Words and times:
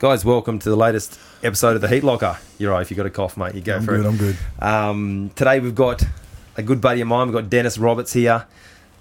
Guys, 0.00 0.24
welcome 0.24 0.58
to 0.58 0.70
the 0.70 0.76
latest 0.76 1.20
episode 1.42 1.76
of 1.76 1.82
the 1.82 1.88
Heat 1.88 2.02
Locker. 2.02 2.38
You're 2.56 2.72
right. 2.72 2.80
If 2.80 2.90
you 2.90 2.96
got 2.96 3.04
a 3.04 3.10
cough, 3.10 3.36
mate, 3.36 3.54
you 3.54 3.60
go 3.60 3.76
I'm 3.76 3.84
for 3.84 3.98
good. 3.98 4.06
it. 4.06 4.08
I'm 4.08 4.16
good. 4.16 4.36
Um, 4.58 5.30
today 5.34 5.60
we've 5.60 5.74
got 5.74 6.02
a 6.56 6.62
good 6.62 6.80
buddy 6.80 7.02
of 7.02 7.08
mine. 7.08 7.26
We've 7.26 7.34
got 7.34 7.50
Denis 7.50 7.76
Roberts 7.76 8.14
here. 8.14 8.46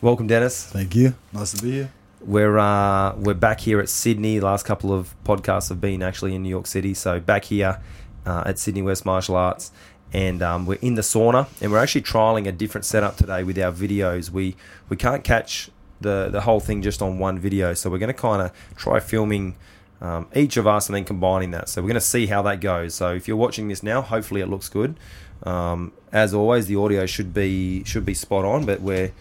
Welcome, 0.01 0.27
Denis. 0.27 0.65
Thank 0.65 0.95
you. 0.97 1.15
Nice 1.31 1.53
to 1.53 1.63
be 1.63 1.71
here. 1.71 1.93
We're 2.19 2.57
uh, 2.57 3.15
we're 3.15 3.33
back 3.33 3.61
here 3.61 3.79
at 3.79 3.87
Sydney. 3.87 4.39
The 4.39 4.45
last 4.45 4.65
couple 4.65 4.91
of 4.91 5.15
podcasts 5.23 5.69
have 5.69 5.79
been 5.79 6.03
actually 6.03 6.35
in 6.35 6.43
New 6.43 6.49
York 6.49 6.67
City, 6.67 6.93
so 6.93 7.21
back 7.21 7.45
here 7.45 7.79
uh, 8.25 8.43
at 8.45 8.59
Sydney 8.59 8.81
West 8.81 9.05
Martial 9.05 9.37
Arts, 9.37 9.71
and 10.11 10.41
um, 10.41 10.65
we're 10.65 10.79
in 10.81 10.95
the 10.95 11.01
sauna, 11.01 11.47
and 11.61 11.71
we're 11.71 11.77
actually 11.77 12.01
trialing 12.01 12.45
a 12.45 12.51
different 12.51 12.83
setup 12.83 13.15
today 13.15 13.45
with 13.45 13.57
our 13.57 13.71
videos. 13.71 14.31
We 14.31 14.57
we 14.89 14.97
can't 14.97 15.23
catch 15.23 15.69
the 16.01 16.27
the 16.29 16.41
whole 16.41 16.59
thing 16.59 16.81
just 16.81 17.01
on 17.01 17.19
one 17.19 17.39
video, 17.39 17.73
so 17.73 17.89
we're 17.89 17.99
going 17.99 18.13
to 18.13 18.21
kind 18.21 18.41
of 18.41 18.51
try 18.75 18.99
filming. 18.99 19.55
Um, 20.01 20.27
each 20.33 20.55
of 20.55 20.65
us 20.65 20.87
and 20.87 20.95
then 20.95 21.03
combining 21.03 21.51
that. 21.51 21.67
So 21.67 21.81
we're 21.81 21.89
going 21.89 21.95
to 21.95 22.01
see 22.01 22.27
how 22.27 22.41
that 22.43 22.61
goes. 22.61 22.95
So 22.95 23.13
if 23.13 23.27
you're 23.27 23.35
watching 23.35 23.67
this 23.67 23.83
now, 23.83 24.01
hopefully 24.01 24.39
it 24.39 24.47
looks 24.47 24.69
good. 24.69 24.95
Um, 25.43 25.91
as 26.13 26.33
always, 26.33 26.67
the 26.67 26.77
audio 26.77 27.05
should 27.05 27.33
be 27.33 27.83
should 27.83 28.05
be 28.05 28.13
spot 28.13 28.45
on, 28.45 28.65
but 28.65 28.79
we're 28.81 29.11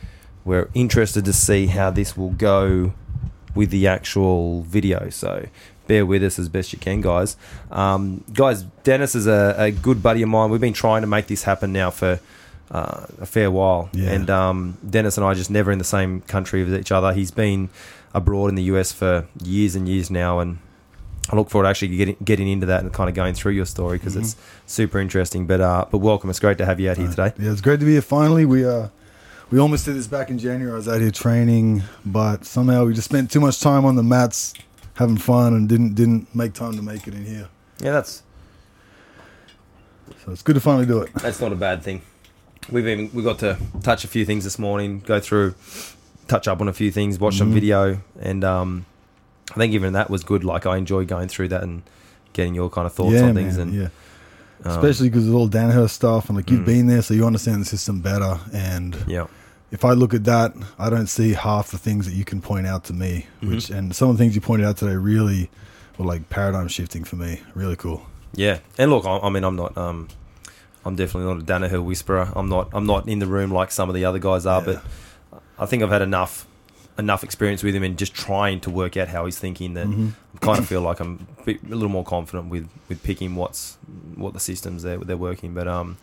we're 0.45 0.69
interested 0.75 1.25
to 1.25 1.33
see 1.33 1.67
how 1.67 1.91
this 1.91 2.17
will 2.17 2.31
go 2.31 2.93
with 3.55 3.71
the 3.71 3.87
actual 3.89 4.63
video. 4.63 5.11
So 5.11 5.47
bear 5.89 6.07
with 6.07 6.23
us 6.23 6.39
as 6.39 6.49
best 6.49 6.73
you 6.73 6.79
can, 6.79 7.01
guys. 7.01 7.37
Um, 7.73 8.23
guys, 8.33 8.63
Denis 8.85 9.15
is 9.17 9.27
a, 9.27 9.55
a 9.59 9.71
good 9.73 10.01
buddy 10.03 10.23
of 10.23 10.29
mine. 10.29 10.51
We've 10.51 10.61
been 10.61 10.73
trying 10.75 11.01
to 11.03 11.09
make 11.09 11.27
this 11.27 11.43
happen 11.43 11.73
now 11.73 11.91
for 11.91 12.21
uh, 12.71 13.07
a 13.21 13.27
fair 13.27 13.51
while, 13.51 13.89
Yeah. 13.93 14.11
and 14.13 14.31
um, 14.31 14.79
Denis 14.89 15.17
and 15.17 15.27
I 15.27 15.35
just 15.35 15.51
never 15.51 15.73
in 15.73 15.79
the 15.79 15.85
same 15.85 16.21
country 16.23 16.63
with 16.63 16.75
each 16.75 16.93
other. 16.93 17.13
He's 17.13 17.31
been 17.33 17.69
abroad 18.15 18.49
in 18.49 18.55
the 18.55 18.65
US 18.65 18.93
for 18.93 19.27
years 19.43 19.75
and 19.75 19.89
years 19.89 20.11
now, 20.11 20.39
and 20.41 20.59
I 21.31 21.37
look 21.37 21.51
forward 21.51 21.65
to 21.65 21.71
actually 21.71 21.89
getting 21.97 22.17
getting 22.25 22.49
into 22.49 22.67
that 22.67 22.83
and 22.83 22.93
kind 22.93 23.09
of 23.09 23.15
going 23.15 23.35
through 23.35 23.53
your 23.53 23.67
story 23.67 23.99
because 23.99 24.17
it's 24.17 24.35
super 24.67 24.99
interesting. 24.99 25.47
But 25.47 25.61
uh, 25.61 25.85
but 25.91 25.99
welcome, 25.99 26.31
it's 26.31 26.41
great 26.41 26.59
to 26.59 26.67
have 26.67 26.81
you 26.81 26.91
out 26.91 26.97
here 26.97 27.09
today. 27.09 27.33
Yeah, 27.39 27.53
it's 27.53 27.61
great 27.61 27.81
to 27.81 27.87
be 27.87 27.93
here. 27.93 28.03
Finally, 28.03 28.47
we 28.47 28.65
uh, 28.67 28.89
we 29.51 29.59
almost 29.59 29.85
did 29.85 29.95
this 29.97 30.07
back 30.07 30.31
in 30.31 30.39
January. 30.39 30.73
I 30.73 30.77
was 30.77 30.89
out 30.89 31.01
here 31.01 31.11
training, 31.11 31.83
but 32.07 32.45
somehow 32.45 32.85
we 32.87 32.95
just 32.95 33.09
spent 33.09 33.31
too 33.31 33.41
much 33.41 33.61
time 33.61 33.85
on 33.85 33.95
the 33.97 34.03
mats, 34.03 34.55
having 34.95 35.19
fun, 35.19 35.53
and 35.55 35.69
didn't 35.69 35.95
didn't 35.95 36.35
make 36.35 36.55
time 36.55 36.75
to 36.77 36.83
make 36.83 37.07
it 37.07 37.15
in 37.15 37.25
here. 37.27 37.49
Yeah, 37.81 37.93
that's 37.93 38.23
So 40.25 40.33
it's 40.33 40.43
good 40.43 40.55
to 40.55 40.61
finally 40.61 40.87
do 40.87 41.01
it. 41.03 41.11
That's 41.15 41.41
not 41.41 41.53
a 41.53 41.57
bad 41.57 41.83
thing. 41.83 42.03
We've 42.71 42.87
even 42.87 43.11
we 43.15 43.23
got 43.23 43.39
to 43.41 43.59
touch 43.83 44.05
a 44.05 44.09
few 44.09 44.25
things 44.25 44.45
this 44.45 44.59
morning, 44.59 45.01
go 45.01 45.21
through, 45.21 45.55
touch 46.27 46.49
up 46.49 46.61
on 46.61 46.69
a 46.69 46.73
few 46.73 46.91
things, 46.91 47.19
watch 47.19 47.37
some 47.39 47.51
Mhm. 47.51 47.55
video, 47.55 48.01
and 48.21 48.45
um, 48.45 48.87
I 49.59 49.65
think 49.65 49.75
even 49.75 49.93
that 49.95 50.09
was 50.11 50.23
good. 50.25 50.45
Like 50.45 50.67
I 50.67 50.77
enjoy 50.77 51.05
going 51.05 51.29
through 51.29 51.49
that 51.49 51.63
and 51.63 51.83
getting 52.33 52.55
your 52.55 52.71
kind 52.71 52.87
of 52.87 52.93
thoughts 52.93 53.15
yeah, 53.15 53.23
on 53.25 53.35
things, 53.35 53.59
man, 53.59 53.69
and 53.69 53.77
yeah. 53.77 53.89
um, 54.65 54.71
Especially 54.79 55.09
because 55.09 55.27
it's 55.27 55.35
all 55.35 55.49
Danaher 55.49 55.89
stuff, 55.89 56.29
and 56.29 56.37
like 56.37 56.51
you've 56.51 56.61
Mm. 56.61 56.67
been 56.67 56.87
there, 56.87 57.03
so 57.03 57.15
you 57.15 57.27
understand 57.27 57.61
the 57.63 57.65
system 57.65 58.01
better. 58.01 58.39
And 58.53 58.97
yeah, 59.07 59.27
if 59.71 59.85
I 59.85 59.93
look 59.93 60.15
at 60.15 60.25
that, 60.25 60.55
I 60.79 60.91
don't 60.91 61.07
see 61.09 61.33
half 61.35 61.71
the 61.71 61.79
things 61.79 62.07
that 62.07 62.15
you 62.15 62.25
can 62.25 62.41
point 62.41 62.67
out 62.67 62.85
to 62.85 62.93
me. 62.93 63.27
Mhm. 63.43 63.49
Which 63.51 63.71
and 63.71 63.95
some 63.95 64.11
of 64.11 64.17
the 64.17 64.23
things 64.23 64.35
you 64.35 64.41
pointed 64.41 64.67
out 64.67 64.77
today 64.77 64.97
really 64.97 65.51
were 65.99 66.05
like 66.07 66.29
paradigm 66.31 66.69
shifting 66.69 67.05
for 67.05 67.17
me. 67.17 67.41
Really 67.55 67.77
cool. 67.77 68.07
yeah. 68.35 68.59
And 68.79 68.91
look, 68.91 69.05
I, 69.05 69.19
I 69.19 69.31
mean, 69.31 69.43
I'm 69.45 69.57
not, 69.57 69.77
um, 69.77 70.07
I'm 70.85 70.95
definitely 70.95 71.33
not 71.35 71.43
a 71.43 71.45
Danaher 71.45 71.83
whisperer. 71.83 72.31
I'm 72.37 72.49
not, 72.49 72.69
I'm 72.73 72.87
not 72.87 73.09
in 73.09 73.19
the 73.19 73.27
room 73.27 73.51
like 73.51 73.71
some 73.73 73.89
of 73.89 73.95
the 73.97 74.05
other 74.05 74.19
guys 74.21 74.47
are, 74.47 74.61
Yeah. 74.61 74.81
but 75.31 75.41
I 75.59 75.67
think 75.67 75.83
I've 75.83 75.91
had 75.91 76.03
enough, 76.03 76.47
enough 76.99 77.23
experience 77.23 77.63
with 77.63 77.75
him 77.75 77.83
and 77.85 77.97
just 77.97 78.13
trying 78.15 78.59
to 78.61 78.71
work 78.71 78.97
out 78.97 79.09
how 79.09 79.25
he's 79.25 79.39
thinking 79.39 79.75
that. 79.75 79.87
Mhm. 79.87 80.13
I 80.35 80.39
kind 80.45 80.59
of 80.59 80.67
feel 80.67 80.81
like 80.81 81.01
I'm 81.01 81.27
a, 81.41 81.43
bit, 81.45 81.63
a 81.63 81.69
little 81.75 81.89
more 81.89 82.05
confident 82.05 82.49
with, 82.51 82.69
with 82.89 83.03
picking 83.03 83.35
what's 83.37 83.77
what 84.17 84.35
the 84.35 84.41
systems 84.41 84.83
they're, 84.83 84.99
they're 84.99 85.17
working. 85.17 85.55
But 85.55 85.69
um, 85.69 85.97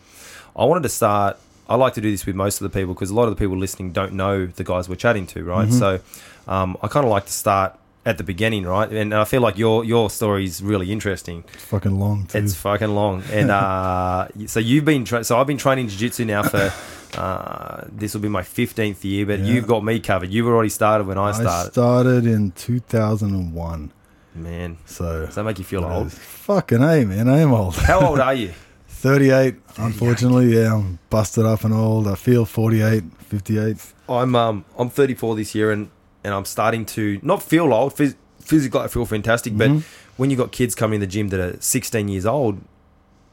I 0.56 0.64
wanted 0.64 0.82
to 0.84 0.88
start. 0.88 1.36
I 1.68 1.74
like 1.74 1.94
to 1.94 2.00
do 2.00 2.10
this 2.10 2.24
with 2.26 2.36
most 2.36 2.60
of 2.60 2.70
the 2.70 2.78
people 2.78 2.94
because 2.94 3.10
a 3.10 3.14
lot 3.14 3.24
of 3.24 3.30
the 3.30 3.36
people 3.36 3.56
listening 3.56 3.92
don't 3.92 4.12
know 4.12 4.46
the 4.46 4.64
guys 4.64 4.88
we're 4.88 4.94
chatting 4.96 5.26
to, 5.28 5.44
right? 5.44 5.68
Mhm. 5.68 5.78
So 5.78 6.00
um, 6.48 6.76
I 6.82 6.88
kind 6.88 7.04
of 7.04 7.10
like 7.10 7.26
to 7.26 7.32
start 7.32 7.74
at 8.06 8.18
the 8.18 8.24
beginning, 8.24 8.64
right? 8.64 8.88
And 8.90 9.12
I 9.12 9.24
feel 9.24 9.40
like 9.40 9.58
your 9.58 9.84
your 9.84 10.08
story 10.10 10.44
is 10.44 10.62
really 10.62 10.92
interesting. 10.92 11.42
It's 11.54 11.64
fucking 11.64 11.98
long 11.98 12.26
too. 12.26 12.38
It's 12.38 12.54
fucking 12.54 12.94
long, 12.94 13.22
and 13.32 13.50
uh, 13.62 14.28
so 14.46 14.60
you've 14.60 14.84
been 14.84 15.04
tra- 15.04 15.24
so 15.24 15.38
I've 15.38 15.46
been 15.48 15.58
training 15.58 15.88
jiu-jitsu 15.88 16.24
now 16.24 16.42
for. 16.44 16.72
Uh, 17.16 17.84
this 17.90 18.14
will 18.14 18.20
be 18.20 18.28
my 18.28 18.42
15th 18.42 19.02
year, 19.04 19.24
but 19.26 19.38
Yeah. 19.40 19.46
you've 19.46 19.66
got 19.66 19.84
me 19.84 19.98
covered. 20.00 20.30
You've 20.30 20.46
already 20.46 20.68
started 20.68 21.06
when 21.06 21.18
I 21.18 21.28
I 21.28 21.32
started. 21.32 21.72
started 21.72 22.26
in 22.26 22.52
2001. 22.52 23.90
Man, 24.34 24.76
So 24.84 25.24
does 25.26 25.34
that 25.36 25.44
make 25.44 25.58
you 25.58 25.64
feel 25.64 25.84
old? 25.84 26.12
Fucking 26.12 26.82
A, 26.82 27.04
man. 27.06 27.28
I 27.28 27.38
am 27.40 27.52
old. 27.54 27.74
How 27.76 28.06
old 28.06 28.20
are 28.20 28.34
you? 28.34 28.52
38, 28.88 29.54
unfortunately. 29.78 30.54
Yeah, 30.56 30.74
I'm 30.74 30.98
busted 31.10 31.46
up 31.46 31.64
and 31.64 31.72
old. 31.72 32.06
I 32.06 32.16
feel 32.16 32.44
48, 32.44 33.02
58. 33.28 33.76
I'm 34.08 34.34
um 34.34 34.64
I'm 34.78 34.90
34 34.90 35.36
this 35.36 35.54
year 35.54 35.70
and 35.72 35.88
and 36.24 36.34
I'm 36.34 36.44
starting 36.44 36.84
to 36.86 37.18
not 37.22 37.42
feel 37.42 37.72
old. 37.72 37.94
Phys- 37.96 38.14
physically, 38.40 38.80
I 38.80 38.88
feel 38.88 39.06
fantastic. 39.06 39.56
But 39.56 39.70
Mhm. 39.70 39.82
when 40.16 40.30
you've 40.30 40.38
got 40.38 40.52
kids 40.52 40.74
coming 40.74 41.00
to 41.00 41.06
the 41.06 41.10
gym 41.12 41.28
that 41.28 41.40
are 41.40 41.56
16 41.60 42.08
years 42.08 42.26
old, 42.26 42.60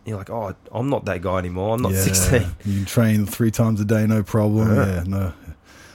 you're 0.05 0.17
like, 0.17 0.29
oh, 0.29 0.55
I'm 0.71 0.89
not 0.89 1.05
that 1.05 1.21
guy 1.21 1.37
anymore. 1.39 1.75
I'm 1.75 1.81
not 1.81 1.93
yeah, 1.93 2.01
16. 2.01 2.41
You 2.65 2.75
can 2.77 2.85
train 2.85 3.25
three 3.25 3.51
times 3.51 3.79
a 3.81 3.85
day, 3.85 4.05
no 4.07 4.23
problem. 4.23 4.75
Yeah. 4.75 4.85
Yeah, 4.95 5.03
no. 5.07 5.33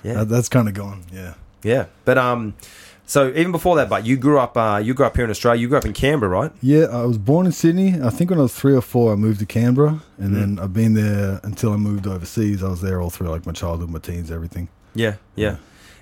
Yeah, 0.03 0.13
That, 0.15 0.29
that's 0.29 0.49
kind 0.49 0.69
of 0.69 0.75
gone. 0.75 1.05
Yeah. 1.13 1.35
yeah. 1.63 1.87
But 2.05 2.17
um, 2.19 2.55
so 3.05 3.29
even 3.31 3.53
before 3.53 3.77
that, 3.77 3.89
but 3.89 4.07
you 4.07 4.17
grew 4.17 4.39
up 4.39 4.57
uh 4.57 4.81
you 4.83 4.95
grew 4.95 5.07
up 5.07 5.17
here 5.17 5.25
in 5.25 5.31
Australia. 5.31 5.61
You 5.61 5.69
grew 5.69 5.79
up 5.79 5.85
in 5.85 5.93
Canberra, 5.93 6.31
right? 6.31 6.53
Yeah, 6.63 6.85
I 6.85 7.05
was 7.05 7.19
born 7.19 7.47
in 7.47 7.53
Sydney. 7.53 8.01
I 8.01 8.11
think 8.11 8.31
when 8.31 8.39
I 8.39 8.43
was 8.43 8.55
three 8.55 8.75
or 8.75 8.81
four, 8.83 9.13
I 9.13 9.17
moved 9.17 9.41
to 9.41 9.47
Canberra. 9.47 10.01
And 10.19 10.31
Mm. 10.33 10.39
then 10.39 10.59
I've 10.61 10.73
been 10.73 10.95
there 10.95 11.41
until 11.43 11.73
I 11.73 11.77
moved 11.77 12.07
overseas. 12.07 12.63
I 12.63 12.69
was 12.69 12.81
there 12.81 13.01
all 13.03 13.11
through 13.11 13.29
like 13.29 13.45
my 13.47 13.53
childhood, 13.53 13.91
my 13.91 13.99
teens, 13.99 14.31
everything. 14.31 14.69
Yeah, 14.95 15.17
yeah. 15.37 15.57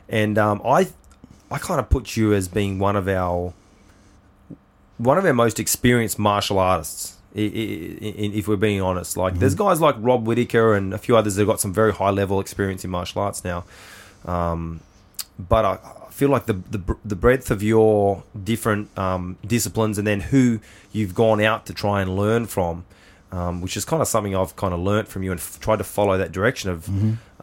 And 0.08 0.36
um, 0.38 0.60
I 0.64 0.88
I 1.50 1.58
kind 1.58 1.80
of 1.80 1.88
put 1.88 2.16
you 2.16 2.34
as 2.34 2.48
being 2.48 2.78
one 2.78 2.96
of 2.96 3.08
our 3.08 3.54
one 4.98 5.18
of 5.18 5.24
our 5.24 5.34
most 5.34 5.58
experienced 5.58 6.18
martial 6.18 6.58
artists. 6.58 7.15
If 7.38 8.48
we're 8.48 8.56
being 8.56 8.80
honest, 8.80 9.16
like 9.16 9.38
there's 9.38 9.54
guys 9.54 9.78
like 9.80 9.94
Rob 9.98 10.26
Whitaker 10.26 10.74
and 10.74 10.94
a 10.94 10.98
few 10.98 11.16
others 11.16 11.34
that 11.34 11.42
have 11.42 11.48
got 11.48 11.60
some 11.60 11.72
very 11.72 11.92
high 11.92 12.10
level 12.10 12.40
experience 12.40 12.82
in 12.82 12.90
martial 12.90 13.20
arts 13.20 13.44
now. 13.44 13.64
Um, 14.24 14.80
but 15.38 15.64
I, 15.64 15.78
I 16.06 16.10
feel 16.10 16.30
like 16.30 16.46
the, 16.46 16.54
the 16.54 16.96
the 17.04 17.16
breadth 17.16 17.50
of 17.50 17.62
your 17.62 18.24
different 18.42 18.96
um, 18.98 19.36
disciplines 19.46 19.98
and 19.98 20.06
then 20.06 20.20
who 20.20 20.60
you've 20.92 21.14
gone 21.14 21.42
out 21.42 21.66
to 21.66 21.74
try 21.74 22.00
and 22.00 22.16
learn 22.16 22.46
from, 22.46 22.86
um, 23.32 23.60
which 23.60 23.76
is 23.76 23.84
kind 23.84 24.00
of 24.00 24.08
something 24.08 24.34
I've 24.36 24.54
kind 24.56 24.72
of 24.72 24.80
learnt 24.80 25.08
from 25.08 25.22
you 25.22 25.30
and 25.32 25.40
f- 25.40 25.58
tried 25.60 25.76
to 25.78 25.84
follow 25.84 26.16
that 26.18 26.32
direction 26.32 26.70
of 26.70 26.88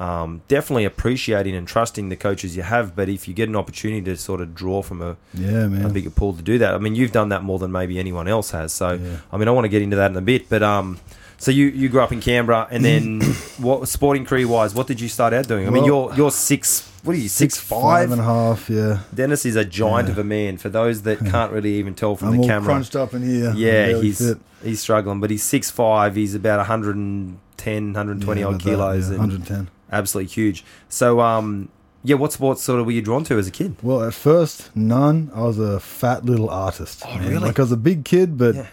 um, 0.01 0.41
definitely 0.47 0.85
appreciating 0.85 1.55
and 1.55 1.67
trusting 1.67 2.09
the 2.09 2.15
coaches 2.15 2.55
you 2.57 2.63
have. 2.63 2.95
But 2.95 3.09
if 3.09 3.27
you 3.27 3.33
get 3.33 3.49
an 3.49 3.55
opportunity 3.55 4.01
to 4.05 4.17
sort 4.17 4.41
of 4.41 4.55
draw 4.55 4.81
from 4.81 5.01
a, 5.01 5.17
Yeah, 5.33 5.65
a 5.85 5.89
bigger 5.89 6.09
pool 6.09 6.33
to 6.33 6.41
do 6.41 6.57
that, 6.57 6.73
I 6.73 6.77
mean, 6.77 6.95
you've 6.95 7.11
done 7.11 7.29
that 7.29 7.43
more 7.43 7.59
than 7.59 7.71
maybe 7.71 7.99
anyone 7.99 8.27
else 8.27 8.51
has. 8.51 8.73
So, 8.73 8.93
Yeah. 8.93 9.17
I 9.31 9.37
mean, 9.37 9.47
I 9.47 9.51
want 9.51 9.65
to 9.65 9.69
get 9.69 9.81
into 9.81 9.95
that 9.97 10.09
in 10.11 10.17
a 10.17 10.21
bit. 10.21 10.49
But 10.49 10.63
um, 10.63 10.99
so 11.37 11.51
you 11.51 11.65
you 11.67 11.89
grew 11.89 12.01
up 12.01 12.11
in 12.13 12.21
Canberra, 12.21 12.67
and 12.71 12.83
then 12.83 13.21
what 13.57 13.87
sporting 13.87 14.25
career 14.25 14.47
wise, 14.47 14.73
what 14.73 14.87
did 14.87 14.99
you 15.01 15.09
start 15.09 15.33
out 15.33 15.47
doing? 15.47 15.67
I 15.67 15.69
mean, 15.69 15.83
Well- 15.83 16.09
you're 16.09 16.15
you're 16.15 16.31
six. 16.31 16.89
What 17.03 17.15
are 17.15 17.19
you 17.19 17.27
six, 17.29 17.57
five 17.59 18.09
five? 18.09 18.19
and. 18.19 18.69
Yeah. 18.69 18.99
Denis 19.13 19.45
is 19.45 19.55
a 19.55 19.65
giant 19.65 20.07
Yeah. 20.07 20.13
of 20.13 20.17
a 20.19 20.23
man. 20.23 20.57
For 20.57 20.69
those 20.69 21.01
that 21.03 21.19
can't 21.19 21.51
really 21.51 21.73
even 21.75 21.93
tell 21.95 22.15
from 22.15 22.29
I'm 22.29 22.33
the 22.35 22.41
all 22.43 22.47
camera, 22.47 22.65
crunched 22.73 22.95
up 22.95 23.13
in 23.13 23.21
here. 23.23 23.53
Yeah, 23.55 23.99
he's 24.01 24.19
fit. 24.19 24.37
he's 24.63 24.79
struggling, 24.79 25.19
but 25.19 25.29
he's 25.29 25.43
six 25.43 25.69
five. 25.69 26.15
He's 26.15 26.33
about 26.35 26.59
110, 26.59 27.83
120 27.93 28.39
Yeah, 28.41 28.47
odd 28.47 28.49
about 28.53 28.63
that, 28.63 28.69
kilos, 28.69 29.09
yeah, 29.11 29.17
110. 29.17 29.69
absolutely 29.91 30.31
huge. 30.33 30.63
So, 30.89 31.19
um, 31.19 31.69
yeah, 32.05 32.15
what 32.15 32.31
sports 32.33 32.61
sort 32.63 32.79
of 32.79 32.85
were 32.85 32.91
you 32.91 33.01
drawn 33.01 33.23
to 33.25 33.37
as 33.37 33.47
a 33.47 33.51
kid? 33.51 33.75
Well, 33.81 34.03
at 34.03 34.13
first, 34.13 34.73
none. 34.75 35.29
I 35.35 35.41
was 35.43 35.59
a 35.59 35.79
fat 35.79 36.25
little 36.25 36.49
artist. 36.49 37.03
Oh, 37.05 37.15
man. 37.15 37.27
really? 37.29 37.37
Like 37.39 37.59
I 37.59 37.61
was 37.63 37.71
a 37.71 37.77
big 37.77 38.05
kid, 38.05 38.37
but 38.37 38.55
Yeah. 38.55 38.67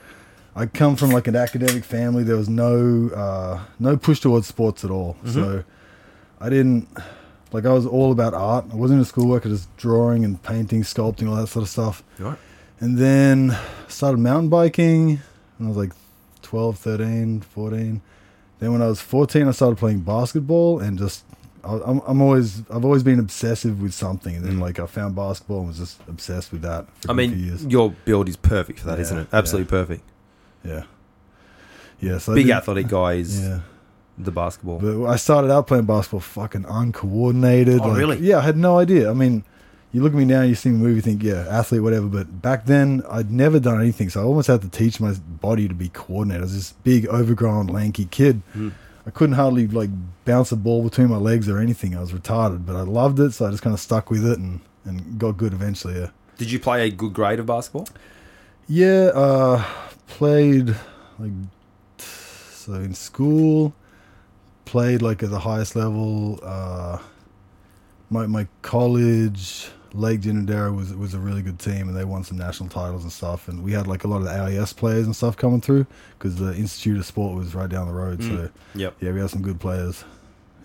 I 0.57 0.67
come 0.67 0.97
from 0.97 1.11
like 1.11 1.29
an 1.29 1.37
academic 1.37 1.85
family. 1.85 2.25
There 2.25 2.37
was 2.37 2.49
no 2.49 3.09
uh, 3.15 3.61
no 3.79 3.97
push 3.97 4.19
towards 4.21 4.47
sports 4.49 4.85
at 4.85 4.91
all. 4.91 5.15
Mm-hmm. 5.25 5.33
So 5.33 5.65
I 6.41 6.49
didn't 6.49 6.89
like. 7.53 7.65
I 7.67 7.73
was 7.73 7.87
all 7.87 8.13
about 8.13 8.35
art. 8.35 8.67
I 8.73 8.77
wasn't 8.77 8.99
into 8.99 9.09
schoolwork. 9.09 9.47
I 9.47 9.49
was 9.51 9.61
just 9.61 9.77
drawing 9.77 10.25
and 10.25 10.43
painting, 10.43 10.83
sculpting, 10.83 11.29
all 11.29 11.37
that 11.37 11.47
sort 11.49 11.63
of 11.63 11.69
stuff. 11.69 12.03
Right. 12.19 12.39
And 12.81 12.97
then 12.99 13.57
started 13.89 14.19
mountain 14.19 14.49
biking 14.49 15.21
when 15.59 15.67
I 15.67 15.69
was 15.69 15.77
like 15.77 15.93
12, 16.43 16.79
13, 16.79 17.41
14. 17.43 18.01
Then 18.59 18.73
when 18.73 18.83
I 18.83 18.87
was 18.87 19.01
14, 19.01 19.47
I 19.49 19.51
started 19.53 19.77
playing 19.79 20.01
basketball 20.01 20.81
and 20.81 20.99
just 20.99 21.25
I, 21.63 21.79
I'm, 21.85 22.01
I'm 22.07 22.23
always 22.23 22.63
I've 22.71 22.85
always 22.87 23.03
been 23.03 23.19
obsessive 23.19 23.83
with 23.83 23.93
something. 23.93 24.35
And 24.37 24.45
then 24.45 24.55
Mm. 24.57 24.61
like 24.61 24.79
I 24.81 24.87
found 24.87 25.15
basketball 25.15 25.59
and 25.61 25.69
was 25.69 25.79
just 25.79 26.01
obsessed 26.09 26.53
with 26.53 26.63
that. 26.63 26.87
For 27.03 27.11
I 27.11 27.13
a 27.13 27.17
few 27.17 27.29
mean, 27.37 27.39
years. 27.47 27.65
your 27.67 27.91
build 28.07 28.29
is 28.31 28.37
perfect 28.37 28.81
for 28.81 28.87
that, 28.87 28.99
Yeah, 28.99 29.05
not 29.11 29.21
it? 29.23 29.29
yeah. 29.33 29.39
Absolutely 29.39 29.69
perfect. 29.71 30.03
yeah, 30.65 30.83
yeah. 32.01 32.19
So 32.19 32.35
Big 32.35 32.49
athletic 32.51 32.89
guys. 32.89 33.41
Yeah. 33.41 33.61
The 34.25 34.31
basketball. 34.31 34.79
But 34.79 35.07
I 35.07 35.17
started 35.17 35.51
out 35.51 35.67
playing 35.67 35.87
basketball 35.87 36.21
fucking 36.21 36.65
uncoordinated. 36.69 37.81
Oh, 37.81 37.89
like, 37.89 37.99
really? 37.99 38.19
Yeah, 38.19 38.39
I 38.39 38.43
had 38.43 38.57
no 38.57 38.79
idea. 38.79 39.11
I 39.11 39.15
mean, 39.15 39.45
you 39.93 40.03
look 40.03 40.13
at 40.13 40.19
me 40.19 40.25
now, 40.25 40.43
you 40.43 40.55
see 40.55 40.71
me 40.71 40.79
move, 40.79 40.97
you 40.97 41.03
think, 41.03 41.23
yeah, 41.23 41.47
athlete, 41.49 41.83
whatever. 41.83 42.07
But 42.07 42.41
back 42.41 42.67
then, 42.67 43.03
I'd 43.11 43.31
never 43.31 43.59
done 43.59 43.81
anything, 43.81 44.09
so 44.09 44.21
I 44.21 44.25
almost 44.25 44.49
had 44.49 44.63
to 44.63 44.69
teach 44.69 45.01
my 45.01 45.13
body 45.13 45.67
to 45.69 45.75
be 45.75 45.89
coordinated. 45.89 46.43
I 46.43 46.45
was 46.45 46.55
this 46.55 46.73
big, 46.85 47.07
overgrown, 47.09 47.67
lanky 47.67 48.05
kid. 48.07 48.43
Mm. 48.55 48.73
I 49.07 49.11
couldn't 49.11 49.35
hardly 49.35 49.67
like 49.67 49.91
bounce 50.25 50.53
a 50.53 50.57
ball 50.57 50.85
between 50.85 51.09
my 51.09 51.17
legs 51.17 51.49
or 51.49 51.59
anything. 51.59 51.97
I 51.97 52.01
was 52.01 52.13
retarded, 52.13 52.67
but 52.67 52.77
I 52.77 52.83
loved 52.83 53.19
it, 53.19 53.33
so 53.33 53.47
I 53.47 53.51
just 53.51 53.63
kind 53.63 53.75
of 53.75 53.81
stuck 53.81 54.11
with 54.11 54.25
it 54.27 54.39
and 54.39 54.61
and 54.85 55.19
got 55.19 55.37
good 55.37 55.53
eventually. 55.53 55.99
Yeah. 55.99 56.11
Did 56.39 56.51
you 56.51 56.59
play 56.59 56.87
a 56.87 56.91
good 56.91 57.13
grade 57.13 57.39
of 57.39 57.47
basketball? 57.47 57.89
Yeah, 58.69 59.11
uh, 59.15 59.65
played 60.07 60.77
like 61.19 61.33
so 61.99 62.75
in 62.75 62.95
school. 62.95 63.75
Played 64.71 65.03
like 65.03 65.23
at 65.25 65.31
the 65.31 65.39
highest 65.41 65.75
level. 65.75 66.39
Uh, 66.43 66.99
my 68.09 68.27
my 68.29 68.47
college 68.63 69.69
Lake 69.93 70.21
Ginninderra 70.21 70.75
was 70.75 70.95
was 70.95 71.13
a 71.13 71.19
really 71.19 71.43
good 71.43 71.59
team, 71.59 71.89
and 71.89 71.97
they 71.97 72.05
won 72.05 72.23
some 72.23 72.39
national 72.39 72.69
titles 72.69 73.03
and 73.03 73.13
stuff. 73.13 73.49
And 73.49 73.65
we 73.65 73.73
had 73.73 73.89
like 73.89 74.05
a 74.05 74.09
lot 74.09 74.19
of 74.19 74.25
the 74.25 74.31
AIS 74.31 74.73
players 74.73 75.07
and 75.07 75.17
stuff 75.17 75.37
coming 75.37 75.61
through 75.61 75.87
because 76.17 76.37
the 76.37 76.55
Institute 76.55 76.99
of 76.99 77.05
Sport 77.05 77.37
was 77.37 77.53
right 77.53 77.69
down 77.69 77.89
the 77.89 77.93
road. 77.93 78.23
So 78.23 78.29
Mm. 78.31 78.51
Yep. 78.77 78.95
yeah, 79.01 79.11
we 79.11 79.19
had 79.21 79.31
some 79.31 79.43
good 79.43 79.59
players. 79.59 80.05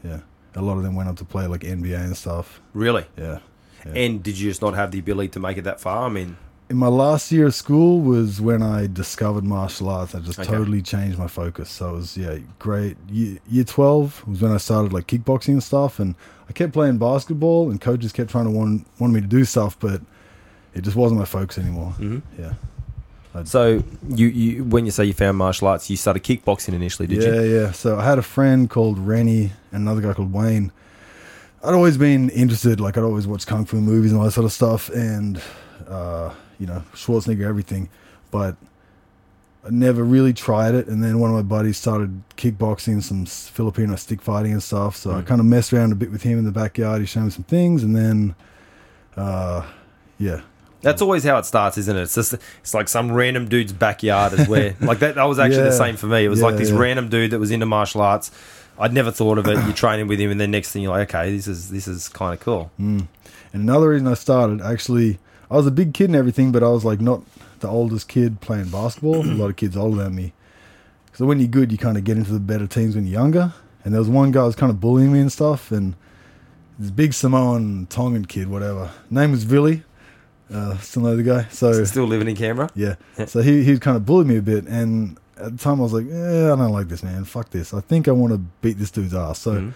Yeah, 0.03 0.19
a 0.53 0.61
lot 0.61 0.77
of 0.77 0.83
them 0.83 0.93
went 0.95 1.09
up 1.09 1.17
to 1.17 1.25
play 1.25 1.47
like 1.47 1.61
NBA 1.61 1.97
and 1.99 2.15
stuff. 2.15 2.61
Really? 2.75 3.05
Yeah. 3.17 3.39
Yeah. 3.87 3.91
And 3.93 4.21
did 4.21 4.37
you 4.37 4.49
just 4.51 4.61
not 4.61 4.75
have 4.75 4.91
the 4.91 4.99
ability 4.99 5.29
to 5.29 5.39
make 5.39 5.57
it 5.57 5.63
that 5.63 5.79
far? 5.79 6.05
I 6.05 6.09
mean, 6.09 6.37
in 6.69 6.77
my 6.77 6.87
last 6.87 7.31
year 7.31 7.45
of 7.47 7.53
school 7.55 8.01
was 8.01 8.41
when 8.41 8.61
I 8.63 8.87
discovered 8.87 9.43
martial 9.43 9.89
arts. 9.89 10.15
I 10.15 10.19
just 10.19 10.39
Okay. 10.39 10.49
totally 10.49 10.81
changed 10.81 11.17
my 11.19 11.27
focus. 11.27 11.69
So 11.69 11.89
it 11.89 11.93
was 11.97 12.17
yeah, 12.17 12.37
great. 12.59 12.97
Year, 13.09 13.37
year 13.47 13.63
twelve 13.63 14.27
was 14.27 14.41
when 14.41 14.51
I 14.51 14.57
started 14.57 14.91
like 14.91 15.07
kickboxing 15.07 15.49
and 15.49 15.63
stuff, 15.63 15.99
and 15.99 16.15
I 16.49 16.53
kept 16.53 16.73
playing 16.73 16.97
basketball, 16.97 17.69
and 17.69 17.79
coaches 17.79 18.11
kept 18.11 18.31
trying 18.31 18.45
to 18.45 18.51
want 18.51 18.87
wanted 18.99 19.13
me 19.13 19.21
to 19.21 19.27
do 19.27 19.45
stuff, 19.45 19.77
but 19.79 20.01
it 20.73 20.81
just 20.83 20.95
wasn't 20.95 21.19
my 21.19 21.25
focus 21.25 21.57
anymore. 21.57 21.93
mhm. 21.99 22.21
Yeah, 22.37 22.53
so 23.43 23.83
you, 24.07 24.27
you 24.27 24.63
when 24.63 24.85
you 24.85 24.91
say 24.91 25.05
you 25.05 25.13
found 25.13 25.37
martial 25.37 25.67
arts, 25.67 25.89
you 25.89 25.97
started 25.97 26.23
kickboxing 26.23 26.73
initially, 26.73 27.07
did 27.07 27.21
yeah, 27.21 27.29
you? 27.29 27.41
yeah. 27.41 27.61
Yeah. 27.65 27.71
So 27.73 27.99
I 27.99 28.05
had 28.05 28.17
a 28.17 28.23
friend 28.23 28.69
called 28.69 28.97
Rennie 28.97 29.51
and 29.71 29.81
another 29.83 30.01
guy 30.01 30.13
called 30.13 30.33
Wayne. 30.33 30.71
I'd 31.63 31.73
always 31.73 31.97
been 31.97 32.29
interested, 32.29 32.79
like 32.79 32.97
I'd 32.97 33.03
always 33.03 33.27
watched 33.27 33.47
kung 33.47 33.65
fu 33.65 33.81
movies 33.81 34.11
and 34.11 34.19
all 34.19 34.25
that 34.25 34.31
sort 34.31 34.45
of 34.45 34.53
stuff, 34.53 34.89
and 34.89 35.41
uh, 35.87 36.31
you 36.59 36.67
know 36.67 36.83
Schwarzenegger, 36.93 37.43
everything, 37.45 37.89
but 38.31 38.55
I 39.65 39.69
never 39.71 40.03
really 40.03 40.33
tried 40.33 40.75
it. 40.75 40.87
And 40.87 41.03
then 41.03 41.19
one 41.19 41.29
of 41.31 41.35
my 41.35 41.41
buddies 41.41 41.77
started 41.77 42.21
kickboxing, 42.37 43.01
some 43.01 43.25
Filipino 43.25 43.95
stick 43.95 44.21
fighting 44.21 44.51
and 44.51 44.61
stuff. 44.61 44.95
So 44.95 45.11
I 45.11 45.21
Mm. 45.21 45.25
kind 45.25 45.41
of 45.41 45.47
messed 45.47 45.73
around 45.73 45.91
a 45.91 45.95
bit 45.95 46.11
with 46.11 46.21
him 46.23 46.37
in 46.37 46.45
the 46.45 46.51
backyard. 46.51 46.99
He 47.01 47.07
showed 47.07 47.23
me 47.23 47.29
some 47.31 47.45
things, 47.45 47.81
and 47.83 47.95
then, 47.95 48.35
uh, 49.17 49.63
yeah, 50.19 50.41
That's 50.81 51.01
always 51.01 51.23
how 51.23 51.39
it 51.39 51.45
starts, 51.47 51.79
isn't 51.79 51.97
it? 51.97 52.01
It's 52.03 52.13
just 52.13 52.35
it's 52.61 52.75
like 52.75 52.87
some 52.87 53.11
random 53.11 53.47
dude's 53.47 53.73
backyard 53.73 54.33
is 54.33 54.47
where 54.47 54.75
like 54.81 54.99
that. 54.99 55.15
That 55.15 55.23
was 55.23 55.39
actually 55.39 55.63
the 55.63 55.71
same 55.71 55.95
for 55.97 56.05
me. 56.05 56.25
It 56.25 56.29
was 56.29 56.41
Yeah, 56.41 56.45
like 56.45 56.57
this 56.57 56.69
yeah. 56.69 56.77
random 56.77 57.09
dude 57.09 57.31
that 57.31 57.39
was 57.39 57.49
into 57.49 57.65
martial 57.65 58.01
arts. 58.01 58.29
I'd 58.77 58.93
never 58.93 59.09
thought 59.09 59.39
of 59.39 59.47
it. 59.47 59.53
You're 59.63 59.73
training 59.73 60.07
with 60.07 60.19
him, 60.19 60.29
and 60.29 60.39
then 60.39 60.51
next 60.51 60.71
thing 60.73 60.83
you're 60.83 60.91
like, 60.91 61.09
okay, 61.15 61.31
this 61.35 61.47
is 61.47 61.71
this 61.71 61.87
is 61.87 62.07
kind 62.09 62.33
of 62.35 62.39
cool. 62.39 62.69
Mm. 62.79 63.07
And 63.53 63.63
another 63.63 63.89
reason 63.89 64.05
I 64.07 64.13
started, 64.13 64.61
actually, 64.61 65.17
I 65.49 65.55
was 65.55 65.67
a 65.67 65.71
big 65.71 65.93
kid 65.93 66.05
and 66.05 66.15
everything, 66.15 66.51
but 66.51 66.63
I 66.63 66.69
was 66.69 66.83
like 66.85 67.01
not 67.01 67.21
the 67.59 67.67
oldest 67.67 68.07
kid 68.07 68.41
playing 68.41 68.69
basketball. 68.69 69.23
a 69.25 69.27
lot 69.33 69.49
of 69.49 69.55
kids 69.55 69.77
older 69.77 70.03
than 70.03 70.15
me. 70.15 70.33
So 71.13 71.25
when 71.25 71.39
you're 71.39 71.47
good, 71.47 71.71
you 71.71 71.77
kind 71.77 71.97
of 71.97 72.03
get 72.03 72.17
into 72.17 72.33
the 72.33 72.39
better 72.39 72.67
teams 72.67 72.95
when 72.95 73.05
you're 73.05 73.19
younger. 73.21 73.53
And 73.83 73.93
there 73.93 74.01
was 74.01 74.09
one 74.09 74.31
guy 74.31 74.41
who 74.41 74.47
was 74.47 74.55
kind 74.55 74.69
of 74.71 74.79
bullying 74.79 75.13
me 75.13 75.19
and 75.19 75.31
stuff, 75.31 75.71
and 75.71 75.95
this 76.79 76.91
big 76.91 77.13
Samoan 77.13 77.85
Tongan 77.87 78.25
kid, 78.25 78.49
whatever. 78.49 78.89
Name 79.09 79.31
was 79.31 79.45
Villy. 79.45 79.83
Uh, 80.53 80.77
still 80.79 81.03
know 81.03 81.15
the 81.15 81.23
guy. 81.23 81.47
So 81.49 81.83
Still 81.85 82.05
living 82.05 82.27
in 82.27 82.35
Canberra. 82.35 82.69
yeah. 82.75 82.95
So 83.25 83.41
he 83.41 83.63
he 83.63 83.77
kind 83.79 83.95
of 83.97 84.05
bullied 84.05 84.27
me 84.27 84.37
a 84.37 84.41
bit, 84.41 84.65
and 84.67 85.17
at 85.37 85.51
the 85.57 85.57
time 85.63 85.79
I 85.79 85.83
was 85.83 85.93
like, 85.93 86.05
yeah, 86.07 86.53
I 86.53 86.55
don't 86.55 86.71
like 86.71 86.87
this 86.89 87.03
man. 87.03 87.23
Fuck 87.25 87.49
this. 87.51 87.73
I 87.73 87.79
think 87.81 88.07
I 88.07 88.11
want 88.11 88.33
to 88.33 88.39
beat 88.61 88.77
this 88.77 88.91
dude's 88.91 89.13
ass. 89.13 89.39
So 89.39 89.51
Mhm. 89.53 89.73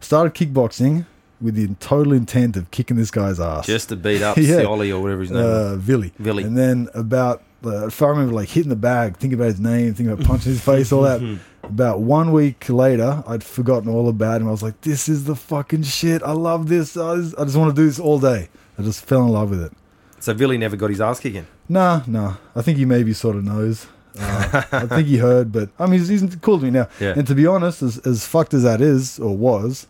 started 0.00 0.34
kickboxing 0.34 1.06
with 1.40 1.54
the 1.54 1.68
total 1.80 2.12
intent 2.12 2.56
of 2.56 2.70
kicking 2.70 2.96
this 2.96 3.10
guy's 3.10 3.38
ass. 3.40 3.66
just 3.66 3.88
to 3.90 3.96
beat 3.96 4.22
up 4.22 4.36
Yeah. 4.38 4.60
Sioli 4.62 4.90
or 4.90 5.00
whatever 5.00 5.20
his 5.22 5.30
name. 5.30 5.40
uh, 5.44 5.76
Villy. 5.76 6.12
Villy. 6.20 6.44
And 6.44 6.56
then 6.56 6.88
about, 6.94 7.42
uh, 7.64 7.86
if 7.88 8.00
I 8.00 8.06
remember, 8.08 8.32
like 8.32 8.48
hitting 8.48 8.70
the 8.70 8.76
bag, 8.76 9.16
thinking 9.18 9.38
about 9.38 9.46
his 9.48 9.60
name, 9.60 9.94
thinking 9.94 10.12
about 10.12 10.26
punching 10.26 10.52
his 10.52 10.60
face, 10.62 10.92
all 10.92 11.02
that. 11.02 11.20
About 11.66 11.98
one 12.00 12.30
week 12.30 12.68
later, 12.68 13.24
I'd 13.26 13.42
forgotten 13.42 13.88
all 13.88 14.08
about 14.08 14.40
him. 14.40 14.46
I 14.46 14.52
was 14.52 14.62
like, 14.62 14.82
this 14.82 15.08
is 15.08 15.24
the 15.24 15.34
fucking 15.34 15.82
shit. 15.82 16.22
I 16.22 16.30
love 16.30 16.68
this. 16.68 16.96
I 16.96 17.16
just, 17.16 17.36
I 17.36 17.42
just 17.42 17.56
want 17.56 17.74
to 17.74 17.82
do 17.82 17.84
this 17.88 17.98
all 17.98 18.20
day. 18.20 18.48
I 18.78 18.82
just 18.82 19.04
fell 19.04 19.22
in 19.22 19.30
love 19.30 19.50
with 19.50 19.60
it. 19.64 19.72
So 20.20 20.32
Villy 20.32 20.60
never 20.60 20.76
got 20.76 20.90
his 20.90 21.00
ass 21.00 21.18
kicking. 21.18 21.44
Nah, 21.68 22.02
nah. 22.06 22.36
I 22.54 22.62
think 22.62 22.78
he 22.78 22.84
maybe 22.84 23.12
sort 23.12 23.34
of 23.34 23.42
knows. 23.42 23.88
Uh, 24.16 24.62
I 24.70 24.86
think 24.86 25.08
he 25.08 25.16
heard, 25.28 25.50
but 25.50 25.70
I 25.80 25.86
mean, 25.86 25.98
he's, 25.98 26.06
he's 26.06 26.36
cool 26.36 26.60
to 26.60 26.64
me 26.64 26.70
now. 26.70 26.86
Yeah. 27.00 27.14
And 27.16 27.26
to 27.26 27.34
be 27.34 27.48
honest, 27.48 27.82
as, 27.82 27.98
as 28.06 28.24
fucked 28.24 28.54
as 28.54 28.62
that 28.62 28.80
is 28.80 29.18
or 29.18 29.36
was, 29.36 29.88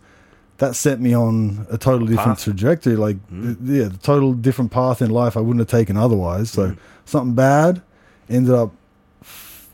that 0.59 0.75
set 0.75 0.99
me 0.99 1.13
on 1.15 1.67
a 1.69 1.77
totally 1.77 2.09
different 2.15 2.37
Path. 2.37 2.43
trajectory. 2.45 2.95
Like, 2.95 3.17
Mm. 3.31 3.57
yeah, 3.63 3.83
the 3.89 3.97
total 3.97 4.33
different 4.33 4.71
path 4.71 5.01
in 5.01 5.11
life 5.11 5.37
I 5.37 5.39
wouldn't 5.41 5.59
have 5.59 5.67
taken 5.79 5.97
otherwise. 5.97 6.49
So 6.51 6.69
Mm. 6.71 6.77
something 7.05 7.33
bad 7.35 7.81
ended 8.29 8.53
up 8.55 8.71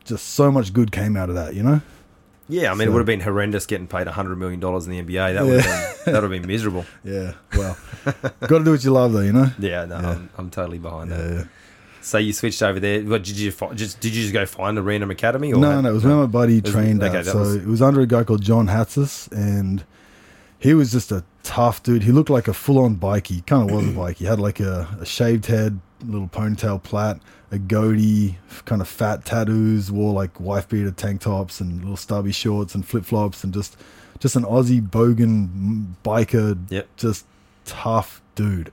just 0.06 0.30
so 0.34 0.52
much 0.52 0.74
good 0.74 0.92
came 0.92 1.16
out 1.16 1.30
of 1.30 1.36
that, 1.36 1.56
you 1.56 1.64
know? 1.64 1.82
Yeah, 2.50 2.72
I 2.72 2.76
mean, 2.76 2.90
it 2.90 2.92
would 2.92 3.00
have 3.00 3.06
been 3.08 3.22
horrendous 3.22 3.66
getting 3.66 3.88
paid 3.88 4.06
hundred 4.08 4.38
million 4.38 4.60
dollars 4.60 4.86
in 4.86 4.92
the 4.92 5.00
NBA. 5.02 5.34
That 5.34 5.46
would 5.46 5.62
have 5.62 5.64
been, 5.64 6.14
that 6.14 6.22
would 6.22 6.24
have 6.32 6.42
been 6.42 6.48
miserable. 6.48 6.86
Yeah. 7.06 7.32
Well, 7.56 7.78
got 8.42 8.58
to 8.60 8.64
do 8.66 8.72
what 8.72 8.84
you 8.84 8.92
love, 8.92 9.14
though, 9.14 9.22
you 9.22 9.32
know? 9.32 9.50
Yeah, 9.58 9.86
no, 9.86 10.00
Yeah. 10.00 10.10
I'm, 10.10 10.30
I'm 10.38 10.50
totally 10.50 10.78
behind 10.80 11.10
Yeah. 11.12 11.18
that. 11.18 11.34
yeah. 11.34 11.44
So 12.02 12.18
you 12.18 12.34
switched 12.34 12.62
over 12.62 12.82
there. 12.82 13.02
What 13.04 13.24
did 13.24 13.38
you 13.40 13.50
fi- 13.54 13.74
just 13.76 14.02
did 14.02 14.14
you 14.14 14.24
just 14.24 14.34
go 14.34 14.46
find 14.46 14.78
a 14.78 14.82
random 14.82 15.10
academy? 15.10 15.54
Or 15.54 15.62
No, 15.62 15.80
no, 15.80 15.90
it 15.90 15.94
was 15.94 16.04
where 16.04 16.18
my 16.18 16.26
buddy 16.26 16.60
was- 16.60 16.74
trained 16.74 17.02
okay, 17.02 17.20
at. 17.20 17.26
So 17.28 17.40
was- 17.40 17.56
it 17.56 17.66
was 17.66 17.82
under 17.82 18.02
a 18.02 18.06
guy 18.06 18.26
called 18.26 18.42
John 18.42 18.68
Hatsis, 18.68 19.32
and 19.32 19.86
he 20.64 20.74
was 20.74 20.92
just 20.92 21.12
a 21.12 21.24
tough 21.44 21.84
dude. 21.84 22.04
He 22.04 22.12
looked 22.12 22.30
like 22.30 22.48
a 22.48 22.54
full-on 22.54 22.96
bikie. 22.96 23.46
Kind 23.46 23.70
of 23.70 23.76
was 23.76 23.86
a 23.86 23.92
bikie. 24.00 24.16
He 24.16 24.26
had 24.26 24.40
like 24.40 24.60
a, 24.60 24.88
a 25.02 25.06
shaved 25.06 25.46
head, 25.48 25.80
little 26.06 26.28
ponytail 26.30 26.82
plait, 26.82 27.18
a 27.52 27.58
goatee, 27.60 28.38
kind 28.66 28.82
of 28.82 28.88
fat 28.88 29.26
tattoos. 29.26 29.92
Wore 29.92 30.14
like 30.14 30.40
wife 30.40 30.70
beater 30.70 30.92
tank 30.92 31.22
tops 31.22 31.60
and 31.60 31.82
little 31.82 31.98
stubby 31.98 32.32
shorts 32.32 32.74
and 32.76 32.86
flip 32.88 33.04
flops, 33.06 33.44
and 33.44 33.54
just 33.54 33.76
just 34.20 34.36
an 34.38 34.44
Aussie 34.44 34.82
bogan 34.90 35.96
biker. 36.04 36.58
Yep. 36.70 36.88
Just 36.98 37.26
tough 37.66 38.22
dude. 38.36 38.72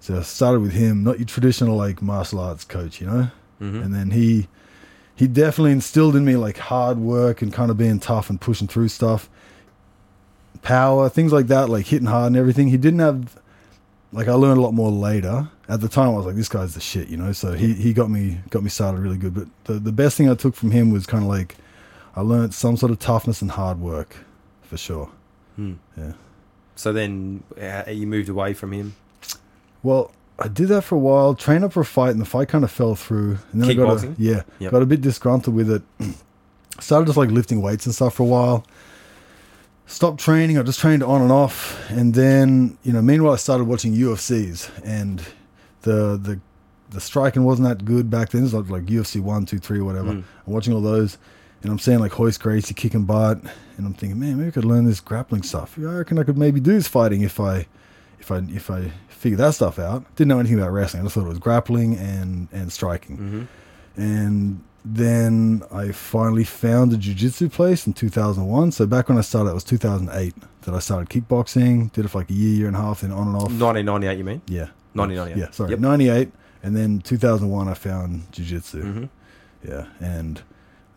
So 0.00 0.18
I 0.18 0.22
started 0.22 0.60
with 0.60 0.72
him, 0.72 1.02
not 1.02 1.18
your 1.18 1.26
traditional 1.26 1.76
like 1.76 2.00
martial 2.00 2.38
arts 2.38 2.64
coach, 2.64 3.00
you 3.00 3.06
know 3.08 3.30
Mhm. 3.60 3.84
and 3.84 3.92
then 3.94 4.10
he 4.12 4.46
he 5.16 5.26
definitely 5.26 5.72
instilled 5.72 6.14
in 6.14 6.24
me 6.24 6.36
like 6.36 6.58
hard 6.58 6.96
work 6.98 7.42
and 7.42 7.52
kind 7.52 7.72
of 7.72 7.76
being 7.76 7.98
tough 7.98 8.30
and 8.30 8.40
pushing 8.40 8.68
through 8.68 8.86
stuff 8.86 9.28
power 10.62 11.08
things 11.08 11.32
like 11.32 11.46
that 11.46 11.68
like 11.68 11.86
hitting 11.86 12.06
hard 12.08 12.26
and 12.28 12.36
everything 12.36 12.68
he 12.68 12.76
didn't 12.76 13.00
have 13.00 13.38
like 14.12 14.28
i 14.28 14.32
learned 14.32 14.58
a 14.58 14.60
lot 14.60 14.72
more 14.74 14.90
later 14.90 15.48
at 15.68 15.80
the 15.80 15.88
time 15.88 16.08
i 16.08 16.12
was 16.12 16.26
like 16.26 16.34
this 16.36 16.48
guy's 16.48 16.74
the 16.74 16.80
shit 16.80 17.08
you 17.08 17.16
know 17.16 17.32
so 17.32 17.52
he, 17.52 17.74
he 17.74 17.92
got 17.92 18.10
me 18.10 18.38
got 18.50 18.62
me 18.62 18.68
started 18.70 18.98
really 19.00 19.16
good 19.18 19.34
but 19.34 19.46
the, 19.64 19.74
the 19.74 19.92
best 19.92 20.16
thing 20.16 20.28
i 20.28 20.34
took 20.34 20.54
from 20.54 20.70
him 20.70 20.90
was 20.90 21.06
kind 21.06 21.22
of 21.24 21.28
like 21.28 21.56
i 22.16 22.20
learned 22.20 22.52
some 22.54 22.76
sort 22.76 22.90
of 22.90 22.98
toughness 22.98 23.40
and 23.42 23.52
hard 23.52 23.80
work 23.80 24.16
for 24.62 24.76
sure 24.76 25.10
Hmm. 25.56 25.74
yeah 25.96 26.12
So 26.76 26.92
then 26.92 27.42
uh, 27.60 27.90
you 27.90 28.06
moved 28.06 28.28
away 28.28 28.54
from 28.54 28.70
him. 28.72 28.94
Well, 29.82 30.12
I 30.38 30.46
did 30.46 30.68
that 30.68 30.82
for 30.82 30.94
a 30.94 30.98
while, 30.98 31.34
trained 31.34 31.64
up 31.64 31.72
for 31.72 31.80
a 31.80 31.84
fight, 31.84 32.10
and 32.10 32.20
the 32.20 32.24
fight 32.24 32.46
kind 32.48 32.62
of 32.62 32.70
fell 32.70 32.94
through. 32.94 33.38
And 33.52 33.62
then 33.62 33.70
I 33.70 33.74
got 33.74 33.90
a, 34.04 34.06
Kickboxing? 34.06 34.14
yeah, 34.18 34.42
Yep. 34.60 34.70
got 34.70 34.82
a 34.82 34.86
bit 34.86 35.00
disgruntled 35.00 35.56
with 35.56 35.68
it. 35.68 35.82
Started 36.80 37.06
just 37.06 37.18
like 37.18 37.32
lifting 37.32 37.60
weights 37.60 37.86
and 37.86 37.94
stuff 37.94 38.14
for 38.14 38.22
a 38.22 38.26
while. 38.26 38.64
Stopped 39.88 40.20
training. 40.20 40.58
I 40.58 40.62
just 40.62 40.78
trained 40.80 41.02
on 41.02 41.22
and 41.22 41.32
off, 41.32 41.90
and 41.90 42.12
then 42.12 42.76
you 42.82 42.92
know, 42.92 43.00
meanwhile, 43.00 43.32
I 43.32 43.36
started 43.36 43.64
watching 43.64 43.94
UFCs, 43.94 44.70
and 44.84 45.20
the 45.82 46.18
the 46.22 46.38
the 46.90 47.00
striking 47.00 47.44
wasn't 47.44 47.68
that 47.68 47.84
good 47.86 48.10
back 48.10 48.28
then. 48.28 48.42
It 48.42 48.44
was 48.44 48.54
like, 48.54 48.68
like 48.68 48.84
UFC 48.84 49.18
one, 49.20 49.46
two, 49.46 49.58
three, 49.58 49.80
whatever. 49.80 50.12
Mm. 50.12 50.24
I'm 50.46 50.52
watching 50.52 50.74
all 50.74 50.82
those, 50.82 51.16
and 51.62 51.72
I'm 51.72 51.78
seeing 51.78 52.00
like 52.00 52.18
Royce 52.18 52.36
Gracie 52.36 52.74
kicking 52.74 53.04
butt, 53.04 53.38
and 53.78 53.86
I'm 53.86 53.94
thinking, 53.94 54.20
man, 54.20 54.36
maybe 54.36 54.48
I 54.48 54.50
could 54.50 54.66
learn 54.66 54.84
this 54.84 55.00
grappling 55.00 55.42
stuff. 55.42 55.78
I 55.78 55.82
reckon 55.82 56.18
I 56.18 56.22
could 56.24 56.38
maybe 56.38 56.60
do 56.60 56.72
this 56.74 56.86
fighting 56.86 57.22
if 57.22 57.40
I, 57.40 57.66
if 58.20 58.30
I, 58.30 58.38
if 58.50 58.70
I 58.70 58.92
figure 59.08 59.38
that 59.38 59.54
stuff 59.54 59.78
out. 59.78 60.04
Didn't 60.16 60.28
know 60.28 60.38
anything 60.38 60.58
about 60.58 60.72
wrestling. 60.72 61.02
I 61.02 61.06
just 61.06 61.14
thought 61.14 61.24
it 61.24 61.28
was 61.28 61.38
grappling 61.38 61.96
and 61.96 62.48
and 62.52 62.70
striking. 62.72 63.16
hmm 63.16 63.42
And 64.00 64.62
then 64.84 65.62
I 65.72 65.92
finally 65.92 66.44
found 66.44 66.92
a 66.92 66.96
jiu-jitsu 66.96 67.48
place 67.50 67.86
in 67.86 67.92
2001. 67.92 68.72
So 68.72 68.86
back 68.86 69.08
when 69.08 69.18
I 69.18 69.22
started, 69.22 69.50
it 69.50 69.54
was 69.54 69.64
2008 69.64 70.34
that 70.62 70.74
I 70.74 70.78
started 70.78 71.08
kickboxing. 71.10 71.92
Did 71.92 72.04
it 72.04 72.08
for 72.08 72.18
like 72.18 72.30
a 72.30 72.34
year, 72.34 72.54
year 72.56 72.66
and 72.68 72.76
a 72.76 72.80
half, 72.80 73.00
then 73.02 73.12
on 73.12 73.26
and 73.28 73.36
off. 73.36 73.42
1998, 73.50 74.18
you 74.18 74.24
mean? 74.24 74.42
Yeah. 74.46 74.68
1998. 74.94 75.36
Yeah, 75.40 75.50
sorry. 75.50 75.70
Yep. 75.70 75.80
98. 75.80 76.32
And 76.62 76.76
then 76.76 77.00
2001, 77.00 77.68
I 77.68 77.74
found 77.74 78.32
jiu-jitsu. 78.32 78.82
hmm 78.82 79.04
Yeah, 79.68 79.86
and 80.00 80.42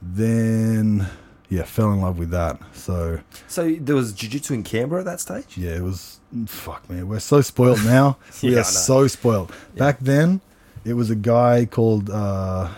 then 0.01 1.07
yeah, 1.49 1.63
fell 1.63 1.91
in 1.91 2.01
love 2.01 2.17
with 2.17 2.29
that. 2.31 2.59
So 2.73 3.19
So 3.47 3.75
there 3.79 3.95
was 3.95 4.13
jiu-jitsu 4.13 4.53
in 4.53 4.63
Canberra 4.63 5.01
at 5.01 5.05
that 5.05 5.19
stage? 5.19 5.57
yeah, 5.57 5.75
it 5.75 5.81
was 5.83 6.19
fuck 6.45 6.89
man. 6.89 7.07
We're 7.07 7.19
so 7.19 7.41
spoiled 7.41 7.83
now. 7.83 8.17
we 8.43 8.57
are 8.57 8.63
so 8.63 9.07
spoiled. 9.07 9.51
Back 9.75 9.99
then, 9.99 10.41
it 10.85 10.93
was 10.93 11.09
a 11.09 11.15
guy 11.15 11.65
called 11.65 12.09
uh, 12.09 12.69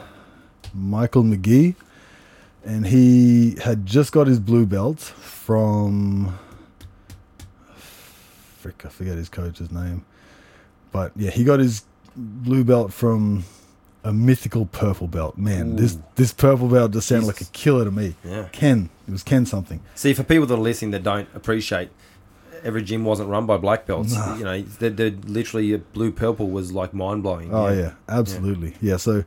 Michael 0.73 1.23
McGee, 1.23 1.75
and 2.65 2.87
he 2.87 3.57
had 3.63 3.85
just 3.85 4.11
got 4.11 4.27
his 4.27 4.39
blue 4.39 4.65
belt 4.65 4.99
from. 4.99 6.37
Frick, 8.57 8.85
I 8.85 8.89
forget 8.89 9.17
his 9.17 9.29
coach's 9.29 9.71
name, 9.71 10.05
but 10.91 11.11
yeah, 11.15 11.31
he 11.31 11.43
got 11.43 11.59
his 11.59 11.83
blue 12.15 12.63
belt 12.63 12.93
from 12.93 13.43
a 14.03 14.13
mythical 14.13 14.65
purple 14.65 15.07
belt. 15.07 15.37
Man, 15.37 15.75
this 15.75 15.95
Ooh. 15.95 16.03
this 16.15 16.33
purple 16.33 16.67
belt 16.67 16.91
just 16.91 17.07
sounded 17.07 17.27
like 17.27 17.41
a 17.41 17.45
killer 17.45 17.85
to 17.85 17.91
me. 17.91 18.15
Yeah. 18.23 18.47
Ken, 18.51 18.89
it 19.07 19.11
was 19.11 19.23
Ken 19.23 19.45
something. 19.45 19.81
See, 19.95 20.13
for 20.13 20.23
people 20.23 20.45
that 20.45 20.53
are 20.53 20.57
listening 20.57 20.91
that 20.91 21.03
don't 21.03 21.27
appreciate, 21.33 21.89
every 22.63 22.83
gym 22.83 23.05
wasn't 23.05 23.29
run 23.29 23.45
by 23.45 23.57
black 23.57 23.85
belts. 23.85 24.13
Nah. 24.13 24.35
You 24.35 24.43
know, 24.43 24.61
they 24.61 24.89
they 24.89 25.09
literally 25.11 25.75
blue 25.77 26.11
purple 26.11 26.49
was 26.49 26.71
like 26.71 26.93
mind 26.93 27.23
blowing. 27.23 27.53
Oh 27.53 27.69
yeah, 27.69 27.93
absolutely. 28.09 28.75
Yeah. 28.81 28.97
So 28.97 29.23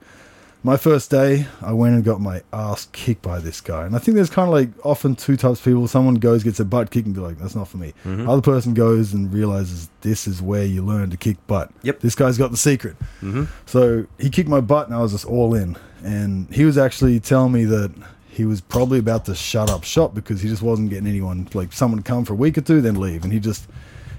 my 0.67 0.77
first 0.77 1.11
day, 1.13 1.47
I 1.63 1.73
went 1.73 1.95
and 1.95 2.03
got 2.05 2.21
my 2.21 2.43
ass 2.53 2.89
kicked 2.93 3.23
by 3.23 3.39
this 3.39 3.61
guy, 3.61 3.87
and 3.87 3.95
I 3.95 3.99
think 4.01 4.17
there's 4.17 4.29
kind 4.31 4.49
of 4.49 4.53
like 4.53 4.71
often 4.85 5.15
two 5.15 5.37
types 5.37 5.61
of 5.61 5.65
people. 5.65 5.87
Someone 5.87 6.17
goes 6.17 6.43
gets 6.43 6.59
a 6.61 6.65
butt 6.65 6.91
kick 6.91 7.05
and 7.07 7.15
be 7.15 7.21
like, 7.21 7.39
"That's 7.39 7.55
not 7.55 7.69
for 7.69 7.77
me." 7.77 7.95
Mhm. 8.05 8.29
Other 8.29 8.43
person 8.43 8.75
goes 8.75 9.15
and 9.15 9.33
realizes 9.33 9.89
this 10.01 10.27
is 10.27 10.43
where 10.43 10.65
you 10.65 10.83
learn 10.85 11.11
to 11.11 11.17
kick 11.17 11.37
butt. 11.47 11.71
Yep. 11.83 12.01
This 12.01 12.15
guy's 12.17 12.37
got 12.37 12.51
the 12.51 12.57
secret. 12.57 12.97
hmm 13.21 13.45
So 13.65 14.07
he 14.19 14.29
kicked 14.29 14.49
my 14.49 14.61
butt, 14.61 14.89
and 14.89 14.97
I 14.97 15.01
was 15.03 15.13
just 15.13 15.25
all 15.25 15.55
in. 15.55 15.77
And 16.05 16.49
he 16.53 16.65
was 16.65 16.77
actually 16.77 17.21
telling 17.21 17.53
me 17.53 17.65
that 17.67 17.93
he 18.29 18.45
was 18.45 18.61
probably 18.61 18.99
about 18.99 19.25
to 19.27 19.35
shut 19.35 19.71
up 19.71 19.85
shop 19.85 20.15
because 20.15 20.41
he 20.43 20.49
just 20.49 20.63
wasn't 20.63 20.91
getting 20.91 21.07
anyone 21.07 21.49
like 21.55 21.73
someone 21.73 22.03
come 22.03 22.25
for 22.25 22.33
a 22.35 22.37
week 22.37 22.59
or 22.59 22.61
two, 22.61 22.81
then 22.81 23.01
leave, 23.01 23.23
and 23.25 23.33
he 23.33 23.39
just 23.41 23.67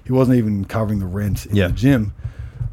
he 0.05 0.13
wasn't 0.13 0.37
even 0.37 0.63
covering 0.65 0.99
the 0.99 1.05
rent 1.05 1.45
in 1.45 1.55
Yeah. 1.57 1.67
the 1.67 1.73
gym. 1.73 2.13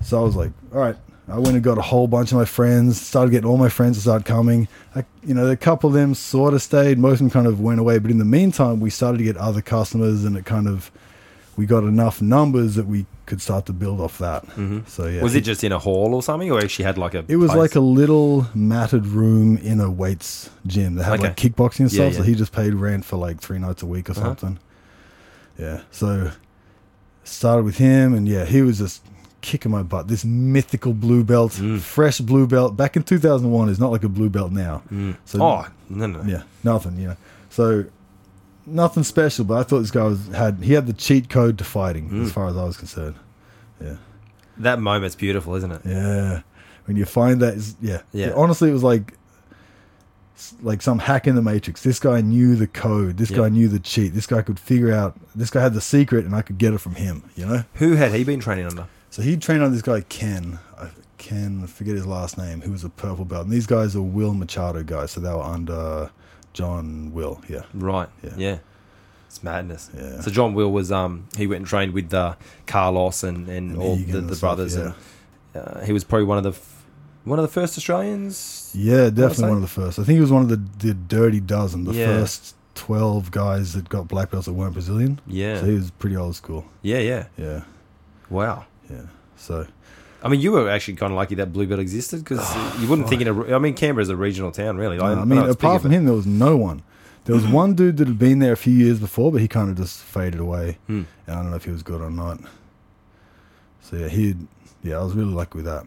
So 0.02 0.21
I 0.21 0.23
was 0.23 0.37
like, 0.37 0.52
all 0.73 0.81
right. 0.81 0.97
I 1.26 1.38
went 1.38 1.54
and 1.54 1.62
got 1.62 1.78
a 1.78 1.83
whole 1.83 2.07
bunch 2.07 2.33
of 2.33 2.38
my 2.38 2.45
friends, 2.45 3.00
started 3.00 3.31
getting 3.31 3.49
all 3.49 3.57
my 3.57 3.71
friends 3.71 3.97
to 3.97 4.02
start 4.02 4.25
coming. 4.26 4.69
I, 4.95 5.04
you 5.23 5.33
know, 5.33 5.47
a 5.47 5.57
couple 5.57 5.88
of 5.88 5.95
them 5.95 6.14
sort 6.14 6.52
of 6.52 6.61
stayed, 6.61 6.99
most 6.99 7.14
of 7.14 7.19
them 7.21 7.31
kind 7.31 7.47
of 7.47 7.61
went 7.61 7.81
away. 7.81 7.99
But 7.99 8.11
in 8.11 8.19
the 8.19 8.26
meantime, 8.26 8.78
we 8.81 8.90
started 8.90 9.19
to 9.19 9.25
get 9.25 9.37
other 9.38 9.62
customers, 9.62 10.25
and 10.25 10.37
it 10.37 10.45
kind 10.45 10.69
of 10.69 10.90
we 11.57 11.64
got 11.66 11.85
enough 11.85 12.21
numbers 12.21 12.75
that 12.75 12.87
we 12.87 13.07
could 13.26 13.40
start 13.40 13.64
to 13.66 13.73
build 13.73 14.00
off 14.00 14.19
that. 14.19 14.45
hmm 14.45 14.81
So 14.87 15.07
yeah, 15.07 15.23
Was 15.23 15.35
it 15.35 15.43
just 15.43 15.64
in 15.64 15.73
a 15.73 15.78
hall 15.78 16.14
or 16.14 16.23
something, 16.23 16.50
or 16.50 16.61
actually 16.61 16.85
had 16.85 16.99
like 16.99 17.14
a? 17.14 17.25
it 17.26 17.37
was 17.37 17.52
place? 17.52 17.59
like 17.59 17.75
a 17.75 17.81
little 17.81 18.47
matted 18.54 19.07
room 19.07 19.57
in 19.59 19.81
a 19.81 19.90
weights 19.90 20.50
gym 20.66 20.97
that 20.97 21.04
had 21.04 21.21
like 21.21 21.37
kickboxing 21.37 21.81
and 21.81 21.93
Yeah, 21.93 22.11
stuff. 22.11 22.14
So 22.19 22.23
he 22.23 22.35
just 22.35 22.52
paid 22.52 22.75
rent 22.75 23.04
for 23.07 23.16
like 23.16 23.40
three 23.40 23.59
nights 23.59 23.83
a 23.83 23.87
week 23.87 24.11
or 24.11 24.12
Uh-huh. 24.12 24.23
something. 24.37 24.59
Yeah. 25.59 25.83
So 25.90 26.33
started 27.23 27.64
with 27.64 27.78
him, 27.78 28.12
and 28.12 28.28
yeah, 28.28 28.45
he 28.45 28.61
was 28.61 28.76
just 28.78 29.02
kicking 29.45 29.71
my 29.71 29.83
butt. 29.83 30.09
This 30.09 30.25
mythical 30.25 30.93
blue 30.95 31.23
belt, 31.23 31.53
Mm. 31.53 31.79
fresh 31.81 32.19
blue 32.19 32.47
belt. 32.47 32.77
Back 32.77 32.97
in 32.97 33.03
2001 33.03 33.69
is 33.69 33.79
not 33.79 33.93
like 33.93 34.03
a 34.05 34.09
blue 34.09 34.31
belt 34.31 34.51
now. 34.51 34.83
Mm. 34.93 35.17
So 35.25 35.43
oh 35.43 35.67
no 35.89 36.07
no. 36.07 36.23
yeah, 36.27 36.43
nothing. 36.65 36.99
You 36.99 37.09
know, 37.09 37.17
so 37.51 37.85
nothing 38.67 39.05
special. 39.05 39.45
But 39.45 39.59
I 39.59 39.63
thought 39.63 39.81
this 39.81 39.91
guy 39.91 40.05
was 40.05 40.27
had 40.29 40.59
he 40.63 40.73
had 40.73 40.87
the 40.87 40.93
cheat 40.95 41.29
code 41.29 41.59
to 41.59 41.65
fighting 41.65 42.09
Mm. 42.11 42.25
as 42.25 42.33
far 42.33 42.49
as 42.49 42.57
I 42.57 42.65
was 42.65 42.77
concerned. 42.77 43.17
Yeah. 43.81 43.97
That 44.57 44.81
moment's 44.81 45.17
beautiful, 45.17 45.55
isn't 45.57 45.71
it? 45.73 45.83
Yeah. 45.85 46.41
When 46.87 46.97
you 46.97 47.05
find 47.07 47.41
that, 47.43 47.55
is, 47.55 47.77
yeah. 47.81 48.03
Yeah. 48.13 48.33
Honestly, 48.37 48.69
it 48.71 48.73
was 48.73 48.83
like 48.85 49.15
like 50.63 50.83
some 50.83 50.99
hack 50.99 51.27
in 51.29 51.37
the 51.37 51.43
matrix. 51.43 51.83
This 51.83 52.01
guy 52.01 52.21
knew 52.21 52.57
the 52.57 52.67
code. 52.67 53.17
This 53.19 53.31
Yep. 53.31 53.39
guy 53.39 53.49
knew 53.51 53.69
the 53.69 53.79
cheat. 53.79 54.15
This 54.15 54.27
guy 54.27 54.43
could 54.43 54.59
figure 54.59 54.93
out. 54.93 55.17
This 55.35 55.49
guy 55.51 55.61
had 55.63 55.75
the 55.75 55.81
secret, 55.81 56.25
and 56.25 56.35
I 56.35 56.43
could 56.43 56.59
get 56.59 56.75
it 56.75 56.79
from 56.79 56.97
him. 56.97 57.23
You 57.37 57.47
know. 57.47 57.65
Who 57.75 57.95
had 57.95 58.13
he 58.13 58.25
been 58.25 58.41
training 58.41 58.67
under? 58.67 58.87
So 59.14 59.23
he 59.23 59.37
trained 59.37 59.62
on 59.62 59.71
this 59.71 59.80
guy 59.80 60.00
Ken. 60.00 60.59
I 60.76 60.88
Ken, 61.18 61.61
I 61.62 61.66
forget 61.68 61.94
his 61.94 62.04
last 62.04 62.37
name. 62.37 62.62
Who 62.62 62.73
was 62.73 62.83
a 62.83 62.88
purple 62.88 63.25
belt. 63.25 63.44
And 63.44 63.52
these 63.52 63.64
guys 63.64 63.94
are 63.94 64.02
Will 64.02 64.35
Machado 64.35 64.83
guys. 64.83 65.12
So 65.12 65.21
they 65.21 65.28
were 65.28 65.40
under 65.40 66.11
John 66.52 67.12
Will. 67.12 67.40
Yeah. 67.49 67.62
Right. 67.75 68.09
Yeah. 68.25 68.33
Yeah. 68.37 68.59
It's 69.28 69.40
madness. 69.44 69.88
Yeah. 69.97 70.21
So 70.21 70.33
John 70.33 70.52
Will 70.54 70.73
was 70.73 70.90
um 70.90 71.28
he 71.37 71.47
went 71.47 71.59
and 71.61 71.66
trained 71.68 71.92
with 71.94 72.12
uh, 72.12 72.35
Carlos 72.66 73.23
and, 73.23 73.49
and, 73.49 73.71
And 73.75 73.78
all 73.80 73.94
the, 73.94 74.18
and 74.18 74.28
the 74.28 74.35
stuff, 74.35 74.40
brothers 74.56 74.76
yeah. 74.76 74.94
and 75.54 75.64
uh, 75.64 75.80
he 75.83 75.92
was 75.92 76.02
probably 76.02 76.25
one 76.26 76.38
of 76.38 76.42
the 76.42 76.50
f- 76.50 76.85
one 77.23 77.38
of 77.38 77.44
the 77.44 77.52
first 77.52 77.78
Australians. 77.78 78.73
Yeah, 78.75 79.11
definitely 79.11 79.44
one 79.50 79.59
of 79.59 79.62
the 79.62 79.68
first. 79.68 80.00
I 80.00 80.02
think 80.02 80.16
he 80.16 80.21
was 80.23 80.33
one 80.33 80.42
of 80.42 80.49
the, 80.49 80.61
the 80.88 80.92
dirty 80.92 81.38
dozen, 81.38 81.85
the 81.85 81.92
Yeah. 81.94 82.06
first 82.06 82.56
12 82.75 83.30
guys 83.30 83.75
that 83.75 83.88
got 83.88 84.09
black 84.09 84.33
belts 84.33 84.47
that 84.47 84.54
weren't 84.54 84.73
Brazilian. 84.73 85.21
Yeah. 85.28 85.61
So 85.61 85.66
he 85.66 85.75
was 85.75 85.92
pretty 85.92 86.16
old 86.16 86.35
school. 86.35 86.64
yeah. 86.83 86.99
Yeah. 86.99 87.26
Yeah. 87.37 87.62
Wow. 88.28 88.66
Yeah. 88.95 89.03
So 89.37 89.67
I 90.23 90.29
mean, 90.29 90.41
you 90.41 90.53
were 90.53 90.71
actually 90.71 90.95
kind 90.95 91.13
of 91.13 91.17
lucky 91.17 91.35
that 91.35 91.53
Blue 91.53 91.67
Belt 91.67 91.81
existed 91.81 92.21
because 92.25 92.41
you 92.81 92.89
wouldn't 92.89 93.09
think 93.09 93.21
in 93.21 93.29
a. 93.29 93.55
I 93.55 93.59
mean, 93.59 93.75
Canberra's 93.75 94.09
a 94.09 94.17
regional 94.17 94.51
town, 94.51 94.79
really. 94.79 94.97
No, 94.97 95.05
I, 95.05 95.25
mean, 95.25 95.39
apart 95.39 95.83
from 95.83 95.91
him, 95.91 96.07
there 96.07 96.15
was 96.15 96.27
no 96.27 96.57
one. 96.57 96.83
There 97.27 97.35
was 97.35 97.47
one 97.47 97.75
dude 97.75 97.97
that 97.99 98.09
had 98.09 98.19
been 98.19 98.39
there 98.39 98.53
a 98.53 98.57
few 98.57 98.75
years 98.75 99.01
before, 99.01 99.33
but 99.33 99.41
he 99.41 99.49
kind 99.49 99.71
of 99.71 99.77
just 99.77 100.01
faded 100.01 100.41
away. 100.41 100.77
Hmm. 100.87 101.03
And 101.27 101.37
I 101.39 101.43
don't 101.43 101.51
know 101.51 101.57
if 101.57 101.65
he 101.65 101.71
was 101.71 101.83
good 101.83 102.01
or 102.01 102.11
not. 102.11 102.39
So 103.83 103.97
yeah, 103.97 104.09
he. 104.09 104.35
Yeah, 104.83 104.99
I 104.99 105.05
was 105.05 105.15
really 105.15 105.33
lucky 105.33 105.57
with 105.59 105.65
that. 105.65 105.87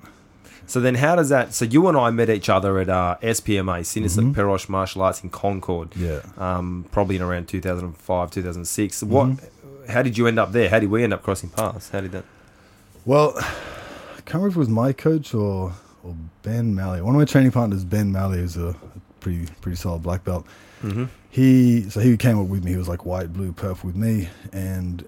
So 0.65 0.81
then, 0.81 0.95
how 0.95 1.15
does 1.15 1.29
that? 1.29 1.53
So 1.53 1.65
you 1.65 1.87
and 1.87 1.97
I 1.97 2.09
met 2.11 2.29
each 2.29 2.49
other 2.49 2.77
at 2.79 2.89
uh, 2.89 3.17
SPMA, 3.21 3.81
Sinisic 3.81 4.33
Mhm. 4.33 4.35
Perosh 4.35 4.67
Martial 4.67 5.01
Arts 5.01 5.23
in 5.23 5.29
Concord, 5.29 5.95
Yeah. 5.95 6.21
um, 6.37 6.85
probably 6.91 7.15
in 7.15 7.21
around 7.21 7.47
2005, 7.47 8.31
2006. 8.31 9.03
What? 9.03 9.27
Mm-hmm. 9.29 9.91
How 9.91 10.01
did 10.01 10.17
you 10.17 10.27
end 10.27 10.37
up 10.39 10.51
there? 10.51 10.69
How 10.69 10.79
did 10.79 10.89
we 10.89 11.03
end 11.03 11.13
up 11.13 11.23
crossing 11.23 11.49
paths? 11.49 11.89
How 11.89 12.01
did 12.01 12.11
that? 12.11 12.25
Well, 13.07 13.35
I 13.37 14.21
can't 14.25 14.33
remember 14.33 14.49
if 14.49 14.55
it 14.57 14.59
was 14.59 14.69
my 14.69 14.91
coach 14.91 15.33
or 15.33 15.71
or 16.03 16.13
Ben 16.41 16.75
Malley. 16.75 17.01
One 17.01 17.15
of 17.15 17.19
my 17.19 17.23
training 17.23 17.51
partners, 17.51 17.85
Ben 17.85 18.11
Malley, 18.11 18.39
is 18.39 18.57
a 18.57 18.75
pretty 19.21 19.47
pretty 19.61 19.77
solid 19.77 20.03
black 20.03 20.25
belt. 20.25 20.45
Mm-hmm. 20.83 21.05
He 21.29 21.89
so 21.89 22.01
he 22.01 22.17
came 22.17 22.37
up 22.37 22.47
with 22.47 22.65
me. 22.65 22.71
He 22.71 22.77
was 22.77 22.89
like 22.89 23.05
white, 23.05 23.31
blue, 23.31 23.53
purple 23.53 23.87
with 23.87 23.95
me, 23.95 24.27
and 24.51 25.07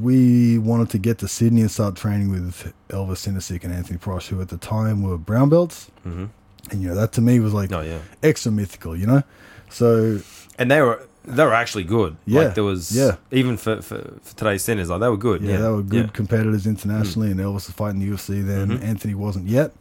we 0.00 0.56
wanted 0.56 0.88
to 0.90 0.98
get 0.98 1.18
to 1.18 1.28
Sydney 1.28 1.60
and 1.60 1.70
start 1.70 1.96
training 1.96 2.30
with 2.30 2.72
Elvis 2.88 3.28
Sinisic 3.28 3.62
and 3.62 3.74
Anthony 3.74 3.98
Perosh, 3.98 4.28
who 4.28 4.40
at 4.40 4.48
the 4.48 4.56
time 4.56 5.02
were 5.02 5.18
brown 5.18 5.50
belts. 5.50 5.90
Mm-hmm. 6.06 6.24
And 6.70 6.82
you 6.82 6.88
know 6.88 6.94
that 6.94 7.12
to 7.12 7.20
me 7.20 7.40
was 7.40 7.52
like 7.52 7.70
Oh 7.72 7.82
yeah, 7.82 7.98
extra 8.22 8.52
mythical, 8.52 8.96
you 8.96 9.06
know. 9.06 9.22
So 9.68 10.22
and 10.58 10.70
they 10.70 10.80
were 10.80 11.06
they 11.24 11.44
were 11.44 11.54
actually 11.54 11.84
good. 11.84 12.16
Yeah, 12.26 12.42
like 12.42 12.54
there 12.54 12.64
was 12.64 12.94
yeah. 12.94 13.16
even 13.30 13.56
for, 13.56 13.80
for, 13.82 13.98
for 14.22 14.36
today's 14.36 14.62
centers, 14.62 14.90
like 14.90 15.00
they 15.00 15.08
were 15.08 15.16
good. 15.16 15.42
yeah, 15.42 15.52
Yeah, 15.52 15.56
they 15.62 15.68
were 15.70 15.82
good 15.82 16.04
Yeah. 16.06 16.10
competitors 16.12 16.66
internationally, 16.66 17.30
and 17.30 17.40
Elvis 17.40 17.54
was 17.54 17.70
fighting 17.70 18.00
the 18.00 18.06
UFC 18.10 18.44
then. 18.46 18.68
Mhm. 18.78 18.82
Anthony 18.84 19.14
wasn't 19.14 19.48
yet. 19.48 19.72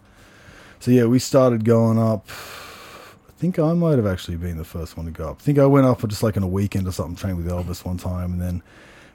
So 0.79 0.91
yeah, 0.91 1.05
we 1.05 1.19
started 1.19 1.63
going 1.65 1.97
up. 1.99 2.27
I 2.29 3.31
think 3.45 3.59
I 3.59 3.73
might 3.73 3.97
have 3.97 4.05
actually 4.07 4.37
been 4.37 4.57
the 4.57 4.63
first 4.63 4.95
one 4.95 5.05
to 5.05 5.11
go 5.11 5.29
up. 5.29 5.37
I 5.41 5.43
think 5.43 5.59
I 5.59 5.65
went 5.65 5.85
up 5.85 5.99
for 5.99 6.07
just 6.07 6.23
like 6.23 6.37
on 6.37 6.43
a 6.43 6.47
weekend 6.47 6.87
or 6.87 6.91
something, 6.91 7.15
trained 7.15 7.37
with 7.37 7.47
Elvis 7.47 7.83
one 7.85 7.97
time, 7.97 8.31
and 8.33 8.41
then 8.41 8.63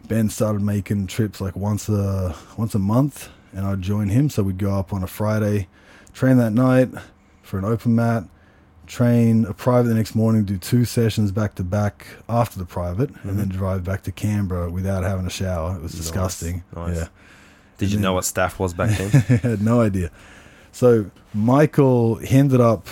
Ben 0.06 0.28
started 0.28 0.60
making 0.62 1.06
trips 1.06 1.40
like 1.40 1.56
once 1.56 1.88
a 1.88 2.34
once 2.58 2.74
a 2.74 2.78
month, 2.78 3.28
and 3.54 3.66
I'd 3.66 3.80
join 3.80 4.08
him. 4.08 4.28
So 4.28 4.42
we'd 4.42 4.58
go 4.58 4.74
up 4.74 4.92
on 4.92 5.02
a 5.02 5.06
Friday, 5.06 5.68
train 6.12 6.36
that 6.38 6.52
night 6.52 6.90
for 7.42 7.58
an 7.58 7.64
open 7.64 7.94
mat, 7.94 8.24
train 8.88 9.44
a 9.44 9.52
private 9.54 9.88
the 9.88 9.94
next 9.94 10.14
morning, 10.16 10.44
do 10.44 10.58
two 10.58 10.84
sessions 10.84 11.30
back 11.30 11.54
to 11.56 11.62
back 11.62 12.06
after 12.28 12.58
the 12.58 12.64
private, 12.64 13.10
and 13.22 13.38
then 13.38 13.48
drive 13.48 13.84
back 13.84 14.02
to 14.04 14.10
Canberra 14.12 14.70
without 14.70 15.04
having 15.04 15.26
a 15.26 15.30
shower. 15.30 15.76
It 15.76 15.82
was 15.82 15.94
Nice, 15.94 16.02
disgusting. 16.02 16.64
nice. 16.74 16.96
Yeah. 16.96 17.08
Did 17.76 17.90
you 17.90 17.96
And 17.98 18.02
know 18.02 18.14
what 18.14 18.24
staff 18.24 18.58
was 18.58 18.74
back 18.74 18.96
then? 18.98 19.24
I 19.44 19.46
had 19.48 19.62
no 19.62 19.80
idea. 19.82 20.10
So 20.72 21.10
Michael 21.34 22.16
he 22.16 22.36
ended 22.36 22.60
up. 22.60 22.86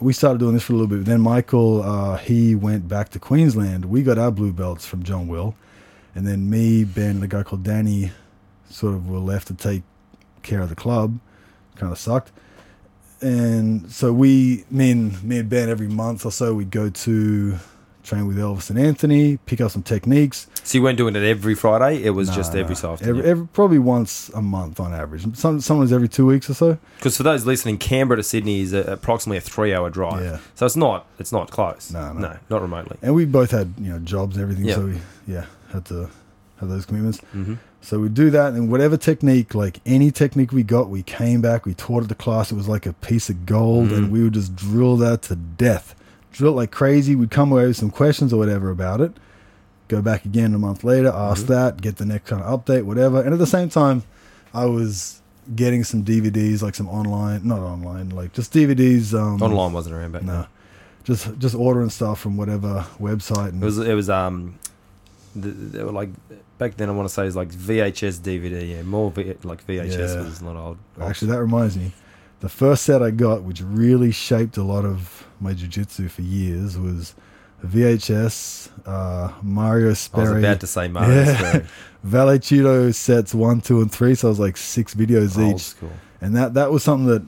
We 0.00 0.12
started 0.12 0.38
doing 0.38 0.54
this 0.54 0.62
for 0.62 0.74
a 0.74 0.76
little 0.76 0.96
bit. 0.96 1.04
Then 1.06 1.20
Michael 1.20 1.82
uh, 1.82 2.18
he 2.18 2.54
went 2.54 2.86
back 2.86 3.08
to 3.10 3.18
Queensland. 3.18 3.86
We 3.86 4.02
got 4.04 4.16
our 4.18 4.30
blue 4.30 4.52
belts 4.52 4.86
from 4.86 5.02
John 5.02 5.26
Will, 5.26 5.56
and 6.14 6.26
then 6.26 6.48
me, 6.48 6.84
Ben, 6.84 7.16
and 7.16 7.24
a 7.24 7.26
guy 7.26 7.42
called 7.42 7.64
Danny, 7.64 8.12
sort 8.70 8.94
of 8.94 9.08
were 9.08 9.18
left 9.18 9.48
to 9.48 9.54
take 9.54 9.82
care 10.42 10.60
of 10.60 10.68
the 10.68 10.76
club. 10.76 11.18
Kind 11.74 11.90
of 11.90 11.98
sucked. 11.98 12.30
And 13.20 13.90
so 13.90 14.12
we, 14.12 14.64
me 14.70 14.90
and 14.92 15.22
me 15.24 15.38
and 15.38 15.48
Ben, 15.48 15.68
every 15.68 15.88
month 15.88 16.24
or 16.24 16.32
so, 16.32 16.54
we'd 16.54 16.70
go 16.70 16.88
to 16.90 17.58
train 18.04 18.26
with 18.26 18.38
Elvis 18.38 18.70
and 18.70 18.78
Anthony, 18.78 19.36
pick 19.44 19.60
up 19.60 19.70
some 19.70 19.82
techniques, 19.82 20.46
so 20.64 20.78
you 20.78 20.82
weren't 20.82 20.96
doing 20.98 21.14
it 21.16 21.22
every 21.22 21.54
Friday. 21.54 22.02
It 22.02 22.10
was 22.10 22.28
Nah, 22.28 22.34
just 22.36 22.54
every 22.54 22.74
so 22.76 22.92
often. 22.92 23.08
Every, 23.08 23.22
every, 23.24 23.46
probably 23.48 23.78
once 23.78 24.28
a 24.30 24.40
month 24.42 24.80
on 24.80 24.94
average. 24.94 25.22
Some 25.36 25.60
sometimes 25.60 25.92
every 25.92 26.08
two 26.08 26.26
weeks 26.26 26.48
or 26.48 26.54
so. 26.54 26.78
Because 26.96 27.16
for 27.16 27.22
those 27.22 27.44
listening, 27.44 27.76
Canberra 27.78 28.16
to 28.18 28.22
Sydney 28.22 28.60
is 28.60 28.72
a, 28.72 28.80
approximately 28.82 29.38
a 29.38 29.40
three-hour 29.42 29.90
drive. 29.90 30.22
Yeah. 30.24 30.38
So 30.54 30.64
it's 30.64 30.76
not 30.76 31.06
it's 31.18 31.32
not 31.32 31.50
close. 31.50 31.90
No, 31.90 32.12
no. 32.12 32.38
not 32.48 32.62
remotely. 32.62 32.98
And 33.02 33.14
we 33.14 33.24
both 33.24 33.50
had 33.50 33.74
you 33.78 33.90
know 33.92 33.98
jobs 33.98 34.36
and 34.36 34.42
everything, 34.42 34.72
so 34.72 34.86
we 34.86 35.00
yeah 35.26 35.46
had 35.72 35.84
to 35.86 36.08
have 36.60 36.68
those 36.68 36.86
commitments. 36.86 37.18
Mm-hmm. 37.34 37.54
So 37.80 37.98
we 38.00 38.08
do 38.08 38.28
that, 38.30 38.52
and 38.54 38.70
whatever 38.70 38.96
technique, 38.96 39.54
like 39.54 39.80
any 39.86 40.10
technique 40.10 40.52
we 40.52 40.62
got, 40.62 40.90
we 40.90 41.02
came 41.02 41.40
back, 41.40 41.64
we 41.64 41.74
taught 41.74 42.02
it 42.04 42.08
to 42.08 42.14
class. 42.14 42.52
It 42.52 42.56
was 42.56 42.68
like 42.68 42.84
a 42.86 42.92
piece 42.92 43.30
of 43.30 43.46
gold, 43.46 43.88
Mhm. 43.90 43.96
and 43.96 44.12
we 44.12 44.22
would 44.22 44.34
just 44.34 44.54
drill 44.56 44.96
that 44.98 45.22
to 45.22 45.36
death, 45.36 45.94
drill 46.32 46.52
it 46.52 46.56
like 46.56 46.70
crazy. 46.70 47.14
We'd 47.14 47.30
come 47.30 47.52
away 47.52 47.66
with 47.66 47.76
some 47.76 47.90
questions 47.90 48.32
or 48.32 48.36
whatever 48.36 48.70
about 48.70 49.00
it. 49.00 49.12
Go 49.86 50.02
back 50.02 50.26
again 50.26 50.52
a 50.54 50.58
month 50.58 50.84
later, 50.84 51.08
ask 51.08 51.44
Mm-hmm. 51.44 51.52
that, 51.54 51.80
get 51.80 51.96
the 51.96 52.04
next 52.04 52.28
kind 52.28 52.42
of 52.42 52.64
update, 52.64 52.82
whatever. 52.82 53.22
And 53.22 53.32
at 53.32 53.38
the 53.38 53.46
same 53.46 53.70
time, 53.70 54.02
I 54.52 54.66
was 54.66 55.22
getting 55.56 55.82
some 55.84 56.02
DVDs, 56.02 56.60
like 56.62 56.74
some 56.74 56.88
online, 56.88 57.40
not 57.44 57.60
online, 57.60 58.10
like 58.10 58.34
just 58.34 58.52
DVDs. 58.52 59.14
Um, 59.14 59.40
Online 59.40 59.72
wasn't 59.72 59.94
around 59.94 60.12
back 60.12 60.24
No, 60.24 60.32
then. 60.32 60.46
just 61.04 61.38
just 61.38 61.54
ordering 61.54 61.88
stuff 61.88 62.20
from 62.20 62.36
whatever 62.36 62.84
website. 63.00 63.50
And 63.50 63.62
It 63.62 63.64
was 63.64 63.78
it 63.78 63.94
was 63.94 64.10
um, 64.10 64.56
the, 65.34 65.48
they 65.48 65.82
were 65.82 65.92
like 65.92 66.10
back 66.58 66.76
then. 66.76 66.88
I 66.88 66.92
want 66.92 67.08
to 67.08 67.14
say 67.14 67.22
it 67.22 67.26
was 67.26 67.36
like 67.36 67.50
VHS 67.50 68.20
DVD. 68.20 68.68
Yeah, 68.76 68.82
more 68.82 69.10
v, 69.10 69.34
like 69.44 69.66
VHS 69.66 69.98
Yeah. 70.16 70.22
was 70.22 70.42
not 70.42 70.56
old. 70.56 70.78
Actually, 71.00 71.30
that 71.32 71.40
reminds 71.40 71.76
me. 71.76 71.92
The 72.40 72.48
first 72.48 72.84
set 72.84 73.02
I 73.02 73.10
got, 73.10 73.42
which 73.42 73.60
really 73.62 74.12
shaped 74.12 74.56
a 74.56 74.62
lot 74.62 74.84
of 74.84 75.26
my 75.40 75.54
jiu-jitsu 75.54 76.08
for 76.08 76.22
years, 76.22 76.78
was 76.78 77.14
VHS 77.78 78.68
uh, 78.86 79.32
Mario 79.42 79.86
I 79.88 79.90
was 79.90 80.08
about 80.14 80.60
to 80.60 80.66
say 80.66 80.88
Mario 80.88 81.14
Yeah. 81.24 81.38
Sperry. 81.38 81.64
Vale 82.04 82.38
Tudo 82.38 82.94
sets 82.94 83.34
one, 83.34 83.60
two, 83.60 83.80
and 83.80 83.90
three. 83.90 84.14
So 84.14 84.28
I 84.28 84.30
was 84.30 84.38
like 84.38 84.56
six 84.56 84.94
videos 84.94 85.36
old 85.38 85.56
each, 85.56 85.62
school. 85.62 85.90
and 86.20 86.36
that 86.36 86.54
that 86.54 86.70
was 86.70 86.82
something 86.84 87.06
that 87.08 87.22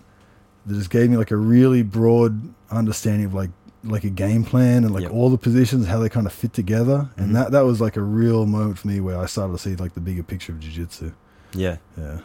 that 0.66 0.74
just 0.74 0.90
gave 0.90 1.10
me 1.10 1.16
like 1.16 1.30
a 1.32 1.36
really 1.36 1.82
broad 1.82 2.54
understanding 2.70 3.26
of 3.26 3.34
like 3.34 3.50
like 3.84 4.04
a 4.04 4.10
game 4.10 4.44
plan 4.44 4.84
and 4.84 4.92
like 4.92 5.04
Yep. 5.04 5.12
all 5.12 5.30
the 5.30 5.38
positions, 5.38 5.86
how 5.86 5.98
they 5.98 6.08
kind 6.08 6.26
of 6.26 6.32
fit 6.32 6.52
together, 6.52 7.08
and 7.16 7.34
that 7.34 7.52
that 7.52 7.62
was 7.62 7.80
like 7.80 7.96
a 7.96 8.02
real 8.02 8.44
moment 8.46 8.78
for 8.78 8.88
me 8.88 9.00
where 9.00 9.18
I 9.18 9.26
started 9.26 9.52
to 9.54 9.58
see 9.58 9.76
like 9.76 9.94
the 9.94 10.00
bigger 10.00 10.22
picture 10.22 10.52
of 10.52 10.60
jiu-jitsu. 10.60 11.12
Yeah. 11.54 11.76
Yeah. 11.96 12.18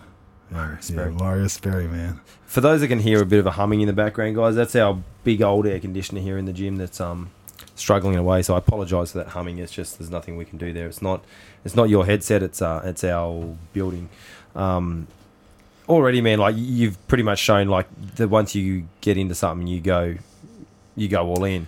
Mario 0.51 0.73
Yeah, 0.75 0.79
Sperry. 0.81 1.11
Mario 1.11 1.47
Sperry, 1.47 1.87
man. 1.87 2.19
For 2.45 2.61
those 2.61 2.81
that 2.81 2.87
can 2.89 2.99
hear 2.99 3.21
a 3.21 3.25
bit 3.25 3.39
of 3.39 3.47
a 3.47 3.51
humming 3.51 3.81
in 3.81 3.87
the 3.87 3.93
background, 3.93 4.35
guys, 4.35 4.55
that's 4.55 4.75
our 4.75 4.99
big 5.23 5.41
old 5.41 5.65
air 5.65 5.79
conditioner 5.79 6.21
here 6.21 6.37
in 6.37 6.45
the 6.45 6.53
gym 6.53 6.75
that's 6.75 6.99
um 7.01 7.29
struggling 7.73 8.15
away. 8.17 8.41
So 8.43 8.53
I 8.53 8.57
apologise 8.59 9.13
for 9.13 9.17
that 9.19 9.27
humming. 9.29 9.57
It's 9.57 9.71
just 9.71 9.97
there's 9.97 10.11
nothing 10.11 10.35
we 10.37 10.45
can 10.45 10.57
do 10.57 10.71
there. 10.73 10.87
It's 10.87 11.01
not 11.01 11.23
it's 11.63 11.75
not 11.75 11.89
your 11.89 12.05
headset. 12.05 12.43
It's 12.43 12.61
uh 12.61 12.81
it's 12.85 13.03
our 13.03 13.55
building. 13.73 14.09
Um, 14.55 15.07
already, 15.89 16.21
man, 16.21 16.39
like 16.39 16.55
you've 16.57 17.05
pretty 17.07 17.23
much 17.23 17.39
shown 17.39 17.67
like 17.67 17.87
that 18.15 18.27
once 18.29 18.55
you 18.55 18.87
get 19.01 19.17
into 19.17 19.35
something, 19.35 19.67
you 19.67 19.81
go 19.81 20.15
you 20.95 21.07
go 21.07 21.27
all 21.27 21.43
in. 21.43 21.67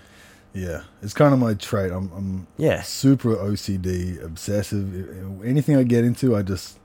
Yeah, 0.53 0.84
it's 1.03 1.13
kind 1.13 1.34
of 1.34 1.39
my 1.39 1.53
trait. 1.53 1.91
I'm, 1.91 2.12
I'm 2.15 2.48
Yeah. 2.57 2.81
super 2.81 3.36
OCD, 3.36 4.24
obsessive. 4.24 5.43
Anything 5.46 5.75
I 5.75 5.84
get 5.84 6.03
into, 6.03 6.36
I 6.36 6.41
just 6.41 6.77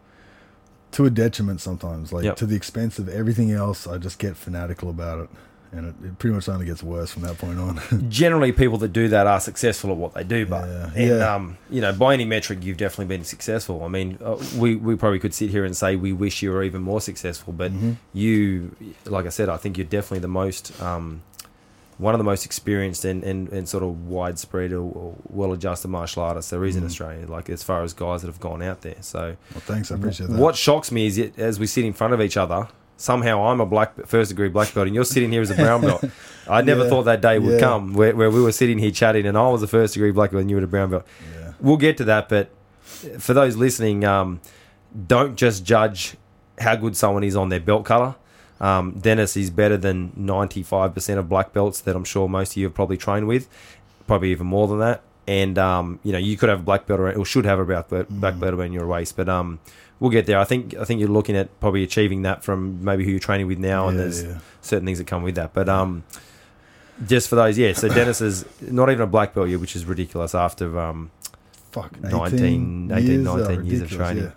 to 0.93 1.07
a 1.07 1.11
detriment 1.11 1.61
sometimes. 1.61 2.13
Like 2.13 2.25
Yep. 2.25 2.37
to 2.37 2.47
the 2.47 2.57
expense 2.57 2.99
of 2.99 3.09
everything 3.09 3.51
else, 3.51 3.87
I 3.87 3.97
just 3.99 4.19
get 4.19 4.37
fanatical 4.37 4.91
about 4.91 5.21
it, 5.21 5.31
and 5.73 5.87
it, 5.87 5.95
it 6.07 6.19
pretty 6.19 6.35
much 6.35 6.51
only 6.51 6.67
gets 6.67 6.83
worse 6.83 7.11
from 7.13 7.23
that 7.23 7.39
point 7.39 7.59
on. 7.59 7.81
Generally, 8.11 8.53
people 8.53 8.77
that 8.79 8.93
do 8.93 9.09
that 9.09 9.27
are 9.27 9.41
successful 9.41 9.91
at 9.91 9.97
what 9.97 10.13
they 10.13 10.25
do, 10.25 10.45
but 10.45 10.69
Yeah. 10.69 10.91
and 10.95 11.09
Yeah. 11.09 11.35
um, 11.35 11.57
you 11.71 11.81
know, 11.81 11.95
by 11.95 12.13
any 12.13 12.27
metric, 12.27 12.59
you've 12.63 12.77
definitely 12.77 13.17
been 13.17 13.25
successful. 13.25 13.83
I 13.85 13.89
mean, 13.89 14.19
uh, 14.23 14.37
we 14.59 14.77
we 14.77 14.97
probably 14.97 15.19
could 15.21 15.33
sit 15.33 15.49
here 15.49 15.65
and 15.65 15.75
say 15.75 15.97
we 15.97 16.13
wish 16.13 16.43
you 16.43 16.51
were 16.51 16.63
even 16.63 16.83
more 16.83 17.01
successful, 17.01 17.55
but 17.55 17.73
Mhm. 17.73 17.97
you, 18.13 18.77
like 19.07 19.25
I 19.25 19.31
said, 19.31 19.49
I 19.49 19.57
think 19.57 19.79
you're 19.79 19.87
definitely 19.87 20.19
the 20.19 20.29
most, 20.29 20.79
um, 20.83 21.23
one 22.03 22.15
of 22.15 22.19
the 22.19 22.25
most 22.25 22.45
experienced 22.45 23.05
and, 23.05 23.23
and, 23.25 23.49
and 23.51 23.69
sort 23.69 23.83
of 23.85 24.07
widespread 24.09 24.73
or, 24.73 24.81
or 24.83 25.15
well-adjusted 25.31 25.89
martial 25.89 26.23
artists 26.23 26.51
there 26.51 26.65
is 26.65 26.75
in 26.77 26.83
Mhm. 26.83 26.87
Australia. 26.87 27.27
Like 27.27 27.49
as 27.49 27.63
far 27.63 27.83
as 27.83 27.93
guys 27.93 28.23
that 28.23 28.29
have 28.29 28.41
gone 28.41 28.61
out 28.63 28.81
there. 28.83 28.97
So 29.01 29.37
Well, 29.55 29.61
thanks, 29.65 29.91
I 29.91 29.95
appreciate 29.95 30.29
that. 30.31 30.39
what 30.39 30.57
shocks 30.57 30.91
me 30.91 31.07
is 31.07 31.17
it, 31.19 31.39
as 31.39 31.59
we 31.61 31.67
sit 31.67 31.85
in 31.85 31.93
front 31.93 32.13
of 32.13 32.21
each 32.21 32.37
other. 32.37 32.69
Somehow 32.97 33.45
I'm 33.49 33.61
a 33.61 33.67
black 33.67 34.07
first 34.07 34.29
degree 34.31 34.49
black 34.49 34.73
belt 34.75 34.87
and 34.87 34.95
you're 34.95 35.05
sitting 35.05 35.33
here 35.33 35.43
as 35.43 35.51
a 35.51 35.55
brown 35.55 35.81
belt. 35.81 36.05
I 36.49 36.61
never 36.63 36.85
Yeah. 36.85 36.89
thought 36.91 37.03
that 37.05 37.21
day 37.21 37.39
would 37.39 37.55
Yeah. 37.55 37.61
come 37.61 37.95
where, 37.95 38.15
where 38.15 38.31
we 38.31 38.41
were 38.43 38.53
sitting 38.53 38.79
here 38.79 38.91
chatting 38.93 39.27
and 39.27 39.37
I 39.39 39.49
was 39.49 39.63
a 39.63 39.67
first 39.69 39.95
degree 39.95 40.11
black 40.13 40.31
belt 40.33 40.43
and 40.43 40.51
you 40.51 40.57
were 40.57 40.63
a 40.65 40.67
brown 40.69 40.91
belt. 40.91 41.05
Yeah. 41.39 41.53
We'll 41.61 41.77
get 41.79 41.97
to 41.99 42.05
that, 42.05 42.29
but 42.29 42.51
for 43.19 43.33
those 43.35 43.57
listening, 43.57 44.05
um, 44.05 44.41
don't 45.07 45.37
just 45.37 45.65
judge 45.65 46.17
how 46.59 46.77
good 46.77 46.97
someone 46.97 47.25
is 47.25 47.35
on 47.37 47.49
their 47.49 47.61
belt 47.61 47.85
color. 47.85 48.15
Um, 48.63 48.93
Denis 48.93 49.37
is 49.37 49.51
better 49.51 49.77
than 49.77 50.13
95% 50.13 51.19
of 51.19 51.29
black 51.29 51.53
belts 51.53 51.81
that 51.81 51.95
I'm 51.97 52.05
sure 52.05 52.29
most 52.29 52.53
of 52.53 52.57
you 52.59 52.67
have 52.67 52.75
probably 52.75 52.97
trained 52.97 53.27
with, 53.27 53.49
probably 54.07 54.31
even 54.31 54.47
more 54.47 54.69
than 54.69 54.79
that. 54.79 55.03
And, 55.27 55.59
um, 55.59 55.99
you 56.03 56.13
know, 56.13 56.19
you 56.19 56.37
could 56.37 56.49
have 56.49 56.61
a 56.61 56.63
black 56.63 56.87
belt 56.87 57.01
around, 57.01 57.17
or 57.17 57.25
should 57.25 57.45
have 57.45 57.59
a 57.59 57.65
black 57.65 57.89
belt, 57.89 58.07
black 58.09 58.39
belt 58.39 58.55
around 58.55 58.73
your 58.73 58.87
waist, 58.87 59.17
but 59.17 59.29
um, 59.29 59.59
we'll 60.01 60.11
get 60.11 60.27
there. 60.27 60.39
I 60.39 60.45
think 60.45 60.75
I 60.75 60.85
think 60.85 61.01
you're 61.01 61.09
looking 61.09 61.37
at 61.37 61.61
probably 61.61 61.83
achieving 61.83 62.23
that 62.23 62.43
from 62.45 62.85
maybe 62.85 63.05
who 63.05 63.11
you're 63.11 63.21
training 63.21 63.47
with 63.47 63.59
now, 63.59 63.89
and 63.89 63.97
Yeah, 63.97 64.03
there's 64.03 64.25
yeah. 64.25 64.39
certain 64.61 64.87
things 64.87 64.99
that 64.99 65.07
come 65.07 65.23
with 65.23 65.35
that. 65.37 65.53
But 65.55 65.69
um, 65.69 66.03
just 67.07 67.29
for 67.29 67.37
those, 67.37 67.57
yeah. 67.59 67.73
So 67.73 67.89
Denis 67.95 68.21
is 68.21 68.45
not 68.61 68.91
even 68.91 69.03
a 69.03 69.07
black 69.07 69.35
belt 69.35 69.49
yet, 69.49 69.61
which 69.61 69.77
is 69.77 69.85
ridiculous 69.85 70.35
after 70.35 70.79
um, 70.79 71.11
Fuck, 71.71 72.01
19, 72.01 72.91
18, 72.93 73.07
years, 73.07 73.25
19 73.25 73.65
years 73.65 73.81
of 73.83 73.91
training. 73.91 74.25
yeah. 74.25 74.31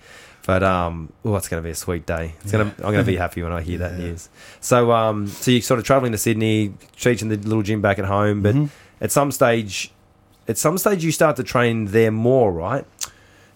But 0.46 0.62
um, 0.64 1.12
oh, 1.24 1.36
it's 1.36 1.48
going 1.48 1.62
to 1.62 1.66
be 1.66 1.72
a 1.72 1.76
sweet 1.76 2.06
day. 2.06 2.36
It's 2.42 2.52
gonna, 2.52 2.66
I'm 2.78 2.94
going 2.94 2.98
to 3.00 3.04
be 3.04 3.18
happy 3.18 3.42
when 3.42 3.52
I 3.52 3.62
hear 3.62 3.80
that 3.80 3.94
Yeah. 3.94 4.06
news. 4.06 4.30
So 4.62 4.92
um, 4.92 5.28
so 5.28 5.50
you're 5.52 5.62
sort 5.62 5.80
of 5.80 5.86
traveling 5.86 6.12
to 6.12 6.18
Sydney, 6.20 6.74
teaching 7.00 7.30
the 7.30 7.38
little 7.38 7.64
gym 7.64 7.82
back 7.82 7.98
at 7.98 8.06
home, 8.06 8.42
but 8.44 8.54
Mhm. 8.56 8.70
at 9.02 9.12
some 9.12 9.32
stage, 9.32 9.92
at 10.48 10.58
some 10.58 10.78
stage 10.78 11.04
you 11.04 11.12
start 11.12 11.36
to 11.38 11.44
train 11.44 11.86
there 11.86 12.12
more, 12.12 12.52
right? 12.52 12.86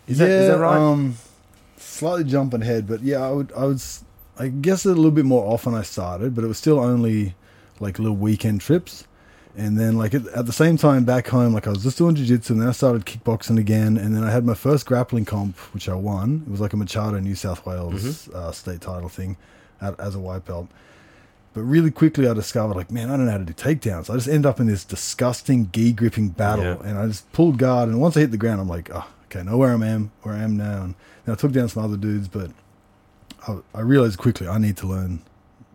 Is 0.07 0.17
that 0.17 0.29
is 0.31 0.47
that 0.47 0.57
right? 0.57 0.79
Um, 0.81 1.15
slightly 1.77 2.23
jumping 2.23 2.63
ahead, 2.63 2.87
but 2.87 3.01
yeah, 3.03 3.19
I 3.23 3.31
would, 3.31 3.51
I 3.55 3.65
would, 3.65 3.81
I 4.39 4.47
guess 4.47 4.85
a 4.85 4.89
little 4.89 5.11
bit 5.11 5.25
more 5.25 5.45
often 5.45 5.75
I 5.75 5.83
started, 5.83 6.33
but 6.33 6.43
it 6.43 6.47
was 6.47 6.57
still 6.57 6.79
only 6.79 7.35
like 7.79 7.99
little 7.99 8.15
weekend 8.17 8.61
trips. 8.61 9.03
And 9.57 9.77
then, 9.77 9.97
like 9.97 10.13
at, 10.13 10.25
at 10.27 10.45
the 10.45 10.53
same 10.53 10.77
time 10.77 11.03
back 11.05 11.27
home, 11.27 11.53
like 11.53 11.67
I 11.67 11.71
was 11.71 11.83
just 11.83 11.97
doing 11.97 12.15
jiu-jitsu, 12.15 12.53
and 12.53 12.61
then 12.61 12.69
I 12.69 12.71
started 12.71 13.05
kickboxing 13.05 13.57
again, 13.59 13.97
and 13.97 14.15
then 14.15 14.23
I 14.23 14.31
had 14.31 14.45
my 14.45 14.53
first 14.53 14.85
grappling 14.85 15.25
comp, 15.25 15.57
which 15.73 15.89
I 15.89 15.95
won. 15.95 16.43
It 16.47 16.51
was 16.51 16.61
like 16.61 16.71
a 16.73 16.77
Machado 16.77 17.19
New 17.19 17.35
South 17.35 17.65
Wales 17.65 18.29
uh, 18.29 18.51
state 18.51 18.79
title 18.81 19.09
thing, 19.09 19.37
at, 19.81 19.99
as 19.99 20.15
a 20.15 20.19
white 20.19 20.45
belt. 20.45 20.67
But 21.53 21.61
really 21.63 21.89
quickly, 21.91 22.27
I 22.29 22.33
discovered 22.35 22.75
like, 22.75 22.91
man, 22.91 23.09
I 23.09 23.17
don't 23.17 23.25
know 23.25 23.31
how 23.31 23.37
to 23.39 23.43
do 23.43 23.53
takedowns. 23.53 24.09
I 24.09 24.13
just 24.13 24.27
end 24.29 24.45
up 24.45 24.59
in 24.59 24.67
this 24.67 24.85
disgusting 24.85 25.69
gi 25.73 25.93
gripping 25.93 26.29
battle, 26.29 26.63
Yeah. 26.63 26.77
and 26.85 26.97
I 26.99 27.07
just 27.07 27.29
pulled 27.33 27.57
guard. 27.57 27.89
And 27.89 27.99
once 27.99 28.15
I 28.15 28.21
hit 28.21 28.31
the 28.31 28.37
ground, 28.37 28.61
I'm 28.61 28.69
like, 28.69 28.91
oh, 28.93 29.05
okay, 29.25 29.41
know 29.43 29.57
where 29.57 29.71
I 29.75 29.87
am, 29.87 30.11
where 30.21 30.35
I 30.35 30.39
am 30.43 30.55
now. 30.57 30.83
And 30.83 30.95
then 31.25 31.33
I 31.33 31.35
took 31.35 31.51
down 31.51 31.67
some 31.67 31.83
other 31.83 31.97
dudes, 31.97 32.27
but 32.27 32.51
I, 33.47 33.57
I 33.73 33.81
realized 33.81 34.19
quickly 34.19 34.47
I 34.47 34.59
need 34.59 34.77
to 34.77 34.87
learn 34.87 35.21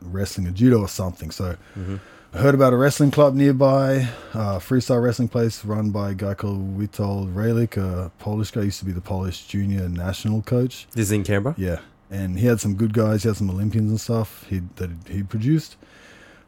wrestling 0.01 0.47
or 0.47 0.53
judo 0.53 0.79
or 0.81 0.89
something. 0.89 1.31
So 1.33 1.57
Mhm. 1.77 1.99
I 2.35 2.39
heard 2.39 2.57
about 2.57 2.73
a 2.73 2.77
wrestling 2.77 3.13
club 3.13 3.37
nearby, 3.37 4.09
uh, 4.33 4.59
freestyle 4.59 5.01
wrestling 5.01 5.29
place 5.29 5.65
run 5.65 5.91
by 5.91 6.11
a 6.11 6.15
guy 6.15 6.35
called 6.35 6.77
Witold 6.77 7.33
Raylik, 7.33 7.77
a 7.77 8.11
Polish 8.19 8.51
guy. 8.51 8.63
Used 8.63 8.81
to 8.81 8.85
be 8.85 8.91
the 8.91 9.01
Polish 9.01 9.47
junior 9.47 9.89
national 9.89 10.43
coach. 10.43 10.89
This 10.91 11.03
is 11.03 11.13
in 11.13 11.23
Canberra. 11.23 11.55
Yeah, 11.57 11.79
and 12.11 12.37
he 12.37 12.49
had 12.49 12.59
some 12.59 12.75
good 12.75 12.93
guys. 12.93 13.23
He 13.23 13.29
had 13.29 13.37
some 13.37 13.49
Olympians 13.51 13.89
and 13.89 14.01
stuff 14.01 14.45
he 14.51 14.63
that 14.77 14.91
he 15.09 15.23
produced. 15.23 15.77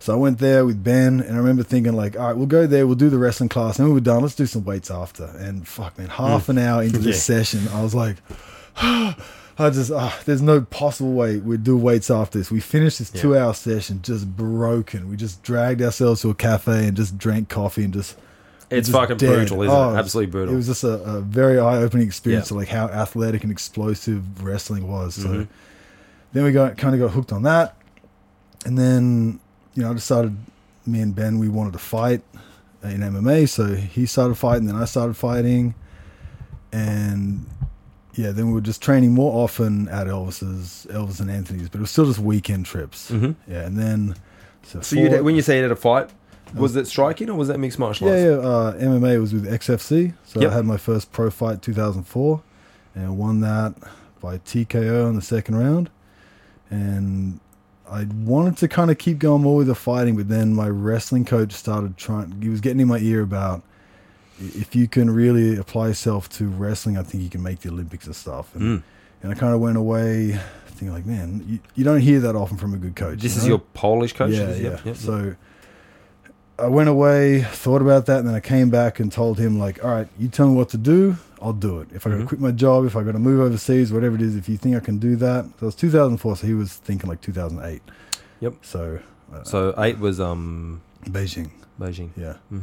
So 0.01 0.13
I 0.13 0.17
went 0.17 0.41
there 0.41 0.67
with 0.67 0.83
Ben, 0.83 1.21
and 1.21 1.35
I 1.35 1.39
remember 1.39 1.63
thinking 1.63 1.93
like, 1.95 2.19
all 2.19 2.27
right, 2.27 2.37
we'll 2.37 2.47
go 2.47 2.67
there, 2.67 2.85
we'll 2.85 2.97
do 2.97 3.09
the 3.09 3.19
wrestling 3.19 3.49
class, 3.49 3.79
and 3.79 3.95
we're 3.95 4.01
done, 4.01 4.23
let's 4.23 4.35
do 4.35 4.47
some 4.47 4.65
weights 4.65 4.91
after. 4.91 5.25
And 5.39 5.69
fuck, 5.69 5.97
man, 5.99 6.09
half 6.09 6.49
an 6.49 6.59
hour 6.59 6.83
into 6.83 6.99
this 6.99 7.23
session, 7.23 7.69
I 7.69 7.81
was 7.85 7.95
like, 7.95 8.17
I 9.59 9.71
just, 9.71 9.91
ah, 9.91 10.19
there's 10.27 10.43
no 10.43 10.61
possible 10.61 11.13
way 11.15 11.39
we'd 11.39 11.65
do 11.65 11.77
weights 11.79 12.11
after 12.11 12.39
this. 12.39 12.51
We 12.51 12.61
finished 12.61 12.99
this 12.99 13.11
Yeah. 13.15 13.23
two-hour 13.23 13.55
session 13.55 14.01
just 14.03 14.37
broken. 14.37 15.09
We 15.09 15.17
just 15.17 15.43
dragged 15.43 15.81
ourselves 15.81 16.21
to 16.23 16.31
a 16.31 16.35
cafe 16.35 16.87
and 16.89 16.97
just 16.97 17.17
drank 17.17 17.49
coffee 17.49 17.85
and 17.85 17.93
just 17.95 18.17
It's 18.71 18.89
just 18.89 18.99
fucking 18.99 19.17
dead. 19.17 19.35
brutal, 19.35 19.63
isn't 19.63 19.75
Oh, 19.75 19.95
it? 19.95 19.99
Absolutely 19.99 20.31
brutal. 20.31 20.53
it 20.53 20.57
was 20.59 20.67
just 20.67 20.85
a, 20.85 21.03
a 21.03 21.21
very 21.23 21.59
eye-opening 21.59 22.07
experience 22.07 22.51
Yeah. 22.51 22.55
of 22.57 22.59
like 22.59 22.69
how 22.69 22.87
athletic 22.89 23.45
and 23.45 23.51
explosive 23.53 24.43
wrestling 24.43 24.89
was. 24.89 25.15
So 25.15 25.29
Mhm. 25.29 25.49
then 26.35 26.45
we 26.45 26.53
got 26.53 26.77
kind 26.77 26.95
of 26.95 27.01
got 27.01 27.13
hooked 27.15 27.33
on 27.33 27.43
that, 27.45 27.77
and 28.67 28.77
then 28.79 29.41
you 29.75 29.83
know 29.83 29.91
I 29.91 29.95
decided 29.95 30.37
me 30.87 31.01
and 31.01 31.15
Ben 31.15 31.39
we 31.39 31.49
wanted 31.49 31.73
to 31.73 31.79
fight 31.79 32.21
in 32.85 33.03
MMA. 33.03 33.47
So 33.47 33.75
he 33.75 34.05
started 34.05 34.35
fighting, 34.35 34.67
then 34.67 34.77
I 34.77 34.85
started 34.85 35.17
fighting, 35.17 35.75
and 36.73 37.47
yeah, 38.17 38.31
then 38.33 38.47
we 38.49 38.53
were 38.53 38.61
just 38.61 38.83
training 38.83 39.13
more 39.13 39.45
often 39.45 39.89
at 39.89 40.07
Elvis's, 40.07 40.87
Elvis 40.91 41.21
and 41.21 41.31
Anthony's, 41.31 41.69
but 41.69 41.79
it 41.79 41.83
was 41.83 41.91
still 41.91 42.07
just 42.07 42.19
weekend 42.19 42.67
trips. 42.67 43.11
Mhm. 43.11 43.37
Yeah, 43.47 43.63
and 43.67 43.79
then 43.79 44.15
so, 44.63 44.81
So 44.81 44.97
four- 45.09 45.23
when 45.23 45.37
you 45.37 45.43
say 45.43 45.57
you 45.59 45.63
had 45.63 45.71
a 45.73 45.77
fight, 45.77 46.11
was 46.55 46.75
it 46.77 46.87
striking 46.87 47.29
or 47.31 47.35
was 47.35 47.49
that 47.49 47.59
mixed 47.61 47.79
martial 47.79 48.09
yeah, 48.09 48.35
arts? 48.35 48.45
yeah. 48.45 48.49
Uh, 48.89 48.97
MMA 48.99 49.21
was 49.21 49.33
with 49.33 49.47
XFC, 49.47 50.15
so 50.25 50.41
Yep. 50.41 50.51
I 50.51 50.55
had 50.55 50.65
my 50.65 50.77
first 50.77 51.13
pro 51.13 51.31
fight 51.31 51.61
2004, 51.63 52.41
and 52.95 53.19
won 53.19 53.41
that 53.41 53.75
by 54.21 54.39
TKO 54.39 55.09
in 55.09 55.15
the 55.17 55.23
second 55.23 55.57
round. 55.57 55.91
And 56.71 57.41
I 57.91 58.05
wanted 58.25 58.57
to 58.59 58.69
kind 58.69 58.91
of 58.91 58.99
keep 58.99 59.19
going 59.19 59.43
more 59.43 59.57
with 59.59 59.69
the 59.69 59.75
fighting, 59.75 60.17
but 60.17 60.29
then 60.29 60.55
my 60.55 60.69
wrestling 60.69 61.25
coach 61.25 61.53
started 61.53 61.97
trying. 61.97 62.41
He 62.43 62.49
was 62.49 62.61
getting 62.61 62.81
in 62.81 62.89
my 62.89 62.99
ear 62.99 63.21
about 63.23 63.59
i- 63.59 63.63
if 64.41 64.75
you 64.77 64.87
can 64.89 65.11
really 65.11 65.57
apply 65.57 65.89
yourself 65.89 66.29
to 66.31 66.47
wrestling, 66.49 66.97
I 66.99 67.03
think 67.03 67.23
you 67.23 67.31
can 67.31 67.43
make 67.43 67.61
the 67.61 67.71
Olympics 67.71 68.07
and 68.07 68.15
stuff. 68.17 68.55
And, 68.55 68.63
Mm. 68.63 68.83
and 69.23 69.33
I 69.33 69.35
kind 69.35 69.55
of 69.55 69.61
went 69.61 69.77
away 69.77 70.39
thinking 70.69 70.93
like, 70.93 71.07
man, 71.07 71.43
you, 71.49 71.59
you 71.75 71.85
don't 71.85 72.01
hear 72.01 72.21
that 72.21 72.37
often 72.37 72.59
from 72.59 72.75
a 72.75 72.77
good 72.77 72.95
coach. 72.95 73.21
This 73.21 73.35
you 73.37 73.43
is 73.43 73.49
your 73.49 73.59
Polish 73.61 74.13
coach. 74.13 74.33
Yeah, 74.33 74.51
yeah. 74.55 74.57
yep, 74.71 74.85
yep. 74.85 74.97
So 74.97 75.35
I 76.59 76.69
went 76.69 76.89
away, 76.89 77.43
thought 77.43 77.83
about 77.83 78.07
that, 78.07 78.19
and 78.21 78.29
then 78.29 78.35
I 78.35 78.41
came 78.41 78.71
back 78.71 78.99
and 79.01 79.11
told 79.13 79.39
him 79.39 79.59
like, 79.59 79.83
all 79.85 79.91
right, 79.91 80.09
you 80.19 80.29
tell 80.29 80.49
me 80.49 80.55
what 80.55 80.71
to 80.71 80.79
do, 80.79 81.17
I'll 81.41 81.53
do 81.53 81.81
it. 81.81 81.89
If 81.95 82.07
I 82.07 82.11
got 82.11 82.19
to 82.19 82.27
quit 82.27 82.41
my 82.41 82.51
job, 82.51 82.87
if 82.87 82.97
I 82.97 83.03
got 83.03 83.13
to 83.13 83.19
move 83.19 83.41
overseas, 83.41 83.93
whatever 83.93 84.17
it 84.17 84.23
is, 84.23 84.37
if 84.37 84.49
you 84.49 84.57
think 84.57 84.75
I 84.77 84.81
can 84.81 84.99
do 84.99 85.17
that. 85.17 85.45
So 85.45 85.51
it 85.63 85.63
was 85.63 85.75
2004, 85.75 86.37
so 86.37 86.47
he 86.47 86.55
was 86.55 86.73
thinking 86.75 87.09
like 87.11 87.21
2008. 87.21 87.83
Yep. 88.41 88.55
So, 88.63 88.99
uh, 89.35 89.45
So 89.45 89.75
eight 89.79 89.99
was 89.99 90.19
um 90.21 90.81
Beijing, 91.05 91.51
Beijing. 91.81 92.11
yeah. 92.17 92.35
Mhm. 92.53 92.63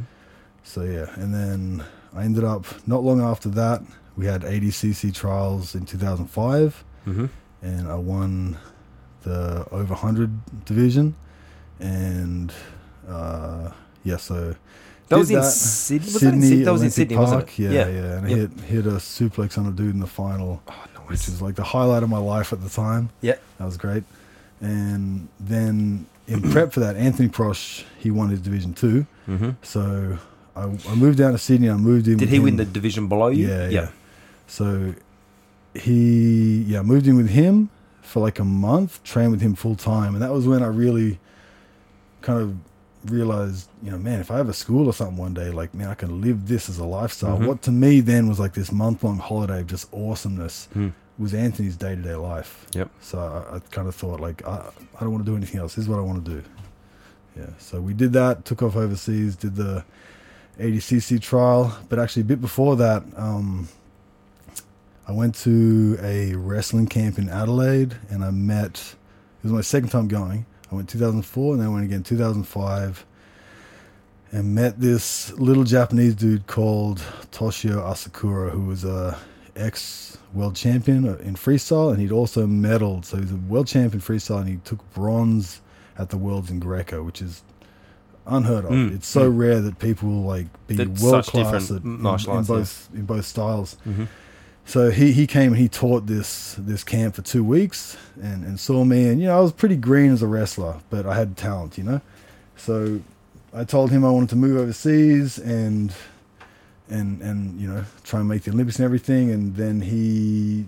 So 0.63 0.83
yeah, 0.83 1.13
and 1.15 1.33
then 1.33 1.83
I 2.15 2.23
ended 2.23 2.43
up 2.43 2.65
not 2.87 3.03
long 3.03 3.21
after 3.21 3.49
that. 3.49 3.81
We 4.15 4.25
had 4.27 4.41
ADCC 4.43 5.13
trials 5.13 5.75
in 5.75 5.85
2005, 5.85 6.83
Mm-hmm. 7.07 7.25
and 7.61 7.87
I 7.89 7.95
won 7.95 8.57
the 9.23 9.65
over 9.71 9.93
100 9.93 10.65
division, 10.65 11.15
and 11.79 12.53
uh, 13.09 13.71
yeah, 14.03 14.17
so 14.17 14.55
That 15.09 15.17
was 15.19 15.29
in 15.31 15.43
Sydney. 15.43 16.05
Was 16.13 16.21
that 16.21 16.33
in 16.33 16.41
Sydney? 16.41 16.63
That 16.63 16.71
was 16.73 16.83
in 16.83 16.91
Sydney, 16.91 17.15
Park, 17.15 17.27
wasn't 17.31 17.49
it? 17.49 17.59
Yeah, 17.59 17.87
yeah, 17.89 18.17
and 18.17 18.25
I 18.25 18.29
hit 18.29 18.51
hit 18.61 18.85
a 18.85 18.91
suplex 18.99 19.57
on 19.57 19.65
a 19.67 19.71
dude 19.71 19.93
in 19.93 19.99
the 19.99 20.07
final, 20.07 20.61
Oh, 20.67 20.73
which 21.07 21.27
is 21.27 21.41
like 21.41 21.55
the 21.55 21.63
highlight 21.63 22.03
of 22.03 22.09
my 22.09 22.17
life 22.19 22.53
at 22.53 22.61
the 22.63 22.69
time. 22.69 23.09
Yeah. 23.21 23.35
that 23.57 23.65
was 23.65 23.75
great. 23.77 24.03
And 24.61 25.27
then 25.39 26.05
in 26.27 26.41
prep 26.51 26.71
for 26.71 26.79
that, 26.79 26.95
Anthony 26.95 27.27
Perosh 27.27 27.83
he 27.99 28.11
won 28.11 28.29
his 28.29 28.39
division 28.39 28.73
two, 28.73 29.05
Mm-hmm. 29.27 29.49
so 29.61 30.17
I, 30.55 30.63
I 30.89 30.95
moved 30.95 31.17
down 31.17 31.31
to 31.31 31.37
Sydney. 31.37 31.69
I 31.69 31.75
moved 31.75 32.07
in. 32.07 32.17
Did 32.17 32.29
he 32.29 32.39
win 32.39 32.57
the 32.57 32.65
division 32.65 33.07
below 33.07 33.27
you? 33.27 33.47
Yeah, 33.47 33.69
yeah. 33.69 33.89
So 34.47 34.93
he, 35.73 36.61
yeah, 36.67 36.81
moved 36.81 37.07
in 37.07 37.15
with 37.15 37.29
him 37.29 37.69
for 38.01 38.19
like 38.19 38.39
a 38.39 38.43
month, 38.45 39.03
trained 39.03 39.31
with 39.31 39.41
him 39.41 39.55
full 39.55 39.75
time, 39.75 40.13
and 40.13 40.21
that 40.21 40.31
was 40.31 40.47
when 40.47 40.61
I 40.61 40.67
really 40.67 41.19
kind 42.21 42.39
of 42.41 42.55
realized, 43.11 43.67
you 43.81 43.91
know, 43.91 43.97
man, 43.97 44.19
if 44.21 44.31
I 44.31 44.37
have 44.37 44.47
a 44.49 44.53
school 44.53 44.87
or 44.87 44.93
something 44.93 45.17
one 45.17 45.33
day, 45.33 45.49
like, 45.49 45.73
man, 45.73 45.89
I 45.89 45.93
can 45.95 46.21
live 46.21 46.47
this 46.47 46.69
as 46.69 46.77
a 46.77 46.85
lifestyle. 46.85 47.37
Mhm. 47.37 47.47
What 47.47 47.61
to 47.63 47.71
me 47.71 47.99
then 47.99 48.27
was 48.29 48.39
like 48.39 48.53
this 48.53 48.71
month 48.71 49.03
long 49.03 49.17
holiday 49.17 49.61
of 49.61 49.67
just 49.67 49.91
awesomeness 49.93 50.69
Hmm. 50.73 50.89
was 51.17 51.33
Anthony's 51.33 51.75
day 51.75 51.95
to 51.95 52.01
day 52.01 52.15
life. 52.15 52.65
Yep. 52.73 52.89
So 53.01 53.19
I, 53.19 53.55
I 53.55 53.59
kind 53.71 53.87
of 53.87 53.95
thought, 53.95 54.19
like, 54.19 54.45
I, 54.47 54.61
I 54.95 54.99
don't 55.01 55.11
want 55.11 55.25
to 55.25 55.29
do 55.31 55.35
anything 55.35 55.59
else. 55.59 55.75
This 55.75 55.83
is 55.85 55.89
what 55.89 55.99
I 55.99 56.01
want 56.01 56.23
to 56.23 56.31
do. 56.31 56.43
Yeah. 57.37 57.47
So 57.57 57.81
we 57.81 57.93
did 57.93 58.13
that, 58.13 58.45
took 58.45 58.61
off 58.61 58.75
overseas, 58.75 59.35
did 59.35 59.55
the 59.55 59.83
ADCC 60.59 61.21
trial, 61.21 61.77
but 61.89 61.99
actually 61.99 62.21
a 62.21 62.25
bit 62.25 62.41
before 62.41 62.75
that, 62.77 63.03
um, 63.15 63.67
I 65.07 65.11
went 65.11 65.35
to 65.35 65.97
a 66.01 66.33
wrestling 66.35 66.87
camp 66.87 67.17
in 67.17 67.27
Adelaide 67.27 67.95
and 68.09 68.23
I 68.23 68.31
met, 68.31 68.95
it 69.39 69.43
was 69.43 69.51
my 69.51 69.61
second 69.61 69.89
time 69.89 70.07
going. 70.07 70.45
I 70.71 70.75
went 70.75 70.89
2004 70.89 71.53
and 71.53 71.61
then 71.61 71.69
I 71.69 71.71
went 71.71 71.85
again 71.85 72.03
2005 72.03 73.05
and 74.31 74.55
met 74.55 74.79
this 74.79 75.31
little 75.33 75.63
Japanese 75.63 76.15
dude 76.15 76.47
called 76.47 76.99
Toshio 77.31 77.77
Asakura, 77.77 78.49
who 78.49 78.61
was 78.61 78.83
a 78.85 79.17
ex 79.55 80.17
world 80.33 80.55
champion 80.55 81.05
in 81.19 81.35
freestyle 81.35 81.91
and 81.91 82.01
he'd 82.01 82.11
also 82.11 82.47
medaled. 82.47 83.05
So 83.05 83.17
he's 83.17 83.31
a 83.31 83.35
world 83.35 83.67
champion 83.67 84.01
freestyle 84.01 84.39
and 84.39 84.49
he 84.49 84.57
took 84.57 84.79
bronze 84.93 85.61
at 85.97 86.09
the 86.09 86.17
worlds 86.17 86.49
in 86.49 86.59
Greco, 86.59 87.03
which 87.03 87.21
is 87.21 87.43
unheard 88.25 88.65
of. 88.65 88.71
Mm, 88.71 88.95
It's 88.95 89.07
so 89.07 89.31
mm. 89.31 89.37
rare 89.37 89.61
that 89.61 89.79
people 89.79 90.09
like 90.23 90.47
be 90.67 90.75
That's 90.75 91.01
world 91.01 91.25
class 91.25 91.71
at, 91.71 91.83
in, 91.83 92.01
martial 92.01 92.31
in 92.33 92.37
arts, 92.37 92.49
yeah. 92.49 92.55
both 92.55 92.89
in 92.93 93.05
both 93.05 93.25
styles. 93.25 93.77
Mm-hmm. 93.85 94.05
So 94.65 94.91
he, 94.91 95.11
he 95.11 95.27
came 95.27 95.51
and 95.53 95.61
he 95.61 95.67
taught 95.67 96.05
this 96.05 96.55
this 96.57 96.83
camp 96.83 97.15
for 97.15 97.21
two 97.21 97.43
weeks 97.43 97.97
and, 98.21 98.45
and 98.45 98.59
saw 98.59 98.85
me 98.85 99.09
and 99.09 99.19
you 99.19 99.27
know 99.27 99.37
I 99.37 99.41
was 99.41 99.51
pretty 99.51 99.75
green 99.75 100.11
as 100.11 100.21
a 100.21 100.27
wrestler, 100.27 100.79
but 100.89 101.05
I 101.05 101.15
had 101.15 101.35
talent, 101.35 101.77
you 101.77 101.83
know. 101.83 102.01
So 102.55 103.01
I 103.53 103.65
told 103.65 103.91
him 103.91 104.05
I 104.05 104.09
wanted 104.09 104.29
to 104.29 104.35
move 104.35 104.57
overseas 104.57 105.37
and 105.37 105.93
and 106.89 107.21
and 107.21 107.59
you 107.59 107.67
know 107.67 107.83
try 108.03 108.19
and 108.19 108.29
make 108.29 108.43
the 108.43 108.51
Olympics 108.51 108.77
and 108.77 108.85
everything. 108.85 109.31
And 109.31 109.55
then 109.55 109.81
he 109.81 110.65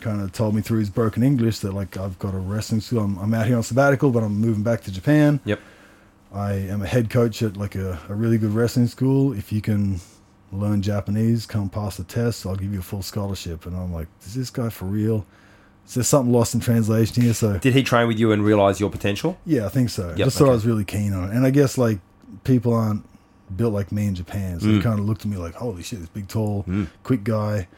kind 0.00 0.20
of 0.20 0.32
told 0.32 0.54
me 0.54 0.60
through 0.62 0.78
his 0.80 0.90
broken 0.90 1.22
English 1.22 1.60
that 1.60 1.72
like 1.72 1.96
I've 1.96 2.18
got 2.18 2.34
a 2.34 2.38
wrestling 2.38 2.80
school. 2.80 3.00
I'm, 3.00 3.18
I'm 3.18 3.34
out 3.34 3.46
here 3.46 3.56
on 3.56 3.62
sabbatical, 3.62 4.10
but 4.10 4.22
I'm 4.22 4.38
moving 4.38 4.62
back 4.62 4.82
to 4.82 4.92
Japan. 4.92 5.40
Yep. 5.44 5.60
I 6.32 6.52
am 6.52 6.82
a 6.82 6.86
head 6.86 7.10
coach 7.10 7.42
at 7.42 7.56
like 7.56 7.74
a, 7.74 7.98
a 8.08 8.14
really 8.14 8.38
good 8.38 8.50
wrestling 8.52 8.86
school. 8.86 9.32
If 9.32 9.50
you 9.52 9.60
can 9.60 10.00
learn 10.52 10.82
Japanese, 10.82 11.46
come 11.46 11.68
pass 11.70 11.96
the 11.96 12.04
test, 12.04 12.44
I'll 12.46 12.56
give 12.56 12.72
you 12.72 12.80
a 12.80 12.82
full 12.82 13.02
scholarship. 13.02 13.66
And 13.66 13.76
I'm 13.76 13.92
like, 13.92 14.08
is 14.26 14.34
this 14.34 14.50
guy 14.50 14.68
for 14.68 14.84
real? 14.86 15.24
Is 15.86 15.94
there 15.94 16.04
something 16.04 16.32
lost 16.32 16.52
in 16.54 16.60
translation 16.60 17.22
here? 17.22 17.32
So 17.34 17.58
Did 17.58 17.72
he 17.74 17.82
train 17.82 18.08
with 18.08 18.18
you 18.18 18.32
and 18.32 18.44
realize 18.44 18.78
your 18.78 18.90
potential? 18.90 19.38
yeah, 19.46 19.64
I 19.64 19.68
think 19.70 19.88
so. 19.90 20.08
Yep, 20.10 20.16
Just 20.18 20.38
thought. 20.38 20.48
I 20.48 20.52
was 20.52 20.66
really 20.66 20.84
keen 20.84 21.14
on 21.14 21.30
it. 21.30 21.34
And 21.34 21.46
I 21.46 21.50
guess 21.50 21.78
like 21.78 21.98
people 22.44 22.74
aren't 22.74 23.04
built 23.56 23.72
like 23.72 23.90
me 23.90 24.06
in 24.06 24.14
Japan. 24.14 24.60
So 24.60 24.66
they 24.66 24.72
Mm. 24.74 24.82
kind 24.82 24.98
of 24.98 25.06
looked 25.06 25.22
at 25.22 25.28
me 25.30 25.38
like, 25.38 25.54
holy 25.54 25.82
shit, 25.82 26.00
this 26.00 26.08
big, 26.10 26.28
tall, 26.28 26.64
Mm. 26.68 26.88
quick 27.04 27.24
guy. 27.24 27.68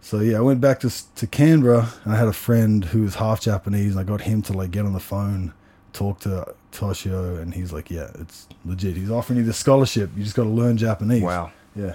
So 0.00 0.20
yeah, 0.20 0.38
I 0.38 0.40
went 0.40 0.60
back 0.62 0.80
to 0.80 0.90
to 1.16 1.26
Canberra 1.26 1.90
and 2.04 2.14
I 2.14 2.16
had 2.18 2.28
a 2.28 2.32
friend 2.32 2.86
who 2.86 3.02
was 3.02 3.16
half 3.16 3.40
Japanese 3.42 3.92
and 3.92 4.00
I 4.00 4.04
got 4.04 4.22
him 4.22 4.40
to 4.42 4.54
like 4.54 4.70
get 4.70 4.86
on 4.86 4.94
the 4.94 5.00
phone, 5.00 5.52
talk 5.92 6.20
to 6.20 6.54
Toshio 6.74 7.40
and 7.40 7.54
he's 7.54 7.72
like, 7.72 7.90
yeah, 7.90 8.10
it's 8.18 8.46
legit. 8.64 8.96
He's 8.96 9.10
offering 9.10 9.38
you 9.38 9.44
the 9.44 9.52
scholarship. 9.52 10.10
You 10.16 10.22
just 10.24 10.36
got 10.36 10.44
to 10.44 10.50
learn 10.50 10.76
Japanese. 10.76 11.22
Wow. 11.22 11.52
Yeah. 11.76 11.94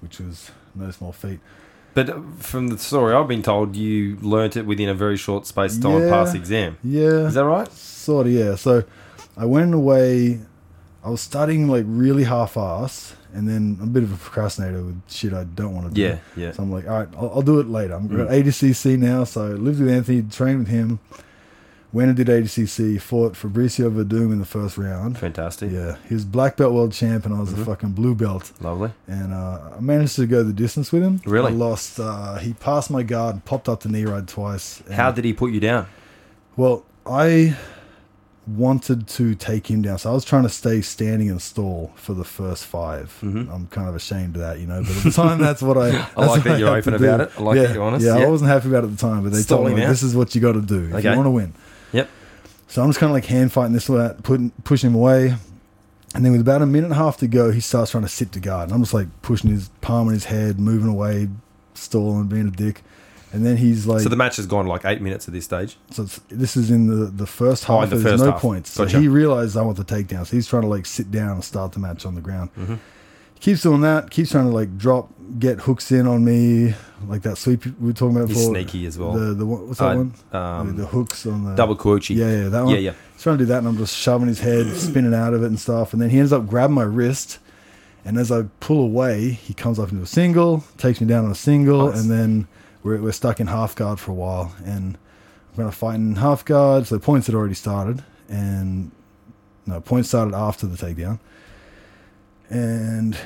Which 0.00 0.18
was 0.20 0.50
no 0.74 0.90
small 0.90 1.12
feat. 1.12 1.40
But 1.94 2.10
uh, 2.10 2.20
from 2.38 2.68
the 2.68 2.78
story 2.78 3.14
I've 3.14 3.28
been 3.28 3.42
told, 3.42 3.74
you 3.76 4.16
learnt 4.20 4.56
it 4.56 4.66
within 4.66 4.88
a 4.88 4.94
very 4.94 5.16
short 5.16 5.46
space 5.46 5.76
of 5.76 5.82
time 5.82 6.02
Yeah. 6.02 6.10
passed 6.10 6.34
exam. 6.34 6.76
Yeah. 6.84 7.26
Is 7.26 7.34
that 7.34 7.44
right? 7.44 7.70
Sort 7.72 8.26
of, 8.26 8.32
yeah. 8.32 8.54
So 8.56 8.84
I 9.36 9.44
went 9.46 9.72
away. 9.74 10.40
I 11.04 11.08
was 11.10 11.20
studying 11.20 11.68
like 11.68 11.84
really 11.86 12.24
half-ass, 12.24 13.14
and 13.32 13.48
then 13.48 13.78
I'm 13.80 13.88
a 13.88 13.90
bit 13.92 14.02
of 14.02 14.12
a 14.12 14.16
procrastinator 14.16 14.82
with 14.82 15.00
shit 15.08 15.32
I 15.32 15.44
don't 15.44 15.72
want 15.74 15.88
to 15.88 15.94
do. 15.94 16.00
Yeah, 16.00 16.18
yeah. 16.36 16.50
So 16.52 16.64
I'm 16.64 16.72
like, 16.72 16.88
all 16.88 16.98
right, 16.98 17.08
I'll, 17.16 17.30
I'll 17.36 17.42
do 17.42 17.60
it 17.60 17.68
later. 17.68 17.94
I'm 17.94 18.08
Mm. 18.08 18.24
at 18.26 18.30
ADCC 18.32 18.98
now, 18.98 19.22
so 19.24 19.44
I 19.44 19.48
lived 19.50 19.78
with 19.80 19.88
Anthony, 19.88 20.22
trained 20.22 20.58
with 20.60 20.68
him. 20.68 20.98
Went 21.96 22.08
and 22.08 22.16
did 22.16 22.28
ADCC, 22.28 23.00
fought 23.00 23.32
Fabricio 23.32 23.90
Werdum 23.90 24.30
in 24.30 24.38
the 24.38 24.44
first 24.44 24.76
round. 24.76 25.16
Fantastic. 25.16 25.72
Yeah, 25.72 25.96
he 26.08 26.12
was 26.14 26.26
black 26.26 26.56
belt 26.58 26.74
world 26.74 26.92
champ, 26.92 27.24
and 27.24 27.34
I 27.34 27.40
was 27.40 27.50
Mhm. 27.54 27.62
a 27.62 27.64
fucking 27.64 27.92
blue 27.92 28.14
belt. 28.14 28.52
Lovely. 28.60 28.90
And 29.08 29.32
uh, 29.32 29.60
I 29.78 29.80
managed 29.80 30.16
to 30.16 30.26
go 30.26 30.42
the 30.42 30.52
distance 30.52 30.92
with 30.92 31.02
him. 31.02 31.22
Really? 31.24 31.52
I 31.52 31.54
lost. 31.54 31.98
Uh, 31.98 32.34
he 32.36 32.52
passed 32.52 32.90
my 32.90 33.02
guard, 33.02 33.36
and 33.36 33.44
popped 33.46 33.66
up 33.68 33.80
the 33.80 33.88
knee 33.88 34.04
ride 34.04 34.28
twice. 34.28 34.82
How 34.92 35.10
did 35.10 35.24
he 35.24 35.32
put 35.32 35.52
you 35.52 35.60
down? 35.60 35.86
well, 36.56 36.84
I 37.06 37.56
wanted 38.46 39.08
to 39.08 39.34
take 39.34 39.68
him 39.70 39.82
down, 39.82 39.98
so 39.98 40.10
I 40.10 40.12
was 40.14 40.24
trying 40.24 40.44
to 40.44 40.48
stay 40.48 40.80
standing 40.80 41.28
and 41.30 41.42
stall 41.42 41.92
for 41.96 42.14
the 42.14 42.24
first 42.24 42.64
5 42.64 43.12
Mhm. 43.24 43.52
I'm 43.52 43.66
kind 43.68 43.88
of 43.88 43.96
ashamed 43.96 44.36
of 44.36 44.42
that, 44.42 44.60
you 44.60 44.66
know. 44.66 44.82
But 44.82 44.96
at 44.98 45.02
the 45.02 45.10
time, 45.10 45.38
that's 45.40 45.62
what 45.62 45.76
I. 45.76 45.90
that's 45.90 46.16
like 46.16 46.28
what 46.28 46.44
that 46.44 46.58
you're 46.60 46.76
open 46.76 46.92
do. 46.96 47.04
about 47.04 47.20
it. 47.22 47.30
I 47.38 47.42
like 47.42 47.56
yeah, 47.56 47.62
that 47.64 47.74
you're 47.74 47.82
honest. 47.82 48.04
Yeah, 48.06 48.18
Yeah. 48.18 48.26
I 48.26 48.28
wasn't 48.28 48.50
happy 48.50 48.68
about 48.68 48.84
it 48.84 48.88
at 48.88 48.96
the 48.98 49.00
time, 49.08 49.22
but 49.24 49.32
they 49.32 49.42
told 49.42 49.66
me 49.66 49.72
like, 49.74 49.88
this 49.88 50.02
is 50.02 50.14
what 50.14 50.34
you 50.34 50.40
got 50.40 50.52
to 50.52 50.60
do 50.60 50.84
if 50.90 50.94
Okay. 50.96 51.10
you 51.10 51.16
want 51.16 51.26
to 51.26 51.30
win. 51.30 51.52
Yep. 51.92 52.08
So 52.68 52.82
I'm 52.82 52.88
just 52.88 52.98
kind 52.98 53.10
of 53.10 53.14
like 53.14 53.26
hand 53.26 53.52
fighting 53.52 53.72
this 53.72 53.88
way, 53.88 54.12
putting 54.22 54.50
pushing 54.64 54.90
him 54.90 54.96
away. 54.96 55.36
And 56.14 56.24
then 56.24 56.32
with 56.32 56.40
about 56.40 56.62
a 56.62 56.66
minute 56.66 56.86
and 56.86 56.92
a 56.94 56.96
half 56.96 57.18
to 57.18 57.26
go, 57.26 57.50
he 57.50 57.60
starts 57.60 57.90
trying 57.90 58.04
to 58.04 58.08
sit 58.08 58.32
to 58.32 58.40
guard. 58.40 58.68
And 58.68 58.74
I'm 58.74 58.82
just 58.82 58.94
like 58.94 59.08
pushing 59.22 59.50
his 59.50 59.68
palm 59.82 60.08
on 60.08 60.14
his 60.14 60.24
head, 60.24 60.58
moving 60.58 60.88
away, 60.88 61.28
stalling, 61.74 62.26
being 62.26 62.48
a 62.48 62.50
dick. 62.50 62.82
And 63.32 63.44
then 63.44 63.56
he's 63.58 63.86
like, 63.86 64.00
so 64.00 64.08
the 64.08 64.16
match 64.16 64.36
has 64.36 64.46
gone 64.46 64.66
like 64.66 64.84
eight 64.86 65.02
minutes 65.02 65.28
at 65.28 65.34
this 65.34 65.44
stage. 65.44 65.76
so 65.90 66.04
it's, 66.04 66.18
this 66.28 66.56
is 66.56 66.70
in 66.70 66.86
the, 66.86 67.06
the 67.06 67.26
first 67.26 67.64
half. 67.64 67.82
Oh, 67.82 67.86
the 67.86 67.96
there's 67.96 68.02
first 68.14 68.24
no 68.24 68.30
half. 68.30 68.40
points. 68.40 68.70
So 68.70 68.84
Gotcha. 68.84 69.00
he 69.00 69.08
realized 69.08 69.56
I 69.58 69.62
want 69.62 69.76
the 69.76 69.84
takedown. 69.84 70.26
So 70.26 70.36
he's 70.36 70.46
trying 70.46 70.62
to 70.62 70.68
like 70.68 70.86
sit 70.86 71.10
down 71.10 71.32
and 71.32 71.44
start 71.44 71.72
the 71.72 71.80
match 71.80 72.06
on 72.06 72.14
the 72.14 72.20
ground. 72.22 72.50
Mhm. 72.56 72.78
Keeps 73.40 73.62
doing 73.62 73.82
that. 73.82 74.10
Keeps 74.10 74.30
trying 74.30 74.46
to 74.48 74.50
like 74.54 74.76
drop, 74.78 75.10
get 75.38 75.60
hooks 75.60 75.92
in 75.92 76.06
on 76.06 76.24
me, 76.24 76.74
like 77.06 77.22
that 77.22 77.36
sweep 77.38 77.64
we 77.66 77.88
were 77.88 77.92
talking 77.92 78.16
about 78.16 78.28
He's 78.28 78.38
before. 78.38 78.54
sneaky 78.54 78.86
as 78.86 78.98
well. 78.98 79.12
The 79.12 79.34
the 79.34 79.46
one- 79.46 79.66
what's 79.68 79.78
that 79.78 79.92
Uh, 79.92 79.96
one? 79.96 80.14
Um, 80.32 80.66
the, 80.76 80.82
the 80.82 80.86
hooks 80.88 81.26
on 81.26 81.44
the 81.44 81.54
double 81.54 81.76
Kuichi. 81.76 82.16
Yeah, 82.16 82.30
yeah, 82.44 82.48
that 82.48 82.64
one. 82.64 82.74
Yeah, 82.74 82.80
yeah. 82.80 82.92
He's 83.12 83.22
trying 83.22 83.38
to 83.38 83.44
do 83.44 83.48
that, 83.48 83.58
and 83.58 83.68
I'm 83.68 83.76
just 83.76 83.94
shoving 83.96 84.28
his 84.28 84.40
head, 84.40 84.66
spinning 84.76 85.14
out 85.14 85.34
of 85.34 85.42
it 85.42 85.46
and 85.46 85.58
stuff. 85.60 85.92
And 85.92 86.00
then 86.02 86.10
he 86.10 86.18
ends 86.18 86.32
up 86.32 86.46
grabbing 86.48 86.74
my 86.74 86.82
wrist. 86.82 87.38
And 88.04 88.18
as 88.18 88.30
I 88.30 88.42
pull 88.60 88.80
away, 88.80 89.30
he 89.30 89.52
comes 89.52 89.78
up 89.80 89.90
into 89.90 90.02
a 90.02 90.06
single, 90.06 90.62
takes 90.78 91.00
me 91.00 91.08
down 91.08 91.24
on 91.24 91.30
a 91.32 91.34
single, 91.34 91.88
Nice. 91.90 92.00
and 92.02 92.10
then 92.10 92.46
we're, 92.84 92.98
we're 93.02 93.10
stuck 93.10 93.40
in 93.40 93.48
half 93.48 93.74
guard 93.74 93.98
for 93.98 94.12
a 94.12 94.14
while. 94.14 94.54
And 94.64 94.96
I'm 95.58 95.64
to 95.64 95.72
fight 95.76 95.96
in 95.96 96.14
half 96.16 96.44
guard. 96.44 96.86
So 96.86 97.00
points 97.00 97.26
had 97.26 97.34
already 97.34 97.54
started. 97.54 98.04
And 98.28 98.92
no, 99.66 99.80
points 99.80 100.08
started 100.08 100.34
after 100.34 100.68
the 100.68 100.76
takedown. 100.76 101.18
And 102.50 103.16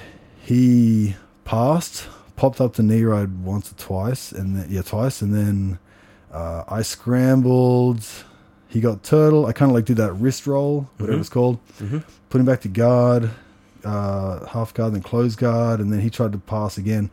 he 0.43 1.17
passed, 1.45 2.09
popped 2.37 2.61
up 2.61 2.75
the 2.75 2.83
knee 2.83 3.03
ride 3.03 3.45
once 3.45 3.71
or 3.71 3.75
twice, 3.77 4.33
and 4.33 4.57
then, 4.57 4.67
yeah, 4.71 4.83
twice. 4.83 5.21
And 5.23 5.35
then 5.35 5.79
uh, 6.33 6.65
I 6.69 6.83
scrambled. 6.83 8.05
He 8.69 8.81
got 8.81 9.03
turtle. 9.03 9.47
I 9.47 9.53
kind 9.53 9.71
of 9.71 9.75
like 9.75 9.85
did 9.85 9.97
that 9.99 10.13
wrist 10.15 10.47
roll, 10.47 10.89
whatever 10.99 11.19
Mhm. 11.19 11.21
it's 11.21 11.29
called. 11.29 11.59
hmm 11.79 11.99
Put 12.31 12.41
him 12.41 12.47
back 12.47 12.61
to 12.61 12.69
guard, 12.69 13.31
uh, 13.85 14.47
half 14.47 14.73
guard, 14.73 14.95
then 14.95 15.03
close 15.03 15.35
guard, 15.35 15.81
and 15.81 15.93
then 15.93 16.01
he 16.01 16.09
tried 16.11 16.31
to 16.33 16.39
pass 16.39 16.79
again. 16.79 17.11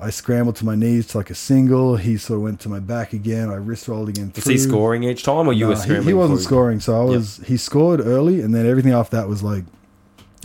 I 0.00 0.10
scrambled 0.10 0.56
to 0.56 0.64
my 0.64 0.74
knees 0.74 1.06
to 1.08 1.18
like 1.18 1.30
a 1.30 1.34
single. 1.36 1.94
He 1.96 2.16
sort 2.16 2.38
of 2.38 2.42
went 2.42 2.58
to 2.60 2.68
my 2.68 2.80
back 2.80 3.12
again. 3.12 3.48
I 3.50 3.54
wrist 3.54 3.86
rolled 3.86 4.08
again. 4.08 4.32
Was 4.34 4.44
he 4.44 4.58
scoring 4.58 5.04
each 5.04 5.22
time, 5.22 5.46
or 5.46 5.52
you 5.52 5.68
were 5.68 5.74
he- 5.76 5.80
scrambling? 5.80 6.08
He, 6.08 6.14
wasn't 6.14 6.40
scoring, 6.40 6.80
so 6.80 7.00
I 7.00 7.04
Yep. 7.04 7.08
was. 7.16 7.36
He 7.46 7.56
scored 7.56 8.00
early, 8.00 8.40
and 8.40 8.52
then 8.52 8.66
everything 8.66 8.92
after 8.92 9.16
that 9.16 9.28
was 9.28 9.44
like 9.44 9.64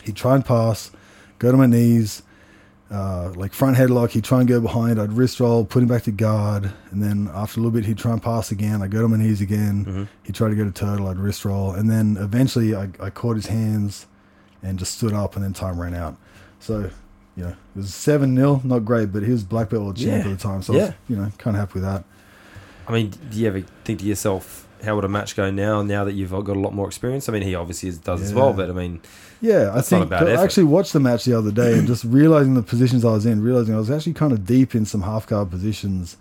He'd 0.08 0.16
try 0.16 0.34
and 0.36 0.44
pass, 0.44 0.92
go 1.40 1.52
to 1.52 1.58
my 1.58 1.68
knees, 1.68 2.24
uh, 2.90 3.32
like 3.36 3.54
front 3.54 3.78
headlock. 3.78 4.12
He'd 4.12 4.24
try 4.24 4.40
and 4.40 4.48
go 4.48 4.60
behind. 4.60 5.00
I'd 5.00 5.12
wrist 5.14 5.40
roll, 5.40 5.66
put 5.66 5.84
him 5.84 5.90
back 5.90 6.04
to 6.04 6.12
guard, 6.12 6.72
and 6.92 7.04
then 7.04 7.30
after 7.34 7.60
a 7.60 7.64
little 7.64 7.78
bit, 7.78 7.86
he'd 7.86 7.98
try 7.98 8.14
and 8.14 8.22
pass 8.24 8.50
again. 8.52 8.82
I'd 8.82 8.92
go 8.92 9.02
to 9.02 9.08
my 9.08 9.18
knees 9.18 9.42
again. 9.42 9.86
Mm-hmm. 9.86 10.04
He'd 10.24 10.36
try 10.36 10.50
to 10.50 10.56
go 10.56 10.64
to 10.64 10.72
turtle. 10.72 11.08
I'd 11.08 11.18
wrist 11.18 11.46
roll, 11.46 11.74
and 11.74 11.90
then 11.90 12.18
eventually 12.20 12.76
I, 12.76 12.90
I 13.00 13.10
caught 13.10 13.36
his 13.36 13.48
hands 13.48 14.08
and 14.64 14.80
just 14.80 14.96
stood 14.98 15.14
up, 15.14 15.36
and 15.36 15.44
then 15.46 15.54
time 15.54 15.80
ran 15.80 15.94
out. 15.94 16.18
So. 16.60 16.90
You 17.36 17.44
know, 17.44 17.50
it 17.50 17.56
was 17.76 17.94
seven 17.94 18.36
0 18.36 18.62
not 18.64 18.80
great, 18.84 19.14
but 19.14 19.22
he 19.22 19.32
was 19.32 19.44
black 19.44 19.70
belt 19.70 19.96
champ 19.96 20.26
Yeah. 20.26 20.32
at 20.32 20.38
the 20.40 20.44
time, 20.44 20.64
so 20.64 20.74
I 20.74 20.78
was, 20.78 20.88
Yeah. 20.88 20.94
you 21.08 21.16
know, 21.18 21.32
kind 21.38 21.56
of 21.56 21.60
happy 21.60 21.74
with 21.76 21.84
that. 21.84 22.04
I 22.88 22.92
mean, 22.92 23.12
do 23.30 23.38
you 23.40 23.46
ever 23.48 23.62
think 23.84 24.00
to 24.00 24.06
yourself, 24.06 24.68
how 24.84 24.96
would 24.96 25.06
a 25.06 25.08
match 25.08 25.36
go 25.36 25.52
now? 25.52 25.84
Now 25.84 26.04
that 26.04 26.14
you've 26.14 26.32
got 26.32 26.48
a 26.48 26.60
lot 26.60 26.74
more 26.74 26.88
experience. 26.88 27.30
I 27.30 27.34
mean, 27.34 27.44
he 27.44 27.54
obviously 27.54 27.92
does 27.92 28.24
as 28.24 28.34
well, 28.34 28.54
but 28.54 28.72
I 28.72 28.74
mean, 28.74 29.02
Yeah, 29.42 29.70
I 29.72 29.76
That's 29.76 29.90
think 29.90 30.12
I 30.12 30.16
effort. 30.18 30.30
actually 30.40 30.64
watched 30.64 30.94
the 30.94 31.00
match 31.00 31.26
the 31.26 31.38
other 31.38 31.52
day 31.52 31.78
and 31.78 31.86
just 31.88 32.04
realizing 32.04 32.56
the 32.56 32.64
positions 32.64 33.06
I 33.06 33.12
was 33.12 33.26
in, 33.26 33.42
realizing 33.42 33.76
I 33.76 33.78
was 33.78 33.92
actually 33.92 34.14
kind 34.14 34.32
of 34.34 34.46
deep 34.46 34.74
in 34.74 34.86
some 34.86 35.02
half 35.04 35.28
guard 35.28 35.52
positions 35.52 36.18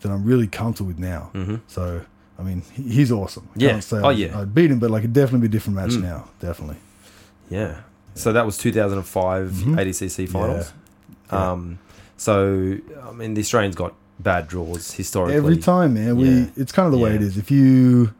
that 0.00 0.10
I'm 0.10 0.24
really 0.24 0.46
comfortable 0.46 0.88
with 0.88 0.98
now. 0.98 1.30
hmm 1.34 1.56
So, 1.66 2.00
I 2.38 2.42
mean, 2.42 2.62
he's 2.74 3.12
awesome. 3.12 3.46
I 3.54 3.58
Yeah. 3.58 3.80
Oh, 3.92 4.04
I, 4.08 4.12
yeah. 4.12 4.40
I'd 4.40 4.54
beat 4.54 4.70
him, 4.70 4.78
but 4.78 4.90
like 4.90 5.00
it'd 5.00 5.12
definitely 5.12 5.46
be 5.48 5.50
a 5.52 5.56
different 5.56 5.76
match 5.76 5.90
Mm. 5.90 6.02
now. 6.02 6.28
Definitely. 6.40 6.76
yeah. 7.50 7.80
So 8.14 8.32
that 8.32 8.44
was 8.46 8.56
2005 8.58 9.50
Mhm. 9.50 9.76
ADCC 9.78 10.26
finals. 10.28 10.72
Yeah. 11.32 11.50
Um, 11.52 11.78
so 12.16 12.76
I 13.06 13.12
mean, 13.12 13.34
the 13.34 13.40
Australians 13.42 13.76
got 13.76 13.94
bad 14.18 14.48
draws 14.48 14.92
historically. 14.92 15.36
Every 15.36 15.56
time, 15.58 15.94
man. 15.94 16.16
We 16.16 16.28
Yeah. 16.28 16.46
it's 16.56 16.72
kind 16.72 16.86
of 16.86 16.92
the 16.92 16.98
way 16.98 17.14
it 17.14 17.22
is. 17.22 17.36
If 17.38 17.50
you 17.50 18.12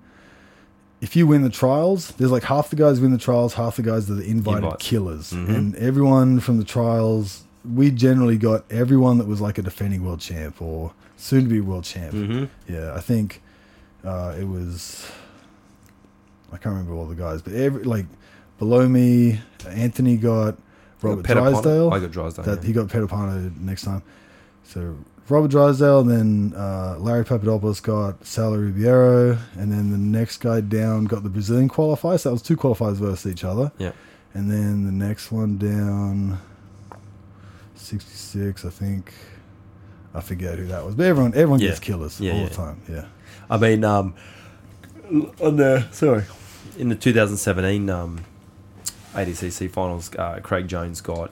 if 1.01 1.17
you 1.17 1.27
win 1.27 1.43
the 1.43 1.51
trials, 1.51 2.13
there's 2.13 2.31
like 2.31 2.43
half 2.45 2.71
the 2.71 2.77
guys 2.77 3.01
win 3.01 3.11
the 3.13 3.19
trials, 3.19 3.55
half 3.55 3.77
the 3.77 3.83
guys 3.83 4.11
are 4.11 4.15
the 4.15 4.25
invited 4.25 4.65
Invites. 4.65 4.87
killers, 4.87 5.33
Mhm. 5.33 5.49
and 5.55 5.77
everyone 5.77 6.41
from 6.41 6.59
the 6.59 6.65
trials. 6.65 7.45
We 7.75 7.91
generally 7.91 8.39
got 8.39 8.65
everyone 8.71 9.19
that 9.19 9.27
was 9.27 9.41
like 9.41 9.59
a 9.59 9.63
defending 9.63 10.03
world 10.05 10.21
champ 10.21 10.61
or 10.63 10.93
soon 11.17 11.43
to 11.45 11.49
be 11.49 11.61
world 11.61 11.85
champ. 11.85 12.13
hmm 12.13 12.45
Yeah, 12.67 12.95
I 12.95 13.01
think 13.01 13.43
uh, 14.05 14.35
it 14.39 14.45
was. 14.49 15.07
I 16.53 16.57
can't 16.57 16.75
remember 16.75 16.95
all 16.95 17.07
the 17.07 17.15
guys, 17.15 17.43
but 17.43 17.53
every 17.53 17.85
like 17.85 18.07
below 18.59 18.89
me, 18.89 19.41
Anthony 19.69 20.17
got 20.17 20.57
Robert 21.03 21.25
Drysdale. 21.27 21.93
I 21.93 22.01
got 22.01 22.11
Drysdale. 22.11 22.45
that 22.45 22.61
yeah. 22.63 22.67
he 22.67 22.73
got 22.73 22.89
Pé 22.89 23.01
de 23.01 23.07
Pano 23.07 23.53
next 23.61 23.83
time. 23.83 24.03
So 24.65 24.97
Robert 25.31 25.51
Drysdale, 25.51 26.01
and 26.01 26.11
then 26.11 26.53
uh, 26.61 26.97
Larry 26.99 27.25
Papadopoulos 27.25 27.81
got 27.81 28.21
Saulo 28.25 28.61
Ribeiro, 28.61 29.39
and 29.57 29.71
then 29.73 29.91
the 29.91 29.99
next 29.99 30.39
guy 30.39 30.61
down 30.61 31.05
got 31.05 31.23
the 31.23 31.29
Brazilian 31.31 31.69
qualifier. 31.69 32.19
So 32.19 32.29
that 32.31 32.33
was 32.33 32.43
two 32.43 32.57
qualifiers 32.57 32.95
versus 32.97 33.31
each 33.31 33.45
other. 33.45 33.71
Yeah. 33.79 33.93
And 34.35 34.51
then 34.51 34.85
the 34.87 34.93
next 34.93 35.31
one 35.33 35.57
down, 35.59 36.39
sixty 37.75 38.15
six, 38.15 38.65
I 38.65 38.71
think. 38.71 39.13
I 40.13 40.21
forget 40.21 40.59
who 40.59 40.67
that 40.67 40.85
was, 40.85 40.97
but 40.97 41.07
everyone 41.07 41.33
everyone 41.35 41.61
Yeah. 41.61 41.69
gets 41.69 41.81
killers 41.81 42.21
Yeah, 42.21 42.33
all 42.33 42.39
yeah. 42.41 42.49
the 42.49 42.55
time. 42.55 42.83
Yeah. 42.89 43.05
I 43.49 43.57
mean, 43.59 43.85
um, 43.85 44.15
on 45.41 45.57
the 45.57 45.87
sorry, 45.93 46.25
in 46.77 46.89
the 46.89 46.97
2017 46.97 47.89
um, 47.89 48.21
ADCC 49.15 49.71
finals, 49.71 50.11
uh, 50.19 50.41
Craig 50.43 50.67
Jones 50.67 51.01
got 51.01 51.31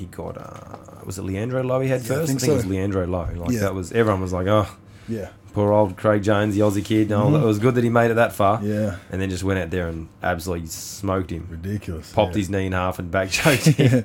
he 0.00 0.06
got 0.06 0.36
uh, 0.36 1.04
was 1.04 1.18
it 1.18 1.22
Leandro 1.22 1.62
Lo 1.62 1.80
he 1.80 1.88
had 1.88 2.00
Yeah, 2.00 2.06
I 2.06 2.16
first? 2.18 2.26
think 2.32 2.42
it 2.42 2.52
was. 2.52 2.66
Leandro 2.66 3.06
Lo. 3.06 3.28
Like 3.36 3.50
Yeah. 3.52 3.60
that 3.60 3.74
was 3.74 3.92
everyone 3.92 4.20
was 4.20 4.32
like, 4.32 4.46
oh, 4.48 4.66
Yeah. 5.08 5.28
poor 5.52 5.72
old 5.72 5.96
Craig 5.96 6.22
Jones, 6.22 6.54
the 6.54 6.60
Aussie 6.60 6.84
kid. 6.84 7.08
No, 7.10 7.26
Mhm. 7.26 7.42
it 7.42 7.46
was 7.46 7.58
good 7.58 7.74
that 7.74 7.84
he 7.84 7.90
made 7.90 8.10
it 8.10 8.14
that 8.14 8.32
far, 8.32 8.60
Yeah. 8.62 8.96
and 9.10 9.20
then 9.20 9.30
just 9.30 9.44
went 9.44 9.58
out 9.60 9.70
there 9.70 9.88
and 9.88 10.08
absolutely 10.22 10.68
smoked 10.68 11.30
him. 11.30 11.46
Ridiculous. 11.50 12.12
Popped 12.12 12.32
yeah. 12.34 12.38
his 12.38 12.50
knee 12.50 12.66
in 12.66 12.72
half 12.72 12.98
and 12.98 13.10
back 13.10 13.30
choked 13.38 13.66
him. 13.66 14.04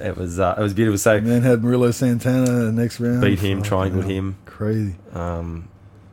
it 0.00 0.16
was 0.16 0.38
uh, 0.40 0.54
it 0.58 0.62
was 0.62 0.74
beautiful. 0.74 0.98
So 0.98 1.16
And 1.16 1.26
then 1.26 1.42
had 1.42 1.62
Murilo 1.62 1.92
Santana 1.92 2.50
the 2.50 2.72
next 2.72 3.00
round. 3.00 3.20
beat 3.20 3.38
him, 3.40 3.58
Fucking 3.58 3.62
triangled 3.62 4.04
hell. 4.04 4.12
him. 4.12 4.36
Crazy. 4.46 4.94
Um, 5.12 5.68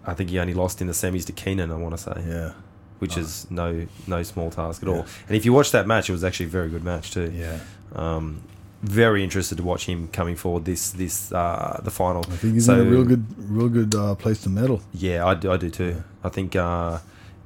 I 0.05 0.13
think 0.15 0.31
he 0.31 0.39
only 0.39 0.53
lost 0.55 0.81
in 0.81 0.87
the 0.87 0.93
semis 0.93 1.25
to 1.27 1.31
Keenan. 1.31 1.71
I 1.71 1.75
want 1.75 1.95
to 1.97 2.01
say. 2.01 2.23
Yeah. 2.27 2.51
which 2.99 3.17
Oh. 3.17 3.21
is 3.21 3.47
no 3.49 3.87
no 4.07 4.21
small 4.21 4.51
task 4.51 4.83
at 4.83 4.89
Yeah. 4.89 4.95
all. 4.95 5.05
And 5.27 5.35
if 5.35 5.43
you 5.43 5.53
watch 5.53 5.71
that 5.71 5.87
match, 5.87 6.07
it 6.09 6.11
was 6.13 6.23
actually 6.23 6.45
a 6.45 6.49
very 6.49 6.69
good 6.69 6.83
match 6.83 7.09
too. 7.11 7.31
Yeah. 7.35 7.57
Um, 7.95 8.41
very 8.81 9.23
interested 9.23 9.57
to 9.57 9.63
watch 9.63 9.85
him 9.85 10.07
coming 10.07 10.35
forward 10.35 10.65
this 10.65 10.91
this 10.91 11.31
uh, 11.31 11.79
the 11.83 11.91
final. 11.91 12.23
I 12.27 12.35
think 12.35 12.53
he's 12.55 12.65
So- 12.65 12.73
in 12.81 12.87
a 12.87 12.89
real 12.89 13.03
good, 13.03 13.25
real 13.49 13.69
good 13.69 13.93
uh, 13.95 14.15
place 14.15 14.41
to 14.43 14.49
medal. 14.49 14.81
Yeah, 14.93 15.25
I 15.25 15.33
do, 15.35 15.51
I 15.51 15.57
do 15.57 15.69
too. 15.69 16.03
I 16.23 16.29
think, 16.29 16.55
uh, 16.55 16.99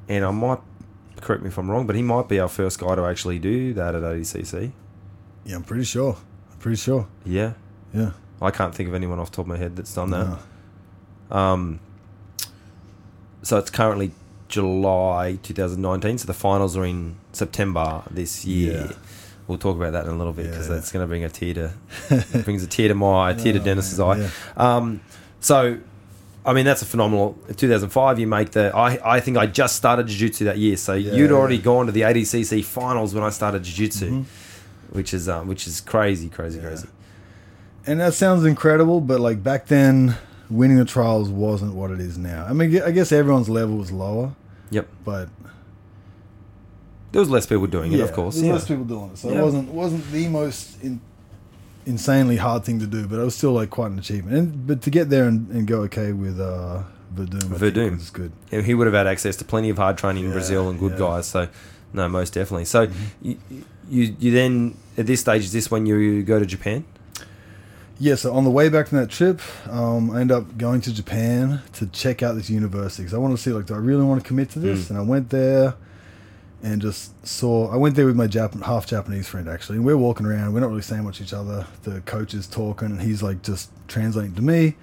and 0.08 0.24
I 0.26 0.32
might 0.32 0.60
correct 1.22 1.42
me 1.44 1.50
if 1.50 1.58
I'm 1.58 1.70
wrong, 1.70 1.88
but 1.88 1.96
he 1.96 2.02
might 2.02 2.28
be 2.30 2.40
our 2.40 2.48
first 2.50 2.80
guy 2.80 2.96
to 2.96 3.04
actually 3.06 3.40
do 3.40 3.74
that 3.74 3.96
at 3.96 4.04
ADCC. 4.04 4.72
Yeah, 5.46 5.56
I'm 5.56 5.64
pretty 5.64 5.84
sure. 5.86 6.18
I'm 6.52 6.58
pretty 6.60 6.78
sure. 6.78 7.08
Yeah, 7.26 7.54
Yeah. 7.94 8.12
I 8.42 8.52
can't 8.52 8.76
think 8.76 8.90
of 8.90 8.96
anyone 8.96 9.18
off 9.20 9.30
the 9.32 9.38
top 9.38 9.46
of 9.46 9.48
my 9.50 9.58
head 9.58 9.76
that's 9.76 9.94
done 9.94 10.10
that. 10.12 10.40
No. 11.32 11.36
Um, 11.38 11.80
so 13.42 13.58
it's 13.58 13.70
currently 13.70 14.12
July 14.50 15.38
2019. 15.42 16.18
So 16.20 16.26
the 16.28 16.34
finals 16.34 16.76
are 16.76 16.86
in 16.86 17.16
September 17.32 18.04
this 18.12 18.46
year. 18.46 18.90
Yeah. 18.92 18.98
We'll 19.48 19.58
talk 19.60 19.76
about 19.78 19.94
that 19.94 20.06
in 20.06 20.12
a 20.12 20.18
little 20.18 20.34
bit 20.34 20.50
because 20.50 20.68
Yeah. 20.68 20.76
that's 20.76 20.92
going 20.92 21.04
to 21.04 21.08
bring 21.08 21.24
a 21.24 21.30
tear 21.30 21.54
to 21.54 21.72
brings 22.44 22.64
a 22.64 22.68
tear 22.68 22.88
to 22.88 22.96
my 22.96 23.32
a 23.32 23.36
tear 23.36 23.54
to 23.54 23.60
Oh, 23.60 23.64
Denis's 23.64 24.00
eye. 24.00 24.30
Um, 24.58 25.02
so, 25.40 25.78
I 26.46 26.54
mean, 26.54 26.66
that's 26.66 26.82
a 26.82 26.86
phenomenal. 26.86 27.38
2005, 27.56 28.20
you 28.20 28.28
make 28.28 28.52
the. 28.52 28.76
I, 28.76 29.16
I 29.18 29.20
think 29.20 29.38
I 29.38 29.46
just 29.46 29.76
started 29.76 30.08
jiu 30.08 30.28
jitsu 30.30 30.46
that 30.46 30.58
year, 30.58 30.78
so 30.78 30.94
Yeah, 30.94 31.14
you'd 31.14 31.32
already 31.32 31.58
gone 31.60 31.86
to 31.86 31.92
the 31.92 32.02
ADCC 32.02 32.64
finals 32.64 33.14
when 33.14 33.24
I 33.24 33.30
started 33.30 33.64
jiu 33.64 33.76
jitsu, 33.88 34.10
Mhm. 34.10 34.26
which 34.92 35.14
is 35.14 35.30
um, 35.30 35.48
which 35.48 35.68
is 35.68 35.80
crazy, 35.82 36.28
crazy, 36.30 36.58
Yeah. 36.60 36.68
crazy. 36.68 36.88
And 37.88 38.00
that 38.00 38.16
sounds 38.16 38.46
incredible, 38.46 39.00
but 39.00 39.20
like 39.20 39.44
back 39.44 39.68
then, 39.68 40.16
winning 40.50 40.78
the 40.78 40.86
trials 40.86 41.30
wasn't 41.30 41.76
what 41.76 41.92
it 41.92 42.00
is 42.00 42.18
now. 42.18 42.46
I 42.50 42.54
mean, 42.54 42.82
I 42.82 42.90
guess 42.92 43.12
everyone's 43.12 43.48
level 43.50 43.78
was 43.78 43.92
lower, 43.92 44.34
Yep, 44.72 44.88
but 45.04 45.30
there 47.16 47.22
was 47.22 47.30
less 47.30 47.46
people 47.46 47.66
doing 47.66 47.94
it, 47.94 48.02
of 48.02 48.10
Yeah, 48.10 48.14
course. 48.16 48.36
there's 48.36 48.46
Yeah. 48.46 48.54
less 48.56 48.68
people 48.68 48.84
doing 48.84 49.12
it, 49.14 49.18
so 49.18 49.30
Yeah. 49.32 49.40
it 49.40 49.44
wasn't 49.46 49.70
wasn't 49.74 50.12
the 50.12 50.28
most 50.28 50.84
in, 50.84 51.00
insanely 51.86 52.36
hard 52.36 52.66
thing 52.66 52.78
to 52.80 52.86
do, 52.86 53.08
but 53.08 53.18
it 53.20 53.24
was 53.24 53.36
still 53.36 53.54
like 53.54 53.70
quite 53.70 53.92
an 53.92 54.00
achievement. 54.00 54.36
And 54.38 54.68
but 54.68 54.82
to 54.82 54.90
get 54.90 55.10
there 55.10 55.26
and, 55.26 55.50
and 55.50 55.66
go 55.66 55.80
okay 55.84 56.12
with 56.12 56.42
uh, 56.42 56.84
Werdum, 57.16 57.54
I 57.54 57.58
think 57.58 57.74
Werdum. 57.76 57.92
was 57.98 58.10
good. 58.10 58.34
Yeah, 58.52 58.64
he 58.64 58.74
would 58.74 58.86
have 58.88 58.94
had 58.94 59.08
access 59.08 59.38
to 59.38 59.46
plenty 59.46 59.70
of 59.70 59.78
hard 59.78 59.98
training 59.98 60.26
in 60.26 60.32
Brazil 60.34 60.68
and 60.70 60.78
good 60.78 60.92
yeah. 60.92 60.98
Mm-hmm. 60.98 61.16
guys. 61.16 61.26
So, 61.28 61.48
no, 61.94 62.10
most 62.10 62.34
definitely. 62.34 62.66
So, 62.66 62.90
you, 63.22 63.38
you 63.90 64.14
you 64.20 64.32
then 64.34 64.76
at 64.98 65.06
this 65.06 65.22
stage 65.22 65.44
is 65.44 65.54
this 65.54 65.72
when 65.72 65.86
you 65.86 66.22
go 66.22 66.38
to 66.38 66.46
Japan? 66.46 66.84
Yeah, 67.98 68.16
so 68.16 68.34
on 68.34 68.44
the 68.44 68.52
way 68.52 68.68
back 68.68 68.90
from 68.90 68.98
that 68.98 69.10
trip, 69.10 69.40
um, 69.70 70.12
I 70.12 70.20
ended 70.20 70.36
up 70.36 70.58
going 70.58 70.82
to 70.82 70.94
Japan 70.94 71.62
to 71.74 71.88
check 71.88 72.22
out 72.22 72.36
this 72.36 72.50
university 72.50 73.04
because 73.04 73.14
I 73.14 73.20
wanted 73.20 73.38
to 73.38 73.42
see, 73.42 73.54
like, 73.54 73.68
do 73.68 73.74
I 73.74 73.78
really 73.78 74.04
want 74.04 74.22
to 74.22 74.28
commit 74.28 74.50
to 74.50 74.60
this? 74.60 74.80
Mm. 74.88 74.90
And 74.90 74.98
I 75.00 75.02
went 75.04 75.30
there 75.30 75.76
and 76.64 76.82
just 76.82 77.26
saw. 77.28 77.72
I 77.72 77.78
went 77.78 77.96
there 77.96 78.06
with 78.06 78.16
my 78.16 78.28
Jap- 78.28 78.62
half 78.64 78.88
Japanese 78.88 79.28
friend 79.28 79.48
actually, 79.48 79.78
and 79.78 79.86
we're 79.86 79.98
walking 79.98 80.26
around. 80.26 80.54
We're 80.54 80.62
not 80.62 80.70
really 80.70 80.82
saying 80.82 81.04
much 81.04 81.18
to 81.18 81.24
each 81.24 81.34
other. 81.34 81.66
The 81.84 82.02
coach 82.02 82.34
is 82.34 82.48
talking, 82.48 82.90
and 82.90 83.02
he's 83.02 83.22
like 83.22 83.42
just 83.42 83.72
translating 83.88 84.36
to 84.36 84.42
me. 84.42 84.76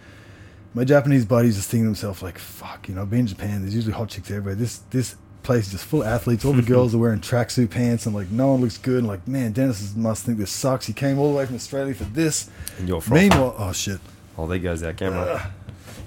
My 0.74 0.84
Japanese 0.84 1.24
buddy's 1.26 1.56
just 1.56 1.68
thinking 1.70 1.84
to 1.84 1.88
himself, 1.88 2.22
like, 2.22 2.38
"Fuck, 2.38 2.88
you 2.88 2.94
know, 2.94 3.02
I've 3.02 3.10
been 3.10 3.20
in 3.20 3.26
Japan. 3.26 3.60
There's 3.62 3.74
usually 3.74 3.92
hot 3.94 4.08
chicks 4.08 4.30
everywhere. 4.30 4.54
This 4.54 4.78
this 4.90 5.16
place 5.42 5.66
is 5.66 5.72
just 5.72 5.84
full 5.84 6.02
of 6.02 6.08
athletes. 6.08 6.44
All 6.44 6.52
the 6.52 6.62
girls 6.74 6.94
are 6.94 6.98
wearing 6.98 7.20
tracksuit 7.20 7.70
pants, 7.70 8.06
and 8.06 8.14
like 8.14 8.30
no 8.30 8.52
one 8.52 8.60
looks 8.60 8.78
good. 8.78 8.98
And 8.98 9.06
like, 9.08 9.26
man, 9.28 9.52
Denis 9.52 9.94
must 9.96 10.24
think 10.24 10.38
this 10.38 10.50
sucks. 10.50 10.86
He 10.86 10.92
came 10.92 11.18
all 11.18 11.30
the 11.32 11.36
way 11.38 11.46
from 11.46 11.56
Australia 11.56 11.94
for 11.94 12.04
this." 12.04 12.48
And 12.78 12.88
you're 12.88 13.00
from. 13.00 13.14
Meanwhile, 13.16 13.54
oh 13.58 13.72
shit. 13.72 14.00
Oh, 14.38 14.46
there 14.46 14.58
goes 14.58 14.82
our 14.82 14.92
camera. 14.94 15.52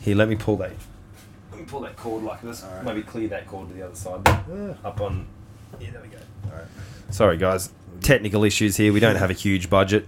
Here, 0.01 0.15
let 0.15 0.29
me 0.29 0.35
pull 0.35 0.57
that. 0.57 0.71
Let 1.51 1.59
me 1.59 1.65
pull 1.67 1.81
that 1.81 1.95
cord 1.95 2.23
like 2.23 2.41
this. 2.41 2.63
Alright. 2.63 2.83
Maybe 2.83 3.01
clear 3.03 3.27
that 3.29 3.47
cord 3.47 3.67
to 3.69 3.73
the 3.75 3.85
other 3.85 3.95
side. 3.95 4.21
Yeah. 4.25 4.73
Up 4.83 4.99
on. 5.01 5.27
Yeah, 5.79 5.91
there 5.91 6.01
we 6.01 6.07
go. 6.09 6.17
All 6.45 6.51
right. 6.57 6.65
Sorry, 7.11 7.37
guys. 7.37 7.71
Technical 8.01 8.43
issues 8.43 8.77
here. 8.77 8.93
We 8.93 8.99
don't 8.99 9.15
have 9.15 9.29
a 9.29 9.33
huge 9.33 9.69
budget. 9.69 10.07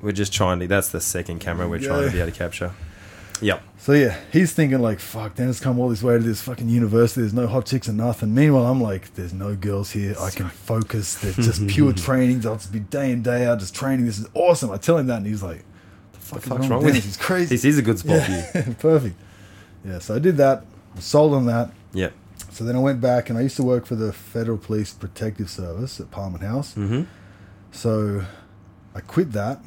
We're 0.00 0.12
just 0.12 0.32
trying 0.32 0.60
to. 0.60 0.66
That's 0.66 0.90
the 0.90 1.00
second 1.00 1.40
camera 1.40 1.68
we're 1.68 1.80
trying 1.80 2.06
to 2.06 2.12
be 2.12 2.20
able 2.20 2.30
to 2.30 2.36
capture. 2.36 2.72
Yep. 3.40 3.62
So 3.78 3.92
yeah, 3.92 4.16
he's 4.32 4.52
thinking 4.52 4.80
like, 4.80 4.98
"Fuck, 5.00 5.36
Denis 5.36 5.60
come 5.60 5.78
all 5.78 5.88
this 5.88 6.02
way 6.02 6.14
to 6.14 6.22
this 6.22 6.40
fucking 6.42 6.68
university. 6.68 7.20
There's 7.20 7.34
no 7.34 7.46
hot 7.46 7.66
chicks 7.66 7.88
and 7.88 7.96
nothing." 7.96 8.34
Meanwhile, 8.34 8.66
I'm 8.66 8.80
like, 8.80 9.14
"There's 9.14 9.32
no 9.32 9.54
girls 9.54 9.90
here. 9.90 10.14
I 10.20 10.30
can 10.30 10.48
focus. 10.48 11.14
There's 11.16 11.36
just 11.48 11.66
pure 11.68 11.92
training. 11.92 12.44
I'll 12.46 12.56
just 12.56 12.72
be 12.72 12.80
day 12.80 13.12
in 13.12 13.22
day 13.22 13.46
out 13.46 13.60
just 13.60 13.74
training. 13.74 14.06
This 14.06 14.18
is 14.18 14.26
awesome." 14.34 14.70
I 14.70 14.76
tell 14.76 14.98
him 14.98 15.06
that, 15.06 15.18
and 15.18 15.26
he's 15.26 15.42
like, 15.42 15.64
"The 16.12 16.18
fuck 16.18 16.38
is 16.42 16.44
fuck's 16.48 16.60
wrong, 16.62 16.70
wrong 16.70 16.78
with 16.84 16.94
with 16.94 16.94
Denis? 16.94 17.04
you? 17.04 17.08
He's 17.10 17.16
crazy." 17.26 17.54
This 17.54 17.64
is 17.64 17.78
a 17.78 17.82
good 17.82 17.98
spot 17.98 18.22
for 18.22 18.58
you. 18.58 18.74
Perfect. 18.78 19.16
Yeah, 19.84 19.98
so 20.00 20.16
I 20.16 20.18
did 20.18 20.36
that. 20.38 20.64
I 20.96 21.00
Sold 21.00 21.34
on 21.34 21.46
that. 21.46 21.70
Yep. 21.92 22.12
So 22.50 22.64
then 22.64 22.74
I 22.76 22.78
went 22.80 23.00
back, 23.00 23.28
and 23.30 23.38
I 23.38 23.42
used 23.42 23.56
to 23.56 23.62
work 23.62 23.86
for 23.86 23.94
the 23.94 24.12
Federal 24.12 24.58
Police 24.58 24.92
Protective 24.92 25.48
Service 25.50 26.00
at 26.00 26.10
Parliament 26.10 26.42
House. 26.44 26.74
Mm-hmm. 26.74 27.02
So 27.72 28.24
I 28.94 29.00
quit 29.00 29.32
that, 29.32 29.60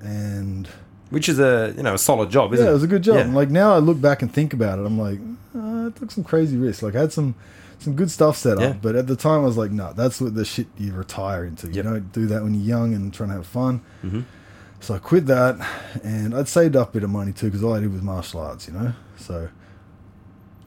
and 0.00 0.68
Which 1.10 1.28
is 1.28 1.38
a 1.38 1.72
you 1.76 1.82
know 1.82 1.94
a 1.94 1.98
solid 1.98 2.30
job, 2.30 2.52
isn't 2.54 2.64
yeah, 2.64 2.70
it? 2.70 2.72
it 2.72 2.74
was 2.74 2.82
a 2.82 2.88
good 2.88 3.02
job. 3.02 3.16
Yeah. 3.16 3.22
And, 3.22 3.34
Like 3.34 3.50
now, 3.50 3.72
I 3.74 3.78
look 3.78 4.00
back 4.00 4.22
and 4.22 4.32
think 4.32 4.52
about 4.52 4.78
it. 4.78 4.84
I'm 4.86 4.98
like, 4.98 5.18
uh, 5.56 5.86
I 5.86 5.90
took 5.98 6.10
some 6.10 6.24
crazy 6.24 6.56
risks. 6.56 6.82
Like 6.82 6.94
I 6.96 7.00
had 7.00 7.12
some 7.12 7.34
some 7.78 7.94
good 7.94 8.10
stuff 8.10 8.36
set 8.36 8.58
Yeah. 8.58 8.68
up, 8.68 8.82
but 8.82 8.94
at 8.96 9.06
the 9.06 9.16
time 9.16 9.40
I 9.42 9.44
was 9.44 9.56
like, 9.56 9.70
no, 9.70 9.92
that's 9.92 10.20
what 10.20 10.34
the 10.34 10.44
shit 10.44 10.66
you 10.78 10.92
retire 10.92 11.44
into. 11.44 11.68
You 11.68 11.74
Yep. 11.74 11.84
don't 11.84 12.12
do 12.12 12.26
that 12.26 12.42
when 12.42 12.54
you're 12.54 12.64
young 12.78 12.94
and 12.94 13.12
trying 13.12 13.28
to 13.30 13.36
have 13.36 13.46
fun. 13.46 13.80
hmm 14.02 14.20
So 14.80 14.94
I 14.94 14.98
quit 14.98 15.26
that, 15.26 15.56
and 16.02 16.34
I'd 16.34 16.48
saved 16.48 16.76
up 16.76 16.90
a 16.90 16.92
bit 16.94 17.04
of 17.04 17.10
money 17.10 17.32
too 17.32 17.46
because 17.46 17.62
all 17.62 17.74
I 17.74 17.80
did 17.80 17.92
was 17.92 18.02
martial 18.02 18.40
arts, 18.40 18.66
you 18.68 18.74
know. 18.74 18.92
So 19.18 19.48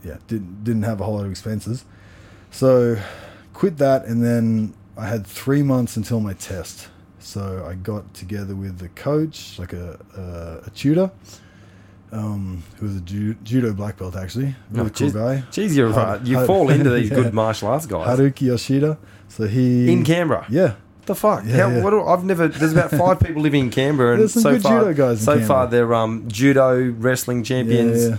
yeah, 0.04 0.18
didn't 0.28 0.64
didn't 0.64 0.84
have 0.84 1.02
a 1.02 1.04
whole 1.04 1.16
lot 1.16 1.26
of 1.26 1.32
expenses. 1.32 1.86
So 2.52 2.98
quit 3.54 3.78
that, 3.78 4.06
and 4.06 4.24
then 4.24 4.74
I 4.98 5.08
had 5.08 5.26
three 5.28 5.64
months 5.64 5.98
until 5.98 6.20
my 6.20 6.34
test. 6.34 6.88
So 7.20 7.66
I 7.70 7.74
got 7.76 8.14
together 8.14 8.56
with 8.56 8.80
the 8.80 8.90
coach, 8.90 9.60
like 9.60 9.74
a 9.74 10.00
a, 10.16 10.68
a 10.68 10.70
tutor, 10.72 11.12
um, 12.12 12.64
who 12.80 12.86
was 12.86 12.96
a 12.96 13.02
ju- 13.02 13.36
judo 13.44 13.74
black 13.74 13.98
belt 13.98 14.16
actually, 14.16 14.56
really 14.72 14.88
Oh, 14.88 14.90
cool 14.90 15.08
geez. 15.08 15.14
guy, 15.14 15.44
Jeez, 15.52 15.76
you're 15.76 15.90
right. 15.90 16.22
You 16.26 16.46
fall 16.46 16.70
into 16.70 16.90
these 16.92 17.10
Yeah. 17.12 17.16
good 17.16 17.34
martial 17.34 17.68
arts 17.68 17.86
guys 17.86 18.18
Haruki 18.18 18.42
Yoshida. 18.48 18.98
So 19.28 19.46
he 19.46 19.92
in 19.92 20.06
Canberra. 20.06 20.46
yeah, 20.50 20.76
The 21.06 21.16
fuck? 21.16 21.44
Yeah, 21.46 21.58
How, 21.58 21.70
yeah. 21.70 21.84
What 21.84 21.90
do, 21.90 22.02
I've 22.06 22.24
never. 22.24 22.48
There's 22.48 22.72
about 22.72 22.92
five 22.92 23.20
people 23.20 23.42
living 23.42 23.66
in 23.66 23.72
Canberra, 23.72 24.12
and 24.14 24.22
There's 24.22 24.34
some 24.34 24.44
so 24.44 24.52
good 24.54 24.62
far, 24.64 24.80
judo 24.80 24.94
guys 24.94 25.22
so 25.22 25.42
far 25.42 25.68
they're 25.68 25.94
um, 25.94 26.26
judo 26.30 26.92
wrestling 26.92 27.44
champions. 27.44 28.08
Yeah. 28.10 28.18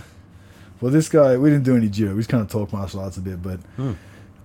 Well, 0.80 0.92
this 0.92 1.08
guy, 1.08 1.36
we 1.36 1.50
didn't 1.50 1.64
do 1.64 1.76
any 1.76 1.88
judo. 1.88 2.12
We 2.14 2.20
just 2.20 2.30
kind 2.30 2.42
of 2.42 2.48
talked 2.50 2.72
martial 2.72 3.00
arts 3.00 3.16
a 3.16 3.20
bit, 3.20 3.42
but 3.42 3.60
Hmm. 3.76 3.92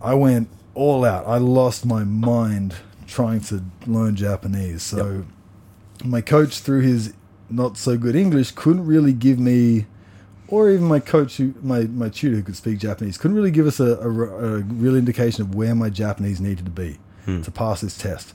I 0.02 0.14
went 0.16 0.48
all 0.76 1.06
out. 1.06 1.28
I 1.28 1.38
lost 1.38 1.86
my 1.86 2.04
mind 2.04 2.76
trying 3.08 3.42
to 3.42 3.64
learn 3.86 4.16
Japanese. 4.16 4.82
So 4.82 5.26
my 6.04 6.22
coach, 6.22 6.60
through 6.60 6.82
his 6.82 7.14
not 7.50 7.78
so 7.78 7.98
good 7.98 8.16
English, 8.16 8.52
couldn't 8.52 8.86
really 8.86 9.14
give 9.14 9.38
me, 9.40 9.86
or 10.48 10.70
even 10.72 10.86
my 10.88 11.00
coach, 11.00 11.38
who, 11.38 11.54
my 11.62 11.84
my 11.84 12.10
tutor 12.10 12.38
who 12.38 12.44
could 12.44 12.56
speak 12.56 12.80
Japanese, 12.80 13.18
couldn't 13.18 13.38
really 13.38 13.52
give 13.52 13.68
us 13.68 13.80
a, 13.80 13.98
a, 14.00 14.10
a 14.10 14.58
real 14.62 14.96
indication 14.96 15.44
of 15.44 15.54
where 15.54 15.76
my 15.76 15.90
Japanese 15.90 16.42
needed 16.42 16.66
to 16.66 16.72
be 16.72 16.98
Hmm. 17.26 17.42
to 17.42 17.52
pass 17.52 17.80
this 17.82 17.98
test. 17.98 18.34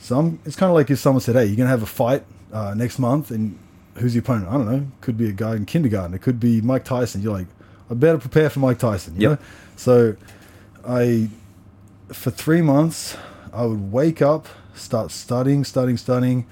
So 0.00 0.18
I'm, 0.18 0.38
it's 0.44 0.56
kind 0.56 0.68
of 0.70 0.74
like 0.74 0.90
if 0.90 0.98
someone 0.98 1.20
said, 1.20 1.36
"Hey, 1.36 1.44
you're 1.46 1.56
gonna 1.56 1.68
have 1.68 1.82
a 1.84 1.86
fight 1.86 2.24
uh, 2.52 2.74
next 2.74 2.98
month, 2.98 3.30
and 3.30 3.56
who's 3.96 4.14
your 4.14 4.22
opponent?" 4.22 4.48
I 4.48 4.52
don't 4.54 4.66
know. 4.66 4.86
Could 5.00 5.16
be 5.16 5.28
a 5.28 5.32
guy 5.32 5.56
in 5.56 5.64
kindergarten. 5.66 6.14
It 6.14 6.22
could 6.22 6.38
be 6.40 6.60
Mike 6.60 6.84
Tyson. 6.84 7.22
You're 7.22 7.32
like, 7.32 7.46
I 7.90 7.94
better 7.94 8.18
prepare 8.18 8.50
for 8.50 8.60
Mike 8.60 8.78
Tyson. 8.78 9.14
You 9.16 9.30
Yep. 9.30 9.30
know? 9.40 9.46
So 9.76 10.16
I, 10.86 11.28
for 12.12 12.30
three 12.30 12.62
months, 12.62 13.16
I 13.52 13.64
would 13.64 13.92
wake 13.92 14.20
up, 14.22 14.46
start 14.74 15.10
studying, 15.10 15.64
studying, 15.64 15.96
studying, 15.96 16.46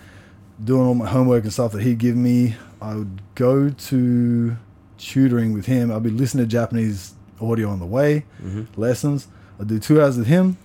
doing 0.62 0.83
all 0.87 0.94
my 0.94 1.09
homework 1.09 1.44
and 1.44 1.52
stuff 1.52 1.72
that 1.72 1.83
he'd 1.83 1.98
give 1.98 2.16
me. 2.16 2.57
I 2.81 2.94
would 2.96 3.20
go 3.35 3.68
to 3.70 4.57
tutoring 4.98 5.52
with 5.52 5.66
him. 5.66 5.90
I'd 5.90 6.02
be 6.02 6.11
listening 6.11 6.44
to 6.44 6.50
Japanese 6.50 7.14
audio 7.40 7.68
on 7.70 7.81
the 7.81 7.87
way, 7.87 8.24
Mhm. 8.44 8.66
lessons. 8.76 9.26
I'd 9.61 9.66
do 9.68 9.78
two 9.78 10.00
hours 10.00 10.16
with 10.16 10.26
him. 10.28 10.57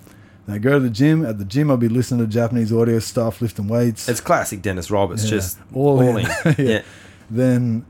I 0.49 0.57
go 0.60 0.73
to 0.73 0.79
the 0.79 0.89
gym. 0.89 1.25
At 1.25 1.38
the 1.39 1.45
gym, 1.45 1.69
I'd 1.69 1.79
be 1.79 1.89
listening 1.89 2.21
to 2.25 2.27
Japanese 2.31 2.71
audio 2.71 2.99
stuff, 2.99 3.41
lifting 3.41 3.67
weights. 3.67 4.07
It's 4.07 4.21
classic 4.21 4.62
Denis 4.62 4.89
Roberts, 4.89 5.23
Yeah. 5.25 5.29
just 5.29 5.60
All 5.73 5.99
all, 6.01 6.17
in. 6.17 6.19
in. 6.19 6.25
Yeah. 6.45 6.53
yeah. 6.57 6.81
then 7.29 7.86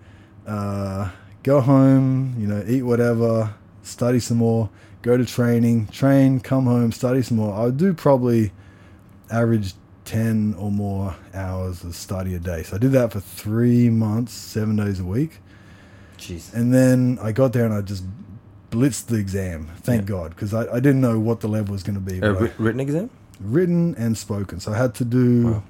uh, 0.48 1.12
go 1.44 1.62
home, 1.62 2.36
you 2.40 2.48
know, 2.48 2.64
eat 2.68 2.82
whatever, 2.84 3.54
study 3.84 4.20
some 4.20 4.38
more, 4.38 4.70
go 5.04 5.18
to 5.18 5.26
training, 5.26 5.88
train, 5.88 6.40
come 6.40 6.66
home, 6.66 6.92
study 6.92 7.22
some 7.22 7.38
more. 7.38 7.54
I 7.54 7.66
would 7.66 7.78
do 7.78 7.94
probably 7.94 8.52
average 9.30 9.74
10 10.06 10.56
or 10.58 10.72
more 10.72 11.16
hours 11.34 11.84
of 11.84 11.94
study 11.96 12.34
a 12.34 12.40
day. 12.40 12.64
So 12.64 12.78
I 12.78 12.80
did 12.80 12.92
that 12.94 13.12
for 13.12 13.20
three 13.20 13.90
months, 13.90 14.34
seven 14.34 14.76
days 14.78 15.00
a 15.00 15.04
week. 15.06 15.42
Jeez. 16.18 16.54
And 16.54 16.74
then 16.74 17.20
I 17.22 17.32
got 17.34 17.54
there 17.54 17.66
and 17.66 17.74
I 17.74 17.82
just 17.82 18.04
blitzed 18.78 19.06
the 19.08 19.16
exam. 19.18 19.68
Thank 19.88 20.02
Yeah. 20.04 20.08
God, 20.16 20.30
because 20.36 20.54
I, 20.54 20.64
I 20.78 20.80
didn't 20.80 21.02
know 21.02 21.18
what 21.20 21.40
the 21.40 21.48
level 21.48 21.72
was 21.74 21.84
going 21.84 21.96
to 22.04 22.08
be. 22.12 22.18
A 22.20 22.34
wri- 22.34 22.52
written 22.58 22.80
exam? 22.80 23.10
written 23.40 23.94
and 23.98 24.18
spoken. 24.18 24.60
So 24.60 24.72
I 24.74 24.78
had 24.78 24.94
to 24.96 25.06
do 25.06 25.48
Wow. 25.48 25.64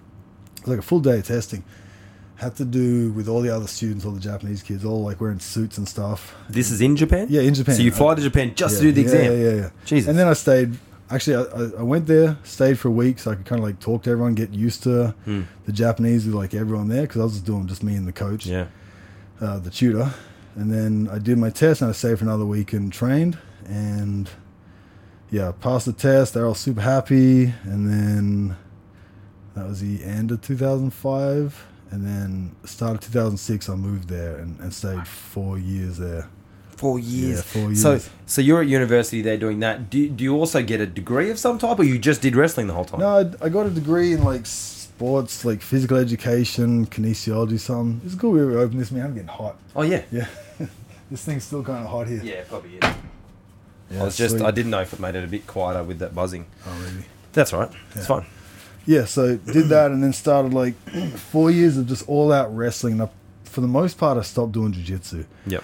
like 0.65 0.79
a 0.79 0.81
full 0.81 0.99
day 1.01 1.17
of 1.19 1.25
testing. 1.27 1.63
Had 2.37 2.55
to 2.57 2.65
do 2.65 3.11
with 3.17 3.27
all 3.27 3.41
the 3.41 3.49
other 3.57 3.67
students, 3.67 4.05
all 4.05 4.11
the 4.11 4.19
Japanese 4.31 4.61
kids, 4.63 4.85
all 4.85 5.01
like 5.09 5.19
wearing 5.19 5.39
suits 5.39 5.77
and 5.79 5.87
stuff. 5.95 6.35
This 6.49 6.69
is 6.71 6.79
in 6.81 6.95
Japan. 6.95 7.27
Yeah, 7.29 7.41
in 7.41 7.53
Japan. 7.55 7.75
So 7.75 7.81
you 7.81 7.91
fly 7.91 8.15
to 8.15 8.21
Japan 8.21 8.53
just 8.55 8.75
to 8.77 8.81
do 8.83 8.91
the 8.91 9.01
yeah, 9.01 9.07
exam. 9.07 9.23
Yeah, 9.31 9.37
yeah, 9.49 9.55
yeah. 9.63 9.69
Jesus. 9.85 10.07
And 10.09 10.17
then 10.19 10.27
I 10.27 10.33
stayed. 10.33 10.77
Actually, 11.09 11.37
I, 11.37 11.79
I- 11.79 11.83
went 11.83 12.05
there, 12.05 12.37
stayed 12.43 12.77
for 12.79 12.89
a 12.89 12.91
week, 13.03 13.17
so 13.19 13.31
I 13.31 13.35
could 13.35 13.45
kind 13.45 13.59
of 13.59 13.65
like 13.65 13.79
talk 13.79 14.03
to 14.03 14.09
everyone, 14.11 14.33
get 14.35 14.51
used 14.53 14.83
to 14.83 15.15
Hmm. 15.25 15.41
the 15.65 15.71
Japanese 15.71 16.25
with 16.25 16.35
like 16.35 16.53
everyone 16.53 16.87
there, 16.89 17.03
because 17.03 17.19
I 17.21 17.23
was 17.23 17.33
just 17.33 17.45
doing 17.45 17.65
just 17.67 17.81
me 17.83 17.95
and 17.95 18.05
the 18.07 18.11
coach, 18.13 18.45
Yeah. 18.45 18.67
uh, 19.41 19.57
the 19.59 19.69
tutor. 19.71 20.13
And 20.57 20.71
then 20.73 21.07
I 21.11 21.19
did 21.19 21.37
my 21.37 21.49
test, 21.51 21.81
and 21.81 21.89
I 21.89 21.93
stayed 21.93 22.17
for 22.17 22.25
another 22.25 22.45
week 22.45 22.73
and 22.73 22.91
trained, 22.91 23.37
and 23.67 24.27
yeah, 25.29 25.51
passed 25.51 25.85
the 25.85 25.93
test. 25.93 26.33
They're 26.33 26.47
all 26.47 26.55
super 26.55 26.81
happy, 26.81 27.53
and 27.63 27.87
then 27.87 28.57
that 29.55 29.67
was 29.67 29.81
the 29.81 30.03
end 30.03 30.31
of 30.31 30.41
2005. 30.41 31.65
And 31.89 32.05
then 32.05 32.55
start 32.65 32.95
of 32.95 32.99
2006, 33.01 33.69
I 33.69 33.75
moved 33.75 34.09
there 34.09 34.35
and, 34.37 34.59
and 34.59 34.73
stayed 34.73 35.07
four 35.07 35.57
years 35.57 35.97
there. 35.97 36.27
Four 36.75 36.99
years. 36.99 37.37
Yeah, 37.37 37.41
four 37.43 37.75
So, 37.75 37.91
years. 37.91 38.09
so 38.25 38.41
you're 38.41 38.61
at 38.61 38.67
university 38.67 39.21
there 39.21 39.37
doing 39.37 39.59
that. 39.61 39.89
Do, 39.89 40.09
do 40.09 40.23
you 40.23 40.35
also 40.35 40.61
get 40.61 40.81
a 40.81 40.85
degree 40.85 41.29
of 41.31 41.39
some 41.39 41.57
type, 41.59 41.79
or 41.79 41.83
you 41.83 41.97
just 41.97 42.21
did 42.21 42.35
wrestling 42.35 42.67
the 42.67 42.73
whole 42.73 42.83
time? 42.85 42.99
No, 42.99 43.07
I, 43.41 43.45
I 43.45 43.49
got 43.49 43.67
a 43.67 43.69
degree 43.69 44.11
in 44.13 44.23
like 44.23 44.45
sports, 44.97 45.45
like 45.45 45.61
physical 45.61 45.95
education, 45.97 46.87
kinesiology, 46.87 47.59
something. 47.59 48.01
It's 48.03 48.15
cool 48.15 48.31
we 48.31 48.41
open 48.41 48.79
this, 48.79 48.89
man. 48.89 49.05
I'm 49.05 49.13
getting 49.13 49.27
hot. 49.27 49.55
Oh 49.75 49.83
yeah. 49.83 50.01
Yeah. 50.11 50.27
this 51.11 51.23
thing's 51.23 51.43
still 51.43 51.63
kind 51.63 51.83
of 51.83 51.91
hot 51.91 52.07
here. 52.07 52.21
Yeah, 52.23 52.43
probably. 52.49 52.71
Is. 52.77 52.95
Yeah, 53.91 54.01
I 54.01 54.03
was 54.05 54.17
just. 54.17 54.37
sweet. 54.37 54.45
I 54.45 54.49
didn't 54.49 54.71
know 54.71 54.81
if 54.81 54.93
it 54.93 54.99
made 54.99 55.13
it 55.13 55.23
a 55.23 55.27
bit 55.27 55.45
quieter 55.45 55.83
with 55.83 55.99
that 55.99 56.15
buzzing. 56.15 56.47
Oh, 56.65 56.79
really? 56.79 57.05
That's 57.33 57.53
all 57.53 57.59
right. 57.59 57.71
It's 57.93 58.07
fine. 58.07 58.25
Yeah, 58.87 59.05
so 59.05 59.37
did 59.37 59.67
that 59.67 59.91
and 59.91 60.01
then 60.01 60.13
started 60.13 60.53
like 60.53 60.73
four 61.15 61.51
years 61.51 61.77
of 61.77 61.85
just 61.85 62.07
all 62.09 62.31
out 62.31 62.55
wrestling. 62.55 62.93
And 62.93 63.03
I, 63.03 63.09
for 63.43 63.61
the 63.61 63.67
most 63.67 63.99
part, 63.99 64.17
I 64.17 64.21
stopped 64.23 64.53
doing 64.53 64.71
jiu-jitsu. 64.71 65.25
Yep. 65.45 65.63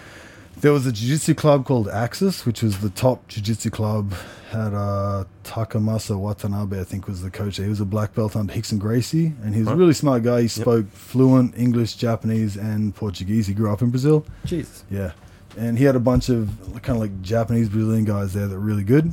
There 0.61 0.71
was 0.71 0.85
a 0.85 0.91
jiu-jitsu 0.91 1.33
club 1.35 1.65
called 1.65 1.89
Axis, 1.89 2.45
which 2.45 2.61
was 2.63 2.79
the 2.79 2.89
top 2.89 3.27
jiu-jitsu 3.27 3.69
club. 3.69 4.13
Had 4.51 4.73
uh, 4.73 5.25
Takamasa 5.43 6.17
Watanabe, 6.17 6.79
I 6.79 6.83
think, 6.83 7.07
was 7.07 7.21
the 7.21 7.31
coach. 7.31 7.57
He 7.57 7.67
was 7.67 7.81
a 7.81 7.85
black 7.85 8.13
belt 8.13 8.35
under 8.35 8.53
Rickson 8.53 8.77
Gracie, 8.77 9.33
and 9.43 9.53
he 9.53 9.61
was 9.61 9.69
a 9.69 9.75
really 9.75 9.93
smart 9.93 10.21
guy. 10.23 10.43
He 10.43 10.47
spoke 10.47 10.87
fluent 10.91 11.57
English, 11.57 11.95
Japanese, 11.95 12.55
and 12.55 12.95
Portuguese. 12.95 13.47
He 13.47 13.53
grew 13.55 13.73
up 13.73 13.81
in 13.81 13.89
Brazil. 13.89 14.25
Jesus. 14.45 14.83
Yeah, 14.91 15.13
and 15.57 15.77
he 15.77 15.83
had 15.85 15.95
a 15.95 15.99
bunch 15.99 16.29
of 16.29 16.49
kind 16.83 16.95
of 16.95 16.99
like 17.01 17.21
Japanese 17.23 17.67
Brazilian 17.67 18.05
guys 18.05 18.33
there 18.33 18.47
that 18.47 18.53
were 18.55 18.61
really 18.61 18.83
good. 18.83 19.11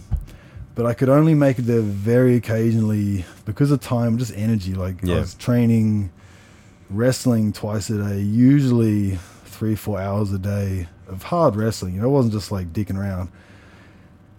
But 0.74 0.86
I 0.86 0.94
could 0.94 1.08
only 1.08 1.34
make 1.34 1.58
it 1.58 1.62
there 1.62 1.80
very 1.80 2.36
occasionally 2.36 3.24
because 3.44 3.70
of 3.70 3.80
time, 3.80 4.18
just 4.18 4.32
energy. 4.36 4.74
Like 4.74 4.96
Yeah. 5.02 5.16
I 5.16 5.20
was 5.20 5.34
training, 5.34 6.10
wrestling 6.90 7.52
twice 7.52 7.88
a 7.90 7.96
day, 7.98 8.20
usually 8.20 9.18
three, 9.46 9.74
four 9.74 9.98
hours 10.00 10.32
a 10.32 10.38
day 10.38 10.86
of 11.10 11.24
hard 11.24 11.56
wrestling. 11.56 11.94
You 11.94 12.00
know, 12.00 12.06
it 12.08 12.12
wasn't 12.12 12.32
just 12.34 12.50
like 12.52 12.72
dicking 12.72 12.96
around. 12.98 13.28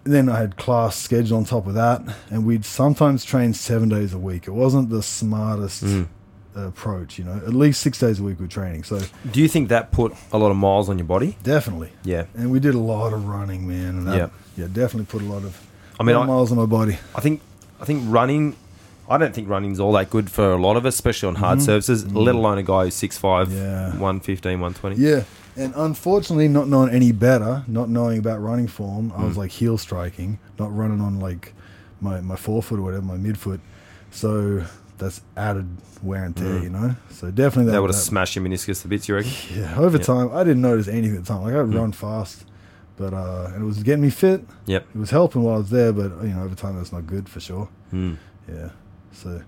And 0.05 0.13
then 0.13 0.29
I 0.29 0.39
had 0.39 0.57
class 0.57 0.95
scheduled 0.97 1.38
on 1.38 1.45
top 1.45 1.67
of 1.67 1.75
that, 1.75 2.01
and 2.31 2.45
we'd 2.45 2.65
sometimes 2.65 3.23
train 3.23 3.53
seven 3.53 3.88
days 3.89 4.13
a 4.13 4.17
week. 4.17 4.47
It 4.47 4.51
wasn't 4.51 4.89
the 4.89 5.03
smartest 5.03 5.84
Mm. 5.84 6.07
approach, 6.55 7.19
you 7.19 7.23
know. 7.23 7.34
At 7.45 7.53
least 7.53 7.81
six 7.81 7.99
days 7.99 8.19
a 8.19 8.23
week 8.23 8.39
with 8.39 8.49
training. 8.49 8.84
So 8.84 8.99
Do 9.31 9.39
you 9.39 9.47
think 9.47 9.69
that 9.69 9.91
put 9.91 10.13
a 10.31 10.38
lot 10.39 10.49
of 10.51 10.57
miles 10.57 10.89
on 10.89 10.97
your 10.97 11.05
body? 11.07 11.38
definitely. 11.43 11.91
Yeah. 12.03 12.23
And 12.36 12.49
we 12.51 12.60
did 12.60 12.73
a 12.75 12.79
lot 12.79 13.13
of 13.13 13.27
running, 13.27 13.67
man. 13.67 13.89
And 13.99 14.07
that, 14.07 14.17
Yeah. 14.17 14.27
yeah, 14.57 14.65
definitely 14.73 15.05
put 15.05 15.21
a 15.21 15.31
lot 15.31 15.43
of, 15.43 15.55
I 15.99 16.03
mean, 16.03 16.15
I- 16.15 16.25
miles 16.25 16.51
on 16.51 16.57
my 16.57 16.65
body. 16.65 16.97
I 17.15 17.21
think. 17.21 17.41
I 17.79 17.86
think 17.86 18.03
running. 18.07 18.55
I 19.10 19.17
don't 19.17 19.34
think 19.34 19.49
running's 19.49 19.79
all 19.79 19.91
that 19.93 20.10
good 20.10 20.29
for 20.31 20.51
a 20.53 20.57
lot 20.57 20.77
of 20.77 20.86
us, 20.86 20.95
especially 20.95 21.27
on 21.29 21.36
hard 21.36 21.60
Mhm. 21.60 21.63
surfaces. 21.63 22.05
Mm. 22.05 22.25
Let 22.25 22.36
alone 22.36 22.57
a 22.57 22.63
guy 22.63 22.86
who's 22.86 22.95
6'5", 22.95 23.51
Yeah. 23.51 23.91
115, 23.97 24.60
120. 24.62 24.95
Yeah, 24.97 25.23
and 25.57 25.73
unfortunately, 25.75 26.47
not 26.47 26.67
knowing 26.67 26.89
any 26.93 27.11
better, 27.11 27.63
not 27.67 27.89
knowing 27.89 28.17
about 28.19 28.41
running 28.41 28.67
form, 28.67 29.11
I 29.15 29.23
was 29.25 29.35
Mm. 29.35 29.37
like 29.39 29.51
heel 29.51 29.77
striking, 29.77 30.39
not 30.59 30.75
running 30.75 31.01
on 31.01 31.19
like 31.19 31.53
my 31.99 32.21
my 32.21 32.35
forefoot 32.35 32.79
or 32.79 32.83
whatever, 32.83 33.03
my 33.03 33.17
midfoot. 33.17 33.59
So 34.11 34.63
that's 34.97 35.21
added 35.37 35.67
wear 36.03 36.23
and 36.25 36.35
tear, 36.35 36.59
Mm. 36.59 36.63
you 36.63 36.69
know. 36.69 36.95
So 37.11 37.31
definitely 37.31 37.65
that, 37.65 37.71
That 37.73 37.81
would 37.81 37.91
have 37.91 37.99
smashed 37.99 38.35
your 38.35 38.45
meniscus 38.45 38.81
to 38.81 38.87
bits, 38.87 39.07
you 39.07 39.15
reckon? 39.15 39.31
Yeah, 39.55 39.77
over 39.77 39.97
time, 39.97 40.29
I 40.33 40.43
didn't 40.43 40.61
notice 40.61 40.87
anything 40.87 41.17
at 41.17 41.25
the 41.25 41.33
time. 41.33 41.43
Like 41.43 41.54
I'd 41.54 41.65
Mm. 41.67 41.75
run 41.77 41.91
fast, 41.91 42.45
but 42.97 43.13
uh, 43.13 43.52
and 43.54 43.63
it 43.63 43.65
was 43.65 43.83
getting 43.83 44.02
me 44.02 44.10
fit. 44.10 44.43
Yep. 44.65 44.85
It 44.95 44.97
was 44.99 45.10
helping 45.12 45.43
while 45.43 45.56
I 45.56 45.58
was 45.60 45.69
there, 45.69 45.91
but 45.93 46.12
you 46.23 46.29
know, 46.33 46.43
over 46.43 46.56
time, 46.56 46.75
that's 46.77 46.91
not 46.91 47.06
good 47.08 47.29
for 47.29 47.39
sure. 47.39 47.67
Mm. 47.93 48.17
Yeah. 48.52 48.69
So 49.13 49.41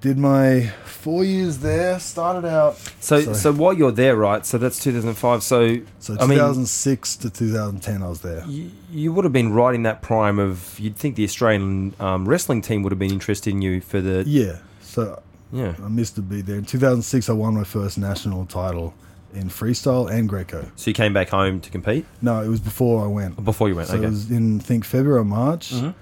did 0.00 0.16
my 0.18 0.70
four 0.84 1.24
years 1.24 1.58
there. 1.58 1.98
Started 1.98 2.46
out 2.46 2.76
So, 3.00 3.20
Sorry. 3.20 3.34
so 3.36 3.52
while 3.52 3.72
you're 3.72 3.92
there, 3.92 4.16
right? 4.16 4.44
So 4.46 4.58
that's 4.58 4.82
2005. 4.82 5.42
So, 5.42 5.78
so 5.98 6.14
I 6.20 6.26
mean- 6.26 6.38
2006 6.38 7.16
to 7.16 7.30
2010. 7.30 8.02
I 8.02 8.08
was 8.08 8.20
there. 8.20 8.44
you, 8.46 8.70
you 8.92 9.12
would 9.12 9.24
have 9.24 9.32
been 9.32 9.52
right 9.52 9.74
in 9.74 9.82
that 9.84 10.02
prime 10.02 10.38
of. 10.38 10.78
You'd 10.78 10.96
think 10.96 11.16
the 11.16 11.24
Australian 11.24 11.94
um, 12.00 12.28
wrestling 12.28 12.62
team 12.62 12.82
would 12.82 12.92
have 12.92 12.98
been 12.98 13.12
interested 13.12 13.50
in 13.50 13.62
you 13.62 13.80
for 13.80 14.00
the. 14.00 14.24
Yeah. 14.26 14.58
So 14.82 15.20
Yeah. 15.52 15.74
I 15.84 15.88
missed 15.88 16.16
a 16.18 16.22
beat 16.22 16.46
there. 16.46 16.56
In 16.58 16.64
2006, 16.64 17.28
I 17.28 17.32
won 17.32 17.54
my 17.54 17.64
first 17.64 17.98
national 17.98 18.46
title 18.46 18.94
in 19.34 19.48
freestyle 19.48 20.10
and 20.10 20.28
Greco. 20.28 20.70
So 20.76 20.90
you 20.90 20.94
came 20.94 21.12
back 21.12 21.28
home 21.28 21.60
to 21.60 21.70
compete 21.70 22.06
No, 22.22 22.42
it 22.42 22.48
was 22.48 22.60
before 22.60 23.04
I 23.04 23.08
went. 23.08 23.44
before 23.44 23.68
you 23.68 23.76
went. 23.76 23.88
So 23.88 23.96
okay. 23.96 24.06
it 24.06 24.10
was 24.10 24.30
in 24.30 24.58
I 24.58 24.62
think 24.62 24.84
February 24.84 25.20
or 25.20 25.24
March. 25.24 25.72
Mhm. 25.74 25.94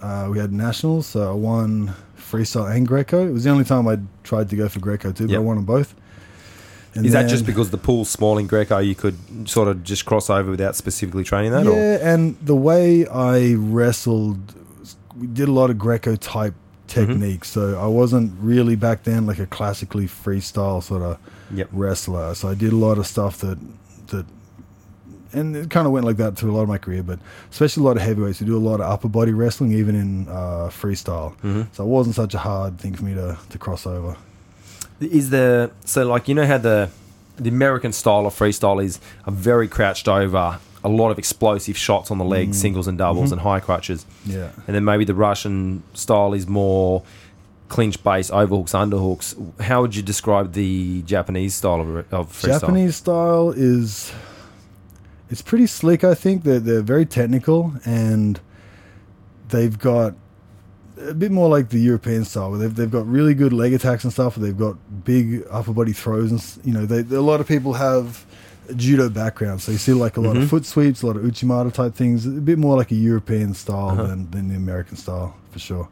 Uh, 0.00 0.28
we 0.30 0.38
had 0.38 0.50
nationals, 0.50 1.06
so 1.06 1.28
I 1.30 1.34
won 1.34 1.92
freestyle 2.30 2.74
and 2.74 2.86
Greco. 2.86 3.26
It 3.26 3.32
was 3.32 3.44
the 3.44 3.50
only 3.50 3.64
time 3.64 3.86
I 3.88 3.98
tried 4.24 4.48
to 4.50 4.56
go 4.56 4.68
for 4.68 4.80
Greco 4.80 5.12
too, 5.12 5.24
but 5.26 5.32
Yep. 5.32 5.40
I 5.40 5.42
won 5.42 5.56
them 5.56 5.64
both. 5.64 5.94
And 6.94 7.06
Is 7.06 7.12
that 7.12 7.22
then- 7.22 7.28
just 7.30 7.46
because 7.46 7.70
the 7.70 7.78
pool's 7.78 8.08
small 8.10 8.36
in 8.38 8.46
Greco, 8.46 8.78
you 8.78 8.94
could 8.96 9.16
sort 9.46 9.68
of 9.68 9.84
just 9.84 10.04
cross 10.06 10.28
over 10.28 10.50
without 10.50 10.74
specifically 10.76 11.22
training 11.24 11.52
that? 11.52 11.66
Or? 11.66 11.72
Yeah, 11.72 11.98
and 12.14 12.36
the 12.42 12.56
way 12.56 13.06
I 13.06 13.54
wrestled, 13.54 14.54
we 15.16 15.26
did 15.28 15.48
a 15.48 15.52
lot 15.52 15.70
of 15.70 15.78
Greco 15.78 16.16
type 16.16 16.54
Mm-hmm. 16.88 17.06
techniques. 17.12 17.48
So 17.50 17.78
I 17.80 17.86
wasn't 17.86 18.32
really 18.42 18.74
back 18.74 19.04
then 19.04 19.24
like 19.24 19.38
a 19.38 19.46
classically 19.46 20.06
freestyle 20.08 20.82
sort 20.82 21.02
of 21.02 21.18
Yep. 21.54 21.68
wrestler. 21.72 22.34
So 22.34 22.48
I 22.48 22.54
did 22.54 22.72
a 22.72 22.76
lot 22.76 22.98
of 22.98 23.06
stuff 23.06 23.38
that 23.38 23.58
that, 24.08 24.26
and 25.32 25.56
it 25.56 25.70
kind 25.70 25.86
of 25.86 25.92
went 25.92 26.04
like 26.06 26.16
that 26.18 26.36
through 26.36 26.50
a 26.52 26.54
lot 26.56 26.62
of 26.62 26.68
my 26.68 26.78
career. 26.78 27.02
But 27.02 27.18
especially 27.50 27.82
a 27.82 27.86
lot 27.86 27.96
of 27.96 28.02
heavyweights, 28.02 28.40
we 28.40 28.46
do 28.46 28.56
a 28.56 28.58
lot 28.70 28.80
of 28.80 28.90
upper 28.90 29.08
body 29.08 29.32
wrestling, 29.32 29.72
even 29.72 29.94
in 29.94 30.28
uh, 30.28 30.68
freestyle. 30.70 31.36
Mhm. 31.42 31.66
So 31.72 31.84
it 31.84 31.88
wasn't 31.88 32.16
such 32.16 32.34
a 32.34 32.38
hard 32.38 32.78
thing 32.78 32.94
for 32.94 33.04
me 33.04 33.14
to 33.14 33.36
to 33.50 33.58
cross 33.58 33.86
over. 33.86 34.16
Is 35.00 35.30
the 35.30 35.70
so 35.84 36.04
like 36.06 36.28
you 36.28 36.34
know 36.34 36.46
how 36.46 36.58
the 36.58 36.88
the 37.36 37.48
American 37.48 37.92
style 37.92 38.26
of 38.26 38.34
freestyle 38.34 38.82
is 38.84 39.00
a 39.26 39.30
very 39.30 39.66
crouched 39.66 40.08
over, 40.08 40.58
a 40.84 40.88
lot 40.90 41.10
of 41.10 41.18
explosive 41.18 41.76
shots 41.76 42.10
on 42.10 42.18
the 42.18 42.24
legs, 42.24 42.56
Mm. 42.58 42.60
singles 42.60 42.86
and 42.88 42.98
doubles, 42.98 43.30
Mhm. 43.30 43.32
and 43.32 43.40
high 43.40 43.60
crutches, 43.60 44.04
Yeah. 44.26 44.48
and 44.66 44.76
then 44.76 44.84
maybe 44.84 45.04
the 45.06 45.14
Russian 45.14 45.82
style 45.94 46.34
is 46.34 46.46
more 46.46 47.02
clinch 47.68 48.02
base, 48.04 48.30
overhooks, 48.30 48.72
underhooks. 48.74 49.34
How 49.62 49.80
would 49.80 49.94
you 49.96 50.02
describe 50.02 50.52
the 50.52 51.00
Japanese 51.02 51.54
style 51.54 51.80
of, 51.80 52.12
of 52.12 52.32
freestyle? 52.32 52.60
Japanese 52.60 52.96
style 52.96 53.52
is 53.56 54.12
it's 55.30 55.42
pretty 55.42 55.66
slick. 55.66 56.04
I 56.04 56.14
think 56.14 56.42
they're 56.44 56.60
they're 56.60 56.82
very 56.82 57.06
technical 57.06 57.74
and 57.84 58.40
they've 59.48 59.78
got 59.78 60.14
a 61.08 61.14
bit 61.14 61.30
more 61.32 61.48
like 61.48 61.70
the 61.70 61.78
European 61.80 62.24
style, 62.24 62.50
where 62.50 62.58
they've 62.58 62.74
they've 62.74 62.90
got 62.90 63.06
really 63.06 63.34
good 63.34 63.52
leg 63.52 63.72
attacks 63.72 64.04
and 64.04 64.12
stuff. 64.12 64.34
They've 64.36 64.56
got 64.56 64.76
big 65.04 65.44
upper 65.50 65.72
body 65.72 65.92
throws, 65.92 66.30
and 66.30 66.66
you 66.66 66.72
know, 66.74 66.84
they, 66.86 67.14
a 67.16 67.20
lot 67.22 67.40
of 67.40 67.48
people 67.48 67.72
have 67.74 68.24
a 68.68 68.74
judo 68.74 69.08
background, 69.08 69.60
so 69.62 69.72
you 69.72 69.78
see 69.78 69.92
like 69.92 70.16
a 70.16 70.20
lot 70.20 70.36
Mhm. 70.36 70.42
of 70.42 70.50
foot 70.50 70.64
sweeps, 70.66 71.02
a 71.02 71.06
lot 71.06 71.16
of 71.16 71.22
uchimata 71.22 71.72
type 71.72 71.94
things. 71.94 72.26
A 72.26 72.30
bit 72.30 72.58
more 72.58 72.76
like 72.76 72.90
a 72.92 72.94
European 72.96 73.54
style 73.54 73.90
Uh-huh. 73.90 74.06
than 74.06 74.30
than 74.30 74.48
the 74.48 74.56
American 74.56 74.96
style 74.96 75.34
for 75.50 75.58
sure. 75.58 75.88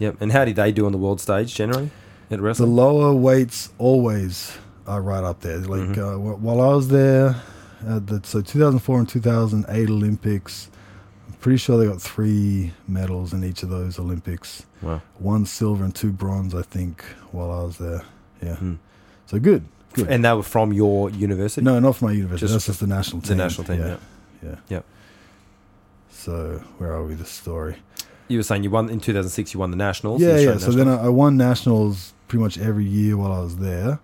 Yep. 0.00 0.16
And 0.20 0.32
how 0.32 0.44
did 0.44 0.56
they 0.56 0.72
do 0.72 0.84
on 0.86 0.92
the 0.92 0.98
world 0.98 1.20
stage 1.20 1.54
generally 1.54 1.90
at 2.30 2.40
The 2.56 2.66
lower 2.66 3.12
weights 3.14 3.70
always 3.78 4.52
are 4.86 5.00
right 5.02 5.22
up 5.24 5.40
there. 5.42 5.58
Like 5.58 5.92
Mhm. 5.94 5.98
uh, 5.98 6.18
while 6.18 6.60
I 6.60 6.74
was 6.74 6.88
there, 6.88 7.36
at 7.86 8.06
the, 8.06 8.20
so 8.24 8.40
2004 8.40 8.98
and 8.98 9.08
2008 9.08 9.88
Olympics, 9.90 10.70
I'm 11.28 11.34
pretty 11.34 11.56
sure 11.58 11.78
they 11.78 11.86
got 11.86 12.00
three 12.02 12.72
medals 12.88 13.32
in 13.32 13.44
each 13.44 13.62
of 13.62 13.68
those 13.70 13.98
Olympics. 13.98 14.64
wow. 14.82 15.00
One 15.18 15.46
silver 15.46 15.84
and 15.84 15.94
two 15.94 16.12
bronze, 16.12 16.54
I 16.54 16.62
think, 16.62 17.02
while 17.32 17.50
I 17.50 17.62
was 17.62 17.78
there. 17.78 18.02
Yeah, 18.42 18.56
Hmm. 18.56 18.74
so 19.26 19.38
good. 19.38 19.64
Good. 19.92 20.08
And 20.08 20.24
they 20.24 20.32
were 20.32 20.42
from 20.44 20.72
your 20.72 21.10
university. 21.10 21.62
no, 21.64 21.78
not 21.80 21.96
from 21.96 22.08
my 22.08 22.12
university. 22.14 22.44
Just 22.46 22.54
That's 22.54 22.66
just 22.66 22.80
the 22.80 22.86
national 22.86 23.20
the 23.22 23.28
team. 23.28 23.36
national 23.38 23.66
team. 23.66 23.80
Yeah. 23.80 23.96
yeah. 24.42 24.54
Yep. 24.68 24.84
So 26.10 26.62
where 26.78 26.92
are 26.92 27.04
we? 27.04 27.14
The 27.14 27.24
story. 27.24 27.76
You 28.28 28.38
were 28.38 28.42
saying 28.44 28.62
you 28.62 28.70
won 28.70 28.88
in 28.88 29.00
2006. 29.00 29.52
You 29.54 29.60
won 29.60 29.70
the 29.70 29.76
nationals. 29.76 30.20
Yeah, 30.22 30.34
the 30.34 30.42
yeah. 30.42 30.48
Australian 30.50 30.60
So 30.60 30.84
then. 30.84 30.88
I, 30.88 31.06
I 31.06 31.08
won 31.08 31.36
nationals 31.36 32.12
pretty 32.28 32.42
much 32.42 32.58
every 32.58 32.84
year 32.84 33.16
while 33.16 33.32
I 33.32 33.40
was 33.40 33.56
there. 33.56 33.98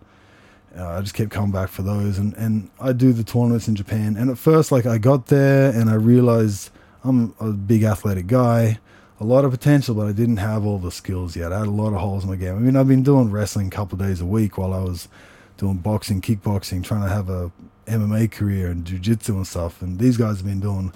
Uh, 0.76 0.88
I 0.88 1.00
just 1.00 1.14
kept 1.14 1.30
coming 1.30 1.52
back 1.52 1.70
for 1.70 1.82
those, 1.82 2.18
and 2.18 2.34
and 2.34 2.70
I 2.80 2.92
do 2.92 3.12
the 3.12 3.24
tournaments 3.24 3.68
in 3.68 3.76
Japan. 3.76 4.16
And 4.16 4.30
at 4.30 4.38
first, 4.38 4.70
like 4.70 4.86
I 4.86 4.98
got 4.98 5.26
there, 5.26 5.70
and 5.70 5.88
I 5.88 5.94
realized 5.94 6.70
I'm 7.04 7.34
a 7.40 7.50
big 7.50 7.84
athletic 7.84 8.26
guy, 8.26 8.78
a 9.20 9.24
lot 9.24 9.44
of 9.44 9.52
potential, 9.52 9.94
but 9.94 10.06
I 10.06 10.12
didn't 10.12 10.38
have 10.38 10.66
all 10.66 10.78
the 10.78 10.90
skills 10.90 11.36
yet. 11.36 11.52
I 11.52 11.60
had 11.60 11.68
a 11.68 11.70
lot 11.70 11.92
of 11.92 12.00
holes 12.00 12.24
in 12.24 12.30
my 12.30 12.36
game. 12.36 12.56
I 12.56 12.58
mean, 12.58 12.76
I've 12.76 12.88
been 12.88 13.02
doing 13.02 13.30
wrestling 13.30 13.68
a 13.68 13.70
couple 13.70 14.00
of 14.00 14.06
days 14.06 14.20
a 14.20 14.26
week 14.26 14.58
while 14.58 14.74
I 14.74 14.80
was 14.80 15.08
doing 15.56 15.76
boxing, 15.76 16.20
kickboxing, 16.20 16.84
trying 16.84 17.02
to 17.02 17.08
have 17.08 17.30
a 17.30 17.50
MMA 17.86 18.30
career 18.30 18.70
and 18.70 18.84
jujitsu 18.84 19.30
and 19.30 19.46
stuff. 19.46 19.80
And 19.80 19.98
these 19.98 20.16
guys 20.16 20.38
have 20.38 20.46
been 20.46 20.60
doing 20.60 20.92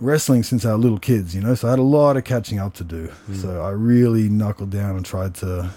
wrestling 0.00 0.42
since 0.42 0.64
our 0.64 0.76
little 0.76 0.98
kids, 0.98 1.34
you 1.34 1.42
know. 1.42 1.54
So 1.54 1.68
I 1.68 1.70
had 1.72 1.78
a 1.78 1.82
lot 1.82 2.16
of 2.16 2.24
catching 2.24 2.58
up 2.58 2.74
to 2.74 2.84
do. 2.84 3.08
Mm. 3.28 3.36
So 3.36 3.62
I 3.62 3.70
really 3.70 4.28
knuckled 4.28 4.70
down 4.70 4.96
and 4.96 5.04
tried 5.04 5.34
to 5.36 5.70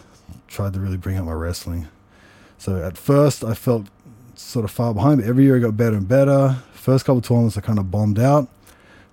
tried 0.48 0.74
to 0.74 0.80
really 0.80 0.98
bring 0.98 1.18
up 1.18 1.26
my 1.26 1.34
wrestling. 1.34 1.88
So 2.58 2.84
at 2.84 2.98
first 2.98 3.44
I 3.44 3.54
felt 3.54 3.86
sort 4.36 4.66
of 4.66 4.72
far 4.72 4.94
behind, 4.94 5.22
but 5.22 5.28
every 5.30 5.44
year 5.44 5.58
I 5.58 5.60
got 5.60 5.78
better 5.78 5.96
and 5.98 6.08
better. 6.08 6.58
First 6.74 7.06
couple 7.06 7.20
of 7.20 7.24
tournaments 7.26 7.58
I 7.58 7.62
kind 7.62 7.80
of 7.80 7.92
bombed 7.92 8.20
out, 8.20 8.48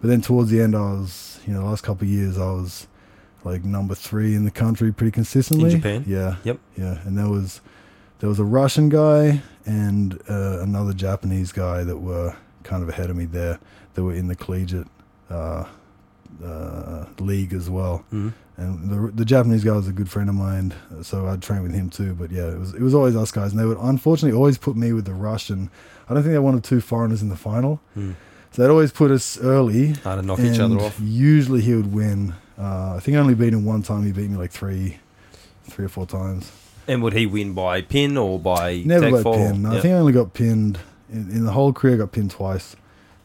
but 0.01 0.09
then 0.09 0.21
towards 0.23 0.51
the 0.51 0.61
end 0.61 0.75
I 0.77 0.81
was, 0.81 1.41
you 1.47 1.53
know, 1.53 1.61
the 1.63 1.67
last 1.67 1.83
couple 1.83 2.05
of 2.05 2.11
years 2.11 2.39
I 2.39 2.47
was 2.47 2.87
like 3.45 3.65
number 3.65 3.95
three 3.95 4.35
in 4.35 4.45
the 4.45 4.51
country 4.51 4.93
pretty 4.93 5.11
consistently. 5.11 5.71
In 5.73 5.77
Japan? 5.77 6.05
Yeah. 6.07 6.37
Yep. 6.45 6.59
Yeah, 6.77 6.99
and 7.05 7.19
there 7.19 7.29
was 7.29 7.61
there 8.21 8.29
was 8.29 8.39
a 8.39 8.45
Russian 8.45 8.89
guy 8.89 9.43
and 9.67 10.19
uh, 10.29 10.61
another 10.61 10.93
Japanese 10.95 11.53
guy 11.53 11.85
that 11.85 11.99
were 11.99 12.35
kind 12.63 12.83
of 12.83 12.89
ahead 12.89 13.11
of 13.11 13.17
me 13.17 13.25
there. 13.27 13.59
That 13.95 14.03
were 14.03 14.15
in 14.15 14.29
the 14.29 14.35
collegiate 14.37 14.89
uh, 15.31 15.65
uh, 16.45 17.05
league 17.19 17.53
as 17.53 17.69
well. 17.71 18.05
Mhm. 18.13 18.33
And 18.57 18.89
the 18.89 19.11
the 19.13 19.25
Japanese 19.25 19.65
guy 19.65 19.73
was 19.73 19.89
a 19.89 19.93
good 19.93 20.09
friend 20.09 20.29
of 20.29 20.37
mine, 20.37 20.75
so 21.03 21.27
I'd 21.27 21.43
train 21.43 21.63
with 21.63 21.75
him 21.75 21.91
too. 21.91 22.15
But 22.15 22.31
yeah, 22.31 22.49
it 22.53 22.59
was 22.59 22.73
it 22.75 22.81
was 22.81 22.95
always 22.95 23.17
us 23.17 23.33
guys, 23.33 23.51
and 23.51 23.61
they 23.61 23.65
would 23.67 23.79
unfortunately 23.81 24.37
always 24.37 24.59
put 24.59 24.77
me 24.77 24.93
with 24.93 25.07
the 25.07 25.13
Russian. 25.15 25.71
I 26.09 26.15
don't 26.15 26.23
think 26.23 26.33
they 26.35 26.39
wanted 26.39 26.63
two 26.63 26.81
foreigners 26.81 27.21
in 27.23 27.31
the 27.31 27.37
final, 27.37 27.81
Mm. 27.97 28.15
so 28.53 28.63
they'd 28.63 28.71
always 28.71 28.93
put 28.93 29.11
us 29.11 29.39
early. 29.41 29.93
Hard 30.05 30.21
to 30.21 30.27
knock 30.27 30.39
each 30.39 30.61
other 30.61 30.79
off. 30.79 31.01
Usually 31.03 31.63
he 31.63 31.75
would 31.75 31.93
win. 31.93 32.35
Uh, 32.57 32.95
I 32.97 33.01
think 33.01 33.17
I 33.17 33.21
only 33.21 33.35
beat 33.35 33.53
him 33.53 33.65
one 33.65 33.83
time. 33.83 34.05
He 34.05 34.13
beat 34.13 34.31
me 34.31 34.37
like 34.37 34.53
three, 34.53 34.99
three 35.65 35.87
or 35.87 35.89
four 35.89 36.07
times. 36.07 36.53
And 36.87 37.03
would 37.03 37.15
he 37.15 37.27
win 37.27 37.55
by 37.55 37.81
pin 37.83 38.17
or 38.17 38.39
by 38.39 38.83
Never 38.87 39.21
fall? 39.23 39.35
pinned. 39.35 39.63
No, 39.65 39.71
I 39.71 39.81
think 39.81 39.95
I 39.95 39.99
only 39.99 40.13
got 40.13 40.33
pinned 40.35 40.79
in, 41.11 41.29
in 41.31 41.45
the 41.45 41.53
whole 41.53 41.73
career. 41.73 41.95
I 41.95 41.97
got 41.97 42.13
pinned 42.13 42.31
twice. 42.31 42.77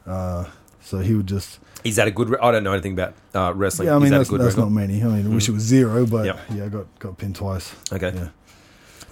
Uh, 0.08 0.46
so 0.82 1.00
he 1.00 1.14
would 1.14 1.28
just. 1.28 1.60
Is 1.84 1.96
that 1.96 2.08
a 2.08 2.12
good? 2.12 2.30
Re- 2.30 2.38
I 2.42 2.52
don't 2.52 2.64
know 2.64 2.74
anything 2.74 2.94
about 2.94 3.14
uh, 3.34 3.54
wrestling. 3.56 3.88
Yeah, 3.88 3.96
I 3.96 3.98
mean 4.00 4.06
Is 4.06 4.12
that 4.12 4.18
that's, 4.20 4.30
a 4.30 4.32
good 4.34 4.42
that's 4.42 4.58
not 4.58 4.70
many. 4.72 5.02
I 5.02 5.06
mean, 5.08 5.26
I 5.26 5.30
wish 5.34 5.48
it 5.48 5.54
was 5.54 5.64
zero, 5.64 6.06
but 6.06 6.26
Yep. 6.26 6.40
yeah, 6.56 6.66
I 6.66 6.70
got 6.70 7.00
got 7.00 7.18
pinned 7.18 7.36
twice. 7.36 7.74
Okay. 7.94 8.12
Yeah. 8.14 8.30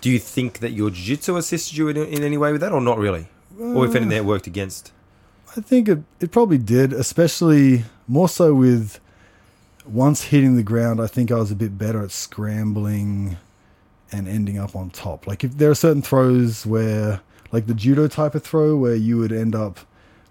Do 0.02 0.10
you 0.12 0.20
think 0.20 0.60
that 0.60 0.72
your 0.72 0.90
jiu-jitsu 0.92 1.38
assisted 1.38 1.76
you 1.78 1.88
in, 1.90 1.98
in 1.98 2.24
any 2.24 2.38
way 2.38 2.52
with 2.52 2.62
that, 2.62 2.72
or 2.72 2.82
not 2.82 2.98
really? 3.00 3.28
or 3.60 3.86
if 3.86 3.92
Uh, 3.96 3.98
anything, 4.00 4.12
it 4.18 4.26
worked 4.26 4.46
against? 4.48 4.92
I 5.56 5.62
think 5.62 5.88
it 5.90 6.00
it 6.20 6.32
probably 6.32 6.58
did, 6.60 6.94
especially 6.94 7.86
more 8.08 8.30
so 8.30 8.54
with 8.54 9.00
once 9.86 10.24
hitting 10.26 10.56
the 10.56 10.64
ground. 10.64 11.02
I 11.02 11.08
think 11.08 11.32
I 11.32 11.36
was 11.36 11.50
a 11.52 11.56
bit 11.56 11.78
better 11.78 12.04
at 12.04 12.12
scrambling 12.12 13.38
and 14.12 14.28
ending 14.28 14.58
up 14.60 14.76
on 14.76 14.90
top. 14.90 15.26
Like 15.28 15.44
if 15.44 15.58
there 15.58 15.70
are 15.72 15.76
certain 15.76 16.02
throws 16.02 16.66
where, 16.66 17.22
like 17.52 17.68
the 17.68 17.74
judo 17.74 18.08
type 18.08 18.36
of 18.36 18.44
throw, 18.44 18.76
where 18.76 18.96
you 18.96 19.18
would 19.18 19.32
end 19.32 19.56
up 19.56 19.80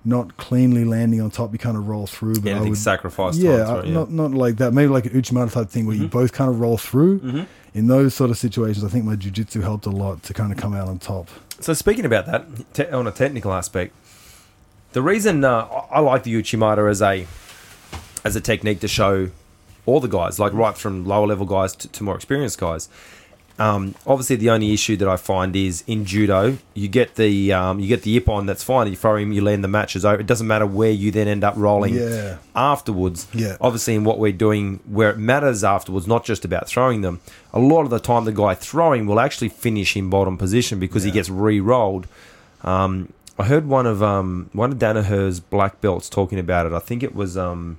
not 0.07 0.37
cleanly 0.37 0.85
landing 0.85 1.21
on 1.21 1.31
top, 1.31 1.53
you 1.53 1.59
kind 1.59 1.77
of 1.77 1.89
roll 1.89 2.07
through. 2.07 2.35
But 2.37 2.47
I 2.47 2.51
Anything 2.53 2.71
would, 2.71 2.79
sacrificed? 2.79 3.39
yeah, 3.39 3.65
time, 3.65 3.83
through, 3.83 3.91
not 3.93 4.11
not 4.11 4.31
like 4.33 4.57
that. 4.57 4.73
Maybe 4.73 4.89
like 4.89 5.07
an 5.07 5.13
Uchimata 5.13 5.53
type 5.53 5.69
thing 5.69 5.87
where 5.87 5.97
you 5.97 6.05
Mhm. 6.07 6.11
both 6.11 6.33
kind 6.33 6.49
of 6.51 6.61
roll 6.61 6.79
through. 6.79 7.19
hmm 7.19 7.41
In 7.75 7.89
those 7.89 8.15
sort 8.15 8.31
of 8.31 8.39
situations, 8.39 8.83
I 8.85 8.89
think 8.89 9.05
my 9.05 9.17
jujitsu 9.17 9.63
helped 9.63 9.85
a 9.85 9.91
lot 9.91 10.23
to 10.23 10.33
kind 10.33 10.51
of 10.51 10.57
come 10.57 10.73
out 10.73 10.89
on 10.89 10.99
top. 10.99 11.29
So 11.61 11.75
speaking 11.75 12.07
about 12.07 12.25
that, 12.27 12.47
te- 12.73 12.89
on 12.89 13.07
a 13.07 13.11
technical 13.11 13.53
aspect, 13.53 13.93
the 14.93 15.03
reason 15.03 15.45
uh, 15.45 15.67
I 15.91 15.97
I 15.97 16.01
like 16.01 16.23
the 16.23 16.35
Uchimata 16.35 16.89
as 16.91 17.03
a 17.03 17.27
as 18.25 18.35
a 18.37 18.41
technique 18.41 18.81
to 18.81 18.89
show 18.89 19.29
all 19.85 20.01
the 20.01 20.09
guys, 20.09 20.39
like 20.39 20.53
right 20.55 20.77
from 20.77 21.05
lower 21.05 21.27
level 21.27 21.47
guys 21.47 21.77
to, 21.77 21.89
to 21.89 22.03
more 22.03 22.15
experienced 22.17 22.59
guys. 22.59 22.89
Um, 23.59 23.95
obviously, 24.07 24.37
the 24.37 24.51
only 24.51 24.75
issue 24.75 24.97
that 24.99 25.09
I 25.09 25.17
find 25.17 25.57
is 25.57 25.83
in 25.87 26.05
judo, 26.05 26.59
you 26.75 26.89
get 26.89 27.15
the 27.15 27.53
um, 27.55 27.81
you 27.81 27.89
get 27.89 28.03
the 28.03 28.21
ippon. 28.21 28.47
That's 28.47 28.63
fine. 28.63 28.87
You 28.89 28.97
throw 28.97 29.17
him, 29.17 29.33
you 29.33 29.41
land 29.43 29.65
the 29.65 29.69
matches 29.69 30.05
over. 30.05 30.21
It 30.21 30.27
doesn't 30.27 30.47
matter 30.47 30.67
where 30.67 30.91
you 30.91 31.11
then 31.11 31.27
end 31.27 31.43
up 31.43 31.55
rolling 31.57 31.95
Yeah, 31.95 32.37
afterwards. 32.55 33.27
yeah, 33.33 33.57
Obviously, 33.61 33.95
in 33.95 34.05
what 34.05 34.19
we're 34.19 34.33
doing, 34.33 34.81
where 34.87 35.09
it 35.11 35.17
matters 35.19 35.65
afterwards, 35.65 36.07
not 36.07 36.25
just 36.25 36.45
about 36.45 36.69
throwing 36.69 37.01
them. 37.01 37.21
A 37.55 37.59
lot 37.59 37.83
of 37.85 37.91
the 37.91 37.99
time, 37.99 38.27
the 38.27 38.33
guy 38.33 38.55
throwing 38.55 39.07
will 39.07 39.21
actually 39.21 39.49
finish 39.49 39.97
in 39.97 40.11
bottom 40.11 40.37
position 40.37 40.79
because 40.79 41.05
he 41.05 41.11
gets 41.11 41.31
re-rolled. 41.31 42.07
Um, 42.63 43.13
I 43.39 43.45
heard 43.45 43.67
one 43.67 43.87
of 43.87 44.03
um, 44.03 44.51
one 44.53 44.73
of 44.73 44.79
Danaher's 44.79 45.41
black 45.41 45.81
belts 45.81 46.09
talking 46.11 46.39
about 46.39 46.67
it. 46.67 46.73
I 46.73 46.79
think 46.79 47.03
it 47.03 47.15
was 47.15 47.37
um, 47.39 47.79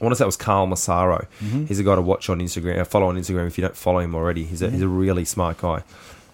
I 0.00 0.04
want 0.04 0.12
to 0.12 0.16
say 0.16 0.24
it 0.24 0.26
was 0.26 0.36
Carl 0.36 0.66
Massaro. 0.66 1.26
Mhm. 1.42 1.66
He's 1.68 1.78
a 1.80 1.82
guy 1.84 1.94
to 1.96 2.00
watch 2.02 2.28
on 2.30 2.38
Instagram. 2.40 2.78
uh, 2.80 2.84
Follow 2.84 3.08
on 3.08 3.16
Instagram 3.16 3.46
if 3.48 3.58
you 3.58 3.62
don't 3.62 3.76
follow 3.76 3.98
him 3.98 4.14
already. 4.14 4.44
He's 4.44 4.62
a, 4.62 4.70
he's 4.70 4.82
a 4.82 4.88
really 4.88 5.24
smart 5.24 5.58
guy. 5.58 5.82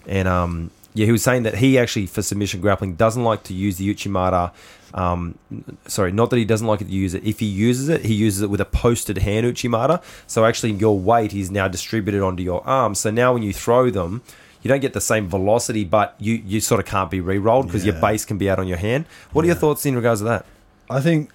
And 0.06 0.28
um, 0.28 0.70
yeah, 0.92 1.06
he 1.06 1.12
was 1.12 1.22
saying 1.22 1.44
that 1.44 1.56
he 1.56 1.78
actually 1.78 2.06
for 2.06 2.20
submission 2.22 2.60
grappling 2.60 2.94
doesn't 2.96 3.24
like 3.24 3.42
to 3.44 3.54
use 3.54 3.78
the 3.78 3.92
Uchimata. 3.94 4.52
Um, 4.92 5.38
sorry, 5.86 6.12
not 6.12 6.30
that 6.30 6.36
he 6.36 6.44
doesn't 6.44 6.66
like 6.66 6.78
to 6.80 6.84
use 6.84 7.14
it. 7.14 7.24
If 7.24 7.40
he 7.40 7.46
uses 7.46 7.88
it, 7.88 8.04
he 8.04 8.14
uses 8.14 8.42
it 8.42 8.50
with 8.50 8.60
a 8.60 8.64
posted 8.64 9.18
hand 9.18 9.46
Uchimata. 9.46 10.02
So 10.26 10.44
actually, 10.44 10.72
your 10.72 10.98
weight 10.98 11.32
is 11.34 11.50
now 11.50 11.66
distributed 11.68 12.22
onto 12.22 12.42
your 12.42 12.64
arm. 12.66 12.94
So 12.94 13.10
now 13.10 13.32
when 13.32 13.42
you 13.42 13.52
throw 13.52 13.90
them, 13.90 14.22
you 14.62 14.68
don't 14.68 14.80
get 14.80 14.92
the 14.92 15.00
same 15.00 15.28
velocity, 15.28 15.84
but 15.84 16.14
you, 16.18 16.34
you 16.34 16.60
sort 16.60 16.80
of 16.80 16.86
can't 16.86 17.10
be 17.10 17.20
re-rolled 17.20 17.66
because 17.66 17.84
your 17.84 17.94
base 18.00 18.24
can 18.24 18.38
be 18.38 18.48
out 18.48 18.58
on 18.58 18.68
your 18.68 18.78
hand. 18.78 19.04
What 19.32 19.44
are 19.44 19.46
your 19.46 19.56
thoughts 19.56 19.84
in 19.84 19.94
regards 19.96 20.20
to 20.20 20.24
that? 20.26 20.46
I 20.88 21.00
think 21.00 21.30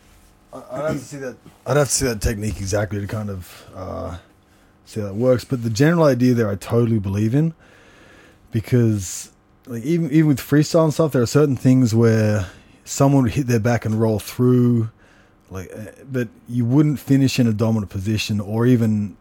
I'd 0.54 0.82
have 0.86 0.94
to 0.94 1.00
see 1.00 1.18
that. 1.18 1.38
I'd 1.66 1.78
have 1.78 1.88
to 1.88 1.94
see 1.94 2.06
that 2.06 2.22
technique 2.22 2.58
exactly 2.60 3.00
to 3.00 3.08
kind 3.08 3.30
of 3.30 3.68
uh, 3.76 4.18
see 4.86 5.00
how 5.02 5.08
that 5.08 5.16
works. 5.16 5.44
But 5.46 5.64
the 5.64 5.70
general 5.70 6.06
idea 6.06 6.34
there, 6.34 6.50
I 6.50 6.56
totally 6.56 7.00
believe 7.00 7.36
in, 7.36 7.54
because 8.52 9.32
like 9.68 9.84
even 9.84 10.12
even 10.12 10.28
with 10.28 10.40
freestyle 10.40 10.86
and 10.86 10.94
stuff, 10.94 11.12
there 11.12 11.22
are 11.22 11.26
certain 11.28 11.56
things 11.56 11.94
where 11.94 12.48
someone 12.86 13.24
would 13.24 13.34
hit 13.34 13.48
their 13.48 13.60
back 13.60 13.86
and 13.86 14.00
roll 14.02 14.18
through, 14.20 14.90
like, 15.52 15.70
uh, 15.76 15.92
but 16.12 16.28
you 16.48 16.66
wouldn't 16.66 17.00
finish 17.00 17.40
in 17.40 17.48
a 17.48 17.54
dominant 17.54 17.92
position 17.92 18.40
or 18.40 18.66
even 18.66 19.16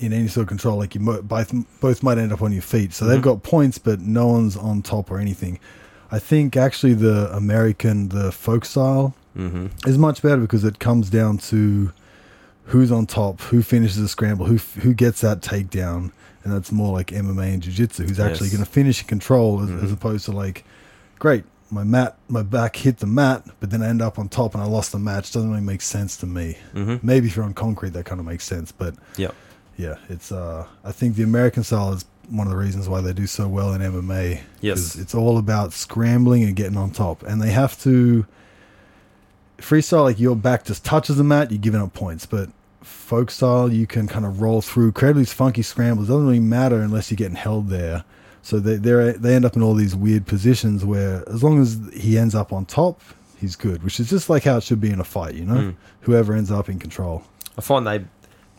in 0.00 0.12
any 0.12 0.26
sort 0.26 0.42
of 0.42 0.48
control. 0.48 0.78
Like 0.78 0.94
you 0.94 1.00
mo- 1.00 1.22
both 1.22 1.54
both 1.80 2.02
might 2.02 2.18
end 2.18 2.32
up 2.32 2.42
on 2.42 2.52
your 2.52 2.62
feet, 2.62 2.92
so 2.92 3.04
they've 3.04 3.20
Mhm. 3.20 3.22
got 3.22 3.42
points, 3.44 3.78
but 3.78 4.00
no 4.00 4.26
one's 4.26 4.56
on 4.56 4.82
top 4.82 5.10
or 5.10 5.18
anything. 5.18 5.60
I 6.10 6.18
think 6.18 6.56
actually 6.56 6.94
the 6.94 7.34
American, 7.34 8.08
the 8.08 8.30
folk 8.32 8.64
style 8.64 9.14
Mm-hmm. 9.36 9.88
is 9.88 9.98
much 9.98 10.22
better 10.22 10.40
because 10.40 10.64
it 10.64 10.78
comes 10.78 11.10
down 11.10 11.38
to 11.38 11.92
who's 12.66 12.90
on 12.92 13.06
top, 13.06 13.40
who 13.42 13.62
finishes 13.62 14.00
the 14.00 14.08
scramble, 14.08 14.46
who 14.46 14.56
who 14.80 14.94
gets 14.94 15.20
that 15.22 15.40
takedown, 15.40 16.12
and 16.44 16.52
that's 16.52 16.70
more 16.72 16.92
like 16.92 17.08
MMA 17.12 17.52
and 17.54 17.62
jiu-jitsu, 17.62 18.04
who's 18.06 18.20
actually 18.20 18.48
Yes. 18.48 18.56
going 18.56 18.64
to 18.64 18.70
finish 18.70 19.00
in 19.02 19.08
control 19.08 19.62
as, 19.62 19.70
as 19.70 19.90
Mhm. 19.90 19.94
opposed 19.94 20.24
to 20.26 20.32
like, 20.32 20.64
great, 21.18 21.44
my 21.70 21.82
mat, 21.84 22.16
my 22.28 22.42
back 22.42 22.76
hit 22.76 22.98
the 22.98 23.06
mat, 23.06 23.44
but 23.60 23.70
then 23.70 23.82
I 23.82 23.88
end 23.88 24.00
up 24.02 24.18
on 24.18 24.28
top 24.28 24.54
and 24.54 24.62
I 24.62 24.66
lost 24.66 24.92
the 24.92 24.98
match. 24.98 25.32
Doesn't 25.32 25.50
really 25.50 25.62
make 25.62 25.82
sense 25.82 26.16
to 26.18 26.26
me. 26.26 26.56
Mm-hmm. 26.74 27.04
Maybe 27.06 27.26
if 27.26 27.36
you're 27.36 27.44
on 27.44 27.54
concrete, 27.54 27.92
that 27.94 28.04
kind 28.04 28.20
of 28.20 28.26
makes 28.26 28.44
sense, 28.44 28.70
but 28.72 28.94
Yep. 29.16 29.34
yeah, 29.76 29.96
it's. 30.08 30.30
uh 30.30 30.66
I 30.84 30.92
think 30.92 31.16
the 31.16 31.22
American 31.24 31.64
style 31.64 31.92
is 31.92 32.04
one 32.30 32.46
of 32.46 32.50
the 32.52 32.56
reasons 32.58 32.88
why 32.88 33.00
they 33.02 33.12
do 33.12 33.26
so 33.26 33.48
well 33.48 33.74
in 33.74 33.82
MMA. 33.82 34.40
Yes. 34.60 34.96
it's 34.96 35.14
all 35.14 35.36
about 35.38 35.72
scrambling 35.74 36.44
and 36.44 36.54
getting 36.56 36.76
on 36.78 36.90
top, 36.90 37.22
and 37.24 37.42
they 37.42 37.50
have 37.50 37.78
to 37.82 38.24
freestyle 39.58 40.02
like 40.02 40.18
your 40.20 40.36
back 40.36 40.64
just 40.64 40.84
touches 40.84 41.16
the 41.16 41.24
mat, 41.24 41.50
you're 41.50 41.58
giving 41.58 41.80
up 41.80 41.92
points. 41.94 42.26
But 42.26 42.50
folk 42.82 43.30
style, 43.30 43.72
you 43.72 43.86
can 43.86 44.06
kind 44.06 44.24
of 44.24 44.40
roll 44.40 44.60
through, 44.60 44.92
create 44.92 45.16
these 45.16 45.32
funky 45.32 45.62
scrambles. 45.62 46.08
It 46.08 46.12
doesn't 46.12 46.26
really 46.26 46.40
matter 46.40 46.80
unless 46.80 47.10
you're 47.10 47.16
getting 47.16 47.36
held 47.36 47.68
there. 47.68 48.04
So 48.42 48.60
they 48.60 48.76
they 48.76 49.12
they 49.12 49.34
end 49.34 49.44
up 49.44 49.56
in 49.56 49.62
all 49.62 49.74
these 49.74 49.96
weird 49.96 50.26
positions 50.26 50.84
where 50.84 51.26
as 51.28 51.42
long 51.42 51.60
as 51.60 51.80
he 51.94 52.18
ends 52.18 52.34
up 52.34 52.52
on 52.52 52.66
top, 52.66 53.00
he's 53.38 53.56
good. 53.56 53.82
Which 53.82 53.98
is 53.98 54.10
just 54.10 54.28
like 54.28 54.44
how 54.44 54.58
it 54.58 54.62
should 54.62 54.80
be 54.80 54.90
in 54.90 55.00
a 55.00 55.04
fight, 55.04 55.34
you 55.34 55.44
know. 55.44 55.54
Mm. 55.54 55.76
Whoever 56.02 56.34
ends 56.34 56.50
up 56.50 56.68
in 56.68 56.78
control. 56.78 57.24
I 57.56 57.62
find 57.62 57.86
they 57.86 58.04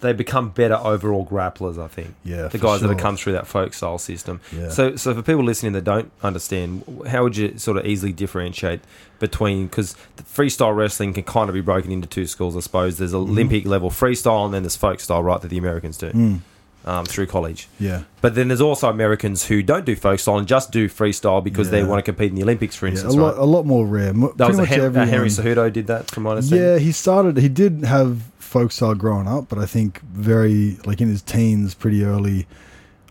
they 0.05 0.13
become 0.13 0.49
better 0.49 0.75
overall 0.75 1.25
grapplers. 1.25 1.77
I 1.83 1.87
think 1.87 2.15
Yeah, 2.23 2.47
the 2.47 2.57
guys 2.57 2.81
that 2.81 2.89
have 2.89 2.97
come 2.99 3.17
through 3.17 3.33
that 3.33 3.47
folk 3.47 3.73
style 3.73 3.97
system. 3.97 4.39
Yeah. 4.55 4.69
So, 4.69 4.95
so 4.95 5.13
for 5.13 5.21
people 5.21 5.43
listening 5.43 5.73
that 5.73 5.83
don't 5.83 6.11
understand, 6.23 6.83
how 7.07 7.23
would 7.23 7.35
you 7.37 7.57
sort 7.57 7.77
of 7.77 7.85
easily 7.85 8.11
differentiate 8.13 8.81
between 9.19 9.67
because 9.67 9.95
freestyle 10.23 10.75
wrestling 10.75 11.13
can 11.13 11.23
kind 11.23 11.49
of 11.49 11.53
be 11.53 11.61
broken 11.61 11.91
into 11.91 12.07
two 12.07 12.27
schools, 12.27 12.55
I 12.55 12.59
suppose. 12.59 12.97
There's 12.97 13.13
Olympic 13.13 13.65
level 13.65 13.89
freestyle, 13.89 14.45
and 14.45 14.53
then 14.53 14.63
there's 14.63 14.75
folk 14.75 14.99
style, 14.99 15.23
right? 15.23 15.41
That 15.41 15.47
the 15.49 15.57
Americans 15.57 15.97
do 15.97 16.11
Mm, 16.11 16.39
um, 16.85 17.05
through 17.05 17.25
college. 17.27 17.67
yeah. 17.79 18.03
But 18.21 18.35
then 18.35 18.47
there's 18.49 18.61
also 18.61 18.89
Americans 18.89 19.45
who 19.45 19.63
don't 19.63 19.85
do 19.85 19.95
folk 19.95 20.19
style 20.19 20.37
and 20.37 20.47
just 20.47 20.71
do 20.71 20.87
freestyle 20.89 21.43
because 21.43 21.69
they 21.71 21.83
want 21.83 21.99
to 21.99 22.03
compete 22.11 22.29
in 22.29 22.35
the 22.35 22.43
Olympics, 22.43 22.75
for 22.75 22.87
Yeah, 22.87 22.91
a 22.91 22.93
instance. 22.93 23.15
lot, 23.15 23.33
right? 23.35 23.41
a 23.41 23.45
lot 23.45 23.65
more 23.65 23.85
rare. 23.85 24.13
That 24.13 24.23
was 24.23 24.35
pretty 24.37 24.53
a 24.53 24.57
much 24.57 24.71
uh, 24.71 24.83
everyone. 24.83 25.07
Henry 25.07 25.29
Cejudo 25.29 25.71
did 25.71 25.87
that, 25.87 26.11
from 26.11 26.23
my 26.23 26.31
understanding. 26.31 26.67
Yeah, 26.67 26.77
he 26.79 26.91
started. 26.91 27.37
He 27.37 27.49
did 27.49 27.83
have 27.85 28.21
folk 28.55 28.71
style 28.71 28.95
growing 28.95 29.27
up, 29.27 29.49
but 29.49 29.59
I 29.59 29.65
think 29.65 29.99
very 29.99 30.77
like 30.85 31.01
in 31.01 31.09
his 31.09 31.21
teens, 31.21 31.75
pretty 31.75 32.05
early. 32.05 32.47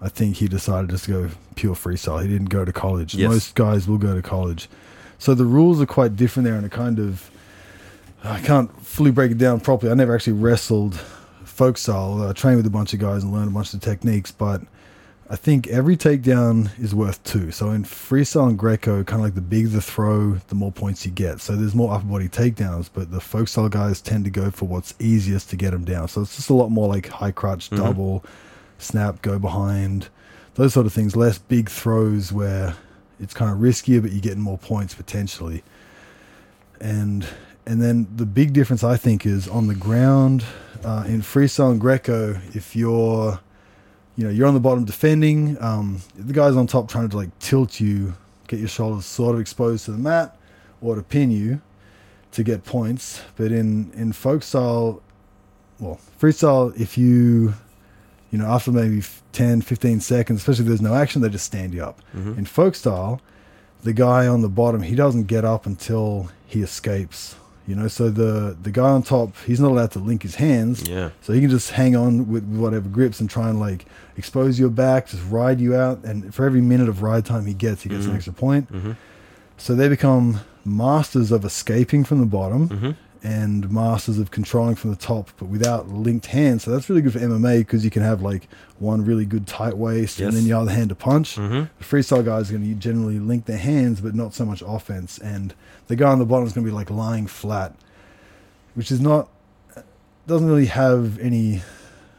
I 0.01 0.09
think 0.09 0.37
he 0.37 0.49
decided 0.49 0.89
just 0.89 1.05
to 1.05 1.11
go 1.11 1.31
pure 1.55 1.75
freestyle. 1.75 2.23
He 2.23 2.29
didn't 2.29 2.49
go 2.49 2.65
to 2.65 2.73
college. 2.73 3.15
Yes. 3.15 3.29
Most 3.29 3.55
guys 3.55 3.87
will 3.87 3.99
go 3.99 4.15
to 4.15 4.23
college, 4.23 4.71
so 5.19 5.35
the 5.35 5.45
rules 5.45 5.83
are 5.83 5.87
quite 5.87 6.17
different 6.17 6.47
there, 6.47 6.57
and 6.57 6.65
it 6.65 6.73
kind 6.73 6.99
of 6.99 7.31
I 8.25 8.41
can't 8.41 8.71
fully 8.83 9.11
break 9.11 9.33
it 9.33 9.39
down 9.39 9.61
properly. 9.61 9.93
I 9.93 9.95
never 9.95 10.15
actually 10.15 10.33
wrestled 10.33 10.95
folk 11.45 11.77
style. 11.77 12.27
I 12.27 12.33
trained 12.33 12.57
with 12.57 12.67
a 12.67 12.71
bunch 12.71 12.95
of 12.95 13.01
guys 13.01 13.23
and 13.23 13.31
learned 13.31 13.49
a 13.49 13.53
bunch 13.53 13.75
of 13.75 13.81
techniques, 13.81 14.33
but 14.33 14.63
I 15.31 15.37
think 15.37 15.67
every 15.69 15.97
takedown 15.97 16.71
is 16.79 16.95
worth 16.95 17.23
two. 17.25 17.51
So 17.51 17.71
in 17.71 17.85
freestyle 17.85 18.49
and 18.49 18.59
Greco, 18.59 19.03
kind 19.05 19.21
of 19.21 19.25
like 19.25 19.35
the 19.35 19.41
bigger 19.41 19.69
the 19.69 19.81
throw, 19.81 20.35
the 20.49 20.55
more 20.55 20.71
points 20.71 21.07
you 21.07 21.13
get. 21.13 21.41
So 21.41 21.57
there's 21.57 21.75
more 21.75 21.95
upper 21.95 22.05
body 22.05 22.29
takedowns, 22.29 22.91
but 22.93 23.11
the 23.11 23.21
folk 23.21 23.49
style 23.49 23.71
guys 23.71 24.03
tend 24.03 24.25
to 24.25 24.31
go 24.31 24.51
for 24.51 24.67
what's 24.67 24.93
easiest 24.99 25.49
to 25.51 25.57
get 25.57 25.71
them 25.71 25.85
down. 25.85 26.09
So 26.09 26.21
it's 26.21 26.37
just 26.37 26.51
a 26.51 26.55
lot 26.55 26.71
more 26.71 26.89
like 26.89 27.09
high 27.09 27.31
crutch, 27.33 27.71
Mhm. 27.71 27.77
double, 27.79 28.25
snap, 28.79 29.23
go 29.23 29.39
behind, 29.39 30.09
those 30.57 30.75
sort 30.75 30.85
of 30.85 30.93
things. 30.93 31.17
Less 31.17 31.39
big 31.39 31.71
throws 31.71 32.31
where 32.31 32.75
it's 33.19 33.33
kind 33.33 33.51
of 33.51 33.59
riskier, 33.59 34.03
but 34.03 34.13
you're 34.13 34.21
getting 34.21 34.43
more 34.43 34.59
points 34.59 34.95
potentially. 34.95 35.63
And 36.81 37.27
and 37.67 37.81
then 37.81 38.07
the 38.15 38.27
big 38.27 38.53
difference 38.53 38.85
I 38.85 38.99
think 38.99 39.25
is 39.25 39.49
on 39.49 39.69
the 39.69 39.75
ground 39.75 40.45
uh, 40.85 41.05
in 41.07 41.23
freestyle 41.23 41.71
and 41.71 41.81
Greco. 41.81 42.39
If 42.53 42.77
you're 42.77 43.41
you 44.17 44.25
know 44.25 44.31
you're 44.31 44.47
on 44.47 44.55
the 44.55 44.61
bottom 44.61 44.85
defending, 44.85 45.57
um, 45.61 46.01
the 46.15 46.33
guy's 46.33 46.57
on 46.57 46.67
top 46.67 46.89
trying 46.89 47.09
to 47.09 47.17
like 47.17 47.37
tilt 47.39 47.81
you, 47.81 48.15
get 48.49 48.59
your 48.61 48.69
shoulders 48.69 49.05
sort 49.07 49.35
of 49.35 49.41
exposed 49.41 49.85
to 49.87 49.93
the 49.93 49.99
mat, 49.99 50.37
or 50.81 50.95
to 50.95 51.03
pin 51.03 51.31
you 51.31 51.61
to 52.33 52.43
get 52.43 52.65
points. 52.65 53.23
But 53.37 53.53
in 53.53 53.91
in 53.95 54.13
folk 54.13 54.43
style, 54.43 55.03
well, 55.81 55.99
freestyle, 56.21 56.79
if 56.79 56.97
you 56.99 57.55
you 58.31 58.39
know 58.39 58.47
after 58.47 58.71
maybe 58.73 59.03
10, 59.33 59.63
15 59.63 60.01
seconds, 60.01 60.41
especially 60.41 60.63
if 60.65 60.69
there's 60.69 60.81
no 60.83 60.95
action, 60.95 61.23
they 61.23 61.29
just 61.29 61.45
stand 61.47 61.75
you 61.75 61.83
up. 61.85 62.01
Mhm. 62.17 62.39
In 62.39 62.45
folk 62.45 62.75
style, 62.77 63.21
the 63.83 63.93
guy 63.93 64.27
on 64.27 64.43
the 64.43 64.49
bottom 64.49 64.83
he 64.83 64.95
doesn't 64.95 65.25
get 65.25 65.45
up 65.45 65.67
until 65.67 66.31
he 66.47 66.63
escapes. 66.63 67.35
You 67.67 67.75
know, 67.75 67.89
so 67.89 68.11
the 68.11 68.57
the 68.63 68.71
guy 68.71 68.89
on 68.91 69.03
top 69.03 69.35
he's 69.47 69.59
not 69.61 69.71
allowed 69.71 69.91
to 69.93 69.99
link 69.99 70.23
his 70.23 70.35
hands. 70.35 70.87
Yeah. 70.89 71.11
So 71.23 71.33
he 71.33 71.41
can 71.41 71.49
just 71.51 71.71
hang 71.71 71.97
on 71.97 72.29
with 72.29 72.45
whatever 72.45 72.89
grips 72.89 73.21
and 73.21 73.31
try 73.31 73.49
and 73.49 73.59
like 73.59 73.87
expose 74.17 74.59
your 74.59 74.69
back, 74.71 75.09
just 75.09 75.23
ride 75.31 75.61
you 75.61 75.75
out. 75.75 76.05
And 76.05 76.35
for 76.35 76.45
every 76.45 76.61
minute 76.61 76.89
of 76.89 77.03
ride 77.03 77.25
time 77.25 77.47
he 77.47 77.55
gets, 77.55 77.83
he 77.83 77.89
gets 77.89 78.05
Mhm. 78.05 78.11
an 78.11 78.17
extra 78.17 78.33
point. 78.35 78.71
Mm-hmm. 78.73 78.93
So 79.57 79.75
they 79.75 79.89
become 79.89 80.41
masters 80.65 81.31
of 81.33 81.45
escaping 81.45 82.05
from 82.05 82.21
the 82.21 82.27
bottom 82.27 82.69
Mm-hmm. 82.69 82.91
and 83.23 83.71
masters 83.71 84.19
of 84.19 84.31
controlling 84.31 84.75
from 84.75 84.91
the 84.91 84.97
top, 84.97 85.31
but 85.39 85.47
without 85.47 85.89
linked 85.89 86.27
hands. 86.27 86.65
So 86.65 86.71
that's 86.71 86.89
really 86.91 87.01
good 87.01 87.13
for 87.15 87.19
MMA 87.21 87.59
because 87.61 87.83
you 87.85 87.91
can 87.91 88.03
have 88.03 88.21
like 88.21 88.49
one 88.79 89.05
really 89.05 89.25
good 89.25 89.47
tight 89.47 89.79
waist 89.79 90.19
Yes. 90.19 90.29
and 90.29 90.37
then 90.37 90.45
the 90.45 90.53
other 90.53 90.71
hand 90.73 90.91
to 90.91 90.95
punch. 90.95 91.37
Mm-hmm. 91.37 91.65
The 91.79 91.85
freestyle 91.85 92.25
guys 92.25 92.51
are 92.51 92.59
going 92.59 92.69
to 92.69 92.75
generally 92.75 93.19
link 93.19 93.47
their 93.47 93.57
hands, 93.59 94.01
but 94.03 94.15
not 94.15 94.35
so 94.35 94.45
much 94.45 94.63
offense. 94.67 95.17
And 95.19 95.55
the 95.89 95.97
guy 95.97 96.11
on 96.11 96.19
the 96.19 96.25
bottom 96.27 96.47
is 96.47 96.53
going 96.53 96.65
to 96.65 96.71
be 96.71 96.75
like 96.75 96.91
lying 96.91 97.27
flat, 97.27 97.75
which 98.75 98.91
is 98.91 99.01
not 99.01 99.29
doesn't 100.27 100.49
really 100.49 100.67
have 100.67 101.19
any 101.19 101.63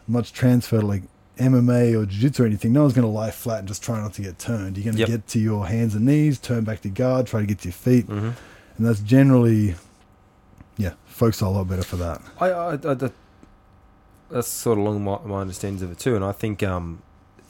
much 0.07 0.31
transfer 0.33 0.79
to 0.79 0.85
like 0.85 1.01
MMA 1.39 1.99
or 1.99 2.05
jiu-jitsu 2.05 2.43
or 2.43 2.45
anything. 2.45 2.71
No 2.71 2.81
one's 2.81 2.93
going 2.93 3.07
to 3.07 3.11
lie 3.11 3.31
flat 3.31 3.59
and 3.59 3.67
just 3.67 3.83
try 3.83 3.99
not 3.99 4.13
to 4.13 4.21
get 4.21 4.37
turned. 4.37 4.77
You're 4.77 4.83
going 4.85 4.93
to 4.95 4.99
Yep. 5.01 5.09
get 5.09 5.27
to 5.29 5.39
your 5.39 5.67
hands 5.67 5.95
and 5.95 6.05
knees, 6.05 6.37
turn 6.39 6.63
back 6.63 6.81
to 6.81 6.89
guard, 6.89 7.25
try 7.27 7.39
to 7.41 7.45
get 7.47 7.59
to 7.59 7.65
your 7.69 7.73
feet, 7.73 8.05
Mm-hmm. 8.07 8.27
and 8.77 8.85
that's 8.85 8.99
generally, 8.99 9.73
yeah, 10.77 10.93
folks 11.05 11.41
are 11.41 11.45
a 11.45 11.49
lot 11.49 11.67
better 11.67 11.81
for 11.83 11.95
that. 11.97 12.21
I, 12.39 12.49
I, 12.51 12.73
I 12.73 12.75
that, 12.77 13.11
that's 14.29 14.47
sort 14.47 14.77
of 14.77 14.85
along 14.85 15.03
my, 15.03 15.17
my 15.25 15.41
understandings 15.41 15.81
of 15.81 15.91
it 15.91 15.97
too, 15.99 16.15
and 16.15 16.23
I 16.23 16.31
think 16.31 16.61
um, 16.63 17.01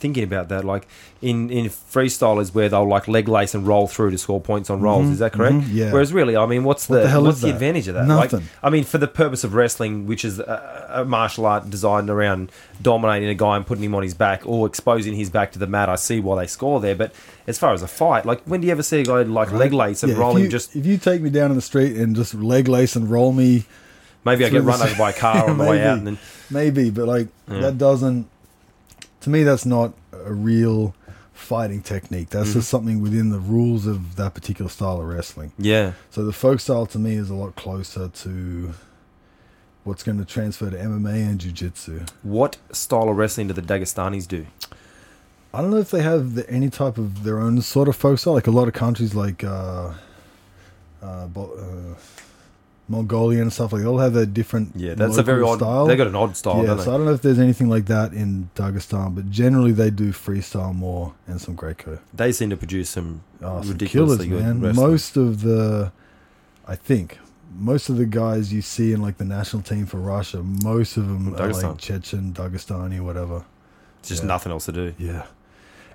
thinking 0.06 0.24
about 0.24 0.50
that, 0.50 0.64
like 0.64 0.88
in 1.22 1.50
in 1.50 1.66
freestyle 1.66 2.40
is 2.42 2.54
where 2.54 2.70
they'll 2.70 2.88
like 2.88 3.08
leg 3.08 3.28
lace 3.28 3.56
and 3.56 3.66
roll 3.66 3.88
through 3.88 4.12
to 4.12 4.18
score 4.18 4.40
points 4.40 4.70
on 4.70 4.80
rolls. 4.82 5.06
Mhm, 5.08 5.12
Is 5.14 5.20
that 5.20 5.34
correct? 5.34 5.56
mhm, 5.56 5.66
yeah. 5.72 5.92
Whereas 5.92 6.14
really, 6.14 6.36
I 6.38 6.46
mean, 6.46 6.64
what's 6.64 6.88
What 6.88 6.98
the, 6.98 7.02
the 7.04 7.10
hell 7.10 7.24
what's 7.24 7.42
the 7.42 7.50
advantage 7.50 7.88
of 7.88 7.96
that? 7.96 8.08
Like, 8.08 8.32
Nothing. 8.32 8.48
I 8.62 8.70
mean, 8.70 8.84
for 8.84 9.00
the 9.00 9.08
purpose 9.08 9.44
of 9.44 9.54
wrestling, 9.56 10.06
which 10.06 10.24
is 10.24 10.40
a, 10.40 10.88
a 11.02 11.06
martial 11.06 11.46
art 11.46 11.70
designed 11.70 12.10
around 12.10 12.52
dominating 12.82 13.30
a 13.30 13.34
guy 13.36 13.56
and 13.58 13.66
putting 13.66 13.84
him 13.84 13.96
on 13.96 14.04
his 14.04 14.14
back 14.14 14.42
or 14.46 14.68
exposing 14.68 15.14
his 15.16 15.30
back 15.32 15.52
to 15.54 15.60
the 15.60 15.68
mat, 15.68 15.90
I 15.90 15.96
see 15.96 16.20
why 16.20 16.36
they 16.42 16.48
score 16.48 16.80
there. 16.80 16.96
But 16.96 17.14
as 17.48 17.58
far 17.58 17.74
as 17.74 17.82
a 17.82 17.88
fight, 17.88 18.26
like 18.26 18.42
when 18.44 18.62
do 18.62 18.68
you 18.68 18.72
ever 18.72 18.84
see 18.84 19.00
a 19.02 19.06
guy 19.06 19.24
like 19.24 19.52
leg 19.52 19.74
lace 19.74 20.04
and 20.04 20.12
Yeah, 20.12 20.20
roll 20.20 20.36
him 20.38 20.44
you, 20.44 20.50
just 20.50 20.76
if 20.76 20.86
you 20.86 20.98
take 20.98 21.22
me 21.22 21.30
down 21.32 21.50
in 21.50 21.56
the 21.56 21.62
street 21.72 21.96
and 21.98 22.16
just 22.16 22.34
leg 22.36 22.68
lace 22.68 22.96
and 22.96 23.10
roll 23.10 23.32
me, 23.32 23.66
maybe 24.24 24.46
I 24.46 24.50
get 24.50 24.64
run 24.64 24.82
over 24.82 24.96
by 24.96 25.10
a 25.12 25.14
car 25.14 25.50
on 25.50 25.58
the 25.58 25.64
way 25.64 25.78
Maybe. 25.78 25.88
out 25.88 25.98
and 26.00 26.08
then 26.08 26.18
maybe, 26.52 26.90
but 26.92 27.08
like 27.08 27.28
Yeah. 27.50 27.60
that 27.62 27.78
doesn't. 27.80 28.28
To 29.26 29.32
me, 29.32 29.42
that's 29.42 29.66
not 29.66 29.92
a 30.14 30.32
real 30.32 30.94
fighting 31.34 31.82
technique. 31.82 32.30
That's 32.30 32.52
Mhm. 32.52 32.54
just 32.54 32.70
something 32.70 33.02
within 33.02 33.32
the 33.32 33.40
rules 33.40 33.88
of 33.88 34.18
that 34.18 34.36
particular 34.36 34.70
style 34.70 35.02
of 35.02 35.08
wrestling. 35.08 35.52
yeah. 35.58 35.94
So 36.12 36.24
the 36.24 36.32
folk 36.32 36.60
style 36.60 36.86
to 36.86 37.00
me 37.00 37.16
is 37.16 37.32
a 37.32 37.34
lot 37.34 37.56
closer 37.56 38.08
to 38.08 38.74
what's 39.84 40.04
going 40.04 40.20
to 40.20 40.26
transfer 40.26 40.70
to 40.70 40.78
MMA 40.80 41.16
and 41.28 41.40
jiu-jitsu. 41.40 42.02
What 42.22 42.58
style 42.72 43.10
of 43.10 43.18
wrestling 43.18 43.48
do 43.48 43.54
the 43.56 43.64
Dagestanis 43.64 44.28
do? 44.28 44.46
I 45.56 45.62
don't 45.62 45.72
know 45.72 45.78
if 45.78 45.90
they 45.90 46.04
have 46.04 46.36
the, 46.36 46.48
any 46.48 46.70
type 46.70 47.00
of 47.00 47.24
their 47.24 47.40
own 47.40 47.60
sort 47.62 47.88
of 47.88 47.96
folk 47.96 48.20
style. 48.20 48.34
Like 48.36 48.46
a 48.46 48.52
lot 48.52 48.68
of 48.68 48.76
countries, 48.76 49.16
like 49.16 49.44
uh, 49.44 49.94
uh, 51.02 51.28
uh, 51.36 51.96
Mongolian 52.88 53.44
and 53.44 53.54
stuff 53.54 53.74
like. 53.74 53.82
They 53.82 53.88
all 53.88 53.98
have 54.00 54.14
their 54.14 54.26
different 54.26 54.72
Yeah, 54.76 54.94
that's 54.94 55.18
a 55.18 55.24
very 55.24 55.42
odd. 55.44 55.58
style. 55.58 55.86
They 55.88 55.96
got 55.96 56.08
an 56.08 56.16
odd 56.16 56.38
style, 56.38 56.62
yeah, 56.62 56.68
don't 56.76 56.82
so? 56.82 56.94
I 56.94 56.98
don't 56.98 57.06
know 57.06 57.14
if 57.14 57.22
there's 57.22 57.40
anything 57.40 57.68
like 57.70 57.86
that 57.86 58.14
in 58.14 58.50
Dagestan, 58.56 59.16
but 59.16 59.30
generally 59.32 59.72
they 59.72 59.90
do 59.90 60.12
freestyle 60.12 60.74
more 60.76 61.14
and 61.28 61.42
some 61.42 61.56
Greco. 61.56 62.00
They 62.14 62.32
seem 62.32 62.50
to 62.52 62.58
produce 62.58 62.90
some 62.90 63.22
Oh, 63.42 63.60
ridiculously 63.64 64.28
killers, 64.28 64.44
good 64.44 64.44
man. 64.46 64.62
wrestling. 64.62 64.88
Most 64.92 65.18
of 65.18 65.42
the, 65.42 65.92
I 66.68 66.76
think, 66.76 67.18
most 67.58 67.90
of 67.90 67.98
the 67.98 68.06
guys 68.06 68.52
you 68.54 68.62
see 68.62 68.92
in 68.94 69.02
like 69.02 69.18
the 69.18 69.26
national 69.26 69.62
team 69.64 69.86
for 69.86 69.98
Russia, 69.98 70.44
most 70.44 70.98
of 70.98 71.08
them 71.08 71.34
are 71.36 71.52
like 71.54 71.78
Chechen, 71.78 72.34
Dagestani, 72.34 73.00
whatever. 73.02 73.46
It's 74.00 74.10
just 74.10 74.24
Yeah. 74.24 74.28
nothing 74.28 74.52
else 74.52 74.66
to 74.66 74.72
do. 74.72 74.94
Yeah. 75.00 75.24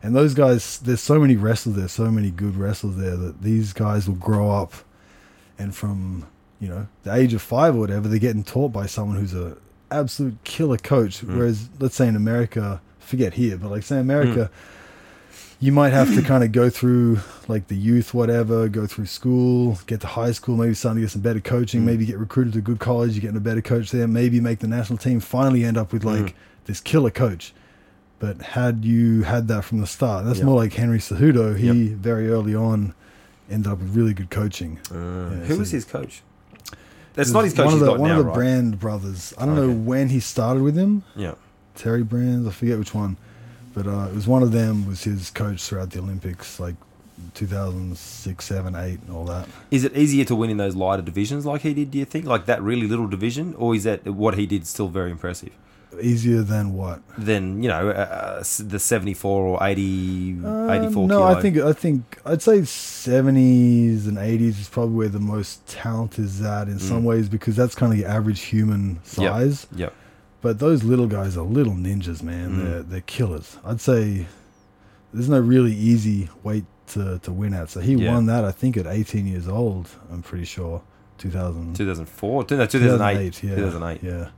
And 0.03 0.17
those 0.17 0.33
guys, 0.35 0.79
there's 0.79 1.01
so 1.03 1.21
many 1.21 1.37
wrestlers 1.37 1.77
there, 1.77 1.89
so 1.89 2.11
many 2.11 2.31
good 2.31 2.57
wrestlers 2.57 2.97
there 2.97 3.17
that 3.17 3.43
these 3.43 3.73
guys 3.75 4.09
will 4.09 4.15
grow 4.17 4.51
up 4.51 4.73
and 5.59 5.75
from, 5.75 6.25
you 6.61 6.69
know, 6.69 6.87
the 7.05 7.15
age 7.15 7.33
of 7.35 7.43
five 7.43 7.75
or 7.75 7.79
whatever, 7.79 8.07
they're 8.09 8.19
getting 8.19 8.45
taught 8.45 8.73
by 8.73 8.87
someone 8.87 9.17
who's 9.19 9.35
a 9.35 9.57
absolute 9.91 10.37
killer 10.45 10.77
coach. 10.77 11.21
Mm. 11.21 11.37
Whereas, 11.37 11.69
let's 11.79 11.97
say 11.97 12.07
in 12.07 12.17
America, 12.17 12.81
forget 12.99 13.35
here, 13.35 13.57
but 13.57 13.71
like 13.71 13.83
say 13.83 13.97
Mm. 13.97 14.01
America, 14.01 14.51
you 15.59 15.73
might 15.73 15.91
have 15.93 16.15
to 16.15 16.23
kind 16.23 16.43
of 16.43 16.53
go 16.53 16.71
through 16.71 17.19
like 17.49 17.69
the 17.69 17.77
youth, 17.77 18.15
whatever, 18.15 18.69
go 18.69 18.87
through 18.87 19.07
school, 19.07 19.79
get 19.87 20.01
to 20.01 20.07
high 20.07 20.33
school, 20.33 20.57
maybe 20.57 20.75
start 20.75 20.95
to 20.97 21.01
get 21.01 21.11
some 21.11 21.21
better 21.23 21.41
coaching, 21.41 21.83
Mm. 21.83 21.85
maybe 21.85 22.07
get 22.07 22.19
recruited 22.19 22.53
to 22.55 22.59
a 22.61 22.63
good 22.63 22.79
college, 22.79 23.15
you 23.15 23.21
get 23.21 23.35
a 23.37 23.41
better 23.41 23.61
coach 23.63 23.91
there, 23.91 24.07
maybe 24.09 24.41
make 24.41 24.61
the 24.61 24.69
national 24.69 24.99
team, 24.99 25.21
finally 25.21 25.65
end 25.65 25.77
up 25.77 25.93
with 25.93 26.05
like 26.05 26.27
Mm. 26.27 26.33
this 26.67 26.81
killer 26.81 27.11
coach. 27.11 27.53
But 28.19 28.41
had 28.43 28.85
you 28.85 29.23
had 29.23 29.49
that 29.49 29.65
from 29.65 29.81
the 29.81 29.87
start, 29.87 30.25
that's 30.27 30.39
Yeah. 30.41 30.45
more 30.47 30.57
like 30.57 30.75
Henry 30.75 30.99
Cejudo. 30.99 31.57
He 31.57 31.67
Yep. 31.67 31.97
very 31.99 32.31
early 32.31 32.55
on 32.55 32.93
ended 33.51 33.73
up 33.73 33.81
with 33.81 33.95
really 33.97 34.15
good 34.15 34.31
coaching. 34.31 34.79
Uh, 34.91 34.95
Yeah, 34.95 35.29
who 35.47 35.55
so- 35.55 35.59
was 35.61 35.71
his 35.73 35.85
coach? 35.85 36.23
That's 37.15 37.31
not 37.31 37.45
his 37.45 37.55
coach 37.55 37.67
One 37.67 37.75
of 37.75 37.81
the, 37.81 37.93
one 37.93 38.11
now, 38.11 38.19
of 38.19 38.25
the 38.25 38.31
right? 38.31 38.35
Brands 38.35 38.77
brothers. 38.77 39.35
I 39.39 39.47
don't 39.47 39.57
know 39.57 39.73
when 39.73 40.09
he 40.09 40.21
started 40.21 40.63
with 40.63 40.77
him. 40.77 41.03
Yeah. 41.17 41.35
Terry 41.75 42.03
Brands, 42.03 42.47
I 42.47 42.51
forget 42.51 42.79
which 42.79 42.95
one, 42.95 43.17
but 43.75 43.87
uh, 43.87 44.09
it 44.11 44.15
was 44.15 44.27
one 44.27 44.43
of 44.43 44.53
them 44.53 44.87
was 44.87 45.05
his 45.05 45.31
coach 45.31 45.63
throughout 45.63 45.91
the 45.91 46.01
Olympics, 46.01 46.61
like 46.61 46.75
2006, 47.35 48.45
7, 48.45 48.75
8, 48.75 49.01
and 49.01 49.11
all 49.17 49.25
that. 49.27 49.49
Is 49.71 49.85
it 49.85 49.97
easier 49.97 50.25
to 50.27 50.35
win 50.35 50.51
in 50.51 50.57
those 50.57 50.75
lighter 50.77 51.03
divisions 51.03 51.47
like 51.47 51.63
he 51.63 51.75
did? 51.75 51.91
Do 51.91 51.99
you 51.99 52.05
think 52.05 52.27
like 52.27 52.47
that 52.47 52.63
really 52.63 52.87
little 52.87 53.07
division, 53.07 53.55
or 53.57 53.75
is 53.75 53.85
that 53.85 54.05
what 54.07 54.37
he 54.37 54.47
did 54.47 54.67
still 54.67 54.89
very 54.89 55.11
impressive? 55.11 55.53
Easier 56.01 56.43
than 56.43 56.75
what? 56.75 57.01
Than 57.19 57.63
you 57.63 57.69
know 57.69 57.89
uh, 57.91 57.93
uh, 57.93 58.45
the 58.61 58.79
seventy 58.79 59.13
four 59.15 59.43
or 59.45 59.59
80, 59.67 60.37
Uh, 60.45 60.71
84 60.73 61.09
no, 61.09 61.19
kilo. 61.19 61.25
I 61.25 61.41
think 61.43 61.57
I 61.59 61.73
think 61.73 62.19
I'd 62.25 62.43
say 62.43 62.65
seventies 62.65 64.07
and 64.07 64.17
eighties 64.19 64.61
is 64.61 64.69
probably 64.69 64.95
where 64.95 65.09
the 65.09 65.19
most 65.21 65.67
talent 65.67 66.19
is 66.19 66.41
at 66.43 66.69
in 66.69 66.79
some 66.79 67.03
Mm. 67.03 67.07
ways 67.07 67.29
because 67.29 67.57
that's 67.57 67.75
kind 67.75 67.93
of 67.93 67.99
the 67.99 68.05
average 68.07 68.41
human 68.43 69.01
size. 69.03 69.67
Yep. 69.75 69.93
But 70.43 70.59
those 70.59 70.85
little 70.85 71.07
guys 71.07 71.37
are 71.37 71.45
little 71.45 71.75
ninjas, 71.75 72.23
man. 72.23 72.51
Mm. 72.51 72.65
They're 72.65 72.83
they're 72.83 73.01
killers. 73.03 73.59
I'd 73.65 73.81
say 73.81 74.27
there's 75.13 75.29
no 75.29 75.41
really 75.41 75.75
easy 75.75 76.29
weight 76.45 76.65
to, 76.89 77.19
to 77.25 77.33
win 77.33 77.53
at. 77.53 77.69
So 77.71 77.81
he 77.81 77.95
Yeah. 77.95 78.15
won 78.15 78.27
that 78.27 78.45
I 78.45 78.53
think 78.53 78.77
at 78.77 78.87
18 78.87 79.27
years 79.27 79.49
old. 79.49 79.89
I'm 80.11 80.23
pretty 80.23 80.45
sure. 80.45 80.83
2000, 81.19 81.77
two 81.77 81.85
thousand 81.87 82.07
four, 82.09 82.47
no, 82.51 82.65
two 82.65 82.79
thousand 82.81 83.03
eight, 83.03 83.43
yeah, 83.43 83.55
two 83.55 83.63
thousand 83.65 83.83
eight. 83.83 84.03
Yeah. 84.03 84.29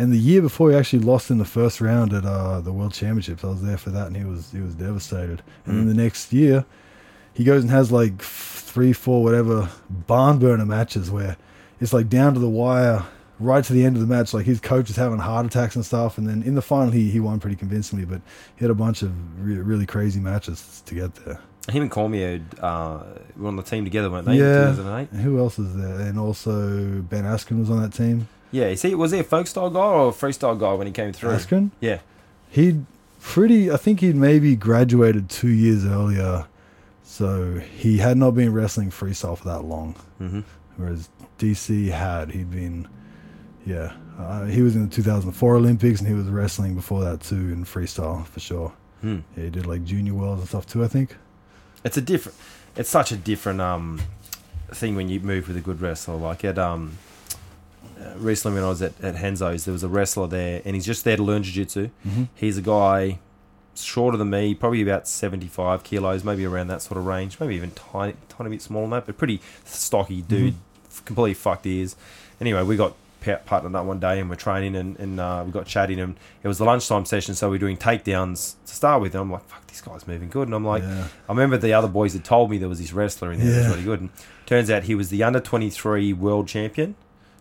And 0.00 0.12
the 0.12 0.18
year 0.18 0.40
before 0.40 0.70
he 0.70 0.76
actually 0.76 1.00
lost 1.00 1.30
in 1.30 1.38
the 1.38 1.44
first 1.44 1.80
round 1.80 2.12
at 2.14 2.24
uh, 2.24 2.60
the 2.60 2.72
World 2.72 2.94
Championships, 2.94 3.44
I 3.44 3.48
was 3.48 3.62
there 3.62 3.76
for 3.76 3.90
that, 3.90 4.06
and 4.06 4.16
he 4.16 4.24
was 4.24 4.50
he 4.50 4.60
was 4.60 4.74
devastated. 4.74 5.42
And 5.66 5.76
then 5.76 5.84
Mm. 5.84 5.88
the 5.96 6.02
next 6.02 6.32
year, 6.32 6.64
he 7.34 7.44
goes 7.44 7.62
and 7.62 7.70
has 7.70 7.92
like 7.92 8.20
three, 8.22 8.92
four, 8.92 9.22
whatever 9.22 9.68
barn 9.90 10.38
burner 10.38 10.64
matches 10.64 11.10
where 11.10 11.36
it's 11.80 11.92
like 11.92 12.08
down 12.08 12.32
to 12.34 12.40
the 12.40 12.48
wire, 12.48 13.04
right 13.38 13.62
to 13.64 13.72
the 13.72 13.84
end 13.84 13.96
of 13.96 14.00
the 14.00 14.08
match. 14.14 14.32
Like 14.32 14.46
his 14.46 14.58
coach 14.60 14.88
is 14.90 14.96
having 14.96 15.18
heart 15.18 15.44
attacks 15.46 15.76
and 15.76 15.84
stuff, 15.84 16.16
and 16.18 16.26
then 16.28 16.42
in 16.44 16.54
the 16.54 16.62
final 16.62 16.90
he 16.92 17.10
he 17.10 17.20
won 17.20 17.38
pretty 17.38 17.56
convincingly. 17.56 18.06
But 18.06 18.22
he 18.56 18.64
had 18.64 18.70
a 18.70 18.74
bunch 18.74 19.02
of 19.02 19.10
re- 19.44 19.56
really 19.70 19.86
crazy 19.86 20.20
matches 20.20 20.82
to 20.86 20.94
get 20.94 21.14
there. 21.26 21.38
Him 21.68 21.82
and 21.82 21.90
Cormier 21.90 22.40
uh, 22.60 23.02
were 23.36 23.48
on 23.48 23.56
the 23.56 23.62
team 23.62 23.84
together, 23.84 24.10
weren't 24.10 24.26
they? 24.26 24.36
Yeah. 24.36 24.70
two 24.70 24.76
thousand 24.82 24.98
eight. 24.98 25.08
Who 25.20 25.38
else 25.38 25.58
is 25.58 25.76
there? 25.76 26.00
And 26.08 26.18
also 26.18 27.02
Ben 27.02 27.24
Askren 27.24 27.58
was 27.60 27.68
on 27.70 27.82
that 27.82 27.92
team. 27.92 28.28
Yeah, 28.52 28.66
is 28.66 28.82
he 28.82 28.94
was 28.94 29.12
he 29.12 29.20
a 29.20 29.24
folk 29.24 29.46
style 29.46 29.70
guy 29.70 29.80
or 29.80 30.08
a 30.08 30.12
freestyle 30.12 30.58
guy 30.58 30.72
when 30.74 30.86
he 30.86 30.92
came 30.92 31.12
through? 31.12 31.30
Askren. 31.30 31.70
Yeah. 31.80 32.00
He'd 32.48 32.84
pretty. 33.20 33.70
I 33.70 33.76
think 33.76 34.00
he'd 34.00 34.16
maybe 34.16 34.56
graduated 34.56 35.28
two 35.30 35.48
years 35.50 35.84
earlier, 35.84 36.46
so 37.04 37.58
he 37.58 37.98
had 37.98 38.16
not 38.16 38.32
been 38.32 38.52
wrestling 38.52 38.90
freestyle 38.90 39.38
for 39.38 39.44
that 39.44 39.62
long. 39.64 39.94
hmm 40.18 40.40
Whereas 40.76 41.08
DC 41.38 41.90
had. 41.90 42.30
He'd 42.32 42.50
been, 42.50 42.88
yeah. 43.66 43.92
Uh, 44.18 44.46
he 44.46 44.62
was 44.62 44.74
in 44.76 44.88
the 44.88 44.94
2004 44.94 45.56
Olympics 45.56 46.00
and 46.00 46.08
he 46.08 46.14
was 46.14 46.26
wrestling 46.26 46.74
before 46.74 47.02
that 47.04 47.20
too 47.20 47.36
in 47.36 47.64
freestyle 47.64 48.26
for 48.26 48.40
sure. 48.40 48.72
Hmm. 49.00 49.20
Yeah, 49.36 49.44
he 49.44 49.50
did 49.50 49.66
like 49.66 49.84
junior 49.84 50.14
worlds 50.14 50.40
and 50.40 50.48
stuff 50.48 50.66
too. 50.66 50.82
I 50.84 50.88
think. 50.88 51.16
It's 51.84 51.96
a 51.96 52.02
different. 52.02 52.36
It's 52.76 52.90
such 52.90 53.12
a 53.12 53.16
different 53.16 53.60
um 53.60 54.00
thing 54.72 54.96
when 54.96 55.08
you 55.08 55.20
move 55.20 55.48
with 55.48 55.56
a 55.56 55.60
good 55.60 55.80
wrestler. 55.80 56.16
Like 56.16 56.44
at 56.44 56.58
um 56.58 56.98
recently 58.16 58.56
when 58.56 58.64
I 58.64 58.68
was 58.68 58.82
at, 58.82 58.92
at 59.02 59.14
Renzo's, 59.16 59.64
there 59.64 59.72
was 59.72 59.82
a 59.82 59.88
wrestler 59.88 60.26
there, 60.26 60.62
and 60.64 60.74
he's 60.74 60.86
just 60.86 61.04
there 61.04 61.16
to 61.16 61.22
learn 61.22 61.42
jiu-jitsu. 61.42 61.90
Mm-hmm. 62.06 62.24
He's 62.34 62.56
a 62.58 62.62
guy 62.62 63.18
shorter 63.74 64.16
than 64.18 64.30
me, 64.30 64.54
probably 64.54 64.82
about 64.82 65.08
seventy-five 65.08 65.84
kilos, 65.84 66.24
maybe 66.24 66.44
around 66.44 66.68
that 66.68 66.82
sort 66.82 66.98
of 66.98 67.06
range, 67.06 67.38
maybe 67.40 67.54
even 67.56 67.70
tiny, 67.72 68.14
tiny 68.28 68.50
bit 68.50 68.62
smaller 68.62 68.84
than 68.84 68.90
that, 68.90 69.06
but 69.06 69.16
pretty 69.18 69.40
stocky 69.64 70.22
dude, 70.22 70.54
f- 70.86 71.04
completely 71.04 71.34
fucked 71.34 71.66
ears. 71.66 71.96
Anyway, 72.40 72.62
we 72.62 72.76
got 72.76 72.94
pa- 73.22 73.36
partnered 73.46 73.74
up 73.74 73.84
one 73.86 74.00
day 74.00 74.18
and 74.20 74.28
we're 74.30 74.36
training 74.36 74.74
and, 74.76 74.98
and 74.98 75.20
uh, 75.20 75.42
we 75.46 75.52
got 75.52 75.66
chatting 75.66 75.98
and 76.00 76.16
it 76.42 76.48
was 76.48 76.58
the 76.58 76.64
lunchtime 76.64 77.04
session, 77.04 77.34
so 77.34 77.48
we 77.50 77.56
are 77.56 77.60
doing 77.60 77.76
takedowns 77.76 78.54
to 78.66 78.74
start 78.74 79.00
with. 79.02 79.14
And 79.14 79.22
I'm 79.22 79.30
like, 79.30 79.44
fuck, 79.44 79.66
this 79.66 79.80
guy's 79.80 80.06
moving 80.06 80.28
good. 80.30 80.48
And 80.48 80.54
I'm 80.54 80.64
like, 80.64 80.82
yeah. 80.82 81.06
I 81.28 81.32
remember 81.32 81.56
the 81.58 81.72
other 81.74 81.88
boys 81.88 82.12
had 82.14 82.24
told 82.24 82.50
me 82.50 82.58
there 82.58 82.68
was 82.68 82.80
this 82.80 82.92
wrestler 82.92 83.32
in 83.32 83.40
there 83.40 83.48
that 83.50 83.56
was 83.56 83.64
Yeah. 83.66 83.70
really 83.72 83.84
good. 83.84 84.00
And 84.00 84.10
turns 84.46 84.70
out 84.70 84.84
he 84.84 84.94
was 84.94 85.10
the 85.10 85.22
under 85.22 85.40
23 85.40 86.12
world 86.14 86.48
champion. 86.48 86.94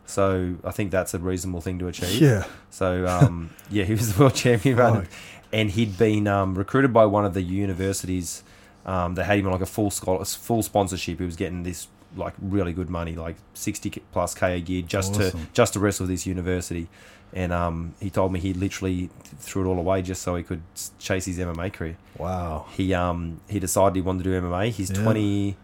So 0.10 0.56
I 0.64 0.72
think 0.72 0.90
that's 0.92 1.14
a 1.14 1.20
reasonable 1.20 1.62
thing 1.62 1.78
to 1.80 1.88
achieve. 1.88 2.20
Yeah. 2.20 2.46
So 2.72 3.06
um, 3.08 3.52
yeah, 3.70 3.84
he 3.86 3.94
was 3.94 4.14
the 4.14 4.20
world 4.20 4.34
champion, 4.36 4.76
Fuck. 4.78 5.06
and, 5.54 5.70
he'd 5.70 5.98
been 5.98 6.26
um, 6.28 6.56
recruited 6.56 6.92
by 6.92 7.06
one 7.06 7.26
of 7.26 7.34
the 7.36 7.42
universities. 7.44 8.44
Um, 8.86 9.14
they 9.16 9.24
had 9.24 9.38
him 9.40 9.46
on 9.46 9.52
like 9.54 9.62
a 9.62 9.66
full 9.68 9.92
scholar, 9.92 10.26
full 10.26 10.64
sponsorship. 10.64 11.20
He 11.20 11.26
was 11.26 11.36
getting 11.36 11.62
this 11.64 11.88
like 12.16 12.34
really 12.42 12.74
good 12.74 12.90
money, 12.90 13.16
like 13.16 13.36
sixty 13.54 13.92
plus 14.12 14.34
k 14.34 14.54
a 14.54 14.58
year, 14.58 14.82
just 14.82 15.12
Awesome. 15.16 15.42
to 15.46 15.48
just 15.54 15.74
to 15.74 15.80
wrestle 15.80 16.06
with 16.06 16.12
this 16.12 16.26
university. 16.26 16.88
And 17.32 17.54
um, 17.54 17.94
he 18.00 18.10
told 18.10 18.34
me 18.34 18.40
he 18.40 18.54
literally 18.54 19.12
threw 19.38 19.64
it 19.64 19.68
all 19.72 19.78
away 19.78 20.02
just 20.02 20.24
so 20.24 20.36
he 20.36 20.42
could 20.42 20.64
chase 20.98 21.26
his 21.26 21.38
MMA 21.38 21.72
career. 21.72 21.98
Wow. 22.18 22.66
He 22.72 22.96
um 22.96 23.42
he 23.48 23.60
decided 23.60 23.96
he 23.96 24.02
wanted 24.02 24.24
to 24.24 24.32
do 24.32 24.42
MMA. 24.42 24.72
He's 24.72 24.90
Yeah. 24.90 25.04
twenty. 25.04 25.56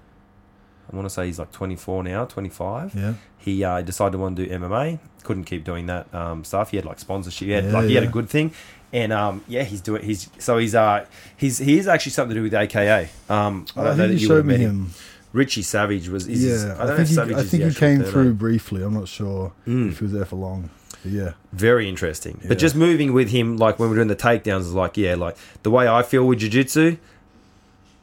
I 0.92 0.96
want 0.96 1.06
to 1.08 1.14
say 1.14 1.26
he's 1.26 1.40
like 1.40 1.52
twenty 1.52 1.76
four 1.76 2.04
now, 2.04 2.26
twenty 2.26 2.50
five 2.50 2.94
Yeah. 2.96 3.14
he 3.38 3.64
uh, 3.64 3.82
decided 3.82 4.12
to 4.14 4.18
want 4.18 4.36
to 4.38 4.46
do 4.46 4.52
MMA. 4.60 5.00
Couldn't 5.24 5.46
keep 5.46 5.64
doing 5.64 5.88
that 5.88 6.14
um, 6.14 6.44
stuff. 6.44 6.72
He 6.72 6.78
had 6.78 6.86
like 6.86 7.00
sponsorship. 7.00 7.46
He 7.48 7.52
had 7.52 7.66
Yeah, 7.66 7.72
like 7.74 7.86
he 7.86 7.96
had 7.96 8.04
a 8.04 8.08
good 8.08 8.30
thing, 8.30 8.52
and 8.94 9.12
um, 9.12 9.44
yeah, 9.48 9.64
he's 9.64 9.82
doing. 9.82 10.04
He's 10.04 10.30
so 10.38 10.58
he's 10.60 10.76
uh 10.76 11.06
he's 11.36 11.58
he 11.58 11.80
is 11.80 11.88
actually 11.88 12.12
something 12.12 12.36
to 12.36 12.40
do 12.40 12.44
with 12.44 12.54
AKA. 12.54 13.10
Um, 13.30 13.66
I 13.76 13.82
I, 13.82 13.84
don't 13.84 13.98
know 13.98 14.04
think 14.08 14.14
that 14.14 14.22
you 14.22 14.28
showed 14.28 14.46
me 14.46 14.58
him. 14.58 14.62
him. 14.86 14.90
Richie 15.34 15.64
Savage 15.64 16.08
was. 16.10 16.28
Is 16.28 16.42
his- 16.44 16.64
Yeah, 16.64 16.74
I 16.76 16.78
don't 16.78 16.88
know 16.88 16.94
I 16.94 17.02
if 17.02 17.08
think 17.10 17.28
he, 17.30 17.36
I 17.36 17.44
think 17.44 17.64
he 17.64 17.74
came 17.74 18.00
third 18.04 18.10
through 18.12 18.34
briefly. 18.36 18.84
I'm 18.84 18.94
not 18.94 19.08
sure 19.08 19.52
Mm. 19.68 19.90
if 19.92 19.98
he 20.00 20.04
was 20.06 20.14
there 20.14 20.26
for 20.26 20.36
long. 20.38 20.70
Yeah. 21.04 21.34
Very 21.54 21.88
interesting. 21.90 22.40
Yeah. 22.42 22.48
But 22.50 22.58
just 22.58 22.76
moving 22.76 23.14
with 23.14 23.30
him, 23.30 23.58
like 23.58 23.78
when 23.80 23.90
we 23.90 23.94
we're 23.98 24.04
doing 24.04 24.08
the 24.08 24.16
takedowns, 24.16 24.62
is 24.62 24.74
like 24.74 24.96
yeah, 24.98 25.16
like 25.16 25.36
the 25.64 25.72
way 25.72 25.88
I 25.88 26.04
feel 26.04 26.26
with 26.26 26.40
jiu-jitsu, 26.40 26.98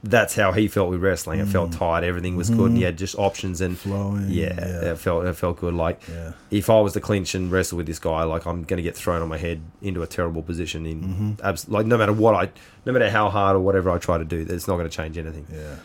That's 0.05 0.34
how 0.34 0.50
he 0.50 0.66
felt 0.66 0.90
with 0.90 1.00
wrestling. 1.00 1.38
It 1.38 1.46
felt 1.46 1.70
Mm. 1.70 1.78
tight. 1.78 2.03
Everything 2.05 2.34
was 2.34 2.50
good, 2.50 2.70
and 2.70 2.76
he 2.76 2.82
had 2.82 2.98
just 2.98 3.14
options. 3.16 3.61
And 3.61 3.78
Flowing. 3.78 4.26
yeah, 4.28 4.53
Yeah. 4.57 4.90
it 4.92 4.98
felt 4.98 5.24
it 5.26 5.34
felt 5.36 5.61
good. 5.61 5.74
Like 5.74 6.03
yeah. 6.11 6.32
if 6.50 6.68
I 6.68 6.80
was 6.80 6.92
to 6.94 7.00
clinch 7.00 7.36
and 7.36 7.53
wrestle 7.53 7.76
with 7.78 7.86
this 7.86 8.00
guy, 8.00 8.24
like 8.24 8.44
I'm 8.44 8.64
going 8.64 8.78
to 8.78 8.82
get 8.82 8.96
thrown 8.96 9.22
on 9.22 9.28
my 9.28 9.38
head 9.38 9.61
into 9.80 10.03
a 10.03 10.07
terrible 10.09 10.42
position. 10.42 10.86
In 10.86 11.36
Mhm. 11.38 11.44
abs- 11.44 11.68
like 11.68 11.86
no 11.86 11.96
matter 11.96 12.12
what 12.12 12.34
I, 12.34 12.50
no 12.84 12.92
matter 12.92 13.09
how 13.11 13.30
hard 13.30 13.55
or 13.55 13.61
whatever 13.61 13.90
I 13.90 13.98
try 13.98 14.18
to 14.18 14.24
do, 14.24 14.44
it's 14.48 14.66
not 14.66 14.76
going 14.76 14.88
to 14.90 14.96
change 14.96 15.16
anything. 15.18 15.46
Yeah. 15.53 15.76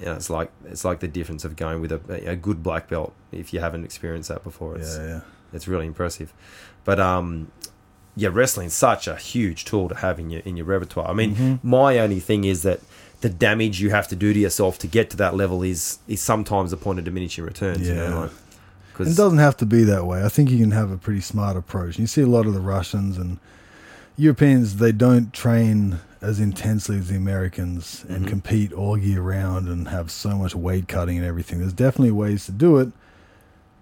You 0.00 0.06
know, 0.06 0.14
it's 0.14 0.30
like 0.30 0.50
it's 0.64 0.84
like 0.86 1.00
the 1.00 1.08
difference 1.08 1.44
of 1.44 1.56
going 1.56 1.82
with 1.82 1.92
a, 1.92 2.00
a 2.30 2.36
good 2.36 2.62
black 2.62 2.88
belt 2.88 3.12
if 3.30 3.52
you 3.52 3.60
haven't 3.60 3.84
experienced 3.84 4.30
that 4.30 4.42
before. 4.42 4.76
It's 4.78 4.96
Yeah. 4.96 5.06
Yeah. 5.06 5.20
it's 5.52 5.68
really 5.68 5.86
impressive. 5.86 6.32
But 6.86 6.98
um, 6.98 7.48
yeah, 8.16 8.30
wrestling's 8.32 8.72
such 8.72 9.06
a 9.06 9.16
huge 9.16 9.66
tool 9.66 9.90
to 9.90 9.96
have 9.96 10.18
in 10.18 10.30
your 10.30 10.40
in 10.46 10.56
your 10.56 10.64
repertoire. 10.66 11.08
I 11.10 11.12
mean, 11.12 11.36
Mhm. 11.36 11.58
my 11.62 11.98
only 11.98 12.20
thing 12.20 12.44
is 12.44 12.62
that 12.62 12.80
the 13.20 13.28
damage 13.28 13.80
you 13.80 13.90
have 13.90 14.08
to 14.08 14.16
do 14.16 14.32
to 14.32 14.38
yourself 14.38 14.78
to 14.78 14.86
get 14.86 15.10
to 15.10 15.16
that 15.18 15.34
level 15.36 15.62
is 15.62 15.98
is 16.08 16.20
sometimes 16.20 16.72
a 16.72 16.76
point 16.76 16.98
of 16.98 17.04
diminishing 17.04 17.44
returns. 17.44 17.86
You 17.86 17.94
Yeah. 17.94 18.08
know, 18.10 18.20
like, 18.98 19.08
It 19.08 19.16
doesn't 19.16 19.38
have 19.38 19.56
to 19.58 19.66
be 19.66 19.82
that 19.84 20.06
way. 20.06 20.22
I 20.24 20.28
think 20.28 20.50
you 20.50 20.58
can 20.58 20.72
have 20.72 20.90
a 20.90 20.96
pretty 20.98 21.20
smart 21.22 21.56
approach. 21.56 21.98
You 21.98 22.06
see 22.06 22.20
a 22.22 22.26
lot 22.26 22.46
of 22.46 22.52
the 22.54 22.60
Russians 22.60 23.16
and 23.18 23.38
Europeans, 24.16 24.76
they 24.76 24.92
don't 24.92 25.32
train 25.32 26.00
as 26.20 26.38
intensely 26.38 26.98
as 26.98 27.08
the 27.08 27.16
Americans 27.16 28.04
and 28.10 28.26
Mhm. 28.26 28.28
compete 28.28 28.72
all 28.74 28.98
year 28.98 29.22
round 29.22 29.68
and 29.68 29.88
have 29.88 30.10
so 30.10 30.36
much 30.36 30.54
weight 30.54 30.86
cutting 30.88 31.16
and 31.16 31.26
everything. 31.26 31.60
There's 31.60 31.72
definitely 31.72 32.10
ways 32.10 32.44
to 32.46 32.52
do 32.52 32.76
it, 32.76 32.92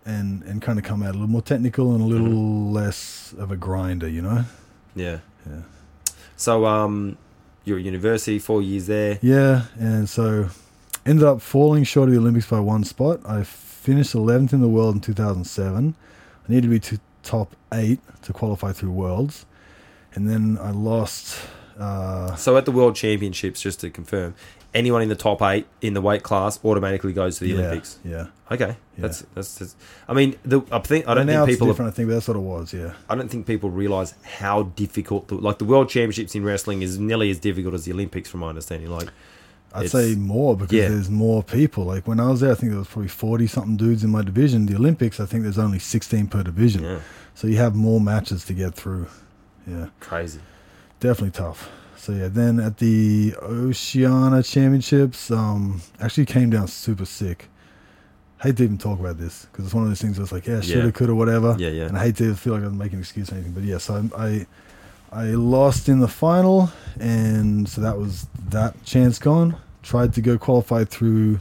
and 0.06 0.42
and 0.44 0.62
kind 0.62 0.78
of 0.78 0.84
come 0.84 1.02
out 1.02 1.10
a 1.10 1.18
little 1.18 1.26
more 1.28 1.42
technical 1.42 1.92
and 1.94 2.00
a 2.02 2.06
little 2.06 2.28
Mm-hmm. 2.28 2.72
less 2.72 3.34
of 3.38 3.50
a 3.50 3.56
grinder, 3.56 4.08
you 4.08 4.22
know. 4.22 4.44
Yeah. 4.94 5.18
Yeah. 5.48 5.62
So 6.36 6.64
um, 6.66 7.16
you're 7.68 7.78
at 7.78 7.84
university, 7.84 8.38
four 8.38 8.62
years 8.62 8.86
there. 8.86 9.18
Yeah, 9.22 9.64
and 9.78 10.08
so 10.08 10.48
ended 11.06 11.24
up 11.24 11.40
falling 11.40 11.84
short 11.84 12.08
of 12.08 12.14
the 12.14 12.20
Olympics 12.20 12.46
by 12.48 12.60
one 12.60 12.84
spot. 12.84 13.20
I 13.24 13.42
finished 13.44 14.14
11th 14.14 14.52
in 14.52 14.60
the 14.60 14.68
world 14.68 14.94
in 14.96 15.00
2007. 15.00 15.94
I 15.94 16.52
needed 16.52 16.62
to 16.62 16.68
be 16.68 16.80
to 16.80 17.00
top 17.22 17.54
eight 17.72 18.00
to 18.22 18.32
qualify 18.32 18.72
through 18.72 18.92
Worlds, 18.92 19.46
and 20.14 20.28
then 20.28 20.58
I 20.60 20.70
lost. 20.70 21.38
Uh, 21.78 22.34
So 22.36 22.56
at 22.56 22.64
the 22.64 22.72
World 22.72 22.96
Championships, 22.96 23.60
just 23.60 23.80
to 23.80 23.90
confirm, 23.90 24.34
anyone 24.74 25.02
in 25.02 25.08
the 25.08 25.16
top 25.16 25.40
eight 25.42 25.66
in 25.80 25.94
the 25.94 26.00
weight 26.00 26.22
class 26.22 26.58
automatically 26.64 27.12
goes 27.12 27.38
to 27.38 27.44
the 27.44 27.50
yeah, 27.50 27.56
Olympics. 27.56 27.98
Yeah, 28.04 28.26
Okay, 28.50 28.66
Yeah. 28.66 28.74
that's, 28.96 29.24
that's 29.34 29.54
that's. 29.58 29.76
I 30.08 30.14
mean, 30.14 30.36
the 30.44 30.62
I 30.72 30.78
think 30.80 31.06
I 31.08 31.14
don't 31.14 31.26
now 31.26 31.44
think 31.44 31.50
it's 31.50 31.56
people. 31.56 31.66
different. 31.68 31.92
I 31.92 31.94
think 31.94 32.08
but 32.08 32.14
that's 32.14 32.28
what 32.28 32.36
it 32.36 32.40
was. 32.40 32.72
Yeah, 32.72 32.92
I 33.08 33.14
don't 33.14 33.28
think 33.30 33.46
people 33.46 33.70
realize 33.70 34.14
how 34.22 34.64
difficult, 34.64 35.28
the, 35.28 35.36
like 35.36 35.58
the 35.58 35.64
World 35.64 35.88
Championships 35.88 36.34
in 36.34 36.44
wrestling, 36.44 36.82
is 36.82 36.98
nearly 36.98 37.30
as 37.30 37.38
difficult 37.38 37.74
as 37.74 37.84
the 37.84 37.92
Olympics, 37.92 38.28
from 38.28 38.40
my 38.40 38.48
understanding. 38.48 38.90
Like, 38.90 39.08
I'd 39.72 39.90
say 39.90 40.14
more 40.14 40.56
because 40.56 40.72
yeah. 40.72 40.88
there's 40.88 41.10
more 41.10 41.42
people. 41.42 41.84
Like 41.84 42.08
when 42.08 42.20
I 42.20 42.30
was 42.30 42.40
there, 42.40 42.52
I 42.52 42.54
think 42.54 42.70
there 42.72 42.78
was 42.78 42.88
probably 42.88 43.08
40 43.08 43.46
something 43.46 43.76
dudes 43.76 44.02
in 44.02 44.10
my 44.10 44.22
division. 44.22 44.66
The 44.66 44.76
Olympics, 44.76 45.20
I 45.20 45.26
think 45.26 45.42
there's 45.42 45.58
only 45.58 45.78
16 45.78 46.26
per 46.28 46.42
division, 46.42 46.84
yeah, 46.84 47.00
so 47.34 47.46
you 47.46 47.56
have 47.58 47.74
more 47.74 48.00
matches 48.00 48.44
to 48.46 48.54
get 48.54 48.74
through. 48.74 49.06
Yeah. 49.66 49.88
crazy. 50.00 50.40
Definitely 51.00 51.30
tough. 51.32 51.70
So 51.96 52.12
yeah, 52.12 52.28
then 52.28 52.58
at 52.60 52.78
the 52.78 53.34
Oceania 53.42 54.42
Championships, 54.42 55.30
um, 55.30 55.82
actually 56.00 56.26
came 56.26 56.50
down 56.50 56.68
super 56.68 57.04
sick. 57.04 57.48
I 58.40 58.44
Hate 58.48 58.56
to 58.58 58.64
even 58.64 58.78
talk 58.78 59.00
about 59.00 59.18
this 59.18 59.46
because 59.46 59.64
it's 59.64 59.74
one 59.74 59.82
of 59.82 59.90
those 59.90 60.00
things 60.00 60.16
that's 60.16 60.30
like, 60.30 60.46
yeah, 60.46 60.60
shoulda, 60.60 60.86
Yeah. 60.86 60.90
coulda, 60.92 61.14
whatever. 61.14 61.56
Yeah, 61.58 61.70
yeah. 61.70 61.86
And 61.86 61.98
I 61.98 62.04
hate 62.04 62.16
to 62.16 62.34
feel 62.36 62.54
like 62.54 62.62
I'm 62.62 62.78
making 62.78 62.94
an 62.94 63.00
excuse 63.00 63.30
or 63.32 63.34
anything, 63.34 63.52
but 63.52 63.64
yeah, 63.64 63.78
so 63.78 64.08
I, 64.16 64.24
I, 64.24 64.46
I 65.10 65.24
lost 65.30 65.88
in 65.88 65.98
the 65.98 66.08
final, 66.08 66.70
and 67.00 67.68
so 67.68 67.80
that 67.80 67.98
was 67.98 68.26
that 68.50 68.84
chance 68.84 69.18
gone. 69.18 69.56
Tried 69.82 70.12
to 70.14 70.20
go 70.20 70.38
qualify 70.38 70.84
through 70.84 71.40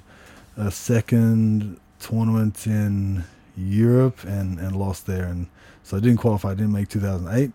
a 0.58 0.72
second 0.72 1.80
tournament 2.00 2.66
in 2.66 3.26
Europe 3.56 4.24
and 4.24 4.58
and 4.60 4.76
lost 4.76 5.06
there, 5.06 5.26
and 5.26 5.48
so 5.84 5.98
I 5.98 6.00
didn't 6.00 6.18
qualify. 6.18 6.52
I 6.52 6.56
didn't 6.56 6.72
make 6.72 6.90
2008. 6.90 7.52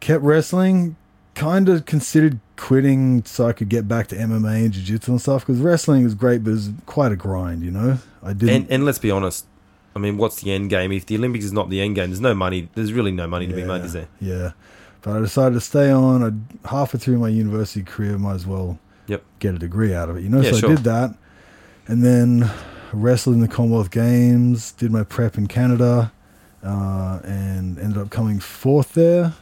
Kept 0.00 0.22
wrestling. 0.22 0.96
Kind 1.34 1.68
of 1.68 1.86
considered 1.86 2.40
quitting 2.56 3.24
so 3.24 3.46
I 3.46 3.52
could 3.52 3.68
get 3.68 3.86
back 3.88 4.08
to 4.08 4.16
MMA 4.16 4.64
and 4.64 4.72
jiu-jitsu 4.72 5.12
and 5.12 5.20
stuff 5.20 5.46
because 5.46 5.60
wrestling 5.60 6.04
is 6.04 6.14
great, 6.14 6.42
but 6.44 6.52
it's 6.52 6.68
quite 6.86 7.12
a 7.12 7.16
grind, 7.16 7.62
you 7.62 7.70
know. 7.70 7.98
I 8.22 8.32
didn't. 8.32 8.54
And 8.64 8.70
and 8.70 8.84
let's 8.84 8.98
be 8.98 9.10
honest. 9.10 9.46
I 9.94 9.98
mean, 9.98 10.18
what's 10.18 10.40
the 10.42 10.52
end 10.52 10.70
game? 10.70 10.92
If 10.92 11.06
the 11.06 11.16
Olympics 11.16 11.44
is 11.44 11.52
not 11.52 11.68
the 11.70 11.80
end 11.80 11.94
game, 11.96 12.10
there's 12.10 12.20
no 12.20 12.34
money. 12.34 12.68
There's 12.74 12.92
really 12.92 13.10
no 13.12 13.26
money 13.26 13.46
to 13.46 13.54
be 13.54 13.64
made, 13.64 13.84
is 13.84 13.92
there? 13.92 14.08
Yeah. 14.20 14.52
But 15.02 15.16
I 15.16 15.20
decided 15.20 15.54
to 15.54 15.60
stay 15.60 15.90
on. 15.90 16.22
I 16.62 16.68
halfway 16.68 17.00
through 17.00 17.18
my 17.18 17.28
university 17.28 17.82
career, 17.82 18.18
might 18.18 18.34
as 18.34 18.46
well 18.46 18.78
Yep. 19.06 19.22
get 19.38 19.54
a 19.54 19.58
degree 19.58 19.94
out 19.94 20.08
of 20.10 20.16
it, 20.18 20.22
you 20.22 20.28
know. 20.28 20.40
Yeah, 20.40 20.50
so 20.52 20.58
sure. 20.58 20.70
I 20.70 20.74
did 20.74 20.84
that, 20.84 21.14
and 21.88 22.04
then 22.04 22.50
wrestled 22.92 23.34
in 23.36 23.40
the 23.40 23.48
Commonwealth 23.48 23.90
Games. 23.90 24.72
Did 24.72 24.92
my 24.92 25.02
prep 25.02 25.38
in 25.38 25.46
Canada, 25.48 26.12
uh, 26.62 27.18
and 27.24 27.78
ended 27.78 27.98
up 27.98 28.10
coming 28.10 28.38
fourth 28.40 28.92
there. 28.94 29.32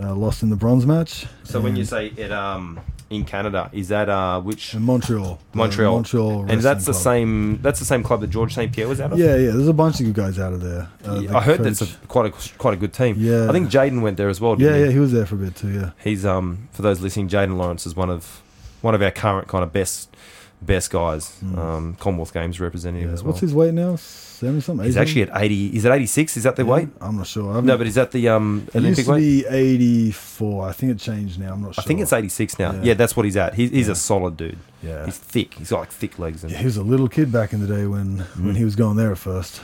Uh, 0.00 0.14
lost 0.14 0.42
in 0.44 0.50
the 0.50 0.56
bronze 0.56 0.86
match. 0.86 1.26
So 1.44 1.60
when 1.60 1.74
you 1.76 1.84
say 1.84 2.06
it 2.16 2.30
um 2.30 2.78
in 3.10 3.24
Canada, 3.24 3.68
is 3.72 3.88
that 3.88 4.08
uh 4.08 4.40
which 4.40 4.74
in 4.74 4.82
Montreal, 4.82 5.40
Montreal. 5.54 5.94
Montreal, 5.94 6.46
and 6.48 6.60
that's 6.60 6.84
the 6.84 6.92
club. 6.92 7.02
same 7.02 7.58
that's 7.62 7.78
the 7.80 7.84
same 7.84 8.02
club 8.04 8.20
that 8.20 8.30
George 8.30 8.54
St 8.54 8.70
Pierre 8.72 8.86
was 8.86 9.00
out 9.00 9.12
of. 9.12 9.18
Yeah, 9.18 9.34
yeah. 9.36 9.50
There's 9.50 9.66
a 9.66 9.72
bunch 9.72 9.98
of 9.98 10.06
good 10.06 10.14
guys 10.14 10.38
out 10.38 10.52
of 10.52 10.60
there. 10.60 10.88
Uh, 11.04 11.20
Yeah, 11.20 11.30
the 11.30 11.36
I 11.36 11.40
heard 11.40 11.60
that's 11.64 11.80
a, 11.82 11.86
quite 12.06 12.26
a 12.26 12.58
quite 12.58 12.74
a 12.74 12.76
good 12.76 12.92
team. 12.92 13.16
Yeah. 13.18 13.48
I 13.48 13.52
think 13.52 13.70
Jayden 13.70 14.00
went 14.02 14.18
there 14.18 14.28
as 14.28 14.40
well. 14.40 14.52
yeah, 14.52 14.68
Didn't 14.68 14.80
yeah. 14.80 14.86
he? 14.88 14.92
He 14.92 14.98
was 15.00 15.10
there 15.12 15.26
for 15.26 15.34
a 15.34 15.38
bit 15.38 15.56
too. 15.56 15.70
Yeah. 15.72 15.90
He's 16.04 16.24
um 16.24 16.68
for 16.70 16.82
those 16.82 17.00
listening, 17.00 17.28
Jayden 17.28 17.56
Lawrence 17.56 17.84
is 17.86 17.96
one 17.96 18.10
of 18.10 18.42
one 18.82 18.94
of 18.94 19.02
our 19.02 19.10
current 19.10 19.48
kind 19.48 19.64
of 19.64 19.72
best 19.72 20.14
best 20.62 20.90
guys. 20.90 21.38
Mm. 21.44 21.58
Um, 21.58 21.94
Commonwealth 22.00 22.32
Games 22.34 22.60
representative 22.60 23.08
yeah. 23.08 23.14
as 23.14 23.22
well. 23.22 23.28
What's 23.32 23.40
his 23.40 23.54
weight 23.54 23.74
now? 23.74 23.96
Seventy 23.96 24.60
something. 24.60 24.86
He's 24.86 24.96
80? 24.96 25.00
actually 25.02 25.22
at 25.22 25.42
eighty. 25.42 25.76
Is 25.76 25.84
it 25.84 25.90
eighty 25.90 26.06
six? 26.06 26.36
Is 26.36 26.44
that 26.44 26.54
the 26.56 26.62
Yeah, 26.64 26.70
weight? 26.70 26.88
I'm 27.00 27.16
not 27.16 27.26
sure. 27.26 27.60
No, 27.60 27.76
but 27.76 27.86
is 27.88 27.96
that 27.96 28.12
the 28.12 28.28
um 28.28 28.68
It 28.72 28.74
used 28.74 28.76
Olympic 28.76 29.04
to 29.06 29.10
weight? 29.12 29.20
be 29.20 29.46
84. 29.46 30.68
I 30.68 30.72
think 30.72 30.92
it 30.92 30.98
changed 30.98 31.40
now. 31.40 31.52
I'm 31.54 31.62
not 31.62 31.74
sure. 31.74 31.82
I 31.82 31.86
think 31.86 32.00
it's 32.00 32.12
eighty 32.12 32.28
six 32.28 32.58
now. 32.58 32.72
Yeah. 32.72 32.80
Yeah. 32.82 32.94
that's 32.94 33.16
what 33.16 33.24
he's 33.24 33.36
at. 33.36 33.54
He's, 33.54 33.70
he's 33.70 33.88
a 33.88 33.94
solid 33.96 34.36
dude. 34.36 34.58
Yeah. 34.82 35.04
He's 35.06 35.18
thick. 35.18 35.54
He's 35.54 35.70
got 35.70 35.80
like 35.80 35.90
thick 35.90 36.18
legs 36.18 36.44
and 36.44 36.52
he 36.52 36.64
was 36.64 36.76
a 36.76 36.82
little 36.84 37.08
kid 37.08 37.32
back 37.32 37.52
in 37.52 37.60
the 37.60 37.66
day 37.66 37.86
when, 37.86 38.18
when 38.18 38.54
Mm. 38.54 38.56
he 38.56 38.64
was 38.64 38.76
going 38.76 38.96
there 38.96 39.10
at 39.12 39.18
first. 39.18 39.60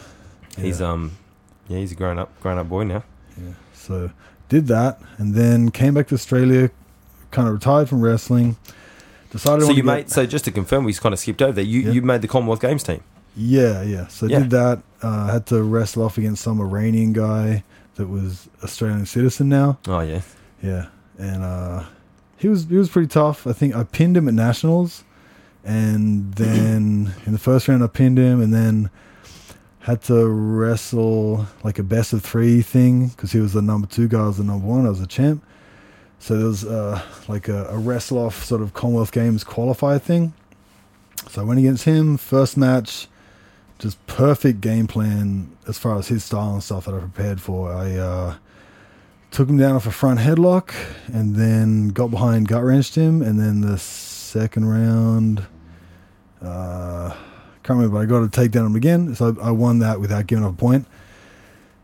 he's 0.58 0.80
um 0.82 1.12
yeah 1.68 1.78
he's 1.78 1.92
a 1.92 1.94
grown 1.94 2.18
up 2.18 2.30
grown 2.40 2.58
up 2.58 2.68
boy 2.68 2.82
now. 2.84 3.04
yeah. 3.40 3.52
So 3.74 4.10
did 4.48 4.66
that 4.66 5.00
and 5.18 5.34
then 5.34 5.70
came 5.70 5.94
back 5.94 6.08
to 6.08 6.14
Australia, 6.16 6.70
kind 7.30 7.46
of 7.48 7.54
retired 7.54 7.88
from 7.88 8.00
wrestling. 8.00 8.56
Decided 9.34 9.62
So 9.64 9.70
you 9.70 9.76
get- 9.76 9.84
made 9.84 10.10
so 10.10 10.24
just 10.26 10.44
to 10.46 10.50
confirm, 10.52 10.84
we 10.84 10.92
kind 10.94 11.12
of 11.12 11.18
skipped 11.18 11.42
over 11.42 11.52
there. 11.52 11.64
You 11.64 11.80
Yeah. 11.80 11.90
you 11.92 12.02
made 12.02 12.22
the 12.22 12.28
Commonwealth 12.28 12.60
Games 12.60 12.82
team. 12.84 13.00
Yeah, 13.36 13.82
yeah. 13.82 14.06
So 14.06 14.26
Yeah. 14.26 14.38
did 14.38 14.50
that. 14.50 14.78
Uh, 15.02 15.26
had 15.26 15.44
to 15.46 15.60
wrestle 15.62 16.04
off 16.04 16.16
against 16.18 16.42
some 16.42 16.60
Iranian 16.60 17.12
guy 17.12 17.64
that 17.96 18.08
was 18.08 18.48
Australian 18.62 19.06
citizen 19.06 19.48
now. 19.48 19.78
Oh 19.88 20.00
yeah. 20.00 20.20
Yeah, 20.62 20.86
and 21.18 21.42
uh, 21.42 21.82
he 22.36 22.48
was 22.48 22.66
he 22.70 22.76
was 22.76 22.88
pretty 22.88 23.08
tough. 23.08 23.44
I 23.46 23.52
think 23.52 23.74
I 23.74 23.82
pinned 23.82 24.16
him 24.16 24.28
at 24.28 24.34
nationals, 24.34 25.02
and 25.64 26.32
then 26.34 27.12
in 27.26 27.32
the 27.32 27.38
first 27.38 27.66
round 27.68 27.82
I 27.82 27.88
pinned 27.88 28.18
him, 28.18 28.40
and 28.40 28.54
then 28.54 28.88
had 29.80 30.00
to 30.02 30.26
wrestle 30.28 31.46
like 31.64 31.78
a 31.78 31.82
best 31.82 32.12
of 32.12 32.22
three 32.22 32.62
thing 32.62 33.08
because 33.08 33.32
he 33.32 33.40
was 33.40 33.52
the 33.52 33.60
number 33.62 33.86
two 33.86 34.06
guy, 34.08 34.20
I 34.20 34.26
was 34.28 34.38
the 34.38 34.44
number 34.44 34.66
one, 34.66 34.86
I 34.86 34.90
was 34.90 35.00
a 35.00 35.06
champ. 35.06 35.42
So 36.24 36.38
there 36.38 36.46
was 36.46 36.64
uh, 36.64 37.02
like 37.28 37.48
a, 37.48 37.66
a 37.66 37.76
wrestle 37.76 38.16
off 38.16 38.44
sort 38.44 38.62
of 38.62 38.72
Commonwealth 38.72 39.12
Games 39.12 39.44
qualifier 39.44 40.00
thing. 40.00 40.32
So 41.28 41.42
I 41.42 41.44
went 41.44 41.60
against 41.60 41.84
him 41.84 42.16
first 42.16 42.56
match. 42.56 43.08
Just 43.78 44.06
perfect 44.06 44.62
game 44.62 44.86
plan 44.86 45.54
as 45.68 45.76
far 45.76 45.98
as 45.98 46.08
his 46.08 46.24
style 46.24 46.54
and 46.54 46.62
stuff 46.62 46.86
that 46.86 46.94
I 46.94 46.98
prepared 47.00 47.42
for. 47.42 47.70
I 47.70 47.96
uh, 47.96 48.36
took 49.32 49.50
him 49.50 49.58
down 49.58 49.76
off 49.76 49.86
a 49.86 49.90
front 49.90 50.18
headlock 50.18 50.72
and 51.12 51.36
then 51.36 51.88
got 51.88 52.10
behind, 52.10 52.48
gut 52.48 52.64
wrenched 52.64 52.94
him, 52.94 53.20
and 53.20 53.38
then 53.38 53.60
the 53.60 53.76
second 53.76 54.64
round, 54.64 55.44
uh, 56.40 57.10
can't 57.62 57.78
remember. 57.78 57.98
I 57.98 58.06
got 58.06 58.20
to 58.20 58.30
take 58.30 58.50
down 58.50 58.64
him 58.64 58.76
again, 58.76 59.14
so 59.14 59.36
I, 59.42 59.48
I 59.48 59.50
won 59.50 59.80
that 59.80 60.00
without 60.00 60.26
giving 60.26 60.46
up 60.46 60.54
a 60.54 60.56
point. 60.56 60.86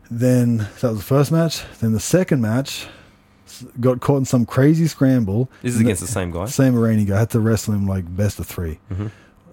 Then 0.09 0.67
so 0.77 0.87
that 0.87 0.93
was 0.93 0.97
the 0.97 1.05
first 1.05 1.31
match. 1.31 1.63
Then 1.79 1.91
the 1.91 1.99
second 1.99 2.41
match, 2.41 2.87
got 3.79 3.99
caught 4.01 4.17
in 4.17 4.25
some 4.25 4.45
crazy 4.45 4.87
scramble. 4.87 5.49
This 5.61 5.75
is 5.75 5.81
against 5.81 6.01
the 6.01 6.07
same 6.07 6.31
guy. 6.31 6.45
Same 6.45 6.75
Iranian 6.75 7.07
guy. 7.07 7.15
I 7.15 7.19
had 7.19 7.29
to 7.31 7.39
wrestle 7.39 7.73
him 7.73 7.87
like 7.87 8.15
best 8.15 8.39
of 8.39 8.47
three 8.47 8.79
hmm 8.89 9.07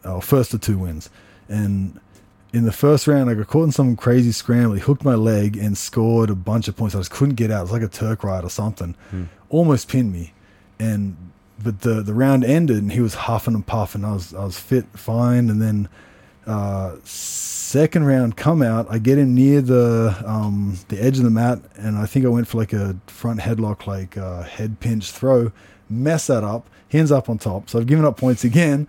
uh, 0.05 0.21
first 0.21 0.51
to 0.53 0.59
two 0.59 0.79
wins. 0.79 1.11
And 1.49 2.01
in 2.53 2.65
the 2.65 2.73
first 2.73 3.07
round, 3.07 3.29
I 3.29 3.35
got 3.35 3.47
caught 3.49 3.65
in 3.65 3.73
some 3.73 3.97
crazy 3.97 4.33
scramble. 4.33 4.75
He 4.75 4.81
hooked 4.81 5.05
my 5.05 5.15
leg 5.15 5.57
and 5.57 5.77
scored 5.77 6.31
a 6.31 6.35
bunch 6.35 6.69
of 6.69 6.77
points. 6.77 6.95
I 6.95 6.99
just 6.99 7.11
couldn't 7.11 7.35
get 7.35 7.51
out. 7.51 7.61
It 7.61 7.63
was 7.63 7.73
like 7.73 7.83
a 7.83 7.89
Turk 7.89 8.25
ride 8.25 8.45
or 8.45 8.51
something. 8.51 8.95
Hmm. 9.11 9.25
Almost 9.51 9.89
pinned 9.89 10.13
me. 10.13 10.33
And 10.79 11.17
but 11.63 11.81
the 11.81 12.03
the 12.03 12.15
round 12.15 12.45
ended 12.45 12.79
and 12.79 12.93
he 12.93 13.01
was 13.01 13.15
huffing 13.15 13.55
and 13.55 13.67
puffing. 13.67 14.05
I 14.05 14.13
was 14.13 14.35
I 14.35 14.45
was 14.45 14.59
fit, 14.59 14.87
fine. 14.95 15.51
And 15.51 15.61
then 15.61 15.89
uh, 16.49 16.97
second 17.05 18.05
round 18.05 18.37
come 18.37 18.63
out. 18.63 18.87
I 18.91 18.99
get 18.99 19.19
him 19.19 19.35
near 19.35 19.61
the 19.61 20.17
um, 20.27 20.79
the 20.89 21.03
edge 21.03 21.19
of 21.19 21.25
the 21.25 21.31
mat, 21.31 21.61
and 21.77 21.97
I 21.99 22.07
think 22.07 22.25
I 22.25 22.29
went 22.29 22.49
for 22.49 22.59
like 22.59 22.73
a 22.73 22.97
front 23.07 23.41
headlock, 23.41 23.87
like 23.87 24.17
uh, 24.17 24.43
head 24.43 24.81
pinch 24.81 25.11
throw. 25.13 25.53
Mess 25.91 26.27
that 26.27 26.45
up. 26.45 26.69
He 26.89 26.99
ends 26.99 27.13
up 27.13 27.29
on 27.29 27.39
top. 27.39 27.69
So 27.71 27.79
I've 27.79 27.87
given 27.87 28.05
up 28.05 28.17
points 28.17 28.45
again. 28.53 28.89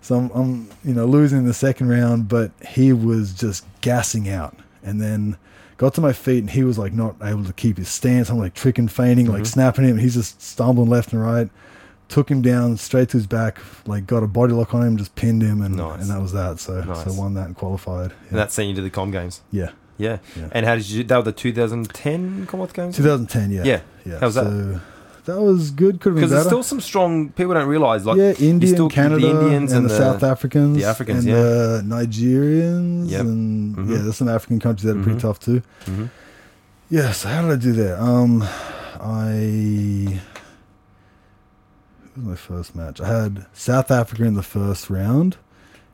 So 0.00 0.14
I'm, 0.16 0.30
I'm, 0.30 0.68
you 0.84 0.94
know, 0.94 1.04
losing 1.06 1.44
the 1.46 1.54
second 1.54 1.88
round, 1.88 2.28
but 2.28 2.52
he 2.68 2.92
was 2.92 3.32
just 3.34 3.64
gassing 3.80 4.28
out. 4.28 4.56
And 4.84 5.00
then 5.00 5.36
got 5.78 5.94
to 5.94 6.00
my 6.00 6.12
feet, 6.12 6.38
and 6.38 6.50
he 6.50 6.62
was 6.62 6.78
like 6.78 6.92
not 6.92 7.16
able 7.22 7.44
to 7.44 7.52
keep 7.52 7.76
his 7.78 7.88
stance. 7.88 8.30
I'm 8.30 8.38
like 8.38 8.54
tricking, 8.54 8.86
feigning, 8.88 9.26
like 9.26 9.42
Mhm. 9.42 9.46
snapping 9.48 9.84
him. 9.84 9.98
He's 9.98 10.14
just 10.14 10.40
stumbling 10.40 10.88
left 10.88 11.12
and 11.12 11.20
right. 11.22 11.48
Took 12.08 12.30
him 12.30 12.40
down 12.40 12.76
straight 12.76 13.08
to 13.10 13.16
his 13.16 13.26
back, 13.26 13.58
like 13.86 14.06
got 14.06 14.22
a 14.22 14.28
body 14.28 14.52
lock 14.52 14.74
on 14.74 14.86
him, 14.86 14.96
just 14.96 15.14
pinned 15.16 15.42
him, 15.42 15.60
and 15.60 15.76
Nice. 15.76 16.00
and 16.02 16.10
that 16.10 16.20
was 16.22 16.32
that. 16.32 16.60
So 16.60 16.80
Nice. 16.82 17.04
so 17.04 17.12
won 17.12 17.34
that 17.34 17.46
and 17.46 17.56
qualified. 17.56 18.12
And 18.12 18.30
Yeah. 18.32 18.36
that's 18.38 18.54
sent 18.54 18.68
you 18.68 18.74
to 18.76 18.82
the 18.82 18.90
Com 18.90 19.10
Games. 19.10 19.40
yeah. 19.50 19.70
Yeah. 19.98 20.18
Yeah. 20.36 20.48
And 20.52 20.64
how 20.66 20.76
did 20.76 20.88
you? 20.88 21.02
That 21.04 21.16
was 21.16 21.24
the 21.24 21.32
2010 21.32 22.46
Commonwealth 22.46 22.74
Games. 22.74 22.96
2010, 22.96 23.50
yeah. 23.50 23.64
Yeah. 23.64 23.80
Yeah. 24.04 24.18
How 24.20 24.26
was 24.26 24.34
that? 24.36 24.44
So 24.44 24.80
that 25.34 25.40
was 25.40 25.70
good. 25.72 26.00
Could 26.00 26.10
have 26.10 26.14
been 26.14 26.14
Because 26.16 26.30
there's 26.30 26.46
still 26.46 26.62
some 26.62 26.80
strong 26.80 27.30
people 27.30 27.54
don't 27.54 27.66
realize 27.66 28.06
like 28.06 28.18
yeah, 28.18 28.34
India, 28.38 28.68
still 28.72 28.88
Canada, 28.88 29.20
the 29.22 29.30
Indians 29.30 29.72
and, 29.72 29.80
and 29.80 29.90
the, 29.90 29.94
the- 29.94 29.98
South 29.98 30.22
Africans, 30.22 30.76
the 30.76 30.84
Africans, 30.84 31.24
and 31.24 31.34
yeah. 31.34 31.42
the 31.42 31.82
Nigerians, 31.84 33.10
Yep. 33.10 33.20
and 33.22 33.76
Mhm. 33.76 33.90
yeah, 33.90 34.02
there's 34.02 34.16
some 34.16 34.28
African 34.28 34.60
countries 34.60 34.84
that 34.84 34.92
are 34.96 35.00
Mhm. 35.00 35.02
pretty 35.02 35.18
tough 35.20 35.40
too. 35.40 35.62
Mhm. 35.86 36.10
Yeah, 36.90 37.10
so 37.10 37.28
how 37.28 37.42
did 37.42 37.50
I 37.50 37.56
do 37.56 37.72
there? 37.72 38.00
Um, 38.00 38.44
I 39.00 40.20
was 42.16 42.24
my 42.24 42.34
first 42.34 42.74
match? 42.74 43.00
I 43.00 43.08
had 43.22 43.46
South 43.52 43.90
Africa 43.90 44.24
in 44.24 44.34
the 44.34 44.42
first 44.42 44.88
round, 44.88 45.36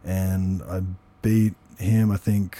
and 0.04 0.62
I 0.62 0.82
beat 1.20 1.54
him. 1.78 2.10
I 2.10 2.16
think 2.16 2.58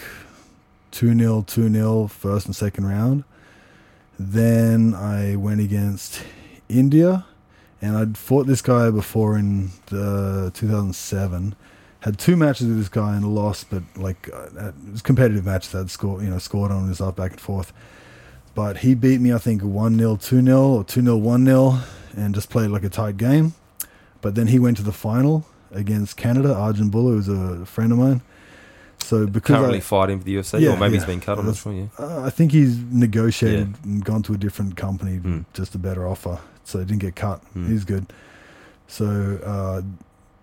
2 0.91 1.17
0, 1.17 1.45
2 1.47 1.71
0, 1.71 2.07
first 2.09 2.47
and 2.47 2.57
second 2.57 2.87
round. 2.87 3.25
Then 4.19 4.95
I 4.95 5.37
went 5.37 5.61
against 5.61 6.23
India, 6.69 7.25
and 7.81 7.97
I'd 7.97 8.19
fought 8.19 8.47
this 8.47 8.63
guy 8.63 8.91
before 8.91 9.37
in 9.37 9.71
the 9.87 10.51
2007. 10.55 11.55
Had 12.01 12.19
two 12.19 12.37
matches 12.37 12.67
with 12.67 12.79
this 12.79 12.89
guy 12.89 13.15
and 13.15 13.33
lost, 13.35 13.71
but 13.71 13.83
like 13.97 14.29
uh, 14.33 14.69
it 14.69 14.75
was 14.91 15.03
competitive 15.03 15.45
matches. 15.45 15.75
I'd 15.75 15.91
scored, 15.91 16.25
you 16.25 16.31
know, 16.31 16.39
scored 16.39 16.73
on 16.73 16.89
his 16.89 17.01
off 17.01 17.17
back 17.17 17.33
and 17.33 17.41
forth. 17.41 17.73
But 18.55 18.79
he 18.79 18.95
beat 18.95 19.21
me, 19.21 19.33
I 19.33 19.39
think, 19.39 19.63
1 19.63 19.99
0, 19.99 20.17
2 20.17 20.43
0, 20.43 20.61
or 20.61 20.85
2 20.85 21.03
0, 21.03 21.17
1 21.17 21.47
0, 21.47 21.79
and 22.17 22.35
just 22.35 22.51
played 22.51 22.71
like 22.71 22.85
a 22.85 22.89
tight 22.91 23.17
game. 23.17 23.55
But 24.21 24.35
then 24.35 24.49
he 24.49 24.59
went 24.59 24.77
to 24.77 24.83
the 24.83 24.93
final 24.93 25.47
against 25.71 26.17
Canada. 26.17 26.49
Arjan 26.55 26.91
Bhullar, 26.91 27.15
who's 27.15 27.29
a 27.29 27.65
friend 27.67 27.93
of 27.93 27.99
mine. 27.99 28.21
So 28.99 29.27
because 29.27 29.57
Currently 29.57 29.79
I, 29.79 29.81
fighting 29.81 30.19
for 30.21 30.25
the 30.25 30.37
UFC, 30.37 30.61
Yeah, 30.61 30.75
or 30.75 30.77
maybe 30.77 30.95
yeah. 30.95 31.01
he's 31.01 31.07
been 31.07 31.21
cut. 31.21 31.39
I'm 31.39 31.47
not 31.47 31.57
sure. 31.57 31.73
Yeah. 31.73 31.87
uh, 31.99 32.23
I 32.25 32.31
think 32.31 32.53
he's 32.53 32.79
negotiated 32.79 33.75
and 33.85 34.05
gone 34.05 34.23
to 34.25 34.35
a 34.35 34.37
different 34.37 34.77
company, 34.77 35.19
Mm. 35.19 35.45
just 35.55 35.75
a 35.75 35.79
better 35.79 36.07
offer. 36.07 36.39
So 36.65 36.79
he 36.79 36.85
didn't 36.85 37.01
get 37.01 37.17
cut. 37.17 37.41
Mm. 37.57 37.69
He's 37.69 37.85
good. 37.85 38.07
So 38.87 39.41
uh, 39.45 39.83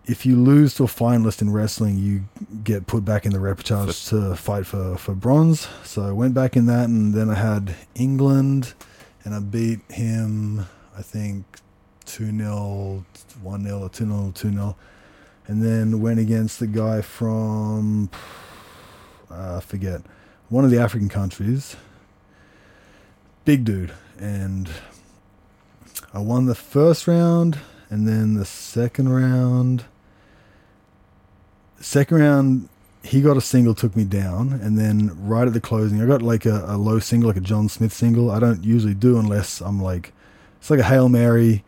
if 0.09 0.25
you 0.25 0.35
lose 0.35 0.73
to 0.73 0.85
a 0.85 0.87
finalist 0.87 1.39
in 1.39 1.51
wrestling, 1.51 1.99
you 1.99 2.23
get 2.63 2.87
put 2.87 3.05
back 3.05 3.27
in 3.27 3.31
the 3.31 3.39
repertoire 3.39 3.85
to 3.85 4.35
fight 4.35 4.65
for, 4.65 4.97
for 4.97 5.13
bronze. 5.13 5.67
So 5.83 6.01
I 6.01 6.11
went 6.11 6.33
back 6.33 6.55
in 6.57 6.65
that, 6.65 6.89
and 6.89 7.13
then 7.13 7.29
I 7.29 7.35
had 7.35 7.75
England, 7.93 8.73
and 9.23 9.35
I 9.35 9.39
beat 9.39 9.81
him, 9.91 10.65
I 10.97 11.03
think, 11.03 11.45
2 12.05 12.35
0, 12.35 13.05
1 13.43 13.63
0, 13.63 13.79
or 13.79 13.89
2 13.89 14.05
0, 14.05 14.31
2 14.33 14.51
0. 14.51 14.75
And 15.45 15.61
then 15.61 16.01
went 16.01 16.19
against 16.19 16.59
the 16.59 16.67
guy 16.67 17.01
from, 17.01 18.09
uh, 19.29 19.57
I 19.57 19.59
forget, 19.59 20.01
one 20.49 20.65
of 20.65 20.71
the 20.71 20.79
African 20.79 21.09
countries. 21.09 21.75
Big 23.45 23.63
dude. 23.63 23.93
And 24.17 24.71
I 26.15 26.19
won 26.19 26.47
the 26.47 26.55
first 26.55 27.07
round, 27.07 27.59
and 27.91 28.07
then 28.07 28.33
the 28.33 28.45
second 28.45 29.09
round. 29.09 29.85
Second 31.81 32.19
round, 32.19 32.69
he 33.03 33.21
got 33.21 33.37
a 33.37 33.41
single, 33.41 33.73
took 33.73 33.95
me 33.95 34.03
down, 34.03 34.53
and 34.53 34.77
then 34.77 35.11
right 35.25 35.47
at 35.47 35.53
the 35.53 35.61
closing, 35.61 36.01
I 36.01 36.05
got 36.05 36.21
like 36.21 36.45
a, 36.45 36.65
a 36.67 36.77
low 36.77 36.99
single, 36.99 37.29
like 37.29 37.37
a 37.37 37.41
John 37.41 37.69
Smith 37.69 37.93
single. 37.93 38.29
I 38.29 38.39
don't 38.39 38.63
usually 38.63 38.93
do 38.93 39.17
unless 39.17 39.61
I'm 39.61 39.81
like, 39.81 40.11
it's 40.59 40.69
like 40.69 40.81
a 40.81 40.83
hail 40.83 41.07
mary. 41.09 41.63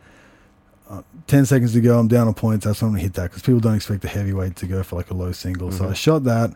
Uh, 0.90 1.02
Ten 1.26 1.46
seconds 1.46 1.72
to 1.72 1.80
go, 1.80 1.98
I'm 1.98 2.08
down 2.08 2.28
on 2.28 2.34
points. 2.34 2.66
That's 2.66 2.82
when 2.82 2.88
I'm 2.88 2.94
gonna 2.94 3.02
hit 3.04 3.14
that 3.14 3.30
because 3.30 3.42
people 3.42 3.60
don't 3.60 3.74
expect 3.74 4.04
a 4.04 4.08
heavyweight 4.08 4.56
to 4.56 4.66
go 4.66 4.82
for 4.82 4.96
like 4.96 5.10
a 5.10 5.14
low 5.14 5.32
single. 5.32 5.72
So 5.72 5.88
I 5.88 5.94
shot 5.94 6.24
that, 6.24 6.54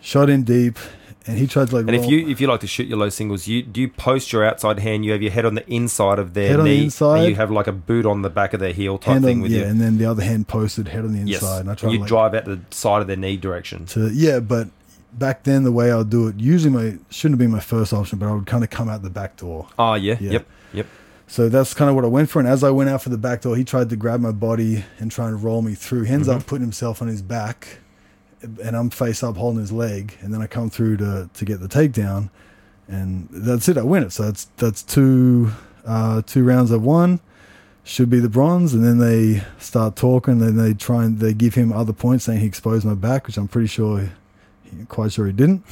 shot 0.00 0.28
in 0.28 0.42
deep, 0.42 0.78
and 1.26 1.38
he 1.38 1.46
tried 1.46 1.68
to 1.68 1.76
like. 1.76 1.86
And 1.86 1.94
if 1.96 2.06
you 2.10 2.26
if 2.28 2.40
you 2.40 2.46
like 2.48 2.60
to 2.60 2.66
shoot 2.66 2.86
your 2.86 2.98
low 2.98 3.08
singles, 3.08 3.46
you 3.46 3.62
do 3.62 3.80
you 3.82 3.88
post 3.88 4.32
your 4.32 4.44
outside 4.44 4.78
hand. 4.80 5.04
You 5.04 5.12
have 5.12 5.22
your 5.22 5.30
head 5.32 5.44
on 5.44 5.54
the 5.54 5.68
inside 5.72 6.18
of 6.18 6.34
their 6.34 6.48
Head 6.50 6.58
on 6.60 6.64
the 6.66 6.82
inside. 6.84 7.18
and 7.20 7.28
you 7.28 7.34
have 7.36 7.50
like 7.50 7.66
a 7.66 7.72
boot 7.72 8.06
on 8.06 8.22
the 8.22 8.30
back 8.30 8.52
of 8.54 8.60
their 8.60 8.72
heel 8.72 8.98
type 8.98 9.12
hand 9.12 9.24
thing 9.24 9.36
on, 9.38 9.42
with 9.42 9.52
yeah, 9.52 9.60
you. 9.60 9.64
and 9.66 9.80
then 9.80 9.98
the 9.98 10.04
other 10.06 10.22
hand 10.22 10.48
posted 10.48 10.88
head 10.88 11.04
on 11.04 11.12
the 11.12 11.20
inside. 11.20 11.30
Yes, 11.30 11.60
and 11.60 11.70
I 11.70 11.74
try 11.74 11.90
you 11.90 11.96
to 11.98 12.00
like, 12.02 12.08
drive 12.08 12.34
out 12.34 12.44
the 12.44 12.60
side 12.70 13.00
of 13.02 13.06
their 13.06 13.16
knee 13.16 13.36
direction. 13.36 13.86
to 13.86 14.10
yeah, 14.12 14.40
but 14.40 14.68
back 15.12 15.42
then 15.44 15.62
the 15.64 15.72
way 15.72 15.92
I 15.92 15.96
would 15.98 16.10
do 16.10 16.28
it, 16.28 16.40
usually 16.40 16.72
my 16.72 16.98
shouldn't 17.10 17.34
have 17.34 17.38
been 17.38 17.50
my 17.50 17.60
first 17.60 17.92
option, 17.92 18.18
but 18.18 18.28
I 18.28 18.32
would 18.32 18.46
kind 18.46 18.64
of 18.64 18.70
come 18.70 18.88
out 18.88 19.02
the 19.02 19.10
back 19.10 19.36
door. 19.36 19.68
Oh 19.78 19.94
yeah, 19.94 20.16
Yeah. 20.20 20.30
yep, 20.32 20.46
yep. 20.72 20.86
So 21.28 21.48
that's 21.48 21.72
kind 21.72 21.88
of 21.88 21.94
what 21.94 22.04
I 22.04 22.08
went 22.08 22.28
for. 22.28 22.40
And 22.40 22.48
as 22.48 22.62
I 22.62 22.68
went 22.70 22.90
out 22.90 23.00
for 23.02 23.08
the 23.08 23.16
back 23.16 23.40
door, 23.40 23.56
he 23.56 23.64
tried 23.64 23.88
to 23.90 23.96
grab 23.96 24.20
my 24.20 24.32
body 24.32 24.84
and 24.98 25.10
try 25.10 25.28
and 25.28 25.42
roll 25.42 25.62
me 25.62 25.74
through. 25.74 26.02
He 26.02 26.12
ends 26.12 26.28
Mhm. 26.28 26.36
up 26.36 26.46
putting 26.46 26.62
himself 26.62 27.00
on 27.00 27.08
his 27.08 27.22
back, 27.22 27.78
and 28.42 28.76
I'm 28.76 28.90
face 28.90 29.22
up 29.22 29.36
holding 29.36 29.60
his 29.60 29.72
leg, 29.72 30.16
and 30.20 30.32
then 30.32 30.42
I 30.42 30.46
come 30.46 30.70
through 30.70 30.96
to 30.98 31.30
to 31.32 31.44
get 31.44 31.60
the 31.60 31.68
takedown, 31.68 32.30
and 32.88 33.28
that's 33.30 33.68
it. 33.68 33.78
I 33.78 33.82
win 33.82 34.02
it. 34.02 34.12
So 34.12 34.24
that's 34.24 34.44
that's 34.56 34.82
two 34.82 35.50
uh, 35.86 36.22
two 36.26 36.44
rounds 36.44 36.72
I've 36.72 36.82
won. 36.82 37.20
Should 37.84 38.10
be 38.10 38.20
the 38.20 38.28
bronze, 38.28 38.74
and 38.74 38.84
then 38.84 38.98
they 38.98 39.42
start 39.58 39.96
talking. 39.96 40.38
Then 40.38 40.56
they 40.56 40.72
try 40.72 41.04
and 41.04 41.18
they 41.18 41.34
give 41.34 41.54
him 41.56 41.72
other 41.72 41.92
points, 41.92 42.24
saying 42.24 42.38
he 42.40 42.46
exposed 42.46 42.84
my 42.84 42.94
back, 42.94 43.26
which 43.26 43.36
I'm 43.36 43.48
pretty 43.48 43.66
sure, 43.66 44.10
he, 44.62 44.84
quite 44.88 45.10
sure 45.12 45.26
he 45.26 45.32
didn't. 45.32 45.64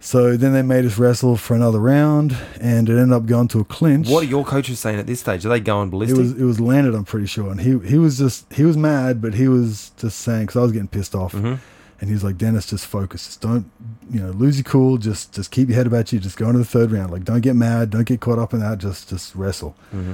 So 0.00 0.36
then 0.36 0.52
they 0.52 0.62
made 0.62 0.84
us 0.84 0.96
wrestle 0.96 1.36
for 1.36 1.54
another 1.54 1.80
round, 1.80 2.34
and 2.60 2.88
it 2.88 2.92
ended 2.96 3.12
up 3.12 3.26
going 3.26 3.48
to 3.48 3.60
a 3.60 3.64
clinch. 3.64 4.08
What 4.08 4.22
are 4.22 4.26
your 4.26 4.44
coaches 4.44 4.78
saying 4.78 4.98
at 4.98 5.06
this 5.06 5.20
stage? 5.20 5.44
Are 5.44 5.48
they 5.50 5.60
going 5.60 5.88
It 5.88 5.90
ballistic? 5.90 6.18
was 6.18 6.32
it 6.32 6.44
was 6.44 6.60
landed. 6.60 6.94
I'm 6.94 7.04
pretty 7.04 7.26
sure, 7.26 7.50
and 7.50 7.60
he 7.60 7.78
he 7.80 7.98
was 7.98 8.16
just 8.16 8.50
he 8.52 8.62
was 8.64 8.76
mad, 8.76 9.20
but 9.20 9.34
he 9.34 9.48
was 9.48 9.90
just 9.98 10.20
saying 10.20 10.46
because 10.46 10.56
I 10.56 10.62
was 10.62 10.72
getting 10.72 10.88
pissed 10.88 11.14
off, 11.14 11.32
hmm 11.32 11.56
and 12.00 12.08
he 12.08 12.14
was 12.14 12.22
like, 12.22 12.38
"Denis, 12.38 12.66
just 12.66 12.86
focus. 12.86 13.26
Just 13.26 13.40
don't 13.40 13.70
you 14.10 14.20
know 14.20 14.30
lose 14.30 14.56
your 14.56 14.64
cool. 14.64 14.98
Just 14.98 15.32
just 15.34 15.50
keep 15.50 15.68
your 15.68 15.76
head 15.76 15.86
about 15.86 16.12
you. 16.12 16.18
Just 16.18 16.36
go 16.36 16.46
into 16.46 16.58
the 16.58 16.64
third 16.64 16.90
round. 16.90 17.10
Like 17.10 17.24
don't 17.24 17.40
get 17.40 17.56
mad. 17.56 17.90
Don't 17.90 18.04
get 18.04 18.20
caught 18.20 18.38
up 18.38 18.52
in 18.54 18.60
that. 18.60 18.78
Just 18.78 19.08
just 19.08 19.34
wrestle." 19.34 19.76
hmm 19.90 20.12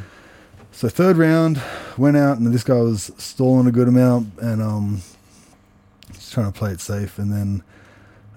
So 0.72 0.88
third 0.88 1.16
round 1.16 1.60
went 1.96 2.16
out, 2.16 2.38
and 2.38 2.52
this 2.52 2.64
guy 2.64 2.80
was 2.80 3.12
stalling 3.18 3.66
a 3.66 3.72
good 3.72 3.88
amount, 3.88 4.38
and 4.40 4.62
um, 4.62 5.02
just 6.12 6.32
trying 6.32 6.50
to 6.50 6.58
play 6.58 6.72
it 6.72 6.80
safe. 6.80 7.18
And 7.18 7.30
then 7.32 7.62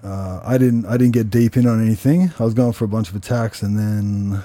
uh, 0.04 0.40
I 0.44 0.58
didn't 0.58 0.86
I 0.86 0.96
didn't 0.96 1.14
get 1.14 1.30
deep 1.30 1.56
in 1.56 1.66
on 1.66 1.84
anything. 1.84 2.32
I 2.38 2.44
was 2.44 2.54
going 2.54 2.72
for 2.72 2.84
a 2.84 2.88
bunch 2.88 3.08
of 3.08 3.16
attacks, 3.16 3.62
and 3.62 3.78
then 3.78 4.42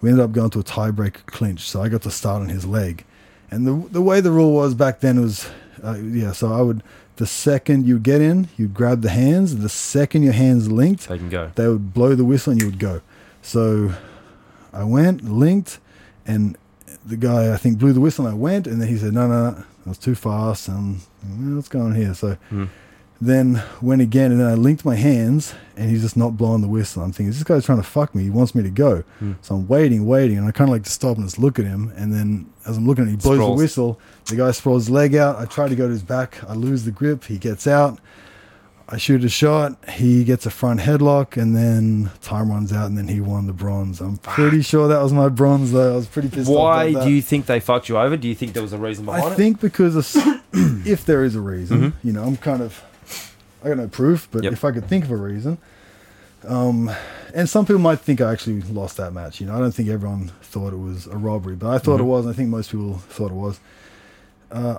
we 0.00 0.08
ended 0.08 0.24
up 0.24 0.32
going 0.32 0.50
to 0.50 0.60
a 0.60 0.64
tiebreak 0.64 1.26
clinch. 1.26 1.68
So 1.68 1.82
I 1.82 1.88
got 1.88 2.02
to 2.02 2.10
start 2.10 2.42
on 2.42 2.48
his 2.48 2.64
leg, 2.64 3.04
and 3.50 3.66
the 3.66 3.74
the 3.90 4.02
way 4.02 4.20
the 4.20 4.30
rule 4.30 4.52
was 4.52 4.74
back 4.74 5.00
then 5.00 5.20
was 5.20 5.50
uh, 5.82 5.94
yeah. 5.98 6.32
So 6.32 6.52
I 6.52 6.62
would 6.62 6.82
the 7.16 7.26
second 7.26 7.86
you 7.86 7.98
get 7.98 8.20
in, 8.20 8.48
you'd 8.56 8.74
grab 8.74 9.02
the 9.02 9.10
hands. 9.10 9.56
The 9.56 9.68
second 9.68 10.22
your 10.24 10.32
hands 10.32 10.70
linked, 10.70 11.08
They 11.08 11.18
can 11.18 11.28
go. 11.28 11.50
they 11.54 11.68
would 11.68 11.94
blow 11.94 12.14
the 12.14 12.24
whistle 12.24 12.52
and 12.52 12.60
you 12.60 12.66
would 12.68 12.78
go. 12.80 13.00
So 13.42 13.92
I 14.72 14.84
went, 14.84 15.22
linked, 15.24 15.78
and 16.26 16.56
the 17.06 17.16
guy 17.16 17.52
I 17.52 17.56
think 17.56 17.78
blew 17.78 17.92
the 17.92 18.00
whistle 18.00 18.26
and 18.26 18.34
I 18.34 18.38
went, 18.38 18.66
and 18.66 18.80
then 18.80 18.88
he 18.88 18.96
said, 18.96 19.12
"No, 19.12 19.28
no, 19.28 19.50
no, 19.50 19.56
that 19.56 19.66
was 19.86 19.98
too 19.98 20.14
fast." 20.14 20.68
And 20.68 21.00
what's 21.54 21.68
going 21.68 21.84
on 21.86 21.94
here? 21.94 22.14
So 22.14 22.36
Mm. 22.50 22.68
Then 23.20 23.62
went 23.80 24.02
again, 24.02 24.32
and 24.32 24.40
then 24.40 24.48
I 24.48 24.54
linked 24.54 24.84
my 24.84 24.96
hands, 24.96 25.54
and 25.76 25.88
he's 25.90 26.02
just 26.02 26.16
not 26.16 26.36
blowing 26.36 26.60
the 26.62 26.68
whistle. 26.68 27.02
I'm 27.02 27.12
thinking, 27.12 27.30
this 27.32 27.42
guy's 27.42 27.64
trying 27.64 27.78
to 27.78 27.84
fuck 27.84 28.14
me. 28.14 28.24
He 28.24 28.30
wants 28.30 28.54
me 28.54 28.62
to 28.62 28.70
go. 28.70 29.04
Mm. 29.22 29.36
So 29.40 29.54
I'm 29.54 29.68
waiting, 29.68 30.04
waiting, 30.06 30.36
and 30.38 30.46
I 30.46 30.50
kind 30.50 30.68
of 30.68 30.72
like 30.72 30.84
to 30.84 30.90
stop 30.90 31.16
and 31.16 31.24
just 31.26 31.38
look 31.38 31.58
at 31.58 31.64
him. 31.64 31.92
And 31.96 32.12
then 32.12 32.50
as 32.66 32.76
I'm 32.76 32.86
looking 32.86 33.04
at 33.04 33.08
him, 33.08 33.14
he 33.14 33.22
blows 33.22 33.36
Sprawls. 33.38 33.56
the 33.58 33.62
whistle. 33.62 34.00
The 34.26 34.36
guy 34.36 34.50
sprawls 34.50 34.84
his 34.84 34.90
leg 34.90 35.14
out. 35.14 35.36
I 35.38 35.44
try 35.46 35.68
to 35.68 35.76
go 35.76 35.86
to 35.86 35.92
his 35.92 36.02
back. 36.02 36.42
I 36.48 36.54
lose 36.54 36.84
the 36.84 36.90
grip. 36.90 37.24
He 37.24 37.38
gets 37.38 37.66
out. 37.66 37.98
I 38.86 38.98
shoot 38.98 39.24
a 39.24 39.30
shot. 39.30 39.78
He 39.88 40.24
gets 40.24 40.44
a 40.44 40.50
front 40.50 40.80
headlock, 40.80 41.40
and 41.40 41.56
then 41.56 42.10
time 42.20 42.50
runs 42.50 42.70
out, 42.70 42.86
and 42.86 42.98
then 42.98 43.08
he 43.08 43.18
won 43.20 43.46
the 43.46 43.54
bronze. 43.54 44.00
I'm 44.02 44.18
pretty 44.18 44.60
sure 44.60 44.88
that 44.88 45.00
was 45.02 45.12
my 45.14 45.30
bronze, 45.30 45.72
though. 45.72 45.94
I 45.94 45.96
was 45.96 46.06
pretty 46.06 46.28
pissed 46.28 46.50
off. 46.50 46.54
Why 46.56 46.92
do 46.92 47.08
you 47.10 47.22
think 47.22 47.46
they 47.46 47.60
fucked 47.60 47.88
you 47.88 47.96
over? 47.96 48.16
Do 48.18 48.28
you 48.28 48.34
think 48.34 48.52
there 48.52 48.62
was 48.62 48.74
a 48.74 48.78
reason 48.78 49.06
behind 49.06 49.24
I 49.24 49.28
it? 49.28 49.32
I 49.32 49.34
think 49.36 49.60
because 49.60 49.96
of, 49.96 50.42
if 50.86 51.06
there 51.06 51.24
is 51.24 51.34
a 51.34 51.40
reason, 51.40 51.80
Mhm. 51.80 51.92
you 52.04 52.12
know, 52.12 52.24
I'm 52.24 52.36
kind 52.36 52.60
of, 52.60 52.82
I 53.64 53.68
got 53.68 53.78
no 53.78 53.88
proof, 53.88 54.28
but 54.30 54.44
Yep. 54.44 54.52
if 54.52 54.64
I 54.64 54.72
could 54.72 54.86
think 54.86 55.04
of 55.04 55.10
a 55.10 55.16
reason, 55.16 55.58
um, 56.46 56.90
and 57.34 57.48
some 57.48 57.64
people 57.64 57.80
might 57.80 58.00
think 58.00 58.20
I 58.20 58.30
actually 58.30 58.60
lost 58.62 58.96
that 58.98 59.12
match. 59.14 59.40
You 59.40 59.46
know, 59.46 59.54
I 59.54 59.58
don't 59.58 59.72
think 59.74 59.88
everyone 59.88 60.30
thought 60.42 60.72
it 60.72 60.78
was 60.78 61.06
a 61.06 61.16
robbery, 61.16 61.56
but 61.56 61.70
I 61.70 61.78
thought 61.78 61.98
Mhm. 61.98 62.04
it 62.04 62.04
was. 62.04 62.26
And 62.26 62.34
I 62.34 62.36
think 62.36 62.50
most 62.50 62.70
people 62.70 62.98
thought 63.08 63.30
it 63.30 63.34
was. 63.34 63.58
Uh, 64.52 64.78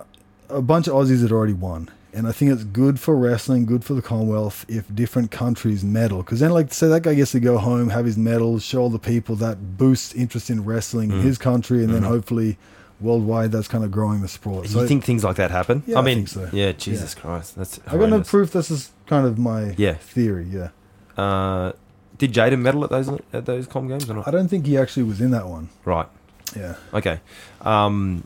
a 0.49 0.61
bunch 0.61 0.87
of 0.87 0.93
Aussies 0.93 1.21
had 1.23 1.31
already 1.31 1.53
won. 1.53 1.89
And 2.13 2.27
I 2.27 2.31
think 2.31 2.51
it's 2.51 2.63
good 2.63 2.97
for 2.99 3.13
wrestling, 3.17 3.65
good 3.65 3.83
for 3.83 3.93
the 3.93 4.01
Commonwealth 4.01 4.63
if 4.69 4.85
different 4.93 5.31
countries 5.31 5.83
medal. 5.83 6.19
Because 6.19 6.39
then, 6.39 6.51
like, 6.51 6.71
say 6.73 6.87
that 6.87 7.01
guy 7.03 7.13
gets 7.15 7.31
to 7.31 7.41
go 7.41 7.57
home, 7.57 7.89
have 7.89 8.05
his 8.05 8.15
medals, 8.17 8.63
show 8.63 8.83
all 8.83 8.89
the 8.89 8.99
people 8.99 9.35
that 9.37 9.77
boosts 9.77 10.13
interest 10.13 10.49
in 10.49 10.63
wrestling 10.63 11.11
in 11.11 11.17
Mhm. 11.19 11.23
his 11.23 11.37
country, 11.37 11.83
and 11.83 11.93
then 11.93 12.03
Mhm. 12.03 12.07
hopefully 12.07 12.57
worldwide 13.01 13.51
that's 13.51 13.67
kind 13.67 13.83
of 13.83 13.91
growing 13.91 14.21
the 14.21 14.27
sport. 14.27 14.67
Do 14.67 14.79
you 14.79 14.87
think 14.87 15.03
things 15.03 15.23
like 15.23 15.35
that 15.35 15.51
happen? 15.51 15.83
Yeah, 15.85 15.97
I 15.97 16.01
I 16.01 16.03
mean, 16.03 16.27
so. 16.27 16.49
yeah, 16.53 16.71
Jesus 16.71 17.13
Christ, 17.13 17.55
that's 17.55 17.79
I 17.87 17.97
got 17.97 18.09
no 18.09 18.21
proof. 18.21 18.51
This 18.51 18.71
is 18.71 18.91
kind 19.07 19.25
of 19.27 19.37
my 19.37 19.75
Yeah. 19.77 19.95
theory. 19.95 20.47
Yeah, 20.49 20.69
Uh, 21.17 21.73
did 22.17 22.31
Jayden 22.33 22.59
medal 22.61 22.83
at 22.83 22.89
those 22.89 23.09
at 23.33 23.45
those 23.45 23.67
com 23.67 23.87
games 23.87 24.09
or 24.09 24.13
not? 24.15 24.27
I 24.27 24.31
don't 24.31 24.47
think 24.47 24.65
he 24.65 24.77
actually 24.77 25.03
was 25.03 25.19
in 25.21 25.31
that 25.31 25.47
one. 25.47 25.69
Right. 25.83 26.07
Yeah, 26.55 26.75
Okay. 26.93 27.19
Um, 27.61 28.23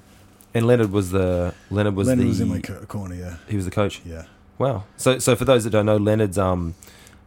and 0.54 0.68
Leonard 0.68 0.92
was 0.92 1.10
the 1.12 1.54
Leonard 1.72 1.96
was 1.96 2.08
Leonard 2.08 2.26
the 2.26 2.30
was 2.30 2.42
in 2.42 2.48
my 2.50 2.60
co- 2.60 2.86
corner. 2.86 3.16
Yeah, 3.16 3.36
he 3.48 3.56
was 3.56 3.66
the 3.66 3.72
coach. 3.72 4.02
yeah, 4.06 4.24
Wow. 4.60 4.84
So 4.98 5.18
so 5.20 5.36
for 5.36 5.46
those 5.46 5.64
that 5.64 5.70
don't 5.72 5.86
know, 5.88 5.98
Leonard's 5.98 6.38
um 6.38 6.76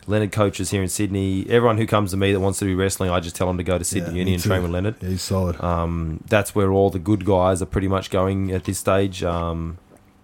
Leonard 0.07 0.33
coaches 0.33 0.71
here 0.71 0.83
in 0.83 0.89
Sydney. 0.89 1.47
Everyone 1.49 1.79
who 1.79 1.87
comes 1.87 2.11
to 2.11 2.17
me 2.17 2.33
that 2.33 2.41
wants 2.41 2.59
to 2.59 2.65
do 2.65 2.77
wrestling, 2.77 3.11
I 3.11 3.21
just 3.21 3.37
tell 3.37 3.47
them 3.47 3.57
to 3.59 3.63
go 3.65 3.79
to 3.79 3.85
Sydney 3.85 4.11
Yeah, 4.15 4.19
Uni 4.19 4.35
and 4.35 4.43
too. 4.43 4.49
train 4.49 4.63
with 4.63 4.73
Leonard. 4.73 4.97
yeah. 5.01 5.11
He's 5.11 5.23
solid. 5.23 5.63
Um, 5.63 6.23
that's 6.29 6.55
where 6.55 6.73
all 6.73 6.91
the 6.91 6.99
good 6.99 7.25
guys 7.25 7.63
are 7.63 7.67
pretty 7.67 7.89
much 7.89 8.11
going 8.11 8.51
at 8.51 8.65
this 8.65 8.79
stage. 8.79 9.23
Um, 9.23 9.79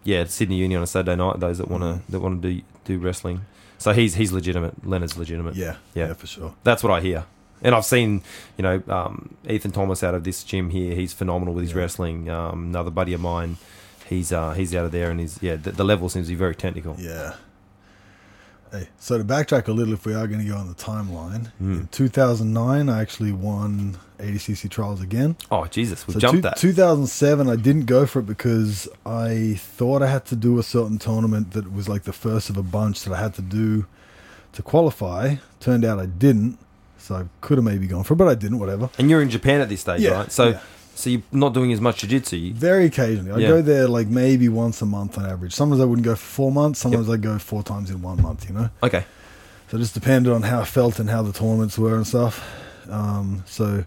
yeah, 0.05 0.25
Sydney 0.25 0.57
Uni 0.57 0.75
on 0.75 0.83
a 0.83 0.87
Saturday 0.87 1.17
night. 1.17 1.39
Those 1.41 1.59
that 1.59 1.69
want 1.69 1.83
to 1.85 2.01
that 2.11 2.21
want 2.21 2.43
to 2.43 2.53
do 2.55 2.63
do 2.85 2.99
wrestling. 2.99 3.43
So 3.79 3.93
he's 3.93 4.15
he's 4.17 4.33
legitimate. 4.33 4.85
Leonard's 4.87 5.17
legitimate. 5.17 5.55
yeah, 5.55 5.77
yeah. 5.95 6.09
yeah, 6.09 6.13
for 6.15 6.27
sure. 6.27 6.55
That's 6.65 6.83
what 6.83 6.93
I 6.93 7.01
hear. 7.01 7.25
And 7.63 7.75
I've 7.75 7.85
seen, 7.85 8.23
you 8.57 8.63
know, 8.63 8.83
um, 8.89 9.35
Ethan 9.49 9.73
Thomas 9.73 10.03
out 10.05 10.15
of 10.15 10.23
this 10.25 10.45
gym 10.45 10.71
here. 10.71 10.95
He's 10.95 11.13
phenomenal 11.13 11.55
with 11.55 11.65
his 11.65 11.73
Yeah. 11.73 11.79
wrestling. 11.81 12.31
Um, 12.31 12.67
another 12.69 12.91
buddy 12.91 13.13
of 13.15 13.21
mine, 13.21 13.57
he's 14.09 14.33
uh, 14.33 14.53
he's 14.55 14.75
out 14.75 14.85
of 14.87 14.93
there, 14.93 15.11
and 15.11 15.21
he's 15.21 15.43
yeah, 15.43 15.57
the, 15.57 15.73
the 15.73 15.85
level 15.85 16.09
seems 16.09 16.27
to 16.29 16.33
be 16.33 16.37
very 16.39 16.55
technical. 16.55 16.97
Yeah. 16.99 17.35
Hey, 18.71 18.89
so 18.99 19.17
to 19.17 19.25
backtrack 19.25 19.67
a 19.69 19.73
little, 19.73 19.95
if 19.95 20.05
we 20.05 20.15
are 20.15 20.27
going 20.27 20.41
to 20.41 20.47
go 20.47 20.57
on 20.57 20.69
the 20.69 20.75
timeline, 20.75 21.47
Hmm. 21.59 21.73
in 21.75 21.89
2009, 21.89 22.89
I 22.91 23.01
actually 23.01 23.33
won 23.33 23.97
ADCC 24.19 24.69
trials 24.69 25.01
again. 25.01 25.37
Oh 25.51 25.65
Jesus, 25.67 26.07
we 26.07 26.13
So 26.15 26.21
jumped 26.21 26.37
two- 26.39 26.43
that. 26.43 26.57
2007, 26.59 27.49
I 27.49 27.57
didn't 27.57 27.87
go 27.87 28.05
for 28.05 28.19
it 28.19 28.27
because 28.27 28.87
I 29.07 29.59
thought 29.59 30.03
I 30.03 30.09
had 30.09 30.27
to 30.27 30.37
do 30.37 30.59
a 30.59 30.63
certain 30.63 30.99
tournament 30.99 31.53
that 31.53 31.73
was 31.73 31.89
like 31.89 32.03
the 32.03 32.13
first 32.13 32.51
of 32.51 32.57
a 32.59 32.63
bunch 32.63 33.05
that 33.05 33.15
I 33.15 33.21
had 33.23 33.33
to 33.35 33.43
do 33.43 33.87
to 34.53 34.63
qualify. 34.63 35.37
Turned 35.61 35.85
out 35.85 35.99
I 35.99 36.07
didn't, 36.07 36.59
so 36.99 37.15
I 37.15 37.25
could 37.41 37.57
have 37.59 37.65
maybe 37.65 37.87
gone 37.87 38.05
for 38.05 38.15
it, 38.15 38.17
but 38.19 38.29
I 38.29 38.35
didn't. 38.35 38.59
Whatever. 38.59 38.91
and 38.99 39.09
you're 39.09 39.23
in 39.23 39.31
Japan 39.31 39.61
at 39.63 39.69
this 39.71 39.81
stage, 39.81 40.01
Yeah, 40.01 40.11
right? 40.11 40.33
So, 40.33 40.49
yeah. 40.49 40.61
So 40.99 41.11
you're 41.11 41.23
not 41.31 41.55
doing 41.55 41.73
as 41.73 41.81
much 41.81 41.99
jiu-jitsu. 42.01 42.55
Very 42.55 42.87
occasionally, 42.87 43.31
I 43.31 43.39
Yeah. 43.39 43.49
go 43.49 43.63
there 43.63 43.87
like 43.87 44.09
maybe 44.09 44.49
once 44.49 44.83
a 44.83 44.87
month 44.87 45.17
on 45.17 45.25
average. 45.27 45.55
Sometimes 45.55 45.81
I 45.81 45.85
wouldn't 45.85 46.05
go 46.05 46.17
for 46.17 46.27
four 46.27 46.51
months. 46.51 46.81
Sometimes 46.81 47.09
I'd 47.09 47.23
go 47.23 47.39
four 47.39 47.63
times 47.63 47.89
in 47.91 48.03
one 48.03 48.21
month. 48.21 48.49
You 48.49 48.55
know. 48.57 48.71
okay. 48.83 49.05
So 49.71 49.77
it 49.77 49.81
just 49.81 49.95
depended 49.95 50.33
on 50.33 50.43
how 50.43 50.61
I 50.63 50.65
felt 50.65 50.99
and 50.99 51.09
how 51.09 51.23
the 51.23 51.33
tournaments 51.33 51.79
were 51.79 51.95
and 51.95 52.05
stuff. 52.07 52.43
Um, 52.91 53.45
so 53.47 53.85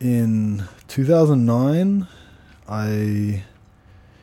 in 0.00 0.64
2009, 0.88 2.06
I 2.68 3.42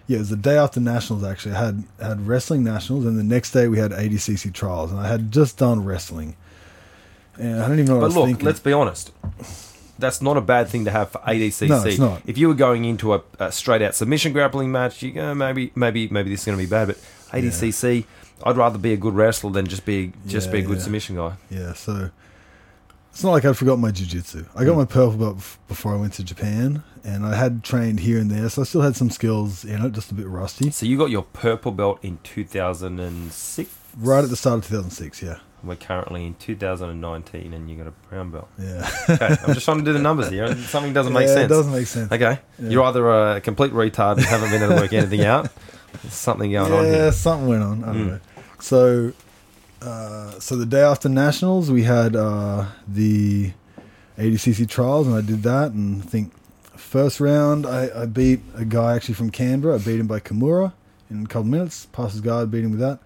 yeah, 0.07 0.17
it 0.17 0.19
was 0.19 0.29
the 0.29 0.35
day 0.35 0.57
after 0.57 0.79
nationals. 0.79 1.23
Actually, 1.23 1.55
I 1.55 1.65
had 1.65 1.83
had 1.99 2.27
wrestling 2.27 2.63
nationals, 2.63 3.05
and 3.05 3.17
the 3.17 3.23
next 3.23 3.49
day 3.51 3.67
we 3.67 3.79
had 3.79 3.91
ADCC 3.91 4.53
trials, 4.53 4.91
and 4.91 4.99
I 4.99 5.07
had 5.07 5.31
just 5.31 5.57
done 5.57 5.83
wrestling, 5.83 6.35
and 7.39 7.61
I 7.63 7.67
don't 7.67 7.79
even 7.79 7.85
know 7.87 7.95
what 7.95 7.99
I 7.99 8.01
But 8.01 8.05
was 8.07 8.15
look, 8.17 8.25
thinking. 8.27 8.45
let's 8.45 8.59
be 8.59 8.73
honest. 8.73 9.11
That's 9.97 10.21
not 10.21 10.35
a 10.37 10.41
bad 10.41 10.67
thing 10.67 10.85
to 10.85 10.91
have 10.91 11.11
for 11.11 11.19
ADCC. 11.19 11.69
No, 11.69 11.83
it's 11.83 11.97
not. 11.99 12.21
If 12.25 12.37
you 12.37 12.47
were 12.49 12.53
going 12.53 12.83
into 12.85 13.13
a, 13.13 13.21
a 13.39 13.51
straight 13.51 13.81
out 13.81 13.95
submission 13.95 14.33
grappling 14.33 14.71
match, 14.71 15.01
you 15.01 15.11
go 15.11 15.33
maybe 15.33 15.71
maybe 15.75 16.07
maybe 16.09 16.29
this 16.29 16.41
is 16.41 16.45
going 16.45 16.57
to 16.57 16.63
be 16.63 16.69
bad. 16.69 16.87
But 16.87 16.97
ADCC, 17.31 18.05
I'd 18.43 18.57
rather 18.57 18.77
be 18.77 18.91
a 18.93 18.97
good 18.97 19.13
wrestler 19.15 19.51
than 19.51 19.67
just 19.67 19.85
be 19.85 20.11
just 20.27 20.47
Yeah, 20.47 20.51
be 20.53 20.59
a 20.59 20.63
good 20.63 20.77
yeah. 20.77 20.83
submission 20.83 21.15
guy. 21.15 21.33
Yeah, 21.49 21.73
so 21.73 22.09
it's 23.11 23.23
not 23.23 23.31
like 23.31 23.45
I'd 23.45 23.55
forgot 23.57 23.79
my 23.79 23.91
jiu-jitsu. 23.91 24.45
I 24.55 24.65
got 24.65 24.73
Mm. 24.73 24.77
my 24.79 24.85
purple 24.85 25.17
belt 25.17 25.57
before 25.69 25.93
I 25.93 25.97
went 25.97 26.11
to 26.15 26.23
Japan, 26.25 26.83
and 27.05 27.25
I 27.25 27.35
had 27.35 27.63
trained 27.63 28.01
here 28.01 28.19
and 28.19 28.29
there, 28.29 28.49
so 28.49 28.63
I 28.63 28.65
still 28.65 28.81
had 28.81 28.97
some 28.97 29.09
skills 29.09 29.63
in 29.63 29.81
it, 29.85 29.93
just 29.93 30.11
a 30.11 30.13
bit 30.13 30.27
rusty. 30.27 30.69
So 30.71 30.85
you 30.85 30.97
got 30.97 31.09
your 31.11 31.23
purple 31.23 31.71
belt 31.71 31.99
in 32.03 32.17
2006. 32.23 33.69
Right 33.97 34.23
at 34.25 34.29
the 34.29 34.35
start 34.35 34.57
of 34.59 34.63
2006, 34.67 35.21
yeah. 35.21 35.37
We're 35.65 35.75
currently 35.75 36.25
in 36.27 36.35
2019, 36.35 37.53
and 37.53 37.69
you 37.69 37.75
got 37.77 37.87
a 37.87 37.91
brown 38.09 38.31
belt. 38.31 38.47
Yeah. 38.59 38.89
Okay, 39.09 39.35
I'm 39.45 39.53
just 39.53 39.65
trying 39.65 39.79
to 39.79 39.83
do 39.83 39.93
the 39.93 39.99
numbers 39.99 40.29
here. 40.29 40.55
Something 40.67 40.93
doesn't 40.93 41.11
make 41.13 41.27
Yeah, 41.27 41.33
sense. 41.33 41.45
It 41.45 41.55
doesn't 41.55 41.71
make 41.73 41.87
sense. 41.87 42.11
Okay, 42.11 42.39
Yeah. 42.59 42.69
you're 42.69 42.83
either 42.83 43.09
a 43.09 43.41
complete 43.41 43.71
retard 43.73 44.17
and 44.17 44.25
haven't 44.25 44.51
been 44.51 44.61
able 44.61 44.75
to 44.75 44.81
work 44.81 44.93
anything 44.93 45.21
out. 45.25 45.49
There's 46.03 46.13
something 46.13 46.51
going 46.51 46.71
on 46.71 46.85
yeah, 46.85 47.09
something 47.09 47.47
went 47.47 47.63
on. 47.63 47.83
I 47.83 47.87
don't 47.87 47.95
Mm. 47.95 48.07
know. 48.07 48.19
So, 48.59 49.13
uh, 49.81 50.39
so 50.39 50.55
the 50.55 50.65
day 50.65 50.81
after 50.81 51.09
nationals, 51.09 51.71
we 51.71 51.83
had 51.83 52.15
uh, 52.15 52.65
the 52.87 53.51
ADCC 54.17 54.67
trials, 54.69 55.07
and 55.07 55.15
I 55.15 55.21
did 55.21 55.43
that. 55.43 55.71
And 55.71 56.03
I 56.03 56.05
think 56.05 56.31
first 56.75 57.19
round, 57.19 57.65
I, 57.65 57.89
I 58.03 58.05
beat 58.05 58.41
a 58.55 58.65
guy 58.65 58.95
actually 58.95 59.15
from 59.15 59.29
Canberra. 59.29 59.75
I 59.75 59.77
beat 59.79 59.99
him 59.99 60.07
by 60.07 60.19
Kimura 60.19 60.73
in 61.09 61.23
a 61.23 61.27
couple 61.27 61.45
minutes. 61.45 61.85
Passed 61.87 62.13
his 62.13 62.21
guard, 62.21 62.51
beat 62.51 62.63
him 62.63 62.71
with 62.71 62.79
that. 62.81 62.99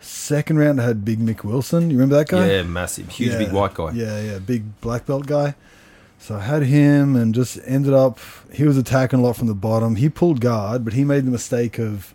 Second 0.00 0.58
round, 0.58 0.80
I 0.80 0.84
had 0.86 1.04
Big 1.04 1.18
Mick 1.20 1.44
Wilson. 1.44 1.90
You 1.90 1.96
remember 1.96 2.16
that 2.16 2.28
guy? 2.28 2.50
Yeah, 2.50 2.62
massive, 2.62 3.08
huge, 3.10 3.32
Yeah. 3.32 3.38
big 3.38 3.52
white 3.52 3.74
guy. 3.74 3.92
Yeah, 3.92 4.20
yeah, 4.20 4.38
big 4.38 4.80
black 4.80 5.06
belt 5.06 5.26
guy. 5.26 5.54
So 6.18 6.36
I 6.36 6.40
had 6.40 6.62
him 6.64 7.16
and 7.16 7.34
just 7.34 7.58
ended 7.66 7.92
up 7.94 8.18
he 8.52 8.64
was 8.64 8.76
attacking 8.76 9.18
a 9.20 9.22
lot 9.22 9.36
from 9.36 9.46
the 9.46 9.54
bottom. 9.54 9.96
He 9.96 10.08
pulled 10.08 10.40
guard, 10.40 10.84
but 10.84 10.92
he 10.94 11.04
made 11.04 11.26
the 11.26 11.30
mistake 11.30 11.78
of 11.78 12.14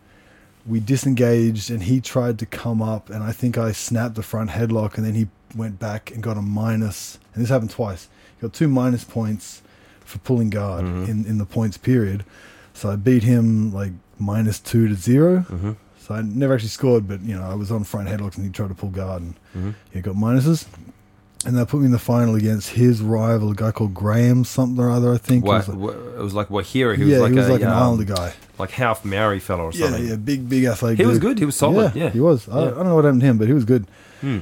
we 0.68 0.80
disengaged 0.80 1.70
and 1.70 1.84
he 1.84 2.02
tried 2.02 2.40
to 2.40 2.46
come 2.46 2.82
up 2.82 3.10
and 3.12 3.24
I 3.24 3.32
think 3.32 3.58
I 3.58 3.72
snapped 3.72 4.16
the 4.16 4.24
front 4.24 4.50
headlock 4.52 4.96
and 4.98 5.06
then 5.06 5.14
he 5.14 5.28
went 5.56 5.80
back 5.80 6.12
and 6.12 6.24
got 6.24 6.38
a 6.38 6.42
minus 6.42 7.20
and 7.34 7.44
this 7.44 7.50
happened 7.52 7.70
twice. 7.72 8.08
He 8.38 8.42
got 8.42 8.54
two 8.54 8.68
minus 8.68 9.04
points 9.04 9.62
for 10.04 10.18
pulling 10.20 10.50
guard 10.50 10.86
Mhm. 10.86 11.08
in, 11.08 11.26
in 11.26 11.38
the 11.38 11.46
points 11.46 11.78
period. 11.78 12.26
So 12.74 12.90
I 12.92 12.96
beat 12.96 13.24
him 13.24 13.72
like 13.74 13.92
minus 14.20 14.60
two 14.60 14.88
to 14.88 14.96
zero. 14.96 15.42
hmm 15.42 15.72
So 16.08 16.14
I 16.14 16.22
never 16.22 16.54
actually 16.54 16.70
scored, 16.70 17.08
but 17.08 17.22
you 17.22 17.36
know, 17.36 17.44
I 17.44 17.56
was 17.56 17.72
on 17.72 17.84
front 17.84 18.08
headlocks 18.10 18.36
and 18.38 18.46
he 18.46 18.52
tried 18.52 18.68
to 18.70 18.76
pull 18.76 18.90
guard 18.90 19.22
and 19.24 19.34
hmm 19.54 19.72
he 19.92 20.02
got 20.02 20.16
minuses. 20.16 20.68
And 21.46 21.56
that 21.58 21.68
put 21.68 21.80
me 21.80 21.86
in 21.86 21.92
the 21.92 22.00
final 22.00 22.34
against 22.36 22.72
his 22.72 23.02
rival, 23.04 23.52
a 23.52 23.56
guy 23.56 23.72
called 23.72 23.94
Graham 23.94 24.44
something 24.46 24.84
or 24.84 24.90
other, 24.90 25.14
I 25.14 25.18
think. 25.20 25.46
Wa- 25.46 25.56
It 25.56 25.58
was 25.58 25.68
like- 25.68 25.78
wa- 25.78 25.90
it 25.92 26.24
was 26.24 26.34
like 26.34 26.48
Wahira. 26.50 26.96
He 26.98 27.04
yeah, 27.06 27.20
was 27.20 27.22
like 27.22 27.32
he 27.34 27.38
was 27.38 27.48
a, 27.50 27.52
like 27.52 27.62
an 27.62 27.68
um, 27.68 27.74
Islander 27.84 28.04
guy. 28.06 28.34
like 28.58 28.72
half 28.72 29.06
Maori 29.06 29.40
fella 29.40 29.64
or 29.66 29.72
something. 29.72 30.08
yeah, 30.08 30.16
big, 30.16 30.50
big 30.50 30.64
athletic. 30.66 30.98
He 31.00 31.06
was 31.06 31.20
good. 31.20 31.38
He 31.38 31.46
was 31.46 31.56
solid. 31.56 31.96
Yeah. 31.96 32.10
he 32.10 32.20
was. 32.20 32.48
I, 32.50 32.60
Yeah. 32.64 32.66
I 32.68 32.72
don't 32.72 32.86
know 32.86 32.96
what 32.96 33.04
happened 33.06 33.22
to 33.22 33.28
him, 33.28 33.38
but 33.38 33.48
he 33.48 33.54
was 33.54 33.66
good. 33.66 33.86
Hmm. 34.22 34.40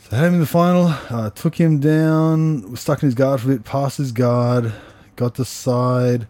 So 0.00 0.16
I 0.16 0.20
had 0.20 0.26
him 0.28 0.34
in 0.34 0.40
the 0.40 0.46
final. 0.46 0.86
Uh, 1.08 1.30
took 1.30 1.54
him 1.54 1.80
down. 1.80 2.70
Was 2.70 2.80
stuck 2.80 3.02
in 3.02 3.06
his 3.06 3.14
guard 3.14 3.40
for 3.40 3.50
a 3.50 3.54
bit. 3.54 3.64
Passed 3.64 3.96
his 3.98 4.12
guard. 4.12 4.72
Got 5.16 5.36
the 5.36 5.44
side. 5.46 6.26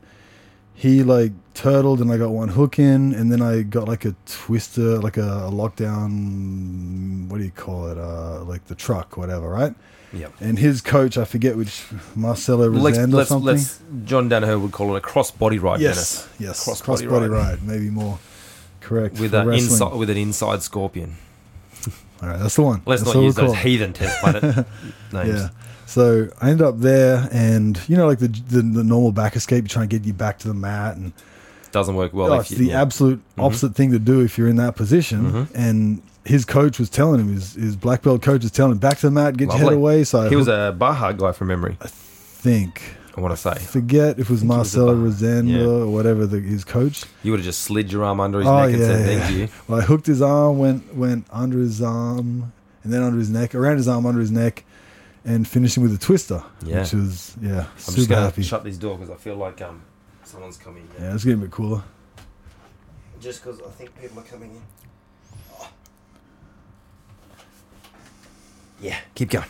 He 0.74 1.02
like 1.02 1.32
turtled, 1.54 2.00
and 2.00 2.12
I 2.12 2.18
got 2.18 2.30
one 2.30 2.48
hook 2.48 2.78
in, 2.78 3.14
and 3.14 3.32
then 3.32 3.40
I 3.40 3.62
got 3.62 3.88
like 3.88 4.04
a 4.04 4.14
twister, 4.26 4.98
like 4.98 5.16
a, 5.16 5.46
a 5.46 5.50
lockdown. 5.50 7.28
What 7.28 7.38
do 7.38 7.44
you 7.44 7.50
call 7.50 7.88
it? 7.88 7.98
Uh, 7.98 8.44
like 8.44 8.66
the 8.66 8.74
truck, 8.74 9.16
whatever, 9.16 9.48
right? 9.48 9.74
Yep. 10.12 10.32
And 10.40 10.58
his 10.58 10.80
coach, 10.80 11.18
I 11.18 11.24
forget 11.24 11.56
which 11.56 11.84
Marcelo 12.14 12.68
Let's, 12.68 12.98
Rosendo 12.98 13.12
or 13.12 13.16
let's, 13.16 13.28
something. 13.28 13.46
let's, 13.46 13.80
John 14.04 14.30
Danaher 14.30 14.60
would 14.60 14.70
call 14.70 14.94
it 14.94 14.98
a 14.98 15.00
cross 15.00 15.30
body 15.30 15.58
ride, 15.58 15.80
yes, 15.80 16.28
yes, 16.38 16.62
Cross 16.62 16.82
cross, 16.82 17.02
body 17.02 17.08
body, 17.08 17.28
ride. 17.28 17.58
ride. 17.58 17.62
maybe 17.64 17.90
more 17.90 18.18
correct. 18.80 19.18
With, 19.18 19.34
a 19.34 19.48
inside, 19.50 19.94
with 19.94 20.10
an 20.10 20.16
inside 20.16 20.62
scorpion. 20.62 21.16
All 22.22 22.28
right, 22.28 22.38
that's 22.38 22.54
the 22.54 22.62
one. 22.62 22.82
Let's 22.86 23.02
That's 23.02 23.14
not 23.14 23.22
use 23.22 23.34
those 23.34 23.56
heathen 23.56 23.92
test 23.94 24.20
planet 24.20 24.66
names. 25.12 25.40
Yeah. 25.40 25.48
So 25.86 26.28
I 26.40 26.50
ended 26.50 26.66
up 26.66 26.78
there, 26.78 27.28
and 27.32 27.78
you 27.88 27.96
know, 27.96 28.06
like 28.06 28.20
the 28.20 28.28
the, 28.28 28.62
the 28.62 28.84
normal 28.84 29.12
back 29.12 29.34
escape, 29.36 29.64
you 29.64 29.68
try 29.68 29.82
and 29.82 29.90
get 29.90 30.04
you 30.04 30.12
back 30.12 30.38
to 30.40 30.48
the 30.48 30.54
mat, 30.54 30.96
and 30.96 31.12
Doesn't 31.74 31.94
work 31.96 32.14
well. 32.14 32.32
oh, 32.32 32.40
it's 32.40 32.48
the 32.50 32.66
yeah. 32.68 32.80
absolute 32.80 33.20
opposite 33.36 33.74
thing 33.74 33.90
to 33.90 33.98
do 33.98 34.20
if 34.20 34.38
you're 34.38 34.48
in 34.48 34.56
that 34.56 34.76
position. 34.76 35.30
Mhm. 35.30 35.48
And 35.54 36.02
his 36.24 36.44
coach 36.46 36.78
was 36.78 36.88
telling 36.88 37.20
him, 37.20 37.34
his 37.34 37.54
his 37.54 37.76
black 37.76 38.00
belt 38.02 38.22
coach 38.22 38.42
was 38.42 38.50
telling 38.50 38.72
him, 38.72 38.78
back 38.78 38.98
to 38.98 39.06
the 39.08 39.10
mat, 39.10 39.36
get 39.36 39.48
your 39.48 39.58
head 39.58 39.72
away. 39.74 40.04
So 40.04 40.28
He 40.30 40.36
was 40.36 40.48
a 40.48 40.74
Baja 40.78 41.12
guy 41.12 41.32
from 41.32 41.48
memory, 41.48 41.76
I 41.82 41.88
think 41.88 42.80
I 43.16 43.20
want 43.20 43.32
to 43.32 43.36
say. 43.36 43.54
forget 43.56 44.18
if 44.18 44.28
it 44.28 44.30
was 44.30 44.40
think 44.40 44.52
he 44.52 44.58
was 44.58 44.74
a 44.74 44.78
Marcelo 44.80 44.94
Baja. 44.94 45.06
Rosendo 45.16 45.50
Yeah. 45.60 45.66
or 45.84 45.86
whatever 45.88 46.26
the, 46.26 46.40
his 46.40 46.64
coach. 46.64 47.04
You 47.22 47.32
would 47.32 47.40
have 47.40 47.44
just 47.44 47.62
slid 47.62 47.92
your 47.92 48.04
arm 48.04 48.20
under 48.20 48.38
his 48.38 48.48
Oh, 48.48 48.56
neck 48.56 48.72
and 48.74 48.82
said 48.82 49.00
yeah, 49.00 49.06
thank 49.18 49.30
yeah. 49.36 49.36
you. 49.42 49.48
Well, 49.68 49.80
I 49.80 49.82
hooked 49.84 50.06
his 50.06 50.22
arm, 50.22 50.58
went 50.58 50.94
went 50.94 51.26
under 51.30 51.58
his 51.58 51.82
arm, 51.82 52.52
and 52.84 52.92
then 52.92 53.02
under 53.02 53.18
his 53.18 53.30
neck, 53.30 53.54
around 53.54 53.76
his 53.78 53.88
arm, 53.88 54.06
under 54.06 54.20
his 54.20 54.30
neck, 54.30 54.64
and 55.24 55.46
finished 55.48 55.76
him 55.76 55.82
with 55.82 55.92
a 55.94 55.98
twister. 55.98 56.42
Yeah. 56.64 56.80
Which 56.82 56.92
was 56.92 57.34
yeah, 57.42 57.64
I'm 57.86 57.94
super 57.94 58.14
happy. 58.14 58.42
shut 58.42 58.62
this 58.64 58.76
door 58.76 58.96
because 58.98 59.10
I 59.10 59.16
feel 59.16 59.36
like 59.36 59.60
um 59.62 59.82
someone's 60.34 60.56
coming. 60.56 60.88
Yeah, 60.98 61.14
it's 61.14 61.22
getting 61.22 61.38
a 61.38 61.42
bit 61.42 61.52
cooler. 61.52 61.82
Just 63.20 63.42
because 63.42 63.60
I 63.60 63.70
think 63.70 63.98
people 64.00 64.18
are 64.18 64.24
coming 64.24 64.50
in. 64.50 64.62
Yeah, 68.80 68.98
keep 69.14 69.30
going. 69.30 69.46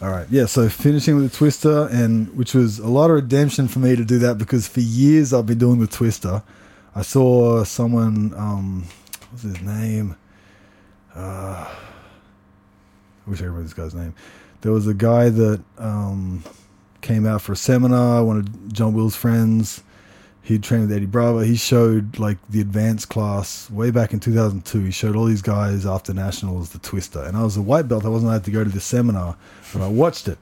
All 0.00 0.08
right, 0.08 0.26
yeah. 0.30 0.46
So 0.46 0.68
finishing 0.68 1.16
with 1.16 1.30
the 1.30 1.36
twister, 1.36 1.88
and 1.88 2.34
which 2.36 2.54
was 2.54 2.78
a 2.78 2.86
lot 2.86 3.10
of 3.10 3.16
redemption 3.16 3.66
for 3.66 3.80
me 3.80 3.96
to 3.96 4.04
do 4.04 4.20
that 4.20 4.38
because 4.38 4.68
for 4.68 4.80
years 4.80 5.34
I've 5.34 5.46
been 5.46 5.58
doing 5.58 5.80
the 5.80 5.88
twister. 5.88 6.42
I 6.94 7.02
saw 7.02 7.64
someone, 7.64 8.32
um, 8.36 8.86
what's 9.30 9.42
his 9.42 9.60
name? 9.60 10.16
Uh, 11.14 11.68
I 11.68 13.30
wish 13.30 13.40
I 13.40 13.44
remember 13.44 13.64
this 13.64 13.74
guy's 13.74 13.94
name. 13.94 14.14
There 14.60 14.72
was 14.72 14.86
a 14.86 14.94
guy 14.94 15.28
that 15.28 15.62
um, 15.76 16.44
came 17.00 17.26
out 17.26 17.42
for 17.42 17.52
a 17.52 17.56
seminar. 17.56 18.24
One 18.24 18.38
of 18.38 18.72
John 18.72 18.94
Will's 18.94 19.16
friends. 19.16 19.82
He 20.42 20.58
trained 20.58 20.88
with 20.88 20.96
Eddie 20.96 21.06
Bravo. 21.06 21.40
He 21.40 21.54
showed 21.56 22.18
like 22.18 22.38
the 22.48 22.60
advanced 22.60 23.08
class 23.08 23.70
way 23.70 23.90
back 23.90 24.12
in 24.12 24.20
2002. 24.20 24.80
He 24.84 24.90
showed 24.90 25.14
all 25.14 25.26
these 25.26 25.42
guys 25.42 25.84
after 25.86 26.12
nationals 26.14 26.70
the 26.70 26.78
twister, 26.78 27.22
and 27.22 27.36
I 27.36 27.42
was 27.44 27.56
a 27.56 27.62
white 27.62 27.88
belt. 27.88 28.04
I 28.04 28.08
wasn't 28.08 28.30
allowed 28.30 28.44
to 28.44 28.50
go 28.50 28.64
to 28.64 28.70
the 28.70 28.80
seminar, 28.80 29.36
but 29.72 29.82
I 29.82 29.88
watched 29.88 30.28
it. 30.28 30.38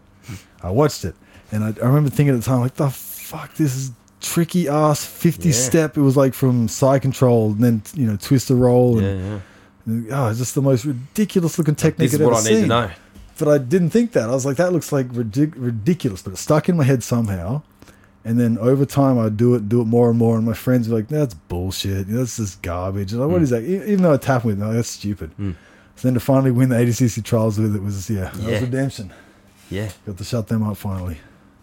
I 0.62 0.70
watched 0.70 1.04
it, 1.04 1.14
and 1.52 1.64
I, 1.64 1.68
I 1.82 1.86
remember 1.86 2.10
thinking 2.10 2.34
at 2.34 2.40
the 2.40 2.44
time, 2.46 2.60
like, 2.60 2.74
the 2.74 2.90
fuck, 2.90 3.54
this 3.54 3.74
is 3.76 3.90
tricky 4.20 4.66
ass 4.68 5.04
50 5.04 5.48
Yeah. 5.48 5.54
step. 5.54 5.96
It 5.96 6.00
was 6.00 6.16
like 6.16 6.34
from 6.34 6.68
side 6.68 7.02
control 7.02 7.52
and 7.52 7.60
then 7.62 7.82
you 7.94 8.06
know 8.06 8.16
twister 8.16 8.54
roll, 8.54 9.00
Yeah, 9.02 9.08
and, 9.08 9.20
yeah. 9.26 9.40
and, 9.86 10.12
oh, 10.12 10.28
it's 10.28 10.38
just 10.38 10.54
the 10.54 10.62
most 10.62 10.84
ridiculous 10.84 11.58
looking 11.58 11.74
technique 11.74 12.10
This 12.10 12.14
is 12.14 12.20
I've 12.20 12.26
what 12.26 12.38
ever 12.38 12.46
I 12.48 12.50
need 12.50 12.56
seen 12.56 12.62
to 12.62 12.68
know. 12.68 12.90
but 13.38 13.48
I 13.48 13.58
didn't 13.58 13.90
think 13.90 14.12
that. 14.12 14.28
I 14.30 14.32
was 14.32 14.46
like, 14.46 14.56
that 14.56 14.72
looks 14.72 14.90
like 14.92 15.08
ridic- 15.08 15.54
ridiculous, 15.56 16.22
but 16.22 16.32
it 16.32 16.36
stuck 16.36 16.68
in 16.68 16.76
my 16.76 16.84
head 16.84 17.02
somehow. 17.02 17.62
And 18.28 18.38
then 18.38 18.58
over 18.58 18.84
time, 18.84 19.18
I'd 19.18 19.36
do 19.38 19.54
it, 19.54 19.68
do 19.70 19.80
it 19.80 19.86
more 19.86 20.10
and 20.10 20.18
more, 20.18 20.36
and 20.36 20.44
my 20.44 20.52
friends 20.52 20.86
were 20.88 20.96
like, 20.98 21.08
"That's 21.08 21.32
bullshit. 21.34 22.08
That's 22.08 22.36
just 22.36 22.60
garbage." 22.62 23.12
And 23.12 23.20
like, 23.22 23.30
what 23.30 23.40
Mm. 23.40 23.44
is 23.44 23.50
that? 23.50 23.62
Even 23.62 24.02
though 24.02 24.12
I 24.12 24.18
tap 24.18 24.44
with, 24.44 24.58
no, 24.58 24.72
that's 24.72 24.88
stupid. 24.88 25.30
Mm. 25.40 25.54
So 25.96 26.08
then 26.08 26.14
to 26.14 26.20
finally 26.20 26.50
win 26.50 26.68
the 26.68 26.76
ADCC 26.76 27.22
trials 27.24 27.58
with 27.58 27.74
it 27.74 27.82
was, 27.82 28.10
yeah, 28.10 28.30
that 28.34 28.36
Yeah. 28.42 28.50
was 28.52 28.60
redemption. 28.60 29.12
Yeah. 29.70 29.88
Got 30.06 30.18
to 30.18 30.24
shut 30.24 30.46
them 30.48 30.62
up 30.62 30.76
finally. 30.76 31.18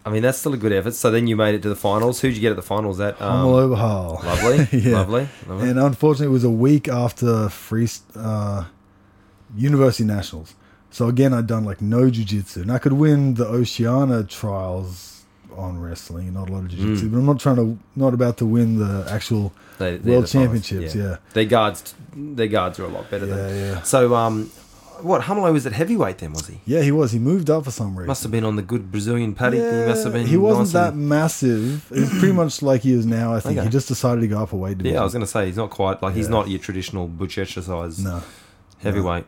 I 0.06 0.10
mean, 0.12 0.22
that's 0.24 0.38
still 0.40 0.54
a 0.54 0.58
good 0.58 0.72
effort. 0.74 0.94
So 0.96 1.10
then 1.12 1.28
you 1.28 1.36
made 1.36 1.56
it 1.56 1.62
to 1.64 1.70
the 1.70 1.76
finals. 1.76 2.22
Who'd 2.22 2.36
you 2.36 2.42
get 2.42 2.50
at 2.52 2.56
the 2.58 2.62
finals? 2.62 2.98
That 2.98 3.20
um, 3.22 3.32
Hummel 3.32 3.56
over 3.56 3.76
Hull. 3.76 4.22
lovely, 4.24 4.68
Yeah. 4.80 4.98
lovely, 5.00 5.28
lovely. 5.48 5.70
And 5.70 5.80
unfortunately, 5.80 6.28
it 6.28 6.38
was 6.40 6.44
a 6.44 6.50
week 6.50 6.88
after 6.88 7.50
free 7.50 7.88
uh, 8.16 8.66
university 9.56 10.04
nationals. 10.04 10.56
So 10.92 11.08
again, 11.08 11.34
I'd 11.34 11.48
done 11.48 11.64
like 11.66 11.82
no 11.82 12.10
jiu-jitsu, 12.10 12.62
and 12.64 12.72
I 12.72 12.78
could 12.80 12.94
win 12.94 13.36
the 13.36 13.46
Oceania 13.48 14.24
trials 14.24 15.15
on 15.58 15.80
wrestling, 15.80 16.34
not 16.34 16.50
a 16.50 16.54
lot 16.54 16.60
of 16.64 16.68
jiu-jitsu. 16.70 17.08
Mm. 17.08 17.12
But 17.12 17.18
I'm 17.20 17.26
not 17.26 17.40
trying 17.40 17.56
to, 17.58 17.78
not 17.96 18.14
about 18.14 18.38
to 18.38 18.46
win 18.46 18.78
the 18.80 19.08
actual 19.12 19.54
They, 19.80 19.98
world 19.98 20.26
the 20.26 20.28
championships. 20.28 20.96
Yeah, 20.96 21.18
Their 21.34 21.46
guards, 21.46 21.94
their 22.16 22.48
guards 22.48 22.80
are 22.80 22.86
a 22.86 22.90
lot 22.90 23.10
better 23.10 23.26
yeah, 23.26 23.36
than. 23.36 23.56
yeah. 23.58 23.82
So, 23.84 24.16
um, 24.16 24.52
what 25.02 25.24
Humlo 25.24 25.52
was 25.52 25.66
at 25.66 25.74
heavyweight 25.74 26.20
then? 26.20 26.32
Was 26.32 26.48
he? 26.48 26.62
Yeah, 26.66 26.82
he 26.82 26.92
was. 26.92 27.12
He 27.12 27.20
moved 27.20 27.50
up 27.50 27.66
for 27.66 27.72
some 27.72 27.98
reason. 27.98 28.08
Must 28.08 28.24
have 28.24 28.32
been 28.32 28.46
on 28.46 28.56
the 28.56 28.62
good 28.62 28.92
Brazilian 28.92 29.36
paddock. 29.36 29.60
he 29.60 29.88
must 29.90 30.06
have 30.06 30.14
been. 30.14 30.26
He 30.26 30.38
wasn't 30.38 30.68
nice 30.68 30.72
that 30.74 30.94
and- 30.94 31.10
massive. 31.10 31.92
Was 31.92 32.10
pretty 32.12 32.32
much 32.44 32.62
like 32.62 32.82
he 32.82 32.94
is 32.94 33.06
now. 33.06 33.34
I 33.34 33.42
think 33.42 33.58
Okay. 33.58 33.66
he 33.66 33.72
just 33.72 33.90
decided 33.90 34.22
to 34.22 34.28
go 34.28 34.40
up 34.42 34.54
a 34.54 34.56
weight 34.56 34.78
division. 34.78 34.94
Yeah, 34.96 35.02
I 35.02 35.04
was 35.04 35.12
going 35.12 35.26
to 35.26 35.30
say 35.30 35.48
he's 35.48 35.58
not 35.58 35.70
quite 35.70 36.02
like 36.02 36.16
he's 36.16 36.30
not 36.30 36.48
your 36.48 36.60
traditional 36.60 37.10
butch 37.10 37.38
exercise 37.38 38.02
no, 38.02 38.24
heavyweight. 38.80 39.26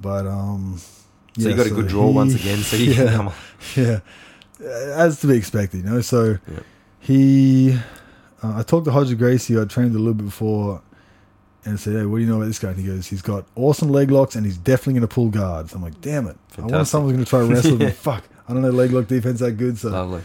but 0.00 0.26
um, 0.28 0.78
So 0.78 1.48
you 1.48 1.50
yeah, 1.50 1.56
got 1.56 1.66
a 1.66 1.70
good 1.70 1.88
draw 1.88 2.06
he- 2.08 2.14
once 2.14 2.34
again. 2.36 2.58
So 2.58 2.76
you 2.76 2.84
yeah, 2.92 2.96
can 2.96 3.08
come 3.08 3.28
on. 3.28 3.34
yeah, 3.74 4.00
as 4.60 5.20
to 5.20 5.26
be 5.26 5.36
expected, 5.36 5.84
you 5.84 5.90
know. 5.90 6.00
So 6.00 6.38
Yeah. 6.50 6.60
he, 7.00 7.78
uh, 8.42 8.54
I 8.58 8.62
talked 8.62 8.84
to 8.86 8.90
Hodger 8.92 9.16
Gracie. 9.18 9.58
I 9.60 9.64
trained 9.64 9.94
a 9.94 9.98
little 9.98 10.14
bit 10.14 10.24
before, 10.26 10.80
and 11.66 11.80
said, 11.80 11.94
"Hey, 11.96 12.04
what 12.06 12.18
do 12.18 12.22
you 12.24 12.28
know 12.28 12.36
about 12.36 12.46
this 12.46 12.58
guy?" 12.58 12.68
And 12.70 12.78
he 12.78 12.86
goes, 12.86 13.06
"He's 13.06 13.22
got 13.22 13.46
awesome 13.56 13.88
leg 13.88 14.10
locks, 14.10 14.36
and 14.36 14.44
he's 14.44 14.58
definitely 14.58 14.94
going 14.94 15.08
to 15.08 15.14
pull 15.14 15.28
guards." 15.28 15.72
I'm 15.74 15.82
like, 15.82 15.98
"Damn 16.00 16.26
it! 16.26 16.36
I 16.58 16.60
wanted 16.60 16.70
Fantastic. 16.72 16.90
someone 16.92 17.12
going 17.14 17.24
to 17.24 17.30
try 17.30 17.40
to 17.40 17.46
wrestle 17.46 17.80
Yeah. 17.80 17.86
me. 17.86 17.92
Fuck, 18.08 18.24
I 18.48 18.52
don't 18.52 18.62
know 18.62 18.70
leg 18.70 18.92
lock 18.92 19.06
defense 19.06 19.40
that 19.40 19.52
good." 19.52 19.78
So 19.78 19.90
Lovely. 19.90 20.20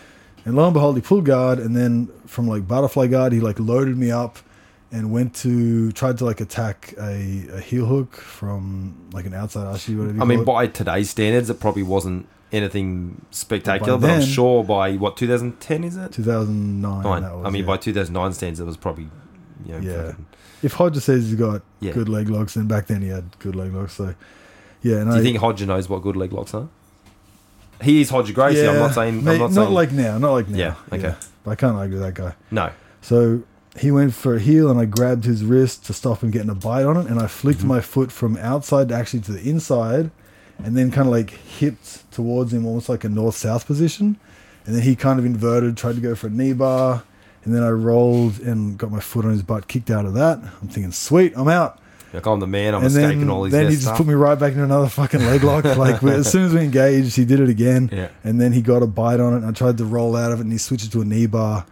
And 0.46 0.56
lo 0.56 0.66
and 0.66 0.74
behold, 0.74 0.96
he 0.96 1.02
pulled 1.02 1.26
guard, 1.26 1.60
and 1.60 1.76
then 1.76 2.10
from 2.26 2.48
like 2.48 2.68
butterfly 2.68 3.08
guard, 3.08 3.32
he 3.34 3.40
like 3.40 3.60
loaded 3.60 3.98
me 3.98 4.12
up 4.12 4.40
and 4.92 5.12
went 5.12 5.34
to 5.36 5.92
tried 5.94 6.18
to 6.18 6.26
like 6.26 6.42
attack 6.42 6.94
a, 7.00 7.46
a 7.54 7.60
heel 7.62 7.86
hook 7.86 8.16
from 8.16 8.96
like 9.14 9.26
an 9.26 9.34
outside 9.34 9.66
ashi, 9.68 9.96
whatever. 9.98 10.22
I 10.22 10.26
mean, 10.26 10.40
it. 10.42 10.46
by 10.46 10.68
today's 10.68 11.10
standards, 11.10 11.50
it 11.50 11.60
probably 11.60 11.84
wasn't 11.84 12.26
anything 12.52 13.26
spectacular, 13.32 13.94
But 13.94 14.02
but, 14.02 14.10
I'm 14.12 14.22
sure 14.22 14.64
by 14.64 14.94
what 14.94 15.18
2010 15.18 15.84
is 15.84 15.98
it? 15.98 16.12
2009. 16.14 17.22
That 17.22 17.36
was, 17.38 17.46
I 17.46 17.50
mean, 17.50 17.62
yeah. 17.64 17.68
by 17.68 17.78
2009 17.78 18.34
stands, 18.34 18.60
it 18.60 18.66
was 18.66 18.78
probably 18.78 19.10
you 19.66 19.74
know. 19.74 19.80
Yeah. 19.80 20.06
fucking- 20.08 20.26
if 20.62 20.76
Hodger 20.76 21.02
says 21.02 21.26
he's 21.30 21.36
got 21.36 21.62
Yeah. 21.80 21.94
good 21.94 22.10
leg 22.10 22.30
locks, 22.30 22.56
then 22.56 22.68
back 22.68 22.88
then 22.88 23.02
he 23.02 23.08
had 23.10 23.38
good 23.40 23.56
leg 23.56 23.74
locks. 23.74 23.94
So 23.94 24.16
yeah, 24.82 24.98
and 24.98 25.10
Do 25.12 25.18
you 25.18 25.24
think 25.24 25.38
Hodger 25.38 25.68
knows 25.68 25.88
what 25.90 26.02
good 26.02 26.16
leg 26.16 26.34
locks 26.34 26.54
are? 26.54 26.68
He 27.82 28.02
is 28.02 28.12
Hodger 28.12 28.34
Gracie. 28.34 28.68
I'm 28.68 28.76
not 28.76 28.94
saying. 28.94 29.24
mate, 29.24 29.34
I'm 29.36 29.40
not, 29.40 29.52
not 29.52 29.64
saying. 29.66 29.74
like 29.74 29.92
now, 29.94 30.18
not 30.18 30.32
like 30.34 30.50
now. 30.50 30.58
Yeah, 30.58 30.76
okay. 30.92 31.16
But 31.44 31.52
I 31.52 31.56
can't 31.56 31.78
argue 31.78 31.96
with 32.00 32.04
that 32.06 32.14
guy. 32.14 32.34
no. 32.52 32.72
So 33.02 33.44
he 33.78 33.92
went 33.92 34.14
for 34.14 34.36
a 34.36 34.40
heel, 34.40 34.70
and 34.70 34.78
I 34.78 34.84
grabbed 34.84 35.24
his 35.24 35.46
wrist 35.46 35.86
to 35.86 35.94
stop 35.94 36.22
him 36.22 36.32
getting 36.32 36.50
a 36.50 36.56
bite 36.56 36.84
on 36.84 36.98
it, 36.98 37.08
and 37.08 37.18
I 37.20 37.28
flicked 37.28 37.62
Mhm. 37.62 37.66
my 37.68 37.80
foot 37.80 38.12
from 38.12 38.36
outside 38.38 38.90
to 38.90 38.96
actually 38.96 39.22
to 39.22 39.32
the 39.32 39.50
inside, 39.50 40.12
and 40.64 40.76
then 40.78 40.92
kind 40.92 41.08
of 41.08 41.12
like 41.14 41.30
hipped 41.32 42.12
towards 42.12 42.54
him, 42.54 42.66
almost 42.66 42.90
like 42.90 43.04
a 43.04 43.10
north 43.10 43.36
south 43.36 43.66
position, 43.66 44.18
and 44.66 44.76
then 44.76 44.82
he 44.84 44.96
kind 44.96 45.20
of 45.20 45.26
inverted, 45.26 45.78
tried 45.78 45.96
to 45.96 46.02
go 46.02 46.16
for 46.16 46.28
a 46.28 46.30
knee 46.30 46.54
bar, 46.54 47.04
and 47.44 47.56
then 47.56 47.64
I 47.64 47.70
rolled 47.70 48.40
and 48.40 48.78
got 48.78 48.92
my 48.92 49.00
foot 49.00 49.26
on 49.26 49.32
his 49.32 49.44
butt, 49.44 49.68
kicked 49.68 49.90
out 49.90 50.06
of 50.06 50.14
that. 50.16 50.40
I'm 50.62 50.68
thinking, 50.68 50.92
sweet, 50.92 51.34
I'm 51.36 51.48
out. 51.48 51.80
Like 52.12 52.26
I'm 52.26 52.40
the 52.40 52.48
man. 52.48 52.74
I'm 52.74 52.84
and 52.84 52.92
then, 52.96 53.30
all 53.30 53.44
these 53.44 53.52
then 53.52 53.66
he 53.68 53.74
just 53.74 53.84
stuff. 53.84 53.98
put 53.98 54.08
me 54.08 54.16
right 54.16 54.38
back 54.38 54.54
into 54.54 54.64
another 54.64 54.90
fucking 54.90 55.20
leg 55.28 55.44
lock. 55.44 55.64
Like 55.78 56.02
as 56.02 56.32
soon 56.32 56.46
as 56.46 56.54
we 56.54 56.62
engaged, 56.62 57.16
he 57.16 57.24
did 57.24 57.40
it 57.40 57.50
again. 57.50 57.88
Yeah. 57.94 58.10
And 58.24 58.42
then 58.42 58.52
he 58.52 58.64
got 58.64 58.82
a 58.82 58.88
bite 58.88 59.20
on 59.20 59.34
it, 59.34 59.38
and 59.38 59.46
I 59.46 59.52
tried 59.52 59.78
to 59.78 59.86
roll 59.86 60.16
out 60.16 60.32
of 60.32 60.40
it, 60.40 60.44
and 60.44 60.52
he 60.52 60.58
switched 60.58 60.86
it 60.86 60.92
to 60.94 61.02
a 61.02 61.06
knee 61.06 61.28
bar. 61.28 61.66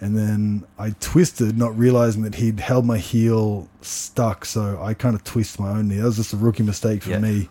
And 0.00 0.16
then 0.16 0.64
I 0.78 0.90
twisted, 1.00 1.56
not 1.58 1.76
realizing 1.76 2.22
that 2.22 2.34
he'd 2.36 2.60
held 2.60 2.84
my 2.84 2.98
heel 2.98 3.66
stuck. 3.80 4.44
So 4.44 4.78
I 4.80 4.92
kind 4.94 5.16
of 5.16 5.24
twisted 5.24 5.58
my 5.58 5.70
own 5.70 5.88
knee. 5.88 5.96
That 5.96 6.04
was 6.04 6.16
just 6.16 6.32
a 6.34 6.36
rookie 6.36 6.62
mistake 6.62 7.02
for 7.02 7.10
Yeah. 7.10 7.18
me 7.20 7.48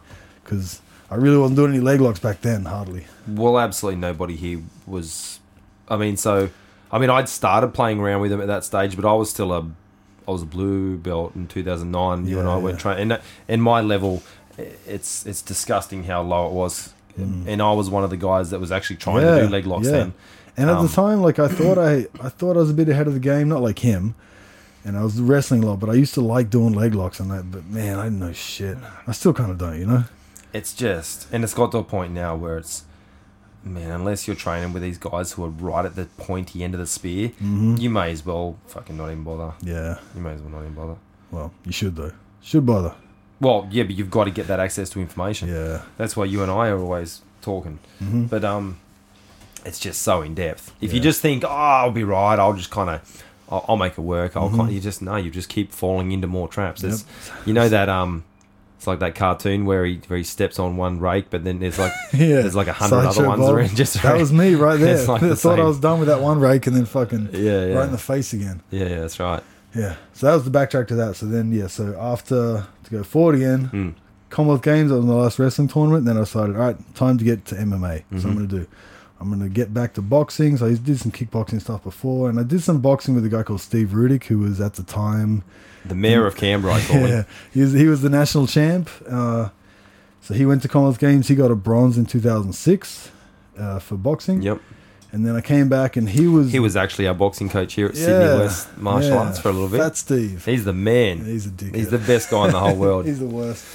because 0.47 0.81
I 1.11 1.15
really 1.15 1.37
wasn't 1.37 1.57
doing 1.57 1.71
any 1.73 1.79
leg 1.81 2.01
locks 2.01 2.19
back 2.19 2.41
then, 2.41 2.65
hardly. 2.65 3.05
Well, 3.27 3.59
absolutely 3.59 3.99
nobody 4.01 4.35
here 4.35 4.61
was. 4.85 5.39
I 5.89 5.97
mean, 5.97 6.17
so 6.17 6.49
I 6.91 6.97
mean, 6.99 7.09
I'd 7.09 7.29
started 7.29 7.73
playing 7.73 7.99
around 7.99 8.21
with 8.21 8.31
him 8.31 8.41
at 8.41 8.47
that 8.47 8.63
stage, 8.63 8.95
but 8.95 9.05
I 9.05 9.13
was 9.13 9.29
still 9.29 9.51
a, 9.53 9.61
I 10.27 10.31
was 10.31 10.41
a 10.41 10.45
blue 10.45 10.97
belt 10.97 11.35
in 11.35 11.47
2009. 11.47 12.25
you 12.27 12.39
and 12.39 12.47
Yeah, 12.47 12.53
I 12.53 12.57
went 12.57 12.77
yeah. 12.77 12.81
train, 12.81 12.97
and 12.99 13.11
that- 13.11 13.21
and 13.47 13.61
my 13.61 13.81
level, 13.81 14.23
it's 14.57 15.25
it's 15.25 15.41
disgusting 15.41 16.03
how 16.05 16.21
low 16.21 16.47
it 16.47 16.53
was. 16.53 16.93
Mm. 17.19 17.47
And 17.47 17.61
I 17.61 17.71
was 17.73 17.89
one 17.89 18.03
of 18.03 18.09
the 18.11 18.17
guys 18.17 18.51
that 18.51 18.59
was 18.59 18.71
actually 18.71 18.97
trying 18.97 19.21
to 19.21 19.41
do 19.43 19.49
leg 19.49 19.65
locks 19.65 19.85
yeah. 19.87 19.91
then. 19.91 20.13
And 20.55 20.69
at 20.69 20.77
Um, 20.77 20.87
the 20.87 20.93
time, 20.93 21.21
like 21.21 21.39
I 21.39 21.47
thought 21.47 21.77
I, 21.77 22.07
I 22.21 22.29
thought 22.29 22.55
I 22.57 22.59
was 22.59 22.69
a 22.69 22.73
bit 22.75 22.89
ahead 22.89 23.07
of 23.07 23.13
the 23.13 23.19
game, 23.19 23.47
not 23.49 23.61
like 23.61 23.79
him. 23.79 24.13
And 24.85 24.95
I 24.97 25.03
was 25.03 25.19
wrestling 25.19 25.63
a 25.63 25.67
lot, 25.67 25.79
but 25.79 25.89
I 25.89 25.93
used 25.93 26.13
to 26.13 26.21
like 26.21 26.49
doing 26.49 26.73
leg 26.73 26.93
locks 26.95 27.19
and 27.19 27.29
that. 27.31 27.51
But 27.51 27.65
man, 27.65 27.97
I 27.99 28.03
didn't 28.05 28.19
know 28.19 28.31
shit. 28.33 28.77
I 29.07 29.11
still 29.11 29.33
kind 29.33 29.51
of 29.51 29.57
don't, 29.57 29.79
you 29.79 29.85
know. 29.85 30.03
It's 30.57 30.73
just, 30.73 31.27
and 31.31 31.43
it's 31.43 31.53
got 31.53 31.71
to 31.73 31.77
a 31.79 31.83
point 31.83 32.13
now 32.13 32.35
where 32.35 32.57
it's, 32.57 32.83
man, 33.63 33.91
unless 33.91 34.27
you're 34.27 34.35
training 34.35 34.73
with 34.73 34.81
these 34.81 34.97
guys 34.97 35.33
who 35.33 35.43
are 35.45 35.49
right 35.49 35.85
at 35.85 35.95
the 35.95 36.05
pointy 36.17 36.63
end 36.63 36.73
of 36.73 36.79
the 36.79 36.87
spear, 36.87 37.29
Mm-hmm. 37.29 37.75
you 37.77 37.89
may 37.89 38.11
as 38.11 38.25
well 38.25 38.57
fucking 38.67 38.97
not 38.97 39.07
even 39.11 39.23
bother. 39.23 39.53
Yeah. 39.61 39.99
You 40.15 40.21
may 40.21 40.31
as 40.33 40.41
well 40.41 40.51
not 40.51 40.61
even 40.61 40.73
bother. 40.73 40.95
Well, 41.31 41.51
you 41.65 41.71
should 41.71 41.95
though. 41.95 42.13
Should 42.41 42.65
bother. 42.65 42.95
Well, 43.39 43.67
yeah, 43.69 43.83
but 43.83 43.95
you've 43.95 44.09
got 44.09 44.23
to 44.23 44.31
get 44.31 44.47
that 44.47 44.59
access 44.59 44.89
to 44.91 44.99
information. 44.99 45.49
Yeah. 45.49 45.83
That's 45.97 46.15
why 46.17 46.25
you 46.25 46.41
and 46.41 46.51
I 46.51 46.69
are 46.69 46.79
always 46.79 47.21
talking. 47.41 47.77
hmm 47.99 48.25
But 48.25 48.43
um, 48.43 48.79
it's 49.65 49.79
just 49.79 50.01
so 50.01 50.21
in 50.21 50.33
depth. 50.33 50.73
If 50.81 50.93
you 50.93 50.99
just 50.99 51.21
think, 51.21 51.43
oh, 51.43 51.47
I'll 51.49 51.91
be 51.91 52.03
right, 52.03 52.39
I'll 52.39 52.53
just 52.53 52.71
kind 52.71 52.89
of, 52.89 53.23
I'll, 53.49 53.63
I'll 53.69 53.77
make 53.77 53.93
it 53.97 54.01
work. 54.01 54.35
I'll 54.35 54.49
Mhm. 54.49 54.57
kind 54.57 54.71
you 54.73 54.79
just 54.79 55.01
no, 55.01 55.17
you 55.17 55.29
just 55.29 55.49
keep 55.49 55.71
falling 55.71 56.11
into 56.13 56.25
more 56.27 56.47
traps. 56.47 56.81
Yep. 56.83 56.99
You 57.45 57.53
know 57.53 57.69
that 57.69 57.89
um, 57.89 58.23
it's 58.78 58.88
like 58.88 58.99
that 58.99 59.15
cartoon 59.15 59.65
where 59.65 59.84
he 59.86 59.99
where 60.07 60.17
he 60.17 60.23
steps 60.23 60.59
on 60.59 60.78
one 60.78 60.99
rake, 60.99 61.25
but 61.30 61.43
then 61.43 61.59
there's 61.59 61.78
like 61.80 61.91
yeah. 62.13 62.41
there's 62.41 62.55
like 62.55 62.67
a 62.67 62.73
hundred 62.73 63.05
other 63.07 63.28
ones 63.28 63.41
Bob. 63.41 63.55
around 63.55 63.75
just 63.75 64.01
That 64.03 64.17
was 64.17 64.32
me 64.32 64.55
right 64.67 64.80
there. 64.80 65.03
Like 65.05 65.23
I 65.23 65.28
the 65.30 65.36
thought 65.36 65.59
I 65.59 65.63
was 65.63 65.80
done 65.80 65.99
with 65.99 66.07
that 66.07 66.21
one 66.21 66.39
rake 66.39 66.67
and 66.67 66.75
then 66.75 66.86
fucking 66.86 67.30
yeah, 67.34 67.65
yeah, 67.65 67.73
right 67.75 67.86
in 67.86 67.91
the 67.91 67.97
face 67.97 68.34
again. 68.34 68.61
yeah, 68.71 68.86
yeah. 68.86 68.99
That's 69.01 69.19
right. 69.19 69.43
Yeah. 69.75 69.95
So 70.13 70.28
that 70.28 70.34
was 70.34 70.43
the 70.45 70.51
backtrack 70.51 70.88
to 70.88 70.95
that. 70.95 71.15
So 71.17 71.25
then, 71.25 71.51
yeah. 71.51 71.67
So 71.67 71.95
after 71.99 72.65
to 72.86 72.89
go 72.91 73.03
forward 73.03 73.36
again, 73.36 73.69
Mm. 73.73 73.93
Commonwealth 74.30 74.61
Games. 74.63 74.91
I 74.91 74.95
was 74.95 75.03
in 75.03 75.09
the 75.09 75.15
last 75.15 75.39
wrestling 75.39 75.67
tournament. 75.67 76.05
Then 76.05 76.17
I 76.17 76.21
decided, 76.21 76.55
all 76.55 76.61
right, 76.61 76.95
time 76.95 77.17
to 77.17 77.23
get 77.23 77.45
to 77.45 77.55
MMA. 77.55 78.03
So 78.11 78.15
Mhm. 78.17 78.25
I'm 78.25 78.36
going 78.36 78.47
to 78.49 78.55
do. 78.59 78.67
I'm 79.20 79.30
going 79.30 79.41
to 79.41 79.49
get 79.49 79.74
back 79.74 79.93
to 79.95 80.01
boxing. 80.01 80.57
So 80.57 80.68
I 80.68 80.76
did 80.76 80.99
some 80.99 81.11
kickboxing 81.11 81.59
stuff 81.61 81.84
before, 81.84 82.30
and 82.30 82.39
I 82.39 82.43
did 82.43 82.61
some 82.61 82.82
boxing 82.82 83.15
with 83.15 83.26
a 83.26 83.30
guy 83.30 83.43
called 83.43 83.61
Steve 83.61 83.89
Rudick, 83.89 84.26
who 84.26 84.39
was 84.39 84.61
at 84.61 84.76
the 84.76 84.84
time. 84.84 85.43
The 85.86 85.95
mayor 85.95 86.28
of 86.28 86.36
Canberra, 86.36 86.76
I 86.76 86.82
call 86.82 86.97
Yeah, 87.01 87.07
him. 87.07 87.26
he 87.53 87.61
was 87.61 87.74
he 87.74 87.88
was 87.88 88.01
the 88.01 88.09
national 88.09 88.45
champ. 88.47 88.89
Uh, 89.09 89.49
so 90.22 90.34
he 90.34 90.45
went 90.45 90.61
to 90.63 90.68
Commonwealth 90.68 90.99
Games. 90.99 91.28
He 91.30 91.36
got 91.36 91.49
a 91.51 91.55
bronze 91.55 91.97
in 91.97 92.05
2006 92.05 93.11
uh, 93.57 93.80
for 93.80 93.95
boxing. 93.95 94.41
Yep, 94.41 94.59
And 95.13 95.26
then 95.26 95.36
I 95.36 95.41
came 95.41 95.70
back, 95.70 95.95
and 95.95 96.09
he 96.09 96.28
was 96.28 96.51
he 96.51 96.59
was 96.59 96.76
actually 96.76 97.07
our 97.07 97.13
boxing 97.15 97.47
coach 97.49 97.74
here 97.74 97.88
at 97.88 97.95
Yeah, 97.95 98.05
Sydney 98.05 98.39
West 98.39 98.78
Martial 98.78 99.11
yeah, 99.11 99.18
Arts 99.20 99.39
for 99.39 99.49
a 99.49 99.53
little 99.53 99.70
bit. 99.70 99.78
Fat 99.80 99.95
Steve. 99.97 100.43
He's 100.45 100.65
the 100.65 100.74
man. 100.74 101.24
He's 101.26 101.45
a 101.47 101.49
dickhead. 101.49 101.76
He's 101.76 101.89
the 101.89 101.97
best 101.99 102.30
guy 102.30 102.45
in 102.47 102.51
the 102.51 102.59
whole 102.59 102.76
world. 102.76 103.05
He's 103.07 103.20
the 103.20 103.26
worst. 103.26 103.65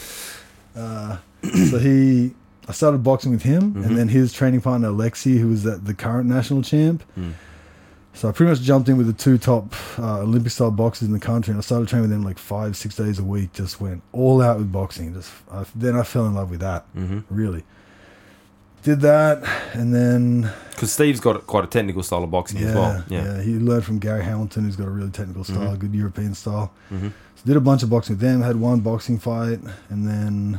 Uh, 0.77 1.17
so 1.71 1.79
he, 1.79 2.35
I 2.73 2.75
started 2.75 3.03
boxing 3.03 3.33
with 3.33 3.43
him, 3.43 3.75
Mhm. 3.75 3.85
and 3.87 3.99
then 3.99 4.09
his 4.09 4.33
training 4.33 4.63
partner 4.63 4.89
Alexi, 4.89 5.39
who 5.39 5.49
was 5.49 5.63
the 5.65 5.93
current 5.95 6.27
national 6.27 6.63
champ. 6.63 7.03
Mm. 7.19 7.33
So 8.15 8.29
I 8.29 8.33
pretty 8.33 8.49
much 8.51 8.63
jumped 8.63 8.89
in 8.89 8.97
with 8.97 9.07
the 9.07 9.13
two 9.13 9.37
top 9.37 9.75
uh, 9.99 10.21
Olympic 10.21 10.53
style 10.53 10.71
boxers 10.71 11.07
in 11.09 11.13
the 11.13 11.21
country, 11.21 11.53
and 11.53 11.59
I 11.59 11.63
started 11.63 11.89
training 11.89 12.09
with 12.09 12.11
them 12.17 12.23
like 12.23 12.39
five, 12.39 12.75
six 12.77 12.97
days 12.97 13.19
a 13.19 13.23
week. 13.25 13.53
Just 13.53 13.79
went 13.79 14.01
all 14.13 14.41
out 14.41 14.57
with 14.57 14.73
boxing. 14.73 15.13
Just 15.13 15.31
I, 15.53 15.65
then 15.75 15.95
I 15.97 16.03
fell 16.03 16.27
in 16.27 16.35
love 16.35 16.49
with 16.51 16.61
that. 16.61 16.87
hmm 16.95 17.19
Really 17.29 17.63
did 18.83 19.01
that, 19.03 19.45
and 19.75 19.95
then 19.95 20.51
Because 20.71 20.91
Steve's 20.93 21.21
got 21.21 21.47
quite 21.47 21.65
a 21.65 21.69
technical 21.69 22.03
style 22.03 22.25
of 22.25 22.31
boxing 22.31 22.61
yeah, 22.61 22.69
as 22.69 22.75
well. 22.75 23.05
yeah, 23.09 23.25
Yeah. 23.37 23.43
he 23.43 23.59
learned 23.59 23.85
from 23.85 23.99
Gary 24.01 24.25
Hamilton, 24.25 24.65
who's 24.65 24.77
got 24.77 24.89
a 24.89 24.91
really 24.91 25.11
technical 25.11 25.45
style, 25.45 25.77
Mhm. 25.77 25.79
good 25.79 25.95
European 25.95 26.35
style. 26.35 26.73
hmm 26.89 27.09
So 27.37 27.43
did 27.47 27.57
a 27.57 27.61
bunch 27.61 27.83
of 27.83 27.91
boxing 27.91 28.15
with 28.17 28.21
them. 28.21 28.41
Had 28.43 28.57
one 28.57 28.81
boxing 28.81 29.19
fight, 29.19 29.61
and 29.91 30.09
then 30.09 30.59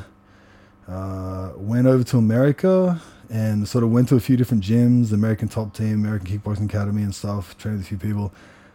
uh, 0.88 1.52
went 1.56 1.88
over 1.88 2.04
to 2.04 2.18
America 2.18 3.02
and 3.30 3.68
sort 3.68 3.84
of 3.84 3.92
went 3.92 4.10
to 4.10 4.16
a 4.16 4.20
few 4.20 4.38
different 4.38 4.64
gyms, 4.64 5.12
American 5.14 5.48
Top 5.48 5.74
Team, 5.74 5.94
American 5.94 6.28
Kickboxing 6.28 6.66
Academy, 6.66 7.02
and 7.04 7.14
stuff. 7.16 7.58
Trained 7.58 7.78
with 7.78 7.86
a 7.86 7.90
few 7.90 7.98
people 7.98 8.32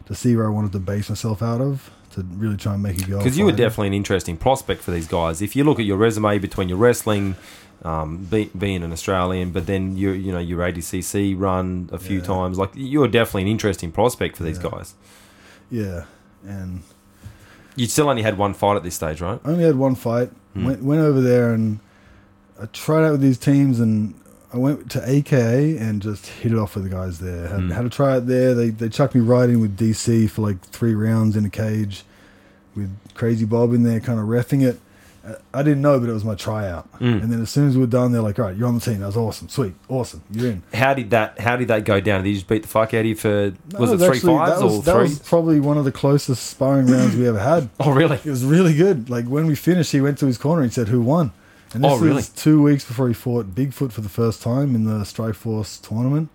to 0.06 0.14
see 0.14 0.34
where 0.34 0.46
I 0.46 0.50
wanted 0.50 0.72
to 0.72 0.78
base 0.80 1.08
myself 1.10 1.42
out 1.42 1.60
of 1.60 1.90
to 2.12 2.22
really 2.22 2.56
try 2.56 2.72
and 2.74 2.82
make 2.82 2.98
it 2.98 3.06
go. 3.08 3.18
Because 3.18 3.36
you 3.36 3.44
were 3.44 3.52
definitely 3.52 3.88
an 3.88 3.94
interesting 3.94 4.36
prospect 4.38 4.80
for 4.82 4.90
these 4.90 5.06
guys. 5.06 5.42
If 5.42 5.54
you 5.54 5.64
look 5.64 5.78
at 5.78 5.84
your 5.84 5.98
resume 5.98 6.38
between 6.38 6.68
your 6.70 6.78
wrestling, 6.78 7.36
um, 7.84 8.24
be, 8.24 8.46
being 8.56 8.82
an 8.82 8.90
Australian, 8.92 9.50
but 9.52 9.66
then 9.66 9.96
you 9.96 10.10
you 10.10 10.32
know 10.32 10.38
your 10.38 10.60
ADCC 10.60 11.34
run 11.38 11.90
a 11.92 11.98
few 11.98 12.18
Yeah. 12.18 12.24
times, 12.24 12.58
like 12.58 12.70
you 12.74 13.00
were 13.00 13.08
definitely 13.08 13.42
an 13.42 13.48
interesting 13.48 13.92
prospect 13.92 14.36
for 14.36 14.42
these 14.44 14.58
Yeah. 14.62 14.70
guys. 14.70 14.94
yeah, 15.70 16.04
and 16.46 16.80
You 17.76 17.86
still 17.86 18.08
only 18.08 18.22
had 18.22 18.36
one 18.38 18.54
fight 18.54 18.76
at 18.76 18.82
this 18.82 18.96
stage, 18.96 19.20
right? 19.20 19.38
I 19.44 19.48
only 19.50 19.62
had 19.64 19.76
one 19.76 19.94
fight. 19.94 20.30
Hmm. 20.54 20.64
Went 20.64 20.82
went 20.82 21.00
over 21.02 21.20
there 21.20 21.52
and 21.52 21.78
I 22.60 22.66
tried 22.66 23.04
out 23.06 23.12
with 23.12 23.20
these 23.20 23.38
teams 23.38 23.80
and. 23.80 24.14
I 24.50 24.56
went 24.56 24.90
to 24.92 25.02
AKA 25.06 25.76
and 25.76 26.00
just 26.00 26.24
hit 26.26 26.52
it 26.52 26.58
off 26.58 26.74
with 26.74 26.84
the 26.84 26.88
guys 26.88 27.18
there. 27.18 27.48
Had, 27.48 27.60
Hmm. 27.60 27.68
had 27.70 27.82
to 27.82 27.90
try 27.90 28.16
it 28.16 28.20
there. 28.26 28.54
They 28.54 28.70
they 28.70 28.88
chucked 28.88 29.14
me 29.14 29.20
right 29.20 29.46
in 29.46 29.60
with 29.60 29.76
DC 29.76 30.26
for 30.30 30.40
like 30.40 30.58
three 30.62 30.94
rounds 30.94 31.36
in 31.36 31.44
a 31.44 31.50
cage, 31.50 32.02
with 32.74 32.88
Crazy 33.12 33.44
Bob 33.44 33.74
in 33.74 33.82
there, 33.82 34.00
kind 34.00 34.18
of 34.18 34.24
refing 34.24 34.62
it. 34.66 34.80
I 35.52 35.62
didn't 35.62 35.82
know, 35.82 36.00
but 36.00 36.08
it 36.08 36.14
was 36.14 36.24
my 36.24 36.34
tryout. 36.34 36.90
Mm. 36.98 37.24
And 37.24 37.30
then 37.30 37.42
as 37.42 37.50
soon 37.50 37.68
as 37.68 37.74
we 37.74 37.82
were 37.82 37.86
done, 37.86 38.12
they're 38.12 38.22
like, 38.22 38.38
"All 38.38 38.46
right, 38.46 38.56
you're 38.56 38.66
on 38.68 38.74
the 38.76 38.80
team. 38.80 39.00
That 39.00 39.06
was 39.08 39.18
awesome, 39.18 39.50
sweet, 39.50 39.74
awesome, 39.90 40.22
you're 40.30 40.52
in." 40.52 40.62
How 40.72 40.94
did 40.94 41.10
that? 41.10 41.38
How 41.40 41.56
did 41.56 41.68
that 41.68 41.84
go 41.84 42.00
down? 42.00 42.22
Did 42.22 42.30
you 42.30 42.36
just 42.36 42.48
beat 42.48 42.62
the 42.62 42.68
fuck 42.68 42.94
out 42.94 43.00
of 43.00 43.04
you 43.06 43.16
for? 43.16 43.52
No, 43.74 43.78
was 43.80 43.90
it 43.90 43.98
was 43.98 44.02
three 44.06 44.16
actually- 44.16 44.32
fives 44.38 44.58
that 44.60 44.64
was, 44.64 44.78
or 44.78 44.82
that 44.84 44.92
three? 44.94 45.02
was 45.02 45.18
probably 45.18 45.60
one 45.60 45.76
of 45.76 45.84
the 45.84 45.92
closest 45.92 46.46
sparring 46.46 46.86
rounds 46.86 47.14
we 47.14 47.28
ever 47.28 47.38
had. 47.38 47.68
oh 47.80 47.90
really? 47.92 48.16
It 48.24 48.30
was 48.30 48.46
really 48.46 48.74
good. 48.74 49.10
Like 49.10 49.26
when 49.26 49.46
we 49.46 49.54
finished, 49.56 49.92
he 49.92 50.00
went 50.00 50.16
to 50.20 50.26
his 50.26 50.38
corner 50.38 50.62
and 50.62 50.72
said, 50.72 50.88
"Who 50.88 51.02
won?" 51.02 51.32
And 51.74 51.84
this 51.84 51.92
Oh, 51.92 51.98
really? 51.98 52.16
was 52.16 52.28
two 52.28 52.62
weeks 52.62 52.84
before 52.84 53.08
he 53.08 53.14
fought 53.14 53.54
Bigfoot 53.54 53.92
for 53.92 54.00
the 54.00 54.08
first 54.08 54.42
time 54.42 54.74
in 54.74 54.84
the 54.84 55.04
Strikeforce 55.04 55.80
tournament. 55.86 56.30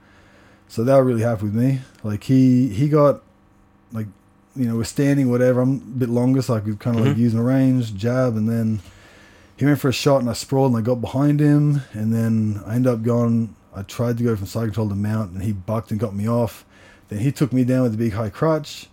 So 0.67 0.83
they 0.83 0.93
were 0.93 1.03
really 1.03 1.21
happy 1.21 1.45
with 1.45 1.55
me. 1.55 1.81
Like 2.03 2.23
he 2.23 2.69
he 2.69 2.89
got 2.89 3.21
like 3.91 4.07
you 4.55 4.65
know 4.65 4.75
we're 4.75 4.83
standing 4.83 5.29
whatever. 5.29 5.61
I'm 5.61 5.75
a 5.75 5.79
bit 5.79 6.09
longer, 6.09 6.41
so 6.41 6.55
I 6.55 6.59
could 6.59 6.79
kind 6.79 6.99
of 6.99 7.05
like 7.05 7.17
use 7.17 7.33
my 7.33 7.39
mm-hmm. 7.39 7.47
range, 7.47 7.95
jab, 7.95 8.35
and 8.35 8.49
then 8.49 8.79
he 9.57 9.65
went 9.65 9.79
for 9.79 9.89
a 9.89 9.93
shot 9.93 10.21
and 10.21 10.29
I 10.29 10.33
sprawled 10.33 10.73
and 10.73 10.79
I 10.79 10.81
got 10.81 11.01
behind 11.01 11.39
him, 11.39 11.81
and 11.93 12.13
then 12.13 12.61
I 12.65 12.75
ended 12.75 12.91
up 12.93 13.03
going. 13.03 13.55
I 13.75 13.81
tried 13.81 14.17
to 14.19 14.23
go 14.23 14.35
from 14.35 14.45
side 14.45 14.65
control 14.65 14.89
to 14.89 14.95
mount, 14.95 15.31
and 15.31 15.43
he 15.43 15.51
bucked 15.51 15.89
and 15.89 15.99
got 15.99 16.15
me 16.15 16.27
off. 16.27 16.63
Then 17.09 17.19
he 17.19 17.31
took 17.31 17.51
me 17.51 17.63
down 17.63 17.83
with 17.83 17.95
a 17.95 17.97
big 17.97 18.13
high 18.13 18.29
crutch. 18.29 18.87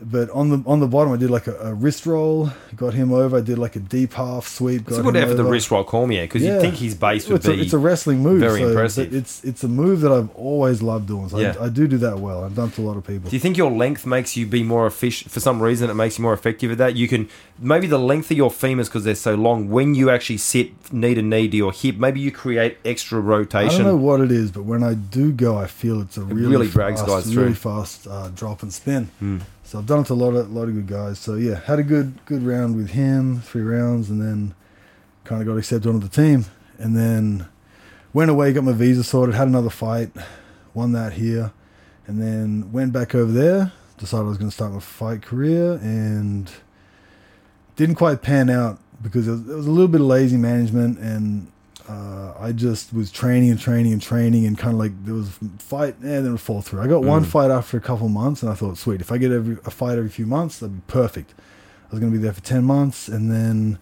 But 0.00 0.30
on 0.30 0.48
the 0.50 0.62
on 0.64 0.78
the 0.78 0.86
bottom, 0.86 1.12
I 1.12 1.16
did 1.16 1.28
like 1.28 1.48
a, 1.48 1.56
a 1.58 1.74
wrist 1.74 2.06
roll, 2.06 2.50
got 2.76 2.94
him 2.94 3.12
over. 3.12 3.38
I 3.38 3.40
did 3.40 3.58
like 3.58 3.74
a 3.74 3.80
deep 3.80 4.12
half 4.12 4.46
sweep. 4.46 4.82
It's 4.86 4.90
got 4.96 5.00
a 5.00 5.02
good 5.02 5.16
effort, 5.16 5.34
the 5.34 5.42
wrist 5.44 5.72
roll 5.72 5.82
Cormier, 5.82 6.22
because 6.22 6.42
Yeah. 6.42 6.54
you'd 6.54 6.60
think 6.60 6.74
his 6.76 6.94
base 6.94 7.26
would 7.28 7.36
it's, 7.38 7.48
a, 7.48 7.50
be. 7.52 7.60
it's 7.62 7.72
a 7.72 7.78
wrestling 7.78 8.20
move. 8.20 8.38
very 8.38 8.60
so 8.60 8.68
impressive. 8.68 9.12
It's 9.12 9.42
it's 9.42 9.64
a 9.64 9.68
move 9.68 10.02
that 10.02 10.12
I've 10.12 10.30
always 10.36 10.82
loved 10.82 11.08
doing. 11.08 11.28
So 11.28 11.40
Yeah. 11.40 11.56
I, 11.60 11.64
I 11.64 11.68
do 11.68 11.88
do 11.88 11.98
that 11.98 12.20
well. 12.20 12.44
I've 12.44 12.54
done 12.54 12.68
it 12.68 12.74
to 12.76 12.82
a 12.82 12.86
lot 12.86 12.96
of 12.96 13.04
people. 13.04 13.28
Do 13.28 13.34
you 13.34 13.40
think 13.40 13.56
your 13.56 13.72
length 13.72 14.06
makes 14.06 14.36
you 14.36 14.46
be 14.46 14.62
more 14.62 14.86
efficient? 14.86 15.32
For 15.32 15.40
some 15.40 15.60
reason, 15.60 15.90
it 15.90 15.94
makes 15.94 16.16
you 16.16 16.22
more 16.22 16.32
effective 16.32 16.70
at 16.70 16.78
that. 16.78 16.94
You 16.94 17.08
can 17.08 17.28
maybe 17.58 17.88
the 17.88 17.98
length 17.98 18.30
of 18.30 18.36
your 18.36 18.50
femurs 18.50 18.84
because 18.84 19.02
they're 19.02 19.16
so 19.16 19.34
long. 19.34 19.68
When 19.68 19.96
you 19.96 20.10
actually 20.10 20.38
sit 20.38 20.92
knee 20.92 21.14
to 21.14 21.22
knee 21.22 21.48
to 21.48 21.56
your 21.56 21.72
hip, 21.72 21.96
maybe 21.96 22.20
you 22.20 22.30
create 22.30 22.78
extra 22.84 23.18
rotation. 23.20 23.80
I 23.80 23.84
don't 23.84 23.86
know 23.86 23.96
what 23.96 24.20
it 24.20 24.30
is, 24.30 24.52
but 24.52 24.62
when 24.62 24.84
I 24.84 24.94
do 24.94 25.32
go, 25.32 25.58
I 25.58 25.66
feel 25.66 26.00
it's 26.02 26.16
a 26.16 26.22
really, 26.22 26.46
really 26.52 26.68
drags 26.68 27.00
fast, 27.00 27.10
guys 27.10 27.36
really 27.36 27.48
through. 27.54 27.72
fast 27.72 28.06
uh, 28.06 28.28
drop 28.28 28.62
and 28.62 28.72
spin. 28.72 29.06
Hmm. 29.18 29.38
So 29.68 29.78
I've 29.78 29.84
done 29.84 30.00
it 30.00 30.06
to 30.06 30.14
a 30.14 30.14
lot 30.14 30.30
of 30.30 30.50
lot 30.50 30.66
of 30.68 30.74
good 30.74 30.86
guys. 30.86 31.18
So 31.18 31.34
yeah, 31.34 31.60
had 31.60 31.78
a 31.78 31.82
good 31.82 32.24
good 32.24 32.42
round 32.42 32.74
with 32.74 32.88
him, 32.88 33.42
three 33.42 33.60
rounds, 33.60 34.08
and 34.08 34.18
then 34.18 34.54
kind 35.24 35.42
of 35.42 35.46
got 35.46 35.58
accepted 35.58 35.90
onto 35.90 36.08
the 36.08 36.22
team, 36.22 36.46
and 36.78 36.96
then 36.96 37.46
went 38.14 38.30
away, 38.30 38.50
got 38.54 38.64
my 38.64 38.72
visa 38.72 39.04
sorted, 39.04 39.34
had 39.34 39.46
another 39.46 39.68
fight, 39.68 40.10
won 40.72 40.92
that 40.92 41.12
here, 41.12 41.52
and 42.06 42.18
then 42.18 42.72
went 42.72 42.94
back 42.94 43.14
over 43.14 43.30
there. 43.30 43.72
Decided 43.98 44.24
I 44.24 44.28
was 44.30 44.38
going 44.38 44.48
to 44.48 44.54
start 44.54 44.72
my 44.72 44.80
fight 44.80 45.20
career, 45.20 45.74
and 45.82 46.50
didn't 47.76 47.96
quite 47.96 48.22
pan 48.22 48.48
out 48.48 48.78
because 49.02 49.28
it 49.28 49.32
was, 49.32 49.50
it 49.50 49.54
was 49.54 49.66
a 49.66 49.70
little 49.70 49.86
bit 49.86 50.00
of 50.00 50.06
lazy 50.06 50.38
management 50.38 50.98
and. 50.98 51.52
Uh, 51.88 52.34
I 52.38 52.52
just 52.52 52.92
was 52.92 53.10
training 53.10 53.50
and 53.50 53.58
training 53.58 53.92
and 53.94 54.02
training 54.02 54.44
and 54.44 54.58
kind 54.58 54.74
of 54.74 54.78
like 54.78 54.92
there 55.06 55.14
was 55.14 55.28
a 55.28 55.58
fight 55.58 55.94
and 56.00 56.04
then 56.10 56.26
it 56.26 56.30
would 56.30 56.40
fall 56.40 56.60
through. 56.60 56.82
I 56.82 56.86
got 56.86 57.02
one 57.02 57.22
Mm. 57.24 57.28
fight 57.28 57.50
after 57.50 57.78
a 57.78 57.80
couple 57.80 58.08
months 58.10 58.42
and 58.42 58.52
I 58.52 58.54
thought, 58.54 58.76
sweet, 58.76 59.00
if 59.00 59.10
I 59.10 59.16
get 59.16 59.32
every 59.32 59.56
a 59.64 59.70
fight 59.70 59.96
every 59.96 60.10
few 60.10 60.26
months, 60.26 60.58
that'd 60.58 60.74
be 60.76 60.82
perfect. 60.92 61.32
I 61.38 61.92
was 61.92 62.00
going 62.00 62.12
to 62.12 62.18
be 62.18 62.22
there 62.22 62.34
for 62.34 62.42
10 62.42 62.62
months 62.64 63.08
and 63.08 63.32
then, 63.32 63.78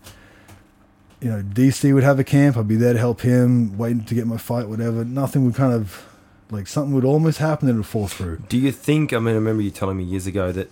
you 1.21 1.29
know, 1.31 1.43
DC 1.43 1.93
would 1.93 2.05
have 2.05 2.21
a 2.21 2.25
camp. 2.25 2.57
I'd 2.57 2.69
be 2.69 2.77
there 2.77 2.93
to 2.93 2.99
help 2.99 3.23
him, 3.23 3.77
waiting 3.77 4.05
to 4.05 4.15
get 4.15 4.29
my 4.29 4.37
fight, 4.37 4.69
whatever. 4.69 5.05
Nothing 5.05 5.45
would 5.45 5.57
kind 5.57 5.73
of, 5.73 6.07
like 6.53 6.69
something 6.69 6.95
would 6.95 7.05
almost 7.05 7.39
happen 7.39 7.69
and 7.69 7.75
it 7.75 7.79
would 7.81 7.87
fall 7.87 8.07
through. 8.07 8.43
Do 8.49 8.57
you 8.57 8.71
think? 8.71 9.13
I 9.13 9.19
mean, 9.19 9.33
I 9.35 9.39
remember 9.39 9.63
you 9.63 9.73
telling 9.73 9.97
me 9.97 10.05
years 10.05 10.29
ago 10.29 10.53
that 10.53 10.71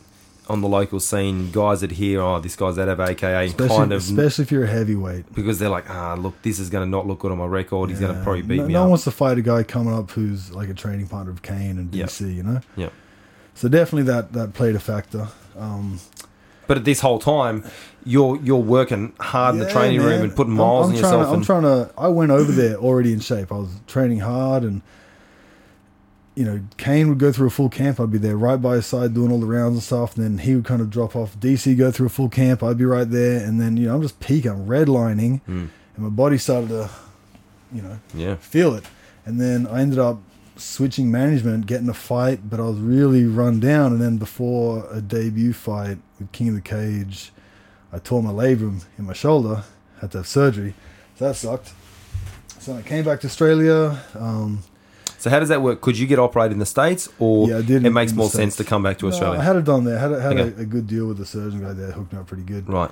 on 0.49 0.61
the 0.61 0.69
local 0.69 1.01
scene, 1.01 1.51
guys 1.51 1.81
that 1.81 1.93
hear, 1.93 2.21
oh, 2.21 2.39
this 2.39 2.55
guy's 2.55 2.79
out 2.79 2.89
of 2.89 3.01
AKA, 3.01 3.47
Especially, 3.47 3.77
kind 3.77 3.93
of 3.93 4.03
especially 4.03 4.43
if 4.43 4.53
you're 4.53 4.65
a 4.65 4.69
heavyweight. 4.69 5.35
because 5.35 5.59
they're 5.59 5.71
like, 5.71 5.89
ah, 5.89 6.15
look, 6.15 6.41
this 6.43 6.59
is 6.59 6.69
going 6.71 6.85
to 6.85 6.91
not 6.91 7.07
look 7.07 7.21
good 7.21 7.33
on 7.33 7.39
my 7.39 7.47
record. 7.47 7.89
He's 7.91 7.99
going 8.01 8.15
to 8.15 8.23
probably 8.23 8.43
beat 8.43 8.59
no, 8.59 8.67
me 8.67 8.73
no 8.75 8.81
up. 8.81 8.83
one 8.85 8.91
wants 8.91 9.05
to 9.05 9.11
fight 9.11 9.39
a 9.39 9.43
guy 9.43 9.63
coming 9.63 9.95
up 9.95 10.11
who's 10.11 10.51
like 10.53 10.69
a 10.69 10.75
training 10.75 11.07
partner 11.09 11.33
of 11.33 11.41
Cain 11.43 11.79
and 11.79 11.95
Yep. 11.95 12.09
DC, 12.09 12.35
you 12.35 12.43
know? 12.43 12.61
Yep. 12.77 12.93
So 13.55 13.69
definitely 13.69 14.03
that, 14.13 14.33
that 14.35 14.53
played 14.53 14.75
a 14.77 14.81
factor. 14.81 15.29
Um, 15.57 15.99
But 16.67 16.79
at 16.79 16.85
this 16.85 17.01
whole 17.01 17.19
time, 17.19 17.63
you're 18.05 18.37
you're 18.43 18.57
working 18.59 19.13
hard 19.21 19.55
in 19.55 19.61
the 19.61 19.67
Yeah, 19.67 19.73
training 19.73 20.01
room 20.03 20.23
and 20.23 20.35
putting 20.37 20.53
I'm- 20.53 20.59
miles 20.67 20.89
I'm, 20.89 20.95
in 20.95 21.01
trying 21.01 21.13
yourself. 21.13 21.29
To, 21.29 21.35
I'm 21.37 21.45
trying 21.45 21.63
to. 21.63 21.91
I 21.97 22.09
went 22.09 22.33
over 22.33 22.51
there 22.53 22.77
already 22.77 23.13
in 23.13 23.21
shape. 23.21 23.53
I 23.53 23.57
was 23.57 23.69
training 23.87 24.21
hard, 24.21 24.63
and 24.63 24.81
you 26.35 26.45
know, 26.45 26.61
Cain 26.79 27.09
would 27.09 27.19
go 27.19 27.31
through 27.31 27.47
a 27.47 27.51
full 27.51 27.69
camp. 27.69 28.01
I'd 28.01 28.11
be 28.11 28.19
there 28.19 28.37
right 28.37 28.61
by 28.61 28.75
his 28.77 28.87
side 28.87 29.15
doing 29.15 29.31
all 29.31 29.39
the 29.39 29.47
rounds 29.47 29.75
and 29.75 29.83
stuff. 29.83 30.17
And 30.17 30.25
then 30.25 30.39
he 30.39 30.55
would 30.57 30.65
kind 30.65 30.81
of 30.81 30.91
drop 30.91 31.15
off. 31.15 31.37
DC 31.39 31.77
go 31.79 31.91
through 31.93 32.07
a 32.07 32.11
full 32.11 32.29
camp. 32.29 32.63
I'd 32.63 32.77
be 32.79 32.85
right 32.85 33.09
there, 33.09 33.45
and 33.47 33.61
then 33.61 33.77
you 33.77 33.87
know, 33.87 33.95
I'm 33.95 34.03
just 34.03 34.19
peaking, 34.21 34.51
I'm 34.51 34.67
redlining, 34.67 35.41
Mm, 35.43 35.69
and 35.97 35.99
my 35.99 36.09
body 36.09 36.39
started 36.39 36.69
to, 36.71 36.91
you 37.73 37.83
know, 37.83 37.99
yeah. 38.15 38.35
feel 38.37 38.75
it. 38.75 38.85
And 39.27 39.41
then 39.41 39.67
I 39.69 39.81
ended 39.81 39.99
up 39.99 40.19
switching 40.57 41.11
management, 41.11 41.67
getting 41.67 41.89
a 41.89 41.95
fight, 41.95 42.49
but 42.51 42.59
I 42.61 42.65
was 42.65 42.79
really 42.79 43.25
run 43.25 43.61
down. 43.61 43.93
And 43.93 44.01
then 44.01 44.19
before 44.19 44.87
a 44.91 45.01
debut 45.01 45.53
fight 45.53 45.99
with 46.19 46.31
King 46.33 46.49
of 46.49 46.55
the 46.55 46.61
Cage, 46.61 47.33
I 47.93 47.99
tore 48.01 48.23
my 48.23 48.31
labrum 48.33 48.85
in 48.99 49.05
my 49.07 49.13
shoulder, 49.13 49.63
had 50.01 50.11
to 50.13 50.19
have 50.19 50.27
surgery. 50.29 50.75
So 51.17 51.29
that 51.29 51.35
sucked. 51.37 51.73
So 52.59 52.75
I 52.75 52.83
came 52.83 53.05
back 53.05 53.21
to 53.21 53.27
Australia. 53.29 54.01
Um, 54.15 54.63
So 55.25 55.31
how 55.31 55.41
does 55.41 55.49
that 55.49 55.63
work? 55.63 55.81
Could 55.81 55.97
you 55.97 56.07
get 56.07 56.19
operated 56.19 56.53
in 56.53 56.59
the 56.59 56.67
states, 56.67 57.09
or 57.19 57.49
Yeah, 57.49 57.61
it 57.67 57.91
makes 57.95 58.13
more 58.13 58.29
sense 58.29 58.57
to 58.57 58.65
come 58.65 58.83
back 58.83 58.99
to 58.99 59.07
no, 59.07 59.11
Australia? 59.11 59.41
I 59.41 59.43
had 59.43 59.57
it 59.57 59.65
done 59.65 59.85
there. 59.85 59.99
Had, 59.99 60.13
a, 60.13 60.21
had 60.21 60.37
Okay. 60.37 60.55
a, 60.59 60.61
a 60.61 60.65
good 60.67 60.87
deal 60.87 61.07
with 61.07 61.17
the 61.17 61.25
surgeon 61.25 61.63
guy 61.63 61.73
there, 61.73 61.93
hooked 61.93 62.13
me 62.13 62.19
up 62.19 62.27
pretty 62.27 62.43
good. 62.43 62.69
right. 62.69 62.91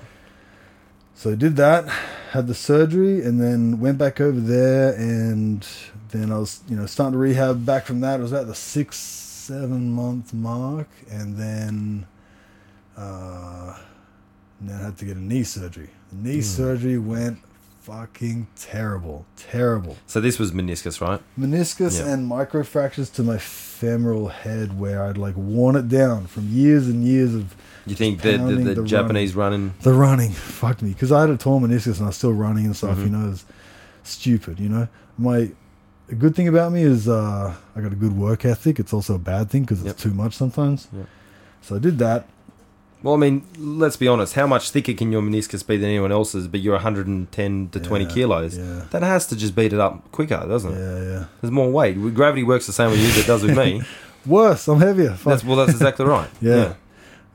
So 1.14 1.32
I 1.32 1.34
did 1.34 1.56
that, 1.56 1.86
had 2.30 2.46
the 2.46 2.54
surgery, 2.54 3.22
and 3.22 3.38
then 3.38 3.80
went 3.80 3.98
back 3.98 4.18
over 4.18 4.40
there, 4.40 4.94
and 4.94 5.66
then 6.08 6.32
I 6.32 6.38
was, 6.38 6.62
you 6.70 6.74
know, 6.76 6.86
starting 6.86 7.12
to 7.12 7.18
rehab. 7.18 7.66
Back 7.66 7.84
from 7.84 8.00
that, 8.00 8.18
it 8.18 8.22
was 8.22 8.32
at 8.32 8.46
the 8.46 8.54
six, 8.54 8.96
seven 8.96 9.90
month 9.92 10.32
mark, 10.32 10.88
and 11.10 11.36
then, 11.36 12.06
uh, 12.96 13.76
and 14.58 14.70
then 14.70 14.80
I 14.80 14.84
had 14.84 14.96
to 14.96 15.04
get 15.04 15.18
a 15.18 15.20
knee 15.20 15.42
surgery. 15.44 15.90
The 16.10 16.16
knee 16.16 16.36
Hmm. 16.36 16.40
surgery 16.40 16.96
went 16.98 17.40
fucking 17.82 18.46
terrible, 18.56 19.26
terrible. 19.36 19.96
So 20.06 20.20
this 20.20 20.38
was 20.38 20.52
meniscus, 20.52 21.00
right? 21.00 21.20
Meniscus 21.38 21.98
Yeah. 21.98 22.12
and 22.12 22.30
microfractures 22.30 23.12
to 23.14 23.22
my 23.22 23.38
femoral 23.38 24.28
head, 24.28 24.78
where 24.78 25.04
I'd 25.04 25.18
like 25.18 25.36
worn 25.36 25.74
it 25.76 25.88
down 25.88 26.26
from 26.26 26.48
years 26.48 26.86
and 26.86 27.02
years 27.04 27.34
of 27.34 27.56
You 27.86 27.96
think 27.96 28.22
the, 28.22 28.36
the, 28.38 28.54
the, 28.54 28.74
the 28.74 28.84
Japanese 28.84 29.34
running? 29.34 29.74
the 29.82 29.92
running 29.92 30.30
fucked 30.30 30.82
me 30.82 30.90
because 30.90 31.10
I 31.10 31.22
had 31.22 31.30
a 31.30 31.36
torn 31.36 31.64
meniscus 31.64 31.96
and 31.96 32.04
I 32.04 32.06
was 32.08 32.16
still 32.16 32.32
running 32.32 32.66
and 32.66 32.76
stuff. 32.76 32.98
Mhm. 32.98 33.02
You 33.04 33.10
know, 33.10 33.30
it's 33.32 33.44
stupid. 34.04 34.60
You 34.60 34.68
know, 34.68 34.88
my 35.18 35.50
a 36.08 36.14
good 36.14 36.36
thing 36.36 36.46
about 36.46 36.72
me 36.72 36.82
is 36.82 37.08
uh, 37.08 37.54
I 37.74 37.80
got 37.80 37.92
a 37.92 37.96
good 37.96 38.16
work 38.16 38.44
ethic. 38.44 38.78
It's 38.78 38.92
also 38.92 39.14
a 39.16 39.18
bad 39.18 39.50
thing 39.50 39.62
because 39.62 39.78
it's 39.80 39.86
Yep. 39.86 39.96
too 39.96 40.10
much 40.14 40.34
sometimes. 40.36 40.86
Yep. 40.94 41.06
So 41.62 41.76
I 41.76 41.78
did 41.80 41.98
that. 41.98 42.28
Well, 43.02 43.14
I 43.14 43.16
mean, 43.16 43.44
let's 43.58 43.96
be 43.96 44.06
honest. 44.08 44.34
How 44.34 44.46
much 44.46 44.70
thicker 44.70 44.92
can 44.94 45.10
your 45.10 45.22
meniscus 45.22 45.66
be 45.66 45.76
than 45.76 45.88
anyone 45.90 46.12
else's? 46.12 46.46
But 46.48 46.60
you're 46.60 46.74
110 46.74 47.68
to 47.70 47.80
20 47.80 48.06
kilos. 48.06 48.56
Yeah, 48.56 48.84
That 48.90 49.02
has 49.02 49.26
to 49.28 49.36
just 49.36 49.54
beat 49.56 49.72
it 49.72 49.80
up 49.80 50.10
quicker, 50.12 50.44
doesn't 50.46 50.72
it? 50.72 50.78
yeah, 50.78 51.12
yeah. 51.12 51.24
There's 51.40 51.50
more 51.50 51.70
weight. 51.70 51.94
Gravity 52.14 52.44
works 52.44 52.66
the 52.66 52.72
same 52.72 52.90
with 52.90 53.00
you 53.00 53.06
as 53.08 53.18
it 53.18 53.26
does 53.26 53.42
with 53.42 53.56
me. 53.56 53.82
Worse, 54.26 54.68
I'm 54.68 54.80
heavier. 54.80 55.16
That's 55.24 55.42
well, 55.42 55.56
that's 55.56 55.72
exactly 55.72 56.06
right. 56.06 56.30
Yeah. 56.40 56.74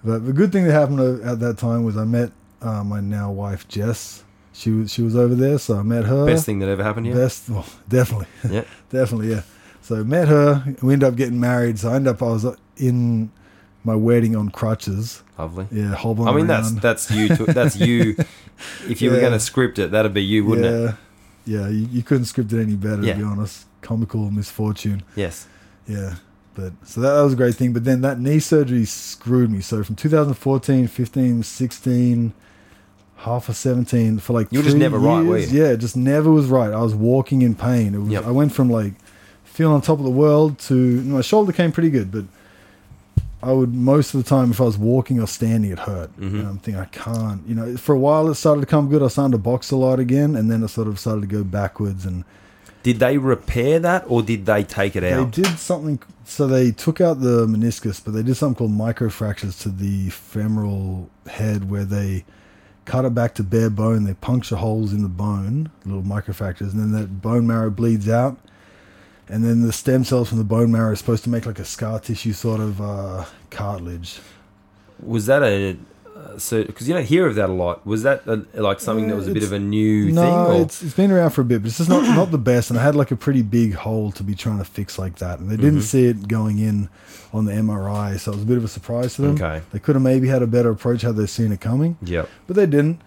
But 0.03 0.26
the 0.26 0.31
good 0.31 0.52
thing 0.53 0.64
that 0.65 0.72
happened 0.72 1.22
at 1.26 1.39
that 1.41 1.57
time 1.57 1.84
was 1.84 1.98
I 1.98 2.06
met 2.06 2.31
uh, 2.61 2.84
my 2.84 3.02
now 3.02 3.30
wife 3.31 3.68
Jess. 3.68 4.23
She 4.53 4.72
was 4.72 4.94
she 4.94 5.02
was 5.02 5.15
over 5.15 5.35
there, 5.35 5.57
so 5.57 5.77
I 5.80 5.81
met 5.84 6.06
her. 6.06 6.26
Best 6.26 6.45
thing 6.45 6.60
that 6.60 6.69
ever 6.69 6.84
happened 6.84 7.07
to 7.07 7.11
you. 7.11 7.18
Best, 7.18 7.49
well, 7.49 7.65
definitely. 7.89 8.27
Yeah. 8.49 8.64
definitely, 8.89 9.31
yeah. 9.31 9.41
So 9.81 10.03
met 10.03 10.27
her. 10.30 10.64
We 10.81 10.94
ended 10.94 11.10
up 11.10 11.15
getting 11.18 11.39
married. 11.39 11.80
So 11.80 11.89
I 11.91 11.95
ended 11.95 12.14
up 12.14 12.22
I 12.22 12.27
was 12.27 12.45
in 12.77 13.31
my 13.88 13.95
wedding 13.95 14.35
on 14.35 14.49
crutches. 14.49 15.23
Lovely. 15.39 15.65
Yeah, 15.72 15.95
hobbling 15.95 16.27
I 16.27 16.34
mean, 16.34 16.47
that's 16.47 16.68
around. 16.72 16.81
that's 16.81 17.09
you. 17.09 17.27
To, 17.30 17.45
that's 17.45 17.76
you. 17.76 18.15
If 18.89 19.03
you 19.03 19.11
were 19.11 19.19
going 19.19 19.34
to 19.34 19.39
script 19.39 19.77
it, 19.77 19.91
that'd 19.91 20.11
be 20.11 20.23
you, 20.23 20.43
wouldn't 20.43 20.65
yeah, 20.65 20.89
it? 20.89 20.95
Yeah, 21.45 21.68
you, 21.68 21.88
you 21.91 22.01
couldn't 22.01 22.26
script 22.26 22.51
it 22.53 22.59
any 22.59 22.76
better 22.76 23.03
Yeah. 23.03 23.14
to 23.14 23.19
be 23.19 23.23
honest. 23.23 23.68
Comical 23.81 24.31
misfortune. 24.31 25.03
Yes. 25.15 25.47
Yeah. 25.88 26.15
But 26.55 26.73
so 26.84 27.01
that, 27.01 27.14
that 27.14 27.22
was 27.22 27.34
a 27.34 27.35
great 27.35 27.53
thing. 27.53 27.72
But 27.72 27.84
then 27.84 28.01
that 28.01 28.19
knee 28.19 28.39
surgery 28.39 28.85
screwed 28.85 29.51
me. 29.51 29.61
So 29.61 29.84
from 29.84 29.95
2014, 29.95 30.88
15, 30.88 31.43
16, 31.43 32.34
half 33.18 33.47
of 33.47 33.55
17 33.55 34.18
for 34.18 34.34
like 34.34 34.47
You 34.51 34.59
were 34.59 34.64
just 34.64 34.76
never 34.76 34.97
right, 34.97 35.23
were 35.23 35.38
you? 35.38 35.45
Yeah, 35.64 35.76
just 35.76 35.95
never 35.95 36.31
was 36.31 36.47
right. 36.47 36.73
I 36.73 36.81
was 36.81 36.95
walking 36.95 37.43
in 37.43 37.53
pain. 37.53 37.93
It 37.93 37.99
was. 37.99 38.09
Yep. 38.09 38.26
I 38.26 38.31
went 38.31 38.53
from 38.53 38.72
like 38.72 38.93
feeling 39.43 39.76
on 39.76 39.81
top 39.81 39.99
of 39.99 40.05
the 40.05 40.09
world 40.11 40.57
to 40.59 40.73
my 41.03 41.22
shoulder 41.22 41.51
came 41.51 41.72
pretty 41.72 41.91
good, 41.91 42.11
but 42.11 42.26
I 43.41 43.51
would 43.51 43.73
most 43.73 44.14
of 44.14 44.23
the 44.23 44.30
time 44.30 44.51
if 44.51 44.59
I 44.59 44.64
was 44.64 44.77
walking 44.77 45.19
or 45.19 45.27
standing, 45.27 45.72
it 45.72 45.80
hurt. 45.80 46.15
Mhm. 46.19 46.39
And 46.39 46.47
I'm 46.47 46.57
thinking 46.57 46.81
I 46.81 46.85
can't. 46.85 47.41
You 47.47 47.55
know, 47.55 47.77
for 47.77 47.93
a 47.93 47.99
while 47.99 48.30
it 48.30 48.35
started 48.35 48.61
to 48.61 48.68
come 48.68 48.89
good. 48.89 49.03
I 49.03 49.07
started 49.09 49.34
to 49.34 49.38
box 49.38 49.72
a 49.72 49.76
lot 49.76 49.99
again, 49.99 50.35
and 50.35 50.49
then 50.49 50.64
it 50.64 50.69
sort 50.69 50.88
of 50.88 50.99
started 50.99 51.22
to 51.22 51.27
go 51.27 51.43
backwards 51.43 52.05
and. 52.05 52.23
Did 52.84 52.99
they 52.99 53.18
repair 53.18 53.80
that, 53.80 54.05
or 54.07 54.22
did 54.22 54.45
they 54.45 54.64
take 54.64 54.95
it 54.95 55.03
out? 55.03 55.34
They 55.34 55.41
did 55.41 55.59
something. 55.59 55.99
So 56.23 56.47
they 56.47 56.72
took 56.72 57.01
out 57.01 57.19
the 57.22 57.45
meniscus, 57.45 58.01
but 58.03 58.14
they 58.14 58.23
did 58.23 58.35
something 58.35 58.55
called 58.55 58.72
microfractures 58.72 59.61
to 59.64 59.69
the 59.69 60.09
femoral 60.09 61.09
head, 61.27 61.69
where 61.69 61.84
they 61.85 62.23
cut 62.85 63.03
it 63.03 63.14
back 63.14 63.34
to 63.35 63.43
bare 63.43 63.69
bone. 63.69 64.05
They 64.05 64.14
puncture 64.14 64.55
holes 64.55 64.93
in 64.93 65.01
the 65.03 65.09
bone, 65.09 65.69
little 65.85 66.01
microfractures, 66.03 66.72
and 66.72 66.80
then 66.80 66.91
that 66.93 67.22
bone 67.22 67.45
marrow 67.45 67.69
bleeds 67.69 68.07
out. 68.07 68.38
And 69.29 69.43
then 69.43 69.61
the 69.61 69.73
stem 69.73 70.03
cells 70.05 70.29
from 70.29 70.37
the 70.37 70.43
bone 70.45 70.71
marrow 70.71 70.91
are 70.91 70.95
supposed 70.95 71.23
to 71.25 71.29
make 71.29 71.45
like 71.45 71.59
a 71.59 71.65
scar 71.65 71.99
tissue 71.99 72.33
sort 72.33 72.59
of 72.61 72.79
uh, 72.81 73.25
cartilage. 73.49 74.19
Was 75.01 75.25
that 75.25 75.43
a 75.43 75.75
uh, 76.15 76.37
so? 76.39 76.63
Because 76.63 76.87
you 76.87 76.93
don't 76.93 77.05
hear 77.05 77.27
of 77.27 77.35
that 77.35 77.49
a 77.49 77.53
lot. 77.53 77.85
Was 77.85 78.03
that 78.03 78.25
a, 78.25 78.45
like 78.61 78.79
something 78.79 79.07
that 79.09 79.15
was 79.15 79.27
a 79.27 79.33
bit 79.33 79.43
of 79.43 79.51
a 79.51 79.59
new 79.59 80.11
no, 80.11 80.21
thing? 80.21 80.33
Or? 80.33 80.61
it's 80.63 80.81
it's 80.81 80.93
been 80.95 81.11
around 81.11 81.31
for 81.31 81.41
a 81.41 81.45
bit, 81.45 81.61
but 81.61 81.67
it's 81.67 81.77
just 81.77 81.89
not 81.89 82.03
not 82.15 82.31
the 82.31 82.37
best. 82.37 82.69
And 82.71 82.79
I 82.79 82.83
had 82.83 82.95
like 82.95 83.11
a 83.11 83.15
pretty 83.15 83.41
big 83.43 83.73
hole 83.73 84.11
to 84.13 84.23
be 84.23 84.33
trying 84.33 84.57
to 84.59 84.65
fix 84.65 84.97
like 84.97 85.17
that, 85.17 85.39
and 85.39 85.49
they 85.49 85.57
didn't 85.57 85.79
Mhm. 85.79 85.83
see 85.83 86.05
it 86.05 86.27
going 86.27 86.57
in 86.59 86.89
on 87.33 87.45
the 87.45 87.51
MRI, 87.51 88.17
so 88.17 88.31
it 88.31 88.35
was 88.35 88.43
a 88.43 88.47
bit 88.47 88.57
of 88.57 88.63
a 88.63 88.67
surprise 88.69 89.15
to 89.15 89.23
them. 89.23 89.35
Okay. 89.35 89.61
They 89.71 89.79
could 89.79 89.95
have 89.95 90.01
maybe 90.01 90.29
had 90.29 90.41
a 90.41 90.47
better 90.47 90.69
approach 90.71 91.01
had 91.01 91.17
they 91.17 91.25
seen 91.27 91.51
it 91.51 91.59
coming, 91.59 91.97
Yep. 92.01 92.29
but 92.47 92.55
they 92.55 92.65
didn't. 92.65 93.01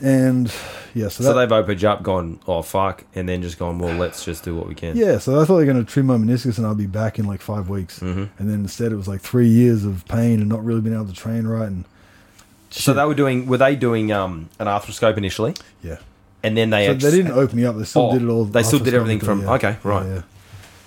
And 0.00 0.52
yeah, 0.94 1.08
so, 1.08 1.24
So, 1.24 1.34
they've 1.34 1.50
opened 1.50 1.84
up, 1.84 2.02
gone, 2.04 2.38
oh 2.46 2.62
fuck, 2.62 3.02
and 3.16 3.28
then 3.28 3.42
just 3.42 3.58
gone, 3.58 3.78
well, 3.80 3.96
let's 3.96 4.24
just 4.24 4.44
do 4.44 4.54
what 4.54 4.68
we 4.68 4.74
can. 4.74 4.96
yeah, 4.96 5.18
so 5.18 5.40
I 5.40 5.44
thought 5.44 5.56
they 5.58 5.64
were 5.66 5.72
going 5.72 5.84
to 5.84 5.90
trim 5.92 6.06
my 6.06 6.16
meniscus 6.16 6.56
and 6.56 6.66
I'll 6.66 6.74
be 6.76 6.86
back 6.86 7.18
in 7.18 7.26
like 7.26 7.40
five 7.40 7.68
weeks. 7.68 7.98
hmm 7.98 8.24
And 8.38 8.48
then 8.48 8.60
instead, 8.60 8.92
it 8.92 8.96
was 8.96 9.08
like 9.08 9.20
three 9.20 9.48
years 9.48 9.84
of 9.84 10.04
pain 10.06 10.40
and 10.40 10.48
not 10.48 10.64
really 10.64 10.80
being 10.80 10.94
able 10.94 11.06
to 11.06 11.12
train 11.12 11.46
right. 11.48 11.66
And 11.66 11.84
So 12.70 12.94
they 12.94 13.04
were 13.04 13.14
doing, 13.14 13.46
were 13.46 13.58
they 13.58 13.74
doing 13.74 14.12
um, 14.12 14.48
an 14.60 14.66
arthroscope 14.68 15.16
initially, 15.16 15.54
yeah, 15.82 15.96
and 16.44 16.56
then 16.56 16.70
they 16.70 16.86
so 16.86 16.92
actually, 16.92 17.10
they 17.10 17.16
didn't 17.16 17.32
open 17.32 17.56
me 17.56 17.64
up. 17.64 17.76
They 17.76 17.84
still 17.84 18.02
Oh, 18.02 18.12
did 18.12 18.22
it 18.22 18.28
all. 18.28 18.44
they 18.44 18.62
still 18.62 18.78
did 18.78 18.94
everything 18.94 19.18
from- 19.20 19.42
arthroscopically, 19.42 19.54
okay, 19.56 19.76
right. 19.82 20.06
Yeah, 20.06 20.14
yeah. 20.14 20.22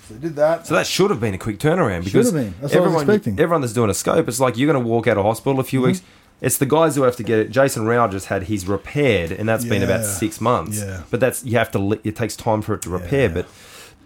So 0.08 0.14
they 0.14 0.20
did 0.20 0.36
that. 0.36 0.66
So 0.66 0.74
that 0.74 0.86
should 0.86 1.10
have 1.10 1.20
been 1.20 1.34
a 1.34 1.38
quick 1.38 1.58
turnaround 1.58 2.04
Should 2.04 2.12
because 2.14 2.32
have 2.32 2.34
been. 2.42 2.54
That's 2.60 2.72
what 2.74 2.80
I 2.80 2.80
was 2.80 2.86
everyone, 2.94 3.02
expecting. 3.10 3.38
everyone 3.40 3.60
that's 3.60 3.72
doing 3.74 3.90
a 3.90 3.94
scope, 3.94 4.26
it's 4.28 4.40
like 4.40 4.56
you're 4.56 4.72
going 4.72 4.82
to 4.82 4.88
walk 4.88 5.06
out 5.06 5.18
of 5.18 5.24
hospital 5.24 5.60
a 5.60 5.64
few 5.64 5.80
Mhm. 5.80 5.86
weeks. 5.86 6.02
It's 6.42 6.58
the 6.58 6.66
guys 6.66 6.96
who 6.96 7.02
have 7.02 7.16
to 7.16 7.22
get 7.22 7.38
it. 7.38 7.50
Jason 7.50 7.86
Rao 7.86 8.08
just 8.08 8.26
had 8.26 8.42
his 8.44 8.66
repaired, 8.66 9.30
and 9.32 9.48
that's 9.48 9.64
been 9.64 9.82
about 9.82 10.04
six 10.04 10.40
months. 10.40 10.80
Yeah. 10.80 11.04
But 11.10 11.20
that's 11.20 11.44
you 11.44 11.56
have 11.56 11.70
to. 11.70 11.78
li- 11.78 12.00
It 12.04 12.16
takes 12.16 12.36
time 12.36 12.60
for 12.62 12.74
it 12.74 12.82
to 12.82 12.90
repair. 12.90 13.28
But 13.30 13.46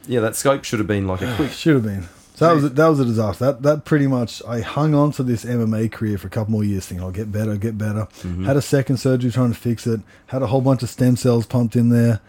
yeah, 0.07 0.21
that 0.21 0.37
scope 0.37 0.63
should 0.63 0.79
have 0.79 0.87
been 0.87 1.07
like 1.09 1.23
a 1.23 1.35
quick. 1.35 1.51
Should 1.63 1.75
have 1.75 1.83
been. 1.85 2.09
So 2.35 2.47
that 2.47 2.53
was 2.55 2.65
a, 2.65 2.69
that 2.69 2.87
was 2.89 3.01
a 3.01 3.05
disaster. 3.07 3.47
That 3.47 3.63
that 3.63 3.85
pretty 3.87 4.07
much 4.07 4.43
I 4.47 4.61
hung 4.61 4.95
on 4.95 5.11
to 5.13 5.23
this 5.23 5.43
MMA 5.47 5.91
career 5.91 6.19
for 6.19 6.27
a 6.27 6.31
couple 6.31 6.53
more 6.53 6.63
years, 6.65 6.85
thinking 6.85 7.03
I'll 7.03 7.11
get 7.11 7.33
better, 7.33 7.57
get 7.57 7.79
better. 7.79 8.07
Mhm. 8.23 8.45
Had 8.45 8.59
a 8.59 8.63
second 8.63 8.99
surgery 8.99 9.31
trying 9.31 9.55
to 9.55 9.59
fix 9.59 9.87
it. 9.87 10.03
Had 10.27 10.43
a 10.43 10.49
whole 10.49 10.61
bunch 10.61 10.83
of 10.83 10.91
stem 10.91 11.17
cells 11.17 11.47
pumped 11.47 11.75
in 11.77 11.89
there. 11.89 12.21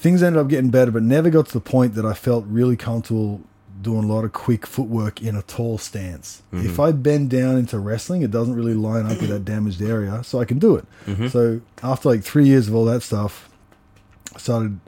Things 0.00 0.20
ended 0.22 0.40
up 0.42 0.48
getting 0.48 0.70
better, 0.70 0.90
but 0.90 1.04
never 1.04 1.30
got 1.30 1.46
to 1.46 1.52
the 1.52 1.60
point 1.60 1.94
that 1.94 2.04
I 2.04 2.12
felt 2.12 2.44
really 2.48 2.76
comfortable 2.76 3.40
doing 3.84 4.02
a 4.02 4.06
lot 4.12 4.24
of 4.24 4.32
quick 4.32 4.66
footwork 4.66 5.22
in 5.22 5.36
a 5.36 5.42
tall 5.42 5.78
stance. 5.78 6.42
Mhm. 6.52 6.64
If 6.64 6.80
I 6.80 6.90
bend 6.90 7.30
down 7.30 7.56
into 7.56 7.78
wrestling, 7.78 8.22
it 8.22 8.32
doesn't 8.32 8.54
really 8.56 8.74
line 8.74 9.06
up 9.06 9.20
with 9.20 9.30
that 9.30 9.44
damaged 9.44 9.80
area, 9.80 10.22
so 10.24 10.40
I 10.40 10.44
can 10.44 10.58
do 10.58 10.74
it. 10.74 10.84
Mhm. 11.06 11.30
So 11.30 11.60
after 11.82 12.08
like 12.08 12.24
three 12.24 12.46
years 12.46 12.66
of 12.68 12.74
all 12.74 12.84
that 12.86 13.02
stuff, 13.02 13.48
I 14.34 14.38
started 14.38 14.80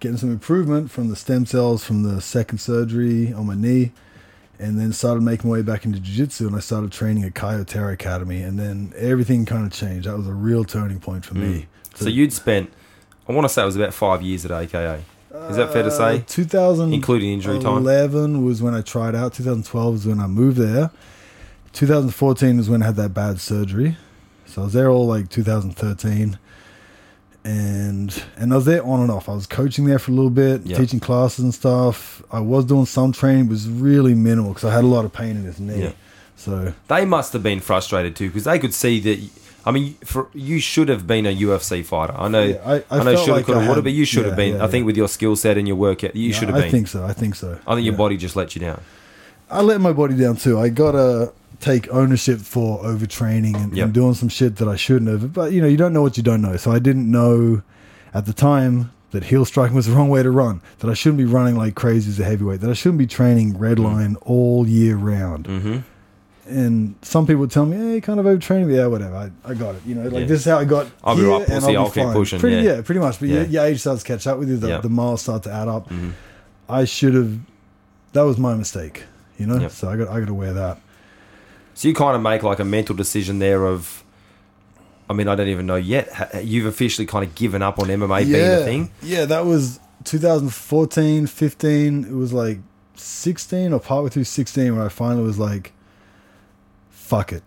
getting 0.00 0.16
some 0.16 0.30
improvement 0.30 0.90
from 0.90 1.08
the 1.08 1.16
stem 1.16 1.46
cells 1.46 1.84
from 1.84 2.02
the 2.02 2.20
second 2.20 2.58
surgery 2.58 3.32
on 3.32 3.46
my 3.46 3.54
knee, 3.54 3.92
and 4.58 4.78
then 4.78 4.92
started 4.92 5.22
making 5.22 5.48
my 5.48 5.56
way 5.58 5.62
back 5.62 5.84
into 5.86 5.98
jiu-jitsu 6.00 6.46
and 6.46 6.56
I 6.56 6.60
started 6.60 6.90
training 6.92 7.24
at 7.24 7.34
Caio 7.34 7.64
Terra 7.64 7.92
Academy, 7.92 8.42
and 8.42 8.58
then 8.58 8.92
everything 8.96 9.44
kind 9.46 9.64
of 9.66 9.72
changed. 9.72 10.06
That 10.08 10.16
was 10.18 10.26
a 10.26 10.34
real 10.34 10.64
turning 10.64 10.98
point 11.00 11.24
for 11.24 11.34
me. 11.34 11.66
So 11.94 12.08
you'd 12.08 12.32
spent, 12.32 12.70
I 13.28 13.32
want 13.32 13.44
to 13.46 13.48
say 13.48 13.62
it 13.62 13.66
was 13.66 13.76
about 13.76 13.94
five 13.94 14.22
years 14.22 14.44
at 14.44 14.50
AKA, 14.50 15.00
Is 15.32 15.56
that 15.56 15.72
fair 15.72 15.84
to 15.84 15.90
say? 15.90 16.16
Uh, 16.18 16.22
2000 16.26 16.92
including 16.92 17.32
injury 17.32 17.58
time. 17.60 17.78
11 17.78 18.44
was 18.44 18.60
when 18.62 18.74
I 18.74 18.80
tried 18.82 19.14
out. 19.14 19.32
2012 19.34 19.92
was 19.92 20.06
when 20.06 20.20
I 20.20 20.26
moved 20.26 20.56
there. 20.56 20.90
2014 21.72 22.56
was 22.56 22.68
when 22.68 22.82
I 22.82 22.86
had 22.86 22.96
that 22.96 23.14
bad 23.14 23.40
surgery. 23.40 23.96
So 24.46 24.62
I 24.62 24.64
was 24.64 24.72
there 24.74 24.88
all 24.90 25.06
like 25.06 25.28
2013. 25.30 26.38
And 27.44 28.22
and 28.36 28.52
I 28.52 28.56
was 28.56 28.64
there 28.66 28.84
on 28.84 29.00
and 29.00 29.10
off. 29.10 29.28
I 29.28 29.34
was 29.34 29.46
coaching 29.46 29.86
there 29.86 29.98
for 29.98 30.10
a 30.10 30.14
little 30.14 30.30
bit, 30.30 30.62
Yeah. 30.66 30.76
teaching 30.76 31.00
classes 31.00 31.42
and 31.42 31.54
stuff. 31.54 32.22
I 32.30 32.40
was 32.40 32.64
doing 32.66 32.84
some 32.86 33.12
training, 33.12 33.46
it 33.46 33.50
was 33.50 33.68
really 33.68 34.14
minimal 34.14 34.50
because 34.52 34.64
I 34.68 34.74
had 34.74 34.84
a 34.84 34.88
lot 34.88 35.04
of 35.06 35.12
pain 35.12 35.36
in 35.36 35.44
this 35.46 35.58
knee. 35.58 35.94
So 36.36 36.74
They 36.88 37.04
must 37.04 37.32
have 37.32 37.42
been 37.42 37.60
frustrated 37.60 38.14
too 38.16 38.28
because 38.28 38.44
they 38.44 38.58
could 38.58 38.74
see 38.74 39.00
that. 39.00 39.18
I 39.64 39.70
mean, 39.72 39.94
for 40.04 40.28
you 40.32 40.58
should 40.58 40.88
have 40.88 41.06
been 41.06 41.26
a 41.26 41.36
UFC 41.36 41.84
fighter. 41.84 42.14
I 42.16 42.28
know. 42.28 42.42
yeah, 42.42 42.62
I, 42.64 42.74
I, 42.76 43.00
I, 43.00 43.02
know, 43.02 43.16
should 43.16 43.36
have, 43.36 43.44
could 43.44 43.56
have, 43.56 43.68
would 43.68 43.76
have, 43.76 43.84
but 43.84 43.92
you 43.92 44.04
should 44.04 44.24
have 44.26 44.36
been. 44.36 44.56
yeah, 44.56 44.64
I 44.64 44.68
think 44.68 44.82
yeah. 44.82 44.86
with 44.86 44.96
your 44.96 45.08
skill 45.08 45.36
set 45.36 45.58
and 45.58 45.66
your 45.68 45.76
work, 45.76 46.02
you 46.02 46.10
Yeah, 46.14 46.34
should 46.34 46.48
have 46.48 46.56
I 46.56 46.60
been. 46.60 46.68
I 46.68 46.70
think 46.70 46.88
so. 46.88 47.04
I 47.04 47.12
think 47.12 47.34
so. 47.34 47.58
I 47.66 47.74
think 47.74 47.84
your 47.84 47.96
body 47.96 48.16
just 48.16 48.36
let 48.36 48.54
you 48.54 48.60
down. 48.60 48.80
I 49.50 49.62
let 49.62 49.80
my 49.80 49.92
body 49.92 50.16
down 50.16 50.36
too. 50.36 50.58
I 50.58 50.68
gotta 50.68 51.32
take 51.60 51.88
ownership 51.92 52.38
for 52.40 52.78
overtraining 52.82 53.54
and, 53.56 53.76
Yep. 53.76 53.84
and 53.84 53.94
doing 53.94 54.14
some 54.14 54.28
shit 54.28 54.56
that 54.56 54.68
I 54.68 54.76
shouldn't 54.76 55.10
have. 55.10 55.32
But 55.32 55.52
you 55.52 55.60
know, 55.60 55.66
you 55.68 55.76
don't 55.76 55.92
know 55.92 56.02
what 56.02 56.16
you 56.16 56.22
don't 56.22 56.40
know. 56.40 56.56
So 56.56 56.70
I 56.70 56.78
didn't 56.78 57.10
know 57.10 57.62
at 58.14 58.26
the 58.26 58.32
time 58.32 58.92
that 59.10 59.24
heel 59.24 59.44
striking 59.44 59.74
was 59.76 59.86
the 59.86 59.92
wrong 59.92 60.08
way 60.08 60.22
to 60.22 60.30
run. 60.30 60.62
That 60.78 60.88
I 60.90 60.94
shouldn't 60.94 61.18
be 61.18 61.24
running 61.24 61.56
like 61.56 61.74
crazy 61.74 62.10
as 62.10 62.18
a 62.20 62.24
heavyweight. 62.24 62.60
That 62.60 62.70
I 62.70 62.74
shouldn't 62.74 62.98
be 62.98 63.06
training 63.06 63.58
red 63.58 63.78
line 63.78 64.16
all 64.22 64.66
year 64.66 64.96
round. 64.96 65.46
Mm-hmm. 65.46 65.78
And 66.50 66.94
some 67.02 67.26
people 67.26 67.46
tell 67.48 67.64
me, 67.66 67.76
"Hey, 67.76 68.00
kind 68.00 68.18
of 68.20 68.26
overtraining." 68.26 68.74
Yeah, 68.74 68.86
whatever. 68.86 69.14
I, 69.16 69.30
I 69.50 69.54
got 69.54 69.76
it. 69.76 69.82
You 69.86 69.94
know, 69.94 70.02
like 70.08 70.12
Yeah. 70.22 70.26
this 70.26 70.40
is 70.40 70.44
how 70.46 70.58
I 70.58 70.64
got. 70.64 70.88
I'll 71.04 71.14
be 71.14 71.22
here 71.22 71.30
right, 71.30 71.48
and 71.48 71.64
I'll, 71.64 71.76
I'll 71.78 71.84
be 71.86 71.90
keep 71.92 72.04
fine. 72.04 72.12
pushing, 72.12 72.40
Pretty, 72.40 72.56
yeah. 72.56 72.76
yeah. 72.76 72.82
pretty 72.82 73.00
much. 73.00 73.20
But 73.20 73.28
Yeah. 73.28 73.34
your, 73.42 73.44
your 73.46 73.64
age 73.66 73.80
starts 73.80 74.02
to 74.02 74.06
catch 74.08 74.26
up 74.26 74.38
with 74.38 74.48
you. 74.48 74.56
The, 74.56 74.68
Yeah. 74.68 74.78
the 74.80 74.88
miles 74.88 75.22
start 75.22 75.44
to 75.44 75.52
add 75.52 75.68
up. 75.68 75.88
Mm-hmm. 75.88 76.10
I 76.68 76.84
should 76.84 77.14
have. 77.14 77.38
That 78.12 78.22
was 78.22 78.38
my 78.38 78.54
mistake. 78.54 79.04
You 79.38 79.46
know, 79.46 79.58
Yep. 79.60 79.70
so 79.70 79.88
I 79.88 79.96
got 79.96 80.08
I 80.08 80.18
got 80.20 80.26
to 80.26 80.34
wear 80.34 80.52
that. 80.54 80.78
So 81.74 81.88
you 81.88 81.94
kind 81.94 82.14
of 82.16 82.22
make 82.22 82.42
like 82.42 82.58
a 82.58 82.64
mental 82.64 82.94
decision 82.96 83.38
there 83.38 83.64
of. 83.66 84.02
I 85.08 85.12
mean, 85.12 85.26
I 85.28 85.34
don't 85.34 85.48
even 85.48 85.66
know 85.66 85.76
yet. 85.76 86.08
You've 86.44 86.66
officially 86.66 87.06
kind 87.06 87.24
of 87.24 87.34
given 87.34 87.62
up 87.62 87.78
on 87.80 87.86
MMA 87.88 88.24
being 88.26 88.34
a 88.34 88.64
thing. 88.64 88.90
Yeah, 89.02 89.24
that 89.24 89.44
was 89.44 89.80
2014, 90.04 91.26
15. 91.26 92.04
It 92.04 92.12
was 92.12 92.32
like 92.32 92.58
16 92.94 93.72
or 93.72 93.80
partway 93.80 94.10
through 94.10 94.24
16 94.24 94.76
where 94.76 94.84
I 94.84 94.88
finally 94.88 95.22
was 95.24 95.38
like, 95.38 95.72
fuck 97.10 97.32
it. 97.32 97.42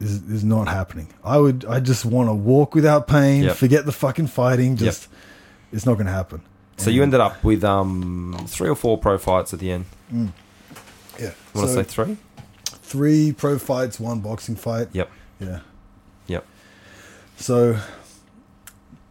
This 0.00 0.10
is, 0.12 0.44
not 0.44 0.68
happening. 0.68 1.08
I 1.24 1.38
would, 1.38 1.64
I 1.64 1.80
just 1.80 2.04
want 2.04 2.28
to 2.28 2.32
walk 2.34 2.74
without 2.74 3.08
pain, 3.08 3.42
Yep. 3.44 3.56
forget 3.56 3.84
the 3.86 3.92
fucking 3.92 4.28
fighting. 4.28 4.76
Just, 4.76 5.08
it's 5.72 5.84
not 5.86 5.94
going 5.94 6.06
to 6.06 6.12
happen. 6.12 6.40
So 6.76 6.90
you 6.90 7.02
ended 7.02 7.18
up 7.20 7.42
with 7.42 7.64
um, 7.64 8.36
three 8.46 8.68
or 8.68 8.76
four 8.76 8.96
pro 8.98 9.18
fights 9.18 9.52
at 9.52 9.58
the 9.60 9.72
end. 9.72 9.86
yeah. 10.12 10.28
I 11.18 11.58
want 11.58 11.68
to 11.68 11.74
So 11.74 11.74
say 11.74 11.82
three. 11.82 12.16
three 12.66 13.32
pro 13.32 13.58
fights, 13.58 13.98
one 13.98 14.20
boxing 14.20 14.54
fight. 14.56 14.88
Yep. 14.92 15.10
Yeah. 15.40 15.60
Yep. 16.28 16.46
So 17.38 17.78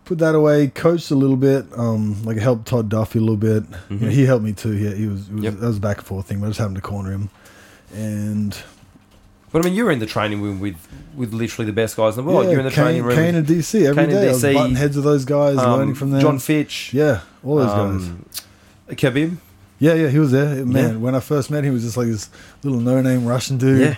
put 0.05 0.19
that 0.19 0.35
away. 0.35 0.68
Coached 0.69 1.11
a 1.11 1.15
little 1.15 1.35
bit. 1.35 1.65
Um, 1.77 2.23
like 2.23 2.38
helped 2.38 2.65
Todd 2.68 2.88
Duffy 2.88 3.19
a 3.19 3.22
little 3.22 3.35
bit. 3.35 3.64
You 3.89 3.97
know, 3.97 4.09
he 4.09 4.23
helped 4.26 4.45
me 4.45 4.53
too. 4.53 4.72
He, 4.72 4.95
he 4.95 5.07
was, 5.07 5.27
it 5.27 5.34
was 5.34 5.43
Yep. 5.43 5.53
that 5.55 5.68
was 5.68 5.77
a 5.77 5.81
back 5.81 5.97
and 5.97 6.05
forth 6.07 6.27
thing. 6.27 6.39
But 6.39 6.45
I 6.45 6.49
just 6.51 6.59
happened 6.59 6.77
to 6.77 6.81
corner 6.81 7.11
him, 7.11 7.30
and 7.93 8.57
But 9.52 9.61
I 9.61 9.65
mean, 9.65 9.76
you 9.76 9.86
were 9.86 9.91
in 9.91 9.99
the 9.99 10.06
training 10.06 10.41
room 10.41 10.60
with 10.60 10.76
with 11.15 11.34
literally 11.34 11.65
the 11.65 11.74
best 11.74 11.95
guys 11.95 12.18
in 12.18 12.26
the 12.26 12.32
world. 12.32 12.45
yeah, 12.45 12.52
You're 12.52 12.60
in 12.60 12.65
the 12.65 12.72
Cain, 12.72 12.84
training 12.84 13.03
room. 13.03 13.15
Cain 13.15 13.36
and 13.36 13.48
DC 13.48 13.86
every 13.86 14.03
Cain 14.03 14.10
day. 14.14 14.28
I 14.28 14.32
was 14.32 14.44
DC, 14.44 14.76
heads 14.76 14.95
with 14.98 15.06
those 15.06 15.26
guys, 15.26 15.57
um, 15.57 15.80
learning 15.80 15.95
from 15.95 16.11
them. 16.11 16.22
Jon 16.22 16.40
Fitch. 16.40 16.94
yeah, 16.94 17.22
all 17.44 17.56
those 17.56 17.68
guys. 17.68 18.07
um, 18.10 18.26
Khabib. 18.90 19.38
Yeah, 19.80 19.94
yeah, 19.94 20.07
he 20.10 20.19
was 20.19 20.32
there. 20.32 20.65
Man, 20.65 20.94
Yeah. 20.94 20.98
when 20.98 21.14
I 21.15 21.19
first 21.19 21.52
met 21.52 21.60
him, 21.60 21.65
he 21.65 21.69
was 21.72 21.84
just 21.84 21.98
like 21.98 22.07
this 22.07 22.30
little 22.64 22.80
no-name 22.80 23.26
Russian 23.26 23.57
dude. 23.57 23.80
Yeah. 23.82 23.95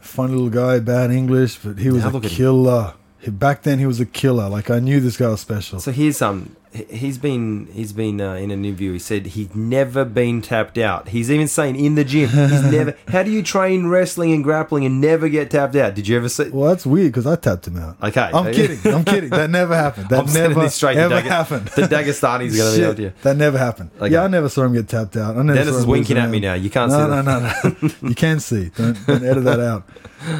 funny 0.00 0.32
little 0.32 0.48
guy, 0.48 0.80
bad 0.80 1.10
English, 1.10 1.58
but 1.62 1.78
he 1.78 1.90
was 1.90 2.02
Now 2.04 2.16
a 2.16 2.20
killer. 2.20 2.94
Back 3.28 3.62
then, 3.62 3.78
he 3.78 3.86
was 3.86 4.00
a 4.00 4.06
killer. 4.06 4.48
Like 4.48 4.70
I 4.70 4.80
knew 4.80 4.98
this 4.98 5.16
guy 5.18 5.28
was 5.28 5.40
special. 5.40 5.78
So 5.78 5.92
here's 5.92 6.22
um 6.22 6.56
he's 6.72 7.18
been 7.18 7.66
he's 7.72 7.92
been 7.92 8.20
uh, 8.20 8.34
in 8.34 8.50
an 8.50 8.64
interview. 8.64 8.92
He 8.92 8.98
said 8.98 9.26
he's 9.26 9.54
never 9.54 10.04
been 10.04 10.40
tapped 10.40 10.78
out. 10.78 11.08
He's 11.08 11.30
even 11.30 11.48
saying 11.48 11.76
in 11.76 11.96
the 11.96 12.04
gym 12.04 12.28
he's 12.28 12.62
never. 12.72 12.96
How 13.08 13.22
do 13.22 13.30
you 13.30 13.42
train 13.42 13.88
wrestling 13.88 14.32
and 14.32 14.44
grappling 14.44 14.84
and 14.84 15.00
never 15.00 15.28
get 15.28 15.50
tapped 15.50 15.74
out? 15.76 15.94
Did 15.94 16.06
you 16.06 16.16
ever 16.16 16.28
see? 16.28 16.48
well, 16.50 16.68
that's 16.68 16.86
weird 16.86 17.12
because 17.12 17.26
I 17.26 17.36
tapped 17.36 17.66
him 17.66 17.76
out. 17.76 17.96
Okay, 18.02 18.30
I'm 18.32 18.52
kidding. 18.52 18.92
I'm 18.92 19.04
kidding. 19.04 19.30
That 19.30 19.50
never 19.50 19.74
happened. 19.74 20.08
That 20.10 20.20
I'm 20.28 20.32
never 20.32 20.68
straight 20.68 20.96
ever 20.96 21.16
Dag- 21.16 21.24
happened. 21.24 21.66
The 21.68 21.82
Dagestani's 21.82 22.56
going 22.56 22.74
to 22.80 22.94
be 22.96 23.02
Shit, 23.02 23.12
out. 23.14 23.22
That 23.22 23.36
never 23.36 23.58
happened. 23.58 23.90
Okay. 24.00 24.12
Yeah, 24.12 24.22
I 24.24 24.28
never 24.28 24.48
saw 24.48 24.62
him 24.64 24.72
get 24.74 24.88
tapped 24.88 25.16
out. 25.16 25.36
I 25.36 25.42
never 25.42 25.58
Denis 25.58 25.74
is 25.74 25.86
winking 25.86 26.18
at 26.18 26.30
me 26.30 26.36
an 26.38 26.42
now. 26.42 26.54
You 26.54 26.70
can't 26.70 26.90
no, 26.92 26.98
see 27.04 27.10
no, 27.10 27.22
that. 27.22 27.82
no, 27.82 27.88
no. 27.88 28.08
you 28.08 28.14
can 28.14 28.38
see. 28.40 28.70
Don't, 28.76 29.06
don't 29.06 29.24
edit 29.24 29.44
that 29.44 29.60
out. 29.60 29.88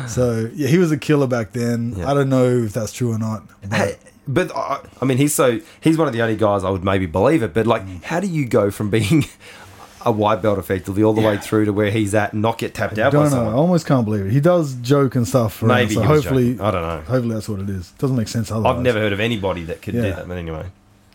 So 0.08 0.48
yeah, 0.54 0.68
he 0.68 0.78
was 0.78 0.92
a 0.92 0.96
killer 0.98 1.26
back 1.26 1.52
then. 1.52 1.94
Yeah. 1.96 2.10
I 2.10 2.14
don't 2.14 2.28
know 2.28 2.46
if 2.48 2.72
that's 2.72 2.92
true 2.92 3.12
or 3.12 3.18
not. 3.18 3.42
but- 3.62 3.72
Hey, 3.76 3.96
but 4.34 4.50
uh, 4.54 4.80
I 5.00 5.04
mean, 5.04 5.18
he's 5.18 5.34
so 5.34 5.60
he's 5.80 5.98
one 5.98 6.06
of 6.08 6.14
the 6.14 6.22
only 6.22 6.36
guys 6.36 6.64
I 6.64 6.70
would 6.70 6.84
maybe 6.84 7.06
believe 7.06 7.42
it. 7.42 7.52
But 7.54 7.66
like, 7.66 7.82
Mm. 7.86 8.02
how 8.04 8.20
do 8.20 8.26
you 8.26 8.46
go 8.46 8.70
from 8.70 8.90
being 8.90 9.24
a 10.06 10.10
white 10.12 10.40
belt 10.40 10.58
effectively 10.58 11.02
all 11.02 11.12
the 11.12 11.20
way 11.20 11.36
through 11.36 11.66
to 11.66 11.72
where 11.72 11.90
he's 11.90 12.14
at, 12.14 12.32
and 12.32 12.40
not 12.40 12.56
get 12.58 12.72
tapped 12.74 12.98
out 12.98 13.12
by 13.12 13.18
don't 13.28 13.30
know. 13.32 13.48
I 13.50 13.52
almost 13.52 13.86
can't 13.86 14.04
believe 14.04 14.26
it. 14.26 14.32
He 14.32 14.40
does 14.40 14.74
joke 14.76 15.14
and 15.14 15.28
stuff. 15.28 15.62
around, 15.62 15.68
Maybe 15.76 15.94
so 15.94 16.02
hopefully, 16.02 16.52
joking. 16.54 16.60
I 16.66 16.70
don't 16.70 16.82
know. 16.82 17.00
hopefully 17.12 17.34
that's 17.34 17.48
what 17.48 17.60
it 17.60 17.68
is. 17.68 17.90
Doesn't 17.98 18.16
make 18.16 18.28
sense 18.28 18.50
otherwise. 18.50 18.76
I've 18.76 18.82
never 18.82 18.98
heard 18.98 19.12
of 19.12 19.20
anybody 19.20 19.64
that 19.64 19.82
could 19.82 19.92
do 19.94 20.02
Yeah. 20.02 20.12
that. 20.16 20.28
But 20.28 20.38
anyway, 20.38 20.66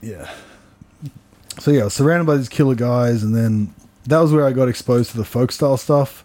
Yeah. 0.02 0.30
So 1.60 1.72
yeah, 1.72 1.82
I 1.82 1.84
was 1.86 1.94
surrounded 1.94 2.26
by 2.26 2.36
these 2.38 2.50
killer 2.50 2.76
guys, 2.76 3.24
and 3.24 3.34
then 3.36 3.74
that 4.08 4.20
was 4.20 4.34
where 4.34 4.46
I 4.46 4.52
got 4.52 4.68
exposed 4.68 5.12
to 5.12 5.18
the 5.18 5.24
folk 5.26 5.52
style 5.52 5.78
stuff. 5.78 6.24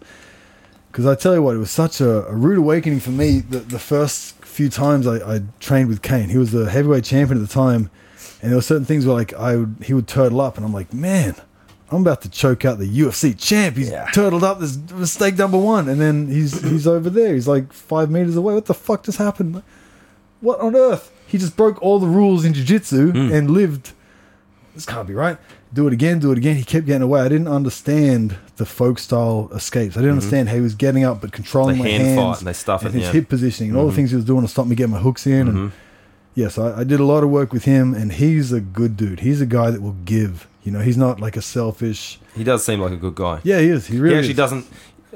Because 0.91 1.07
I 1.07 1.15
tell 1.15 1.35
you 1.35 1.43
what, 1.43 1.55
it 1.55 1.59
was 1.61 1.71
such 1.71 2.01
a, 2.01 2.27
a 2.27 2.35
rude 2.35 2.59
awakening 2.59 2.99
for 2.99 3.11
me. 3.11 3.39
The, 3.39 3.61
the 3.61 3.79
first 3.79 4.40
few 4.51 4.69
times 4.69 5.07
I, 5.07 5.37
I 5.37 5.41
trained 5.61 5.89
with 5.89 6.03
Cain, 6.03 6.29
he 6.29 6.39
was 6.39 6.53
the 6.53 6.69
heavyweight 6.71 7.05
champion 7.05 7.41
at 7.43 7.47
the 7.49 7.53
time, 7.53 7.91
and 8.43 8.51
there 8.51 8.57
were 8.57 8.63
certain 8.63 8.85
things 8.85 9.07
where 9.07 9.15
like 9.15 9.33
I 9.35 9.57
would, 9.57 9.77
he 9.85 9.95
would 9.95 10.07
turtle 10.09 10.41
up, 10.41 10.57
and 10.57 10.65
I'm 10.67 10.73
like, 10.73 10.93
man, 10.93 11.35
I'm 11.91 12.03
about 12.03 12.23
to 12.23 12.29
choke 12.31 12.65
out 12.65 12.79
the 12.79 12.87
UFC 12.89 13.37
champ. 13.39 13.77
He's 13.77 13.91
Yeah. 13.91 14.09
turtled 14.13 14.45
up. 14.45 14.61
This 14.61 14.77
mistake 14.93 15.37
number 15.37 15.59
one, 15.59 15.89
and 15.89 16.01
then 16.01 16.29
he's 16.29 16.61
he's 16.63 16.87
over 16.87 17.11
there. 17.11 17.35
He's 17.35 17.49
like 17.49 17.73
five 17.73 18.11
meters 18.11 18.37
away. 18.37 18.55
What 18.55 18.67
the 18.67 18.75
fuck 18.75 19.03
just 19.05 19.19
happened? 19.19 19.63
What 20.41 20.61
on 20.61 20.75
earth? 20.77 21.11
He 21.27 21.37
just 21.39 21.57
broke 21.57 21.81
all 21.83 21.99
the 21.99 22.07
rules 22.09 22.45
in 22.45 22.55
jiu-jitsu 22.55 23.13
Hmm. 23.13 23.33
and 23.33 23.51
lived. 23.51 23.93
This 24.75 24.87
can't 24.87 25.07
be 25.07 25.15
right. 25.15 25.37
Do 25.73 25.87
it 25.87 25.93
again. 25.93 26.19
Do 26.21 26.33
it 26.33 26.39
again. 26.39 26.57
He 26.57 26.65
kept 26.65 26.87
getting 26.87 27.03
away. 27.03 27.21
I 27.21 27.29
didn't 27.29 27.49
understand 27.49 28.37
the 28.61 28.67
folk 28.67 28.99
style 28.99 29.49
escapes. 29.55 29.97
I 29.97 30.01
didn't 30.01 30.17
understand 30.19 30.51
how 30.51 30.55
he 30.55 30.61
was 30.61 30.75
getting 30.75 31.03
up 31.03 31.23
but 31.23 31.33
controlling 31.33 31.77
Mm-hmm. 31.77 31.85
The 31.85 31.91
my 31.99 32.05
hand 32.05 32.17
fight 32.19 32.25
hands 32.27 32.39
and 32.39 32.47
they 32.47 32.53
stuff 32.53 32.83
and 32.83 32.91
it, 32.91 32.99
his 32.99 33.03
yeah. 33.05 33.09
Mm-hmm. 33.09 33.19
hip 33.19 33.29
positioning 33.31 33.71
and 33.71 33.79
all 33.79 33.87
the 33.87 33.93
things 33.93 34.11
he 34.11 34.17
was 34.17 34.25
doing 34.27 34.43
to 34.43 34.49
stop 34.49 34.67
me 34.67 34.77
getting 34.77 34.93
my 34.93 35.01
hooks 35.01 35.27
in. 35.27 35.49
And 35.49 35.73
yes, 36.35 36.59
I, 36.59 36.81
I 36.81 36.85
did 36.85 37.01
a 37.01 37.05
lot 37.05 37.25
of 37.25 37.31
work 37.31 37.55
with 37.55 37.65
him, 37.65 37.95
and 37.95 38.13
he's 38.13 38.53
a 38.53 38.61
good 38.61 38.99
dude. 38.99 39.21
He's 39.21 39.41
a 39.41 39.47
guy 39.47 39.71
that 39.71 39.81
will 39.81 39.97
give. 40.05 40.47
You 40.63 40.73
know, 40.73 40.81
he's 40.81 40.99
not 40.99 41.21
like 41.21 41.37
a 41.39 41.43
selfish. 41.43 42.21
He 42.37 42.45
does 42.45 42.63
seem 42.63 42.81
like 42.81 42.93
a 42.93 42.97
good 42.97 43.15
guy. 43.15 43.41
Yeah, 43.45 43.61
he 43.61 43.69
is. 43.69 43.87
He 43.87 43.99
really 43.99 44.17
he 44.17 44.19
actually 44.19 44.31
is. 44.33 44.37
doesn't. 44.37 44.67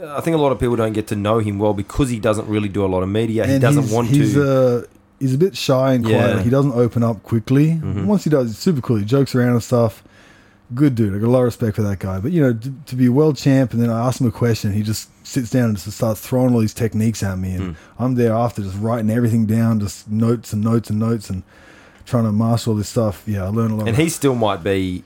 I 0.03 0.21
think 0.23 0.35
a 0.35 0.41
lot 0.41 0.51
of 0.53 0.59
people 0.59 0.77
don't 0.77 0.95
get 0.95 1.07
to 1.09 1.17
know 1.17 1.39
him 1.39 1.59
well 1.59 1.75
because 1.75 2.09
he 2.09 2.19
doesn't 2.19 2.49
really 2.49 2.71
do 2.71 2.83
a 2.85 2.89
lot 2.95 3.03
of 3.03 3.11
media. 3.11 3.47
he 3.47 3.59
doesn't 3.59 3.85
he's, 3.85 3.93
want 3.93 4.09
he's, 4.09 4.33
to. 4.35 4.43
Uh, 4.43 4.83
he's 5.21 5.35
a 5.35 5.39
bit 5.39 5.55
shy 5.55 5.93
and 5.93 6.05
quiet. 6.05 6.37
Yeah. 6.37 6.43
He 6.43 6.49
doesn't 6.51 6.73
open 6.73 7.03
up 7.03 7.23
quickly. 7.23 7.73
Mhm. 7.75 8.07
Once 8.07 8.25
he 8.25 8.31
does, 8.31 8.51
it's 8.51 8.59
super 8.59 8.81
cool. 8.81 8.97
He 8.97 9.05
jokes 9.05 9.35
around 9.35 9.51
and 9.53 9.63
stuff. 9.63 10.03
Good 10.75 10.95
dude. 10.95 11.15
I 11.15 11.19
got 11.19 11.27
a 11.27 11.31
lot 11.31 11.41
of 11.41 11.45
respect 11.45 11.77
for 11.77 11.83
that 11.83 11.99
guy. 11.99 12.21
But 12.21 12.33
you 12.33 12.41
know, 12.41 12.53
to, 12.55 12.73
to 12.87 12.97
be 12.97 13.07
a 13.07 13.13
world 13.13 13.37
champ, 13.37 13.73
and 13.75 13.83
then 13.83 13.91
I 13.91 14.07
ask 14.07 14.21
him 14.21 14.27
a 14.27 14.31
question, 14.33 14.73
he 14.73 14.83
just 14.83 15.11
sits 15.27 15.51
down 15.51 15.65
and 15.71 15.77
just 15.79 15.97
starts 15.97 16.21
throwing 16.21 16.55
all 16.55 16.61
these 16.61 16.73
techniques 16.75 17.23
at 17.23 17.39
me, 17.39 17.53
and 17.53 17.63
Mm. 17.75 17.77
I'm 17.99 18.15
there 18.15 18.33
after 18.33 18.63
just 18.63 18.79
writing 18.79 19.11
everything 19.11 19.45
down, 19.47 19.81
just 19.81 20.09
notes 20.11 20.53
and 20.53 20.63
notes 20.65 20.89
and 20.91 20.99
notes, 20.99 21.29
and 21.29 21.43
trying 22.07 22.25
to 22.25 22.33
master 22.33 22.71
all 22.71 22.77
this 22.77 22.89
stuff. 22.89 23.23
Yeah, 23.27 23.45
I 23.45 23.49
learned 23.49 23.73
a 23.73 23.77
lot. 23.77 23.89
and 23.89 23.97
he 23.97 24.09
still 24.09 24.35
might 24.35 24.63
be. 24.63 25.05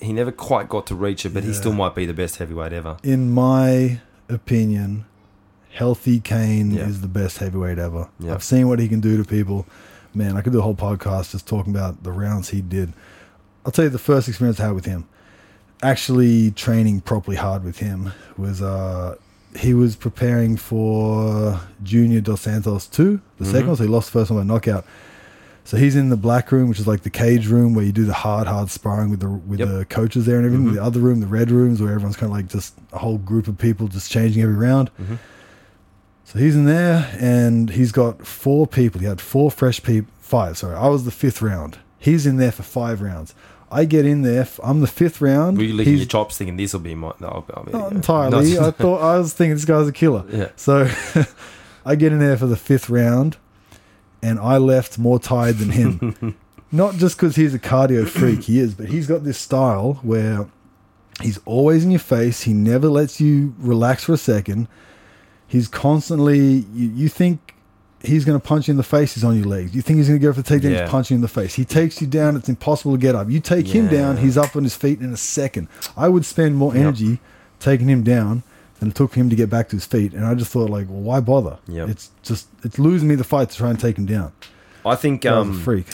He 0.00 0.12
never 0.12 0.30
quite 0.30 0.68
got 0.68 0.86
to 0.88 0.94
reach 0.94 1.24
it, 1.26 1.30
but 1.34 1.42
he 1.42 1.52
still 1.54 1.72
might 1.72 1.94
be 1.94 2.04
the 2.06 2.14
best 2.14 2.36
heavyweight 2.36 2.72
ever. 2.72 2.98
in 3.02 3.32
my 3.32 4.00
opinion, 4.28 5.04
healthy 5.72 6.20
Cain 6.20 6.70
Yeah. 6.70 6.86
is 6.86 7.00
the 7.00 7.08
best 7.08 7.38
heavyweight 7.38 7.78
ever. 7.78 8.08
Yeah. 8.20 8.34
I've 8.34 8.44
seen 8.44 8.68
what 8.68 8.78
he 8.78 8.88
can 8.88 9.00
do 9.00 9.16
to 9.16 9.24
people. 9.24 9.66
Man, 10.14 10.36
I 10.36 10.40
could 10.42 10.52
do 10.52 10.58
a 10.60 10.62
whole 10.62 10.74
podcast 10.74 11.32
just 11.32 11.46
talking 11.46 11.74
about 11.74 12.02
the 12.02 12.12
rounds 12.12 12.50
he 12.50 12.60
did. 12.60 12.92
I'll 13.66 13.72
tell 13.72 13.84
you 13.84 13.90
the 13.90 13.98
first 13.98 14.28
experience 14.28 14.60
I 14.60 14.66
had 14.66 14.74
with 14.74 14.84
him. 14.86 15.08
Actually 15.82 16.52
training 16.52 17.00
properly 17.00 17.36
hard 17.36 17.64
with 17.64 17.78
him 17.80 18.12
was 18.38 18.62
uh 18.62 19.16
he 19.56 19.74
was 19.74 19.96
preparing 19.96 20.56
for 20.56 21.60
Junior 21.82 22.20
Dos 22.20 22.42
Santos 22.42 22.86
2, 22.86 23.20
the 23.38 23.44
second 23.46 23.62
Mhm. 23.62 23.66
one, 23.68 23.76
so 23.76 23.82
he 23.84 23.88
lost 23.88 24.12
the 24.12 24.18
first 24.20 24.30
one 24.30 24.46
by 24.46 24.54
knockout. 24.54 24.84
So 25.64 25.76
he's 25.78 25.96
in 25.96 26.10
the 26.10 26.16
black 26.16 26.52
room, 26.52 26.68
which 26.68 26.78
is 26.78 26.86
like 26.86 27.02
the 27.02 27.10
cage 27.10 27.48
room 27.48 27.74
where 27.74 27.84
you 27.84 27.90
do 27.90 28.04
the 28.04 28.12
hard, 28.12 28.46
hard 28.46 28.70
sparring 28.70 29.10
with 29.10 29.20
the 29.20 29.28
with 29.30 29.58
Yep. 29.58 29.68
the 29.68 29.84
coaches 29.86 30.26
there 30.26 30.36
and 30.36 30.46
everything. 30.46 30.68
Mhm. 30.68 30.74
The 30.74 30.82
other 30.82 31.00
room, 31.00 31.18
the 31.20 31.26
red 31.26 31.50
rooms, 31.50 31.82
where 31.82 31.90
everyone's 31.92 32.16
kind 32.16 32.30
of 32.30 32.36
like 32.36 32.48
just 32.48 32.74
a 32.92 32.98
whole 32.98 33.18
group 33.18 33.48
of 33.48 33.58
people 33.58 33.88
just 33.88 34.10
changing 34.10 34.42
every 34.42 34.54
round. 34.54 34.90
Mhm. 35.02 35.18
So 36.24 36.38
he's 36.38 36.54
in 36.54 36.66
there, 36.66 37.08
and 37.18 37.70
he's 37.70 37.90
got 37.92 38.24
four 38.26 38.66
people. 38.68 39.00
He 39.00 39.06
had 39.06 39.20
four 39.20 39.50
fresh 39.50 39.82
people, 39.82 40.10
five. 40.20 40.56
Sorry, 40.58 40.76
I 40.76 40.88
was 40.88 41.04
the 41.04 41.10
fifth 41.10 41.42
round. 41.42 41.78
He's 41.98 42.26
in 42.26 42.36
there 42.36 42.52
for 42.52 42.62
five 42.62 43.00
rounds. 43.00 43.34
I 43.70 43.84
get 43.84 44.06
in 44.06 44.22
there. 44.22 44.46
I'm 44.62 44.80
the 44.80 44.86
fifth 44.86 45.20
round. 45.20 45.58
Were 45.58 45.64
you 45.64 45.74
licking 45.74 45.94
He's- 45.94 46.00
your 46.04 46.08
chops, 46.08 46.38
thinking 46.38 46.56
this 46.56 46.72
will 46.72 46.80
be 46.80 46.94
my? 46.94 47.12
No, 47.20 47.26
I'll, 47.28 47.46
I'll, 47.54 47.72
not 47.72 47.92
entirely. 47.92 48.58
I 48.58 48.70
thought 48.82 49.00
I 49.02 49.18
was 49.18 49.32
thinking 49.32 49.54
this 49.56 49.64
guy's 49.64 49.88
a 49.88 49.92
killer. 49.92 50.24
yeah. 50.30 50.50
So 50.56 50.88
I 51.84 51.96
get 51.96 52.12
in 52.12 52.18
there 52.20 52.36
for 52.36 52.46
the 52.46 52.56
fifth 52.56 52.88
round, 52.88 53.36
and 54.22 54.38
I 54.38 54.58
left 54.58 54.98
more 54.98 55.18
tired 55.18 55.58
than 55.58 55.70
him. 55.70 56.36
Not 56.72 56.94
just 56.96 57.16
because 57.16 57.36
he's 57.36 57.54
a 57.54 57.58
cardio 57.60 58.08
freak, 58.08 58.42
he 58.42 58.58
is, 58.58 58.74
but 58.74 58.88
he's 58.88 59.06
got 59.06 59.22
this 59.24 59.38
style 59.38 59.94
where 60.02 60.48
he's 61.22 61.38
always 61.44 61.84
in 61.84 61.90
your 61.92 62.00
face. 62.00 62.42
He 62.42 62.52
never 62.52 62.88
lets 62.88 63.20
you 63.20 63.54
relax 63.58 64.04
for 64.04 64.12
a 64.14 64.18
second. 64.18 64.66
He's 65.46 65.68
constantly, 65.68 66.38
you, 66.74 66.88
you 66.90 67.08
think 67.08 67.54
he's 68.02 68.24
going 68.24 68.38
to 68.38 68.46
punch 68.46 68.68
you 68.68 68.72
in 68.72 68.76
the 68.76 68.82
face, 68.82 69.14
he's 69.14 69.24
on 69.24 69.36
your 69.36 69.46
legs. 69.46 69.74
You 69.74 69.82
think 69.82 69.96
he's 69.98 70.08
going 70.08 70.20
to 70.20 70.26
go 70.26 70.32
for 70.32 70.42
the 70.42 70.54
takedown, 70.54 70.70
Yeah. 70.72 70.82
he's 70.82 70.90
punching 70.90 71.14
you 71.14 71.18
in 71.18 71.22
the 71.22 71.28
face. 71.28 71.54
He 71.54 71.64
takes 71.64 72.00
you 72.00 72.06
down, 72.06 72.36
it's 72.36 72.48
impossible 72.48 72.92
to 72.92 72.98
get 72.98 73.14
up. 73.14 73.28
You 73.30 73.40
take 73.40 73.66
him 73.68 73.88
down, 73.88 74.18
he's 74.18 74.36
up 74.36 74.54
on 74.56 74.62
his 74.64 74.76
feet 74.76 75.00
in 75.00 75.12
a 75.12 75.16
second. 75.16 75.68
I 75.96 76.08
would 76.08 76.24
spend 76.24 76.56
more 76.56 76.72
Yep. 76.74 76.80
energy 76.82 77.20
taking 77.58 77.88
him 77.88 78.02
down 78.02 78.42
than 78.78 78.90
it 78.90 78.94
took 78.94 79.14
him 79.14 79.30
to 79.30 79.36
get 79.36 79.48
back 79.48 79.70
to 79.70 79.76
his 79.76 79.86
feet. 79.86 80.12
And 80.12 80.24
I 80.24 80.34
just 80.34 80.50
thought, 80.52 80.68
like, 80.70 80.86
well, 80.88 81.00
why 81.00 81.20
bother? 81.20 81.56
Yep. 81.66 81.88
It's 81.88 82.10
just, 82.22 82.48
it's 82.62 82.78
losing 82.78 83.08
me 83.08 83.14
the 83.14 83.24
fight 83.24 83.48
to 83.50 83.56
try 83.56 83.70
and 83.70 83.80
take 83.80 83.96
him 83.96 84.04
down. 84.06 84.32
I 84.84 84.94
think 84.94 85.24
I 85.26 85.38
was 85.38 85.48
a 85.48 85.50
um, 85.52 85.60
freak. 85.60 85.86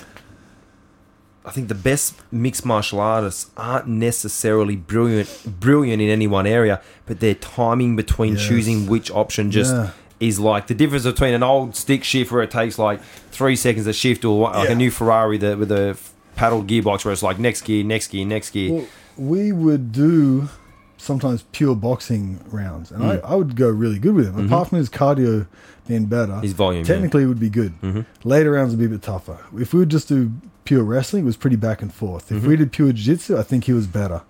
I 1.44 1.50
think 1.50 1.66
the 1.68 1.74
best 1.74 2.14
mixed 2.30 2.64
martial 2.64 3.00
artists 3.00 3.50
aren't 3.56 3.88
necessarily 3.88 4.76
brilliant, 4.76 5.28
brilliant 5.58 6.00
in 6.00 6.08
any 6.08 6.28
one 6.28 6.46
area, 6.46 6.80
but 7.06 7.18
their 7.18 7.34
timing 7.34 7.96
between 7.96 8.34
Yes. 8.34 8.46
choosing 8.46 8.86
which 8.86 9.10
option 9.10 9.50
just 9.50 9.72
Yeah. 9.74 9.90
Is 10.22 10.38
like 10.38 10.68
the 10.68 10.74
difference 10.74 11.04
between 11.04 11.34
an 11.34 11.42
old 11.42 11.74
stick 11.74 12.04
shift 12.04 12.30
where 12.30 12.42
it 12.42 12.50
takes 12.50 12.78
like 12.78 13.00
three 13.32 13.56
seconds 13.56 13.86
to 13.86 13.92
shift, 13.92 14.24
or 14.24 14.50
like 14.50 14.66
Yeah. 14.68 14.72
a 14.72 14.74
new 14.76 14.90
Ferrari 14.90 15.36
that 15.38 15.58
with 15.58 15.72
a 15.72 15.96
paddle 16.36 16.62
gearbox 16.62 17.04
where 17.04 17.12
it's 17.12 17.22
like 17.22 17.38
next 17.38 17.62
gear, 17.62 17.82
next 17.84 18.08
gear, 18.08 18.24
next 18.24 18.50
gear. 18.50 18.72
Well, 18.72 18.84
we 19.16 19.52
would 19.52 19.90
do 19.92 20.48
sometimes 20.96 21.44
pure 21.52 21.74
boxing 21.74 22.38
rounds, 22.50 22.92
and 22.92 23.02
Mm. 23.02 23.24
I, 23.24 23.32
I 23.32 23.34
would 23.34 23.56
go 23.56 23.68
really 23.68 23.98
good 23.98 24.14
with 24.14 24.26
him. 24.28 24.34
Mhm. 24.34 24.46
Apart 24.46 24.68
from 24.68 24.78
his 24.78 24.88
cardio 24.88 25.46
being 25.88 26.04
better, 26.06 26.36
His 26.40 26.52
volume, 26.52 26.84
technically 26.84 27.24
it 27.24 27.26
would 27.26 27.40
be 27.40 27.50
good. 27.50 27.72
Yeah. 27.82 27.90
hmm 27.90 28.00
Later 28.22 28.52
rounds 28.52 28.70
would 28.72 28.78
be 28.78 28.86
a 28.86 28.88
bit 28.96 29.02
tougher. 29.02 29.38
If 29.58 29.74
we 29.74 29.80
would 29.80 29.88
just 29.90 30.08
do 30.08 30.30
pure 30.64 30.84
wrestling, 30.84 31.24
it 31.24 31.26
was 31.26 31.36
pretty 31.36 31.56
back 31.56 31.82
and 31.82 31.92
forth. 31.92 32.30
If 32.30 32.44
Mhm. 32.44 32.46
we 32.46 32.56
did 32.56 32.70
pure 32.70 32.92
jiu-jitsu, 32.92 33.36
I 33.36 33.42
think 33.42 33.64
he 33.64 33.72
was 33.72 33.88
better. 33.88 34.22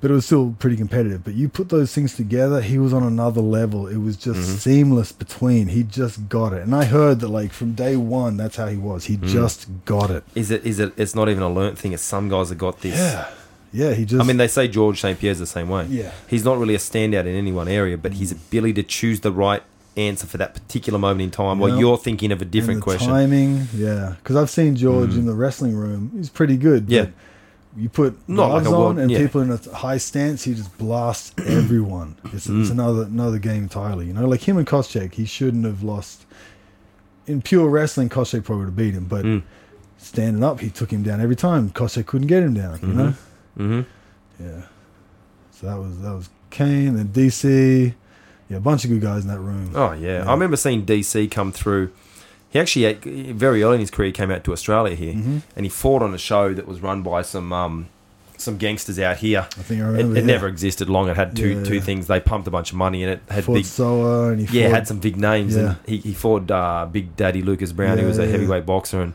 But 0.00 0.12
it 0.12 0.14
was 0.14 0.26
still 0.26 0.54
pretty 0.60 0.76
competitive. 0.76 1.24
But 1.24 1.34
you 1.34 1.48
put 1.48 1.70
those 1.70 1.92
things 1.92 2.14
together, 2.14 2.60
he 2.60 2.78
was 2.78 2.92
on 2.92 3.02
another 3.02 3.40
level. 3.40 3.88
It 3.88 3.96
was 3.96 4.16
just 4.16 4.38
Mhm. 4.38 4.58
seamless 4.58 5.10
between. 5.10 5.68
He 5.68 5.82
just 5.82 6.28
got 6.28 6.52
it. 6.52 6.62
And 6.62 6.72
I 6.74 6.84
heard 6.84 7.18
that 7.20 7.28
like 7.28 7.52
from 7.52 7.72
day 7.72 7.96
one, 7.96 8.36
that's 8.36 8.54
how 8.56 8.68
he 8.68 8.76
was. 8.76 9.06
He 9.06 9.16
Mm. 9.16 9.26
just 9.28 9.66
got 9.84 10.10
it. 10.10 10.22
Is 10.36 10.50
it? 10.52 10.64
Is 10.64 10.78
it? 10.78 10.92
It's 10.96 11.16
not 11.16 11.28
even 11.28 11.42
a 11.42 11.50
learnt 11.52 11.78
thing. 11.78 11.92
It's 11.92 12.02
some 12.04 12.28
guys 12.28 12.50
have 12.50 12.58
got 12.58 12.80
this. 12.80 12.96
Yeah. 12.96 13.26
Yeah, 13.72 13.92
he 13.92 14.04
just 14.06 14.22
I 14.22 14.26
mean, 14.26 14.36
they 14.38 14.48
say 14.48 14.66
George 14.68 15.00
St. 15.00 15.18
Pierre's 15.18 15.38
the 15.40 15.46
same 15.46 15.68
way. 15.68 15.86
Yeah. 15.90 16.12
He's 16.26 16.44
not 16.44 16.58
really 16.58 16.74
a 16.74 16.78
standout 16.78 17.26
in 17.26 17.34
any 17.34 17.52
one 17.52 17.68
area, 17.68 17.98
but 17.98 18.14
his 18.14 18.32
ability 18.32 18.74
to 18.74 18.82
choose 18.84 19.20
the 19.20 19.32
right 19.32 19.62
answer 19.96 20.26
for 20.28 20.38
that 20.38 20.54
particular 20.54 20.98
moment 20.98 21.20
in 21.22 21.30
time 21.30 21.58
while 21.58 21.70
Yeah. 21.70 21.78
you're 21.80 21.98
thinking 21.98 22.30
of 22.32 22.40
a 22.40 22.44
different 22.46 22.80
question. 22.82 23.08
Timing, 23.08 23.66
yeah. 23.76 24.14
Because 24.22 24.36
I've 24.36 24.48
seen 24.48 24.76
George 24.76 25.10
Mm. 25.10 25.18
in 25.18 25.26
the 25.26 25.34
wrestling 25.34 25.74
room. 25.74 26.12
He's 26.16 26.30
pretty 26.30 26.56
good. 26.56 26.84
Yeah. 26.88 27.06
You 27.78 27.88
put 27.88 28.18
Not 28.28 28.48
gloves 28.48 28.66
like 28.66 28.74
on 28.74 28.80
world- 28.80 28.98
and 28.98 29.10
yeah. 29.10 29.18
people 29.18 29.40
in 29.42 29.50
a 29.52 29.58
high 29.76 29.98
stance. 29.98 30.42
He 30.44 30.54
just 30.54 30.76
blasts 30.78 31.32
everyone. 31.46 32.16
It's, 32.32 32.46
it's 32.46 32.68
Mm. 32.68 32.70
another 32.72 33.02
another 33.04 33.38
game 33.38 33.62
entirely. 33.64 34.06
You 34.06 34.12
know, 34.14 34.26
like 34.26 34.48
him 34.48 34.56
and 34.58 34.66
Koscheck, 34.66 35.14
he 35.14 35.24
shouldn't 35.24 35.64
have 35.64 35.82
lost. 35.82 36.24
In 37.26 37.42
pure 37.42 37.68
wrestling, 37.68 38.08
Koscheck 38.08 38.42
probably 38.44 38.64
would 38.64 38.70
have 38.70 38.76
beat 38.76 38.94
him, 38.94 39.04
but 39.04 39.24
Mm. 39.24 39.42
standing 39.98 40.42
up, 40.42 40.60
he 40.60 40.70
took 40.70 40.90
him 40.90 41.02
down 41.02 41.20
every 41.20 41.36
time. 41.36 41.70
Koscheck 41.70 42.06
couldn't 42.06 42.26
get 42.26 42.42
him 42.42 42.54
down. 42.54 42.78
You 42.82 42.88
know, 42.88 43.14
hmm 43.56 43.80
yeah. 44.40 44.62
So 45.52 45.66
that 45.66 45.78
was 45.78 46.00
that 46.00 46.14
was 46.14 46.28
Cain 46.50 46.96
and 46.96 47.12
DC. 47.12 47.94
Yeah, 48.48 48.56
a 48.56 48.60
bunch 48.60 48.84
of 48.84 48.90
good 48.90 49.02
guys 49.02 49.22
in 49.24 49.28
that 49.28 49.40
room. 49.40 49.72
Oh 49.74 49.92
yeah. 49.92 50.22
Yeah. 50.22 50.28
I 50.28 50.32
remember 50.32 50.56
seeing 50.56 50.84
DC 50.86 51.30
come 51.30 51.52
through. 51.52 51.90
He 52.50 52.58
actually 52.58 52.84
had, 52.86 53.02
very 53.36 53.62
early 53.62 53.74
in 53.74 53.80
his 53.80 53.90
career 53.90 54.10
came 54.10 54.30
out 54.30 54.42
to 54.44 54.52
Australia 54.52 54.94
here, 54.94 55.12
Mhm. 55.14 55.42
and 55.54 55.66
he 55.66 55.70
fought 55.70 56.02
on 56.02 56.14
a 56.14 56.18
show 56.18 56.54
that 56.54 56.66
was 56.66 56.80
run 56.80 57.02
by 57.02 57.22
some 57.22 57.52
um, 57.52 57.86
some 58.38 58.56
gangsters 58.56 58.98
out 59.00 59.16
here. 59.18 59.46
I 59.58 59.62
think 59.62 59.82
I 59.82 59.84
It, 59.84 59.86
remember. 59.88 60.16
it 60.16 60.20
yeah. 60.20 60.26
never 60.26 60.46
existed 60.48 60.88
long. 60.88 61.08
It 61.08 61.16
had 61.16 61.34
two 61.36 61.48
Yeah, 61.48 61.64
two 61.64 61.74
yeah. 61.74 61.80
things. 61.80 62.06
They 62.06 62.20
pumped 62.20 62.46
a 62.46 62.50
bunch 62.52 62.70
of 62.70 62.76
money 62.78 63.02
in 63.02 63.08
it. 63.08 63.20
Had 63.28 63.44
fought 63.44 63.54
big 63.54 63.64
Soa 63.66 64.28
and 64.30 64.40
he 64.48 64.58
yeah, 64.58 64.68
fought, 64.68 64.74
had 64.76 64.88
some 64.88 64.98
big 65.00 65.16
names, 65.16 65.56
and 65.56 65.76
he, 65.86 65.96
he 65.98 66.14
fought 66.14 66.48
uh, 66.50 66.86
Big 66.90 67.16
Daddy 67.16 67.42
Lucas 67.42 67.72
Browne, 67.72 67.98
who 67.98 68.06
was 68.06 68.18
a 68.18 68.26
heavyweight 68.26 68.64
boxer, 68.64 69.00
and 69.02 69.12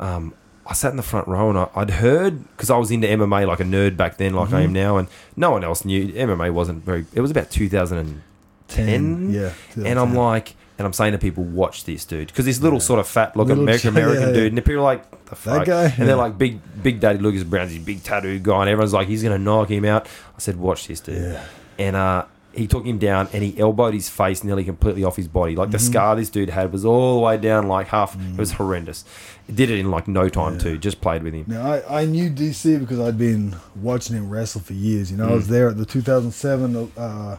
um, 0.00 0.34
I 0.66 0.72
sat 0.74 0.90
in 0.90 0.96
the 0.96 1.02
front 1.04 1.28
row 1.28 1.48
and 1.50 1.58
I, 1.58 1.68
I'd 1.76 1.90
heard 1.90 2.48
because 2.56 2.68
I 2.70 2.76
was 2.76 2.90
into 2.90 3.06
MMA 3.06 3.46
like 3.46 3.60
a 3.60 3.64
nerd 3.64 3.96
back 3.96 4.16
then, 4.18 4.34
like 4.34 4.52
I 4.52 4.62
Mhm. 4.62 4.64
am 4.64 4.72
now, 4.72 4.96
and 4.98 5.08
no 5.36 5.50
one 5.52 5.62
else 5.62 5.84
knew 5.84 6.08
MMA 6.12 6.50
wasn't 6.52 6.84
very. 6.84 7.04
It 7.14 7.20
was 7.20 7.30
about 7.30 7.50
2010, 7.50 8.22
10, 8.68 9.30
yeah. 9.32 9.50
and 9.88 9.98
I'm 9.98 10.14
like, 10.14 10.56
and 10.78 10.86
I'm 10.86 10.92
saying 10.92 11.12
to 11.12 11.18
people, 11.18 11.44
watch 11.44 11.84
this 11.84 12.04
dude 12.04 12.28
because 12.28 12.44
this 12.46 12.60
little 12.60 12.78
Yeah. 12.78 12.84
sort 12.84 13.00
of 13.00 13.06
fat 13.06 13.36
looking 13.36 13.58
American 13.58 13.88
American 13.96 14.28
yeah, 14.28 14.32
dude, 14.34 14.46
and 14.48 14.58
the 14.58 14.62
people 14.62 14.80
are 14.80 14.82
like, 14.94 15.26
the 15.26 15.36
fuck, 15.36 15.64
that 15.64 15.66
guy, 15.66 15.94
and 15.98 16.08
they're 16.08 16.16
like, 16.16 16.36
big 16.36 16.60
Big 16.82 17.00
Daddy 17.00 17.18
Lucas 17.18 17.44
Browne's 17.44 17.72
this 17.74 17.82
big 17.82 18.02
tattoo 18.02 18.38
guy, 18.38 18.60
and 18.60 18.68
everyone's 18.70 18.92
like, 18.92 19.08
he's 19.08 19.22
gonna 19.22 19.38
knock 19.38 19.68
him 19.70 19.84
out. 19.84 20.06
I 20.06 20.38
said, 20.38 20.56
watch 20.56 20.86
this 20.88 21.00
dude 21.00 21.22
yeah, 21.22 21.44
and 21.78 21.96
uh, 21.96 22.24
he 22.52 22.68
took 22.68 22.84
him 22.86 22.98
down 22.98 23.28
and 23.32 23.42
he 23.42 23.58
elbowed 23.58 23.94
his 23.94 24.08
face 24.08 24.44
nearly 24.44 24.62
completely 24.62 25.02
off 25.02 25.16
his 25.16 25.26
body. 25.26 25.56
Like 25.56 25.72
the 25.72 25.78
Mhm. 25.78 25.90
scar 25.90 26.14
this 26.14 26.30
dude 26.30 26.50
had 26.50 26.72
was 26.72 26.84
all 26.84 27.16
the 27.16 27.20
way 27.20 27.36
down, 27.36 27.66
like 27.66 27.88
half. 27.88 28.16
Mm. 28.16 28.34
It 28.34 28.38
was 28.38 28.52
horrendous. 28.52 29.04
It 29.48 29.56
did 29.56 29.70
it 29.70 29.80
in 29.80 29.90
like 29.90 30.06
no 30.06 30.28
time 30.28 30.52
Yeah. 30.54 30.58
too. 30.60 30.78
Just 30.78 31.00
played 31.00 31.24
with 31.24 31.34
him. 31.34 31.46
Now 31.48 31.72
I, 31.72 32.02
I 32.02 32.04
knew 32.04 32.30
DC 32.30 32.78
because 32.78 33.00
I'd 33.00 33.18
been 33.18 33.56
watching 33.74 34.14
him 34.16 34.30
wrestle 34.30 34.60
for 34.60 34.72
years. 34.72 35.10
You 35.10 35.16
know, 35.16 35.30
I 35.30 35.32
was 35.32 35.46
Mm. 35.46 35.50
there 35.50 35.68
at 35.70 35.78
the 35.78 35.84
2007 35.84 36.92
uh, 36.96 37.36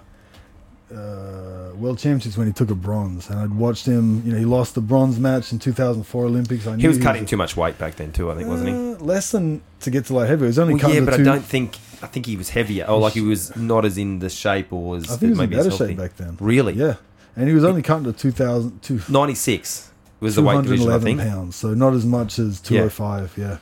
uh, 0.91 1.71
World 1.75 1.97
Championships 1.97 2.37
when 2.37 2.47
he 2.47 2.53
took 2.53 2.69
a 2.69 2.75
bronze, 2.75 3.29
and 3.29 3.39
I'd 3.39 3.53
watched 3.53 3.85
him. 3.85 4.23
You 4.25 4.33
know, 4.33 4.39
he 4.39 4.45
lost 4.45 4.75
the 4.75 4.81
bronze 4.81 5.19
match 5.19 5.51
in 5.51 5.59
2004 5.59 6.25
Olympics. 6.25 6.67
I 6.67 6.77
He 6.77 6.87
was 6.87 6.99
cutting 6.99 7.25
too 7.25 7.37
much 7.37 7.57
weight 7.57 7.77
back 7.77 7.95
then 7.95 8.11
too. 8.11 8.31
I 8.31 8.35
think, 8.35 8.47
wasn't 8.47 8.69
he? 8.69 8.75
Uh, 8.75 9.03
less 9.03 9.31
than 9.31 9.61
to 9.81 9.91
get 9.91 10.05
to 10.05 10.13
light 10.13 10.27
heavy. 10.29 10.41
He 10.41 10.47
was 10.47 10.59
only 10.59 10.75
Well, 10.75 10.93
yeah, 10.93 11.01
but 11.01 11.13
I 11.15 11.23
don't 11.23 11.43
think. 11.43 11.77
I 12.01 12.07
think 12.07 12.25
he 12.27 12.37
was 12.37 12.49
heavier. 12.49 12.85
Oh, 12.87 12.99
like 12.99 13.13
he 13.13 13.21
was 13.21 13.55
not 13.55 13.83
as 13.85 13.97
in 13.97 14.19
the 14.19 14.29
shape 14.29 14.71
or 14.71 14.83
was. 14.83 15.05
I 15.05 15.17
think 15.17 15.21
he 15.21 15.27
was 15.29 15.39
in 15.39 15.49
maybe 15.49 15.55
as 15.57 15.67
better 15.67 15.87
shape 15.87 15.97
back 15.97 16.17
then. 16.17 16.37
Really? 16.39 16.73
Yeah, 16.73 16.95
and 17.35 17.47
he 17.47 17.55
was 17.55 17.63
only 17.63 17.81
cutting 17.81 18.03
to 18.05 18.13
2000 18.13 18.81
to 18.83 19.01
96 19.09 19.91
was 20.19 20.35
the 20.35 20.41
weight 20.43 20.63
division, 20.63 20.87
I 20.87 20.97
211 20.97 21.17
think. 21.17 21.29
pounds, 21.29 21.55
so 21.55 21.73
not 21.73 21.93
as 21.93 22.05
much 22.05 22.39
as 22.39 22.59
205. 22.61 23.37
Yeah. 23.37 23.57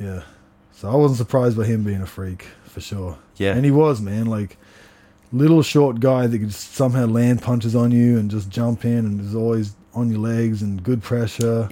yeah, 0.00 0.22
So 0.72 0.90
I 0.90 0.94
wasn't 0.94 1.18
surprised 1.18 1.56
by 1.56 1.64
him 1.64 1.84
being 1.84 2.00
a 2.02 2.06
freak 2.06 2.44
for 2.64 2.80
sure. 2.80 3.18
Yeah. 3.36 3.54
and 3.54 3.64
he 3.64 3.70
was 3.70 4.00
man, 4.00 4.26
like 4.26 4.56
little 5.32 5.62
short 5.62 6.00
guy 6.00 6.26
that 6.26 6.38
could 6.38 6.54
somehow 6.54 7.06
land 7.06 7.42
punches 7.42 7.74
on 7.76 7.90
you 7.92 8.18
and 8.18 8.30
just 8.30 8.48
jump 8.50 8.84
in 8.84 8.98
and 9.06 9.20
is 9.20 9.34
always 9.34 9.74
on 9.94 10.10
your 10.10 10.20
legs 10.20 10.62
and 10.62 10.82
good 10.82 11.02
pressure. 11.02 11.68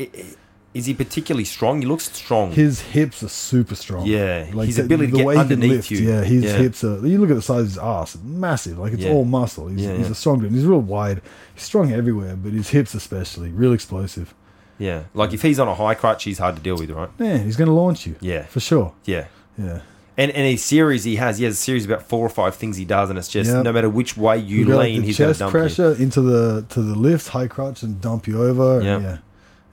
Is 0.75 0.85
he 0.85 0.93
particularly 0.93 1.45
strong? 1.47 1.81
He 1.81 1.87
looks 1.87 2.13
strong. 2.13 2.53
His 2.53 2.81
hips 2.81 3.23
are 3.23 3.29
super 3.31 3.75
strong. 3.75 4.05
Yeah, 4.05 4.45
his 4.45 4.77
the- 4.77 4.83
ability 4.85 5.07
to 5.07 5.13
the 5.13 5.17
get 5.19 5.27
way 5.27 5.35
he 5.37 5.43
can 5.43 5.53
underneath 5.53 5.71
lift, 5.71 5.91
you. 5.91 5.99
Yeah, 6.01 6.23
his 6.23 6.45
Yeah. 6.45 6.57
hips 6.59 6.85
are. 6.85 7.07
You 7.07 7.17
look 7.19 7.31
at 7.31 7.37
the 7.37 7.41
size 7.43 7.61
of 7.61 7.67
his 7.69 7.79
ass, 7.79 8.19
massive. 8.23 8.79
Like 8.79 8.93
it's 8.93 9.03
Yeah. 9.05 9.13
all 9.13 9.25
muscle. 9.25 9.69
He's, 9.69 9.81
Yeah, 9.81 9.97
he's 9.97 10.07
yeah. 10.07 10.13
a 10.13 10.15
strong 10.15 10.41
dude. 10.41 10.53
He's 10.53 10.67
real 10.67 10.81
wide. 10.81 11.23
He's 11.55 11.63
strong 11.65 11.93
everywhere, 11.93 12.37
but 12.37 12.53
his 12.53 12.69
hips 12.71 12.93
especially, 12.95 13.51
real 13.51 13.73
explosive. 13.73 14.35
yeah, 14.79 15.05
like 15.15 15.33
if 15.33 15.41
he's 15.41 15.59
on 15.59 15.69
a 15.69 15.75
high 15.75 15.95
crutch, 15.95 16.25
he's 16.25 16.39
hard 16.39 16.57
to 16.57 16.61
deal 16.63 16.77
with, 16.77 16.91
right? 16.91 17.09
Man, 17.19 17.45
he's 17.47 17.57
going 17.57 17.69
to 17.69 17.73
launch 17.75 18.07
you 18.07 18.17
Yeah, 18.21 18.43
for 18.45 18.61
sure. 18.61 18.93
yeah. 19.07 19.25
Yeah. 19.57 19.79
And 20.19 20.31
and 20.33 20.47
his 20.51 20.65
series 20.65 21.05
he 21.05 21.17
has, 21.17 21.37
he 21.39 21.45
has 21.45 21.55
a 21.55 21.57
series 21.59 21.85
about 21.85 22.09
four 22.09 22.25
or 22.25 22.31
five 22.31 22.55
things 22.55 22.77
he 22.79 22.85
does, 22.87 23.11
and 23.11 23.19
it's 23.19 23.29
just 23.29 23.51
Yep. 23.51 23.65
no 23.65 23.73
matter 23.73 23.91
which 23.91 24.17
way 24.17 24.39
you, 24.39 24.65
like, 24.65 24.85
lean, 24.87 25.01
the 25.03 25.07
he's 25.09 25.19
going 25.19 25.29
to 25.29 25.33
chest 25.33 25.41
dump 25.41 25.51
pressure 25.53 25.93
into 25.93 26.23
the 26.23 26.65
to 26.71 26.81
the 26.81 26.95
lift, 26.95 27.29
high 27.29 27.47
crotch, 27.49 27.83
and 27.83 28.01
dump 28.01 28.27
you 28.27 28.43
over. 28.43 28.81
Yep. 28.83 28.97
And, 28.97 29.05
yeah, 29.05 29.19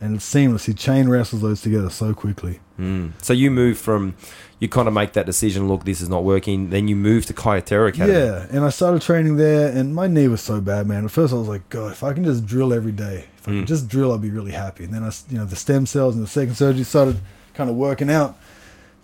and 0.02 0.15
it's 0.18 0.26
seamless. 0.26 0.65
He 0.65 0.74
chain 0.74 1.07
wrestles 1.07 1.41
those 1.41 1.61
together 1.61 1.90
so 1.90 2.14
quickly. 2.14 2.60
Mm. 2.78 3.11
So 3.22 3.32
you 3.32 3.52
move 3.52 3.78
from, 3.78 4.15
you 4.60 4.68
kind 4.68 4.88
of 4.88 4.94
make 4.94 5.14
that 5.14 5.26
decision. 5.26 5.68
Look, 5.70 5.86
this 5.86 6.02
is 6.02 6.10
not 6.10 6.24
working. 6.26 6.72
Then 6.72 6.88
you 6.90 6.95
move 6.98 7.26
to 7.28 7.34
Caio 7.34 7.61
Terra 7.61 7.88
Academy. 7.90 8.18
Yeah, 8.18 8.48
and 8.52 8.65
I 8.65 8.70
started 8.70 9.02
training 9.02 9.38
there, 9.38 9.70
and 9.70 9.95
my 9.95 10.07
knee 10.07 10.28
was 10.28 10.41
so 10.41 10.60
bad, 10.60 10.88
man. 10.88 11.06
At 11.06 11.11
first, 11.11 11.32
I 11.34 11.38
was 11.38 11.48
like, 11.48 11.70
God, 11.70 11.91
if 11.94 12.03
I 12.03 12.11
can 12.11 12.26
just 12.26 12.45
drill 12.45 12.74
every 12.74 12.91
day, 12.91 13.26
if 13.38 13.48
I 13.48 13.52
Mm. 13.52 13.57
can 13.60 13.65
just 13.68 13.88
drill, 13.88 14.11
I'll 14.11 14.18
be 14.18 14.30
really 14.32 14.52
happy. 14.52 14.84
And 14.84 14.94
then 14.94 15.03
I, 15.03 15.11
you 15.30 15.38
know, 15.38 15.45
the 15.45 15.56
stem 15.56 15.86
cells 15.86 16.15
and 16.15 16.24
the 16.24 16.28
second 16.30 16.56
surgery 16.56 16.84
started 16.84 17.18
kind 17.53 17.70
of 17.70 17.76
working 17.78 18.10
out, 18.10 18.36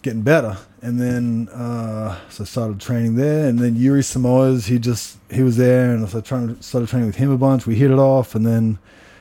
getting 0.01 0.21
better. 0.21 0.57
And 0.81 0.99
then, 0.99 1.49
uh, 1.49 2.17
so 2.30 2.43
I 2.43 2.45
started 2.45 2.80
training 2.80 3.15
there, 3.15 3.47
and 3.49 3.59
then 3.59 3.76
Yuri 3.76 3.99
Simões, 4.01 4.67
he 4.67 4.80
just 4.80 5.17
he 5.30 5.43
was 5.43 5.57
there, 5.57 5.93
and 5.93 6.07
so 6.09 6.19
I 6.19 6.21
trying 6.21 6.61
started 6.61 6.88
training 6.89 7.07
with 7.07 7.17
him 7.17 7.31
a 7.31 7.38
bunch. 7.38 7.67
We 7.67 7.76
hit 7.76 7.91
it 7.91 7.99
off, 7.99 8.34
and 8.34 8.45
then, 8.45 8.80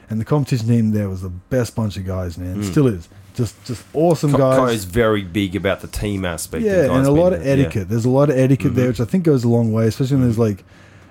and 0.08 0.20
the 0.20 0.24
competition 0.24 0.68
team 0.68 0.92
there 0.92 1.08
was 1.08 1.22
the 1.22 1.30
best 1.30 1.74
bunch 1.74 1.96
of 1.96 2.06
guys, 2.06 2.38
man. 2.38 2.62
Mm. 2.62 2.64
Still 2.64 2.86
is. 2.86 3.08
Just, 3.34 3.64
just 3.64 3.84
awesome 3.92 4.32
Ka- 4.32 4.38
guys. 4.38 4.58
Caio's 4.58 4.84
very 4.84 5.22
big 5.22 5.54
about 5.56 5.80
the 5.80 5.86
team 5.88 6.24
aspect. 6.24 6.64
Yeah, 6.64 6.86
guys 6.86 6.96
and 6.96 7.06
a 7.06 7.10
lot 7.10 7.32
of 7.32 7.42
there. 7.42 7.56
Yeah. 7.56 7.64
etiquette. 7.64 7.88
There's 7.88 8.04
a 8.04 8.10
lot 8.10 8.30
of 8.30 8.36
etiquette 8.38 8.72
Mhm. 8.72 8.76
there, 8.76 8.88
which 8.88 9.00
I 9.00 9.04
think 9.04 9.24
goes 9.24 9.42
a 9.44 9.48
long 9.48 9.72
way, 9.72 9.86
especially 9.86 10.16
when 10.16 10.24
there's 10.26 10.38
like 10.38 10.64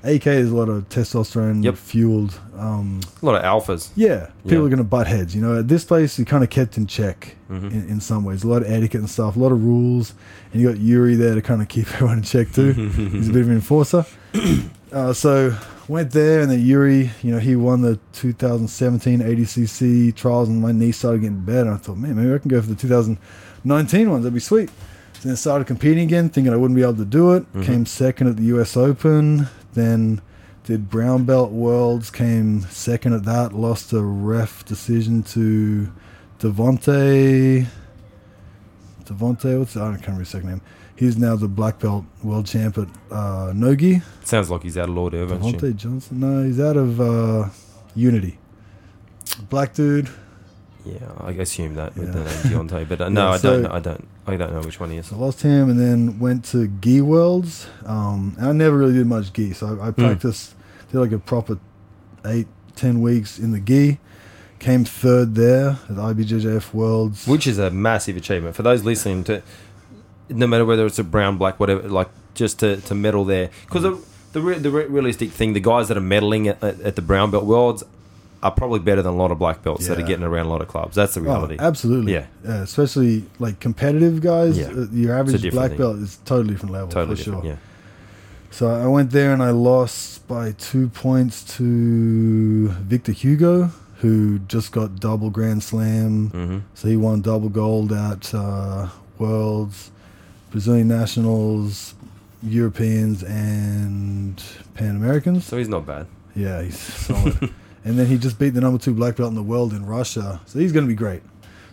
AK. 0.07 0.27
is 0.27 0.51
a 0.51 0.55
lot 0.55 0.69
of 0.69 0.87
testosterone 0.89 1.63
Yep. 1.63 1.75
fueled. 1.75 2.39
Um, 2.57 3.01
A 3.21 3.25
lot 3.25 3.35
of 3.35 3.43
alphas. 3.43 3.89
yeah, 3.95 4.27
people 4.43 4.59
Yeah. 4.59 4.65
are 4.65 4.69
going 4.69 4.77
to 4.77 4.83
butt 4.83 5.07
heads. 5.07 5.35
You 5.35 5.41
know, 5.41 5.59
at 5.59 5.67
this 5.67 5.83
place, 5.83 6.17
you 6.17 6.25
kind 6.25 6.43
of 6.43 6.49
kept 6.49 6.77
in 6.77 6.87
check 6.87 7.35
Mhm. 7.51 7.71
in, 7.71 7.87
in 7.89 7.99
some 8.01 8.23
ways. 8.23 8.43
A 8.43 8.47
lot 8.47 8.61
of 8.63 8.71
etiquette 8.71 9.01
and 9.01 9.09
stuff, 9.09 9.35
a 9.35 9.39
lot 9.39 9.51
of 9.51 9.63
rules, 9.63 10.13
and 10.51 10.61
you 10.61 10.67
got 10.69 10.79
Yuri 10.79 11.15
there 11.15 11.35
to 11.35 11.41
kind 11.41 11.61
of 11.61 11.67
keep 11.67 11.87
everyone 11.93 12.17
in 12.17 12.23
check 12.23 12.51
too. 12.51 12.71
He's 13.13 13.29
a 13.29 13.33
bit 13.33 13.41
of 13.43 13.49
an 13.49 13.55
enforcer. 13.55 14.05
Uh, 14.89 15.11
so 15.11 15.53
went 15.89 16.11
there, 16.11 16.39
and 16.39 16.49
then 16.49 16.61
Yuri, 16.61 17.11
you 17.21 17.29
know, 17.33 17.39
he 17.39 17.57
won 17.57 17.81
the 17.81 17.99
2017 18.13 19.19
ADCC 19.21 20.15
trials, 20.15 20.47
and 20.47 20.61
my 20.61 20.71
knee 20.71 20.93
started 20.93 21.19
getting 21.23 21.41
better. 21.41 21.67
And 21.69 21.71
I 21.71 21.75
thought, 21.75 21.97
man, 21.97 22.15
maybe 22.15 22.33
I 22.33 22.37
can 22.37 22.47
go 22.47 22.61
for 22.61 22.67
the 22.69 22.75
2019 22.75 24.09
ones. 24.09 24.23
That'd 24.23 24.33
be 24.33 24.39
sweet. 24.39 24.69
So 25.19 25.27
then 25.27 25.35
started 25.35 25.67
competing 25.67 26.03
again, 26.05 26.29
thinking 26.29 26.53
I 26.53 26.55
wouldn't 26.55 26.75
be 26.77 26.83
able 26.83 26.93
to 26.95 27.05
do 27.05 27.33
it. 27.33 27.53
Mhm. 27.53 27.63
Came 27.63 27.85
second 27.85 28.27
at 28.27 28.37
the 28.37 28.43
US 28.55 28.77
Open. 28.77 29.47
Then 29.77 30.21
did 30.63 30.89
brown 30.89 31.23
belt 31.25 31.51
worlds. 31.51 32.09
Came 32.09 32.61
second 32.61 33.13
at 33.13 33.25
that. 33.25 33.53
Lost 33.53 33.93
a 33.93 34.01
ref 34.01 34.65
decision 34.65 35.21
to 35.23 35.91
Devonte. 36.39 37.67
Devonte, 39.05 39.59
what's 39.59 39.77
I 39.77 39.91
can't 39.91 40.01
remember 40.01 40.19
his 40.21 40.29
second 40.29 40.49
name. 40.49 40.61
He's 40.95 41.15
now 41.15 41.35
the 41.35 41.47
black 41.47 41.77
belt 41.77 42.05
world 42.23 42.47
champ 42.47 42.79
at 42.79 42.87
uh, 43.11 43.53
Nogi. 43.55 44.01
Sounds 44.23 44.49
like 44.49 44.63
he's 44.63 44.79
out 44.79 44.89
of 44.89 44.95
Lloyd 44.95 45.13
Irvin. 45.13 45.43
shit. 45.43 45.61
Devhonte 45.61 45.75
Johnson. 45.75 46.19
No, 46.21 46.43
he's 46.43 46.59
out 46.59 46.75
of 46.75 46.99
uh, 46.99 47.49
Unity. 47.95 48.39
Black 49.49 49.75
dude. 49.75 50.09
Yeah, 50.93 51.11
I 51.19 51.31
assume 51.31 51.75
that 51.75 51.95
with 51.97 52.07
Yeah. 52.15 52.23
the 52.23 52.49
name 52.49 52.67
Deontay, 52.67 52.87
but 52.89 53.01
uh, 53.01 53.09
no, 53.17 53.21
Yeah, 53.27 53.29
I 53.31 53.37
so- 53.37 53.51
don't. 53.53 53.61
know- 53.63 53.71
I 53.71 53.79
don't. 53.79 54.07
I 54.29 54.35
don't 54.37 54.53
know 54.53 54.61
which 54.61 54.79
one 54.79 54.91
he 54.91 54.97
is. 54.97 55.11
I 55.11 55.15
lost 55.15 55.41
him 55.41 55.69
and 55.69 55.79
then 55.79 56.19
went 56.19 56.43
to 56.45 56.67
Gi 56.67 57.01
Worlds. 57.01 57.67
Um, 57.85 58.35
and 58.37 58.47
I 58.49 58.51
never 58.51 58.77
really 58.77 58.93
did 58.93 59.07
much 59.07 59.31
Gi, 59.33 59.53
so 59.53 59.67
Hmm. 59.67 59.81
I, 59.81 59.87
I 59.87 59.91
practiced, 59.91 60.53
did 60.91 60.99
like 60.99 61.11
a 61.13 61.19
proper 61.19 61.57
eight, 62.25 62.47
ten 62.75 63.01
weeks 63.01 63.39
in 63.39 63.51
the 63.51 63.59
Gi. 63.59 63.99
Came 64.59 64.85
third 64.85 65.35
there 65.35 65.77
at 65.89 65.95
IBJJF 65.97 66.73
Worlds. 66.73 67.27
Which 67.27 67.45
is 67.47 67.57
a 67.59 67.69
massive 67.69 68.17
achievement 68.17 68.55
for 68.55 68.63
those 68.63 68.83
listening 68.83 69.23
to. 69.25 69.41
No 70.29 70.45
matter 70.47 70.65
whether 70.65 70.85
it's 70.85 70.99
a 70.99 71.03
brown, 71.05 71.37
black, 71.37 71.59
whatever, 71.59 71.87
like 71.87 72.09
just 72.33 72.59
to, 72.59 72.77
to 72.81 72.93
medal 72.95 73.23
there, 73.23 73.49
because 73.65 73.83
the 73.83 73.97
the, 74.33 74.41
re- 74.41 74.57
the 74.59 74.69
re- 74.69 74.85
realistic 74.87 75.29
thing, 75.31 75.53
the 75.53 75.59
guys 75.61 75.87
that 75.87 75.95
are 75.97 76.01
medaling 76.01 76.47
at, 76.47 76.61
at, 76.61 76.81
at 76.81 76.95
the 76.97 77.01
brown 77.01 77.31
belt 77.31 77.45
worlds 77.45 77.83
are 78.43 78.51
probably 78.51 78.79
better 78.79 79.01
than 79.01 79.13
a 79.13 79.17
lot 79.17 79.31
of 79.31 79.39
black 79.39 79.63
belts 79.63 79.87
that 79.87 79.97
are 79.99 80.03
getting 80.03 80.23
around 80.23 80.45
a 80.45 80.49
lot 80.49 80.61
of 80.61 80.67
clubs. 80.67 80.95
That's 80.95 81.15
the 81.15 81.21
Oh, 81.21 81.23
reality. 81.23 81.55
absolutely. 81.59 82.13
Yeah. 82.13 82.25
Uh, 82.47 82.61
especially 82.61 83.23
like 83.39 83.59
competitive 83.59 84.21
guys. 84.21 84.57
Yeah. 84.57 84.67
uh, 84.67 84.85
your 84.91 85.17
average 85.17 85.49
black 85.51 85.69
thing. 85.71 85.77
belt 85.79 85.97
is 85.97 86.17
totally 86.25 86.51
different 86.53 86.73
level 86.73 86.89
totally 86.89 87.15
for 87.15 87.23
different. 87.23 87.43
sure. 87.43 87.51
Yeah. 87.53 87.57
So 88.51 88.67
I 88.69 88.87
went 88.87 89.11
there 89.11 89.33
and 89.33 89.41
I 89.43 89.49
lost 89.51 90.27
by 90.27 90.51
two 90.53 90.89
points 90.89 91.43
to 91.57 92.69
Victor 92.69 93.11
Hugo, 93.11 93.71
who 93.97 94.39
just 94.39 94.71
got 94.71 94.99
double 94.99 95.29
Grand 95.29 95.63
Slam. 95.63 96.29
hmm 96.29 96.57
So 96.75 96.87
he 96.87 96.95
won 96.95 97.21
double 97.21 97.49
gold 97.49 97.91
at 97.91 98.33
uh, 98.33 98.87
Worlds, 99.17 99.91
Brazilian 100.51 100.87
Nationals, 100.87 101.95
Europeans, 102.43 103.23
and 103.23 104.41
Pan 104.75 104.95
Americans. 104.95 105.45
So 105.45 105.57
he's 105.57 105.67
not 105.69 105.85
bad. 105.85 106.05
Yeah, 106.35 106.61
he's 106.61 106.77
solid. 106.79 107.51
and 107.87 107.97
then 107.97 108.07
he 108.07 108.17
just 108.17 108.37
beat 108.37 108.49
the 108.49 108.59
number 108.61 108.77
two 108.77 108.93
black 108.93 109.15
belt 109.15 109.29
in 109.29 109.35
the 109.35 109.43
world 109.43 109.71
in 109.71 109.85
Russia. 109.85 110.41
So 110.45 110.59
he's 110.59 110.71
going 110.73 110.85
to 110.85 110.89
be 110.89 110.95
great. 110.95 111.23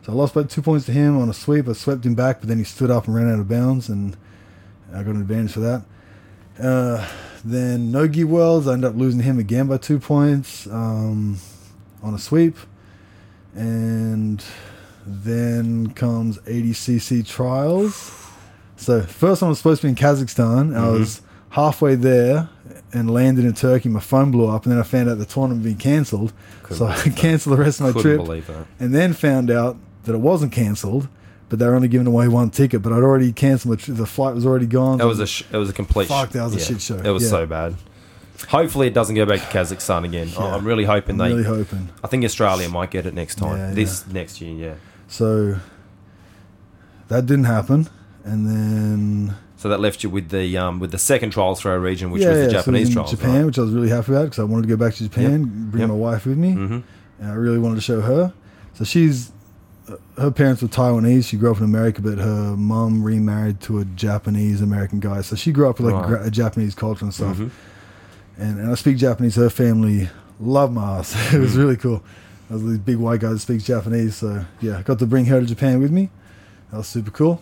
So 0.05 0.12
I 0.12 0.15
lost 0.15 0.35
by 0.35 0.45
two 0.45 0.62
points 0.62 0.86
to 0.86 0.93
him 0.93 1.19
on 1.19 1.28
a 1.28 1.32
sweep. 1.35 1.66
I 1.69 1.73
swept 1.73 2.07
him 2.07 2.15
back, 2.15 2.41
but 2.41 2.49
then 2.49 2.59
he 2.59 2.65
stood 2.65 2.91
up 2.91 3.07
and 3.07 3.15
ran 3.15 3.28
out 3.32 3.41
of 3.41 3.49
bounds, 3.49 3.89
and 3.89 4.16
I 4.93 5.03
got 5.03 5.15
an 5.15 5.20
advantage 5.23 5.53
for 5.53 5.61
that. 5.61 5.82
Uh, 6.62 7.09
then 7.45 7.91
Nogi 7.91 8.23
Worlds, 8.23 8.69
I 8.69 8.74
ended 8.74 8.91
up 8.91 8.97
losing 8.97 9.20
him 9.23 9.39
again 9.39 9.66
by 9.66 9.77
two 9.78 9.99
points 9.99 10.66
um, 10.69 11.39
on 12.03 12.15
a 12.15 12.19
sweep. 12.19 12.57
And 13.55 14.45
then 15.07 15.93
comes 15.93 16.39
ADCC 16.39 17.27
Trials. 17.27 18.12
So 18.77 19.03
first 19.03 19.43
one 19.43 19.49
was 19.51 19.59
supposed 19.59 19.81
to 19.82 19.86
be 19.86 19.91
in 19.91 19.95
Kazakhstan. 19.97 20.77
I 20.77 20.81
Mhm. 20.81 20.99
was 20.99 21.23
halfway 21.51 21.95
there 21.95 22.49
and 22.94 23.10
landed 23.10 23.44
in 23.44 23.52
Turkey. 23.52 23.88
My 23.90 24.00
phone 24.00 24.30
blew 24.30 24.48
up, 24.48 24.64
and 24.64 24.72
then 24.72 24.78
I 24.80 24.84
found 24.84 25.10
out 25.10 25.18
the 25.18 25.26
tournament 25.26 25.62
had 25.66 25.72
been 25.76 25.78
cancelled. 25.78 26.32
So 26.70 26.86
I 26.86 26.96
cancelled 27.10 27.58
the 27.58 27.62
rest 27.62 27.80
of 27.80 27.86
my 27.86 27.92
trip. 27.92 28.02
Couldn't 28.02 28.16
trip, 28.16 28.26
believe 28.26 28.46
that. 28.46 28.66
and 28.80 28.94
then 28.94 29.12
found 29.12 29.50
out 29.50 29.76
that 30.04 30.14
it 30.14 30.18
wasn't 30.18 30.52
cancelled, 30.52 31.08
but 31.50 31.58
they 31.58 31.66
were 31.66 31.74
only 31.74 31.88
giving 31.88 32.06
away 32.06 32.28
one 32.28 32.48
ticket. 32.50 32.80
But 32.82 32.92
I'd 32.92 33.02
already 33.02 33.32
cancelled 33.32 33.78
tri- 33.80 33.94
the 33.94 34.06
flight 34.06 34.34
was 34.34 34.46
already 34.46 34.66
gone. 34.66 34.98
That 34.98 35.06
was 35.06 35.20
a 35.20 35.26
sh- 35.26 35.42
it 35.52 35.56
was 35.56 35.68
a 35.68 35.72
complete 35.74 36.08
Fuck, 36.08 36.30
that 36.30 36.44
was 36.44 36.54
a 36.54 36.60
shit 36.60 36.80
show. 36.80 36.96
It 36.96 37.10
was 37.10 37.24
Yeah. 37.24 37.28
so 37.30 37.46
bad. 37.46 37.74
Hopefully, 38.48 38.86
it 38.88 38.94
doesn't 38.94 39.14
go 39.14 39.24
back 39.26 39.40
to 39.40 39.46
Kazakhstan 39.46 40.04
again. 40.04 40.28
Yeah. 40.28 40.54
I'm 40.54 40.64
really 40.64 40.84
hoping 40.84 41.20
I'm 41.20 41.28
they. 41.30 41.34
really 41.36 41.44
hoping. 41.44 41.88
I 42.02 42.08
think 42.08 42.24
Australia 42.24 42.68
might 42.68 42.90
get 42.90 43.06
it 43.06 43.14
next 43.14 43.36
time. 43.36 43.74
This 43.74 44.06
next 44.08 44.40
year, 44.40 44.52
yeah. 44.54 44.74
So 45.08 45.56
that 47.08 47.26
didn't 47.26 47.44
happen, 47.44 47.88
and 48.24 48.46
then 48.46 49.34
So 49.56 49.68
that 49.68 49.78
left 49.81 50.02
you 50.02 50.10
with 50.10 50.28
the 50.31 50.56
um, 50.59 50.81
with 50.81 50.90
the 50.90 50.98
second 50.98 51.31
trials 51.31 51.60
for 51.60 51.70
our 51.70 51.78
region, 51.78 52.10
which 52.10 52.24
was 52.24 52.36
the 52.36 52.43
yeah, 52.43 52.48
so 52.48 52.48
it 52.48 52.52
Japanese 52.52 52.89
in 52.89 52.94
trials. 52.94 53.10
Japan, 53.12 53.47
which 53.47 53.59
I 53.59 53.62
was 53.62 53.72
really 53.72 53.89
happy 53.89 54.12
about 54.12 54.24
because 54.24 54.39
I 54.40 54.44
wanted 54.44 54.62
to 54.62 54.68
go 54.68 54.76
back 54.76 54.94
to 54.94 55.02
Japan, 55.05 55.68
bring 55.70 55.81
Yep. 55.82 55.89
my 55.90 55.94
wife 55.94 56.26
with 56.26 56.36
me. 56.39 56.52
hmm 56.52 56.78
and 57.20 57.31
I 57.31 57.35
really 57.35 57.60
wanted 57.60 57.76
to 57.76 57.81
show 57.81 58.01
her. 58.01 58.32
So 58.74 58.82
she's 58.85 59.31
uh, 59.89 59.94
her 60.20 60.31
parents 60.32 60.60
were 60.62 60.68
Taiwanese. 60.68 61.26
She 61.28 61.36
grew 61.36 61.52
up 61.52 61.59
in 61.59 61.64
America, 61.64 62.02
but 62.02 62.18
her 62.18 62.56
mum 62.56 63.05
remarried 63.05 63.60
to 63.62 63.78
a 63.78 63.85
Japanese 63.85 64.60
American 64.60 64.98
guy. 64.98 65.20
So 65.22 65.36
she 65.36 65.52
grew 65.52 65.68
up 65.70 65.78
with 65.78 65.93
like 65.93 66.02
Right. 66.02 66.09
gra- 66.18 66.26
a 66.26 66.31
Japanese 66.31 66.74
culture 66.74 67.05
and 67.05 67.14
stuff. 67.14 67.36
hmm 67.36 67.48
And, 68.36 68.59
and 68.59 68.70
I 68.70 68.74
speak 68.74 68.97
Japanese. 68.97 69.36
Her 69.36 69.48
family 69.51 70.09
love 70.40 70.72
my 70.72 70.98
ass. 70.98 71.14
it 71.32 71.39
was 71.39 71.55
Mm. 71.55 71.59
really 71.59 71.76
cool. 71.76 72.02
I 72.51 72.55
was 72.55 72.64
these 72.64 72.78
big 72.78 72.97
white 72.97 73.20
guy 73.20 73.31
that 73.31 73.39
speaks 73.39 73.62
Japanese. 73.64 74.16
So 74.16 74.44
yeah, 74.60 74.78
I 74.78 74.82
got 74.82 74.98
to 74.98 75.06
bring 75.06 75.26
her 75.26 75.39
to 75.40 75.47
Japan 75.47 75.81
with 75.81 75.93
me. 75.93 76.10
That 76.72 76.78
was 76.78 76.89
super 76.89 77.12
cool. 77.12 77.40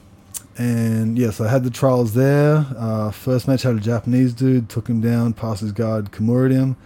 And 0.58 1.18
yes, 1.18 1.40
I 1.40 1.48
had 1.48 1.64
the 1.64 1.70
trials 1.70 2.14
there. 2.14 2.66
Uh, 2.76 3.10
first 3.10 3.48
match 3.48 3.62
had 3.62 3.76
a 3.76 3.80
Japanese 3.80 4.32
dude, 4.34 4.68
took 4.68 4.88
him 4.88 5.00
down, 5.00 5.32
passed 5.32 5.60
his 5.62 5.72
guard, 5.72 6.12
Kimura 6.12 6.50
him. 6.52 6.76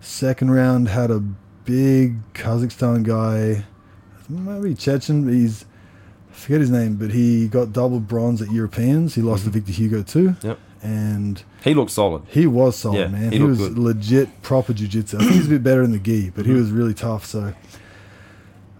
Second 0.00 0.50
round 0.50 0.88
had 0.88 1.10
a 1.10 1.20
big 1.64 2.16
Kazakhstan 2.34 3.02
guy, 3.02 3.64
maybe 4.28 4.74
Chechen. 4.74 5.24
but 5.24 5.32
He's 5.34 5.64
I 6.30 6.38
forget 6.38 6.60
his 6.60 6.70
name, 6.70 6.96
but 6.96 7.12
he 7.12 7.48
got 7.48 7.72
double 7.72 7.98
bronze 7.98 8.42
at 8.42 8.52
Europeans. 8.52 9.14
He 9.14 9.22
lost 9.22 9.42
Mhm. 9.42 9.44
to 9.46 9.50
Victor 9.50 9.72
Hugo 9.72 10.02
too, 10.02 10.36
Yep. 10.42 10.58
and 10.82 11.42
He 11.64 11.72
looked 11.72 11.90
solid. 11.92 12.22
he 12.28 12.46
was 12.46 12.76
solid, 12.76 12.98
Yeah, 12.98 13.08
man. 13.08 13.32
he 13.32 13.38
He, 13.38 13.42
was 13.44 13.58
good. 13.58 13.78
legit 13.78 14.42
proper 14.42 14.74
jiu-jitsu. 14.74 15.16
I 15.16 15.20
think 15.20 15.32
he's 15.32 15.46
a 15.46 15.50
bit 15.50 15.62
better 15.62 15.82
in 15.82 15.92
the 15.92 15.98
gi, 15.98 16.30
but 16.34 16.44
he 16.44 16.52
Mhm. 16.52 16.56
was 16.60 16.70
really 16.72 16.92
tough. 16.92 17.24
So 17.24 17.54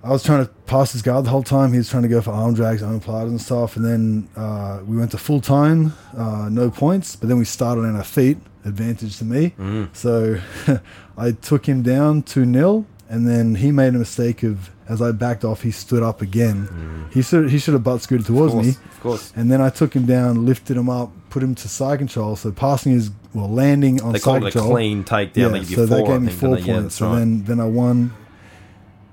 I 0.05 0.11
was 0.11 0.23
trying 0.23 0.45
to 0.47 0.53
pass 0.67 0.93
his 0.93 1.03
guard 1.03 1.25
the 1.25 1.31
whole 1.31 1.43
time. 1.43 1.73
He 1.73 1.79
was 1.79 1.89
trying 1.91 2.05
to 2.05 2.09
go 2.09 2.21
for 2.21 2.31
arm 2.31 2.55
drags, 2.55 2.83
arm 2.83 3.01
platters 3.01 3.31
and 3.31 3.41
stuff. 3.41 3.77
And 3.77 3.85
then 3.85 4.29
uh, 4.37 4.81
we 4.87 4.97
went 4.97 5.11
to 5.13 5.19
full 5.19 5.41
time, 5.41 5.95
uh, 6.17 6.49
no 6.49 6.71
points. 6.71 7.17
But 7.17 7.29
then 7.29 7.39
we 7.39 7.45
started 7.45 7.81
on 7.85 7.97
our 7.97 8.05
feet, 8.05 8.39
advantage 8.65 9.19
to 9.19 9.25
me. 9.25 9.53
Mm. 9.59 9.89
So 9.97 10.39
I 11.19 11.33
took 11.33 11.67
him 11.67 11.83
down 11.83 12.23
2 12.23 12.53
0. 12.53 12.87
And 13.09 13.29
then 13.29 13.55
he 13.57 13.71
made 13.71 13.95
a 13.95 13.99
mistake 13.99 14.43
of, 14.43 14.71
as 14.89 15.01
I 15.01 15.13
backed 15.13 15.45
off, 15.45 15.63
he 15.63 15.71
stood 15.71 16.03
up 16.03 16.23
again. 16.23 16.67
Mm. 16.67 17.13
He 17.13 17.23
should, 17.23 17.51
he 17.51 17.59
should 17.59 17.75
have 17.75 17.85
butt 17.85 18.01
scooted 18.03 18.27
towards 18.27 18.53
of 18.53 18.61
course, 18.63 18.67
me. 18.67 18.73
Of 18.91 19.01
course. 19.01 19.33
And 19.37 19.51
then 19.51 19.61
I 19.61 19.71
took 19.71 19.95
him 19.95 20.07
down, 20.07 20.45
lifted 20.45 20.77
him 20.77 20.89
up, 20.91 21.13
put 21.31 21.41
him 21.43 21.55
to 21.55 21.69
side 21.69 21.99
control. 22.01 22.35
So 22.35 22.51
passing 22.51 22.93
his, 22.93 23.11
well, 23.33 23.49
landing 23.49 24.03
on 24.03 24.13
They 24.13 24.19
call 24.19 24.35
side 24.35 24.43
it 24.43 24.49
a 24.49 24.51
control. 24.53 24.73
clean 24.73 25.05
takedown. 25.05 25.37
yeah, 25.37 25.49
they 25.49 25.65
so 25.65 25.87
four, 25.87 25.87
that 25.87 26.07
gave 26.07 26.23
me 26.23 26.33
4 26.33 26.49
don't? 26.49 26.59
Yeah, 26.59 26.65
points. 26.75 26.83
that's 26.83 26.95
so 26.97 27.15
then, 27.15 27.45
then 27.45 27.61
I 27.61 27.65
won. 27.67 28.13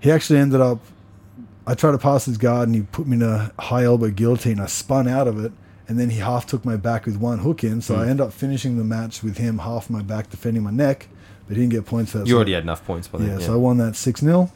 He 0.03 0.11
actually 0.11 0.39
ended 0.39 0.59
up. 0.61 0.79
I 1.65 1.75
tried 1.75 1.93
to 1.93 1.97
pass 1.97 2.25
his 2.25 2.37
guard 2.37 2.67
and 2.67 2.75
he 2.75 2.81
put 2.81 3.07
me 3.07 3.15
in 3.15 3.23
a 3.23 3.51
high 3.57 3.85
elbow 3.85 4.09
guillotine. 4.09 4.59
I 4.59 4.65
spun 4.65 5.07
out 5.07 5.29
of 5.29 5.43
it 5.43 5.53
and 5.87 5.97
then 5.97 6.09
he 6.09 6.19
half 6.19 6.45
took 6.45 6.65
my 6.65 6.75
back 6.75 7.05
with 7.05 7.15
one 7.15 7.39
hook 7.39 7.63
in. 7.63 7.79
So 7.81 7.95
Hmm. 7.95 8.01
I 8.01 8.03
ended 8.09 8.21
up 8.27 8.33
finishing 8.33 8.77
the 8.77 8.83
match 8.83 9.23
with 9.23 9.37
him 9.37 9.59
half 9.59 9.89
my 9.89 10.01
back 10.01 10.29
defending 10.29 10.61
my 10.63 10.71
neck, 10.71 11.07
but 11.47 11.55
he 11.55 11.63
didn't 11.63 11.71
get 11.73 11.85
points 11.85 12.11
for 12.11 12.17
that. 12.17 12.27
You 12.27 12.31
So- 12.33 12.35
already 12.35 12.51
had 12.51 12.63
enough 12.63 12.85
points 12.85 13.07
by 13.07 13.19
then. 13.19 13.27
yeah, 13.29 13.39
Yeah, 13.39 13.45
so 13.45 13.53
I 13.53 13.55
won 13.55 13.77
that 13.77 13.95
6 13.95 14.19
0. 14.19 14.51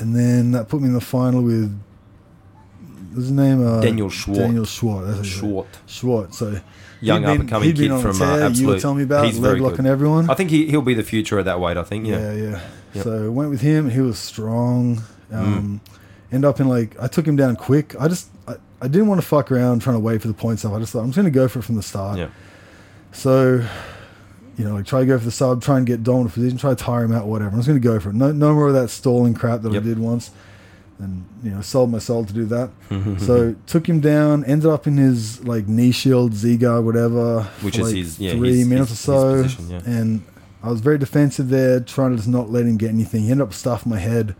And 0.00 0.16
then 0.16 0.50
that 0.52 0.68
put 0.68 0.80
me 0.80 0.88
in 0.88 0.94
the 0.94 1.00
final 1.00 1.40
with. 1.40 1.72
What's 3.12 3.26
his 3.26 3.30
name? 3.30 3.64
Uh, 3.64 3.80
Daniel 3.80 4.10
Schwartz. 4.10 4.40
Daniel 4.40 4.64
Schwartz. 4.64 5.06
That's 5.06 5.18
his 5.28 5.40
name. 5.42 5.50
Short, 5.52 5.66
Schwartz. 5.86 6.38
So 6.38 6.58
young 7.00 7.24
up 7.24 7.38
and 7.38 7.48
coming 7.48 7.72
kid 7.74 7.88
from 8.00 8.20
uh, 8.20 8.38
tear. 8.38 8.50
You 8.50 8.66
were 8.66 8.80
telling 8.80 8.96
me 8.96 9.02
about 9.04 9.26
He's 9.26 9.38
leg 9.38 9.60
locking 9.60 9.84
good. 9.84 9.86
everyone. 9.86 10.28
I 10.28 10.34
think 10.34 10.50
he 10.50 10.66
he'll 10.66 10.82
be 10.82 10.94
the 10.94 11.04
future 11.04 11.38
of 11.38 11.44
that 11.44 11.60
weight. 11.60 11.76
I 11.76 11.84
think. 11.84 12.06
Yeah. 12.08 12.32
Yeah, 12.32 12.32
yeah. 12.50 12.60
Yep. 12.94 13.04
So 13.04 13.24
I 13.26 13.28
went 13.28 13.50
with 13.50 13.60
him. 13.60 13.90
He 13.90 14.00
was 14.00 14.18
strong. 14.18 15.02
Um, 15.32 15.80
End 16.32 16.44
up 16.44 16.58
in 16.58 16.68
like 16.68 16.96
I 17.00 17.06
took 17.06 17.26
him 17.26 17.36
down 17.36 17.54
quick. 17.56 17.94
I 18.00 18.08
just 18.08 18.28
I, 18.48 18.54
I 18.80 18.88
didn't 18.88 19.06
want 19.06 19.20
to 19.20 19.26
fuck 19.26 19.52
around 19.52 19.82
trying 19.82 19.96
to 19.96 20.00
wait 20.00 20.20
for 20.22 20.28
the 20.28 20.34
points 20.34 20.64
up. 20.64 20.72
I 20.72 20.78
just 20.80 20.92
thought 20.92 21.00
I'm 21.00 21.06
just 21.08 21.16
going 21.16 21.24
to 21.26 21.30
go 21.30 21.46
for 21.48 21.60
it 21.60 21.62
from 21.62 21.76
the 21.76 21.82
start. 21.82 22.18
Yeah. 22.18 22.28
So, 23.12 23.64
you 24.58 24.64
know, 24.64 24.74
like 24.74 24.86
try 24.86 25.00
to 25.00 25.06
go 25.06 25.18
for 25.18 25.24
the 25.24 25.30
sub, 25.30 25.62
try 25.62 25.76
and 25.78 25.86
get 25.86 26.02
dominant 26.02 26.34
position, 26.34 26.58
try 26.58 26.70
to 26.70 26.76
tire 26.76 27.04
him 27.04 27.12
out, 27.12 27.26
whatever. 27.26 27.50
I'm 27.50 27.56
just 27.58 27.68
going 27.68 27.80
to 27.80 27.86
go 27.88 28.00
for 28.00 28.10
it. 28.10 28.14
No, 28.16 28.32
no 28.32 28.52
more 28.54 28.68
of 28.68 28.74
that 28.74 28.88
stalling 28.88 29.34
crap 29.34 29.62
that 29.62 29.72
Yep. 29.72 29.82
I 29.82 29.84
did 29.84 29.98
once, 30.00 30.30
and 30.98 31.24
you 31.44 31.50
know, 31.50 31.60
sold 31.60 31.90
my 31.92 31.98
soul 31.98 32.24
to 32.24 32.32
do 32.32 32.44
that. 32.46 32.70
so 33.20 33.54
took 33.66 33.88
him 33.88 34.00
down. 34.00 34.44
Ended 34.44 34.68
up 34.70 34.86
in 34.88 34.96
his 34.96 35.44
like 35.44 35.68
knee 35.68 35.92
shield, 35.92 36.34
Z 36.34 36.56
guard, 36.56 36.84
whatever, 36.84 37.42
Which 37.60 37.76
for, 37.76 37.82
is 37.82 37.86
like, 37.86 37.96
his- 37.96 38.18
yeah, 38.18 38.32
three 38.32 38.58
his- 38.58 38.68
minutes 38.68 38.90
his- 38.90 39.08
or 39.08 39.36
so, 39.38 39.42
position, 39.44 39.70
yeah. 39.70 39.80
and 39.84 40.22
I 40.64 40.70
was 40.70 40.80
very 40.80 40.96
defensive 40.96 41.50
there, 41.50 41.78
trying 41.78 42.12
to 42.12 42.16
just 42.16 42.28
not 42.28 42.48
let 42.48 42.64
him 42.64 42.78
get 42.78 42.88
anything. 42.88 43.24
He 43.24 43.30
ended 43.30 43.46
up 43.46 43.52
stuffing 43.52 43.90
my 43.90 43.98
head 43.98 44.34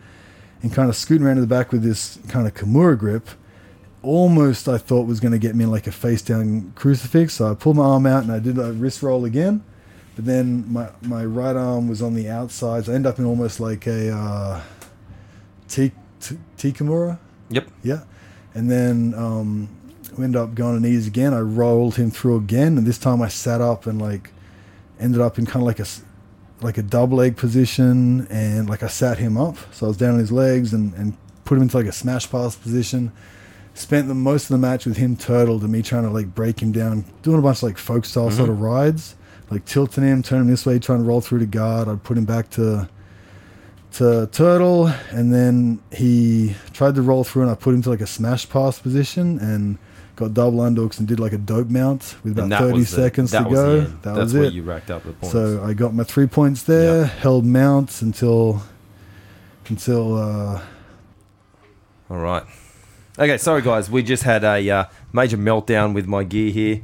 and 0.63 0.73
kind 0.73 0.89
of 0.89 0.97
scooting 0.97 1.27
around 1.27 1.35
to 1.35 1.43
the 1.43 1.47
back 1.47 1.71
with 1.71 1.83
this 1.83 2.19
kind 2.29 2.47
of 2.47 2.55
Kimura 2.55 2.99
grip. 2.99 3.29
Almost, 4.03 4.67
I 4.67 4.79
thought 4.79 5.07
was 5.07 5.21
going 5.21 5.33
to 5.33 5.39
get 5.39 5.55
me 5.55 5.65
in 5.65 5.71
like 5.71 5.87
a 5.87 5.93
face 5.93 6.23
down 6.23 6.73
crucifix. 6.77 7.35
So 7.35 7.51
I 7.51 7.55
pulled 7.55 7.77
my 7.77 7.85
arm 7.85 8.07
out 8.07 8.23
and 8.23 8.33
I 8.33 8.39
did 8.39 8.57
a 8.57 8.73
wrist 8.73 9.03
roll 9.03 9.27
again. 9.27 9.63
But 10.17 10.25
then 10.25 10.65
my, 10.73 10.89
my 11.03 11.27
right 11.27 11.57
arm 11.57 11.89
was 11.89 12.01
on 12.01 12.15
the 12.15 12.31
outside. 12.31 12.87
So 12.87 12.93
I 12.93 12.95
ended 12.95 13.11
up 13.11 13.19
in 13.19 13.27
almost 13.27 13.61
like 13.61 13.87
a 13.87 14.11
uh, 14.11 14.63
T, 15.69 15.93
T, 16.21 16.39
T 16.57 16.73
Kimura. 16.73 17.19
Yep. 17.51 17.69
Yeah. 17.83 18.05
And 18.55 18.71
then 18.71 19.13
um, 19.15 19.69
we 20.17 20.25
ended 20.25 20.41
up 20.41 20.55
going 20.55 20.81
to 20.81 20.89
knees 20.89 21.07
again. 21.07 21.35
I 21.35 21.41
rolled 21.41 21.97
him 21.97 22.11
through 22.11 22.37
again. 22.37 22.79
And 22.79 22.87
this 22.87 22.97
time 22.97 23.21
I 23.21 23.29
sat 23.29 23.61
up 23.61 23.87
and 23.87 24.01
like 24.01 24.31
ended 24.99 25.21
up 25.21 25.39
in 25.39 25.45
kind 25.45 25.63
of 25.63 25.67
like 25.67 25.81
a 25.81 25.87
like 26.61 26.79
a 26.79 26.83
double 26.83 27.19
leg 27.19 27.37
position 27.37 28.27
and 28.29 28.69
like 28.69 28.83
I 28.83 28.89
sat 28.89 29.19
him 29.19 29.37
up. 29.37 29.57
So 29.73 29.87
I 29.87 29.89
was 29.89 29.97
down 29.97 30.15
on 30.15 30.19
his 30.19 30.33
legs 30.33 30.73
and, 30.73 30.95
and 30.95 31.17
put 31.45 31.57
him 31.57 31.63
into 31.63 31.77
like 31.77 31.87
a 31.87 31.93
smash 31.93 32.31
pass 32.31 32.57
position. 32.57 33.13
Spent 33.75 34.07
the 34.07 34.15
most 34.15 34.45
of 34.45 34.49
the 34.51 34.59
match 34.59 34.87
with 34.87 34.97
him 34.97 35.17
turtled 35.17 35.63
and 35.63 35.73
me 35.73 35.83
trying 35.83 36.05
to 36.05 36.11
like 36.11 36.35
break 36.35 36.61
him 36.61 36.73
down, 36.73 37.05
doing 37.23 37.39
a 37.39 37.43
bunch 37.43 37.59
of 37.59 37.65
like 37.65 37.79
folk 37.79 38.05
style 38.05 38.29
mm-hmm. 38.29 38.37
sort 38.37 38.49
of 38.49 38.61
rides, 38.61 39.17
like 39.51 39.65
tilting 39.65 40.05
him, 40.05 40.23
turning 40.23 40.45
him 40.45 40.51
this 40.51 40.65
way, 40.65 40.79
trying 40.79 40.99
to 40.99 41.05
roll 41.05 41.21
through 41.21 41.41
to 41.41 41.47
guard. 41.47 41.89
I'd 41.89 42.03
put 42.03 42.17
him 42.17 42.25
back 42.25 42.51
to 42.51 42.89
to 43.95 44.29
turtle, 44.33 44.89
and 45.11 45.33
then 45.33 45.81
he 45.93 46.57
tried 46.73 46.95
to 46.97 47.03
roll 47.03 47.25
through, 47.25 47.43
and 47.43 47.51
I 47.51 47.55
put 47.55 47.75
him 47.75 47.83
to 47.83 47.91
like 47.91 48.01
a 48.01 48.07
smash 48.07 48.49
pass 48.49 48.79
position 48.79 49.39
and 49.39 49.79
got 50.17 50.33
double 50.35 50.59
underhooks 50.59 50.99
and 50.99 51.09
did 51.09 51.19
like 51.21 51.33
a 51.33 51.39
dope 51.39 51.69
mount 51.69 52.17
with 52.23 52.39
about 52.39 52.59
thirty 52.61 52.79
was 52.79 52.91
the- 52.91 52.97
seconds 52.97 53.31
that 53.33 53.45
to 53.45 53.51
go. 53.51 53.81
That 53.81 54.03
That's 54.03 54.19
was 54.19 54.35
where 54.35 54.45
it. 54.45 54.53
you 54.53 54.63
racked 54.63 54.91
up 54.91 55.03
the 55.05 55.13
points. 55.13 55.33
So 55.33 55.63
I 55.65 55.73
got 55.75 55.93
my 55.95 56.05
three 56.05 56.27
points 56.27 56.63
there, 56.63 57.01
Yeah. 57.03 57.07
held 57.07 57.45
mounts 57.45 58.01
until 58.03 58.63
until 59.69 60.17
uh, 60.17 60.61
All 62.11 62.19
right. 62.19 62.45
Okay, 63.19 63.39
sorry 63.39 63.63
guys, 63.63 63.89
we 63.91 64.03
just 64.03 64.25
had 64.25 64.43
a 64.45 64.69
uh, 64.71 64.85
major 65.13 65.37
meltdown 65.39 65.95
with 65.95 66.07
my 66.07 66.25
gear 66.25 66.51
here. 66.51 66.81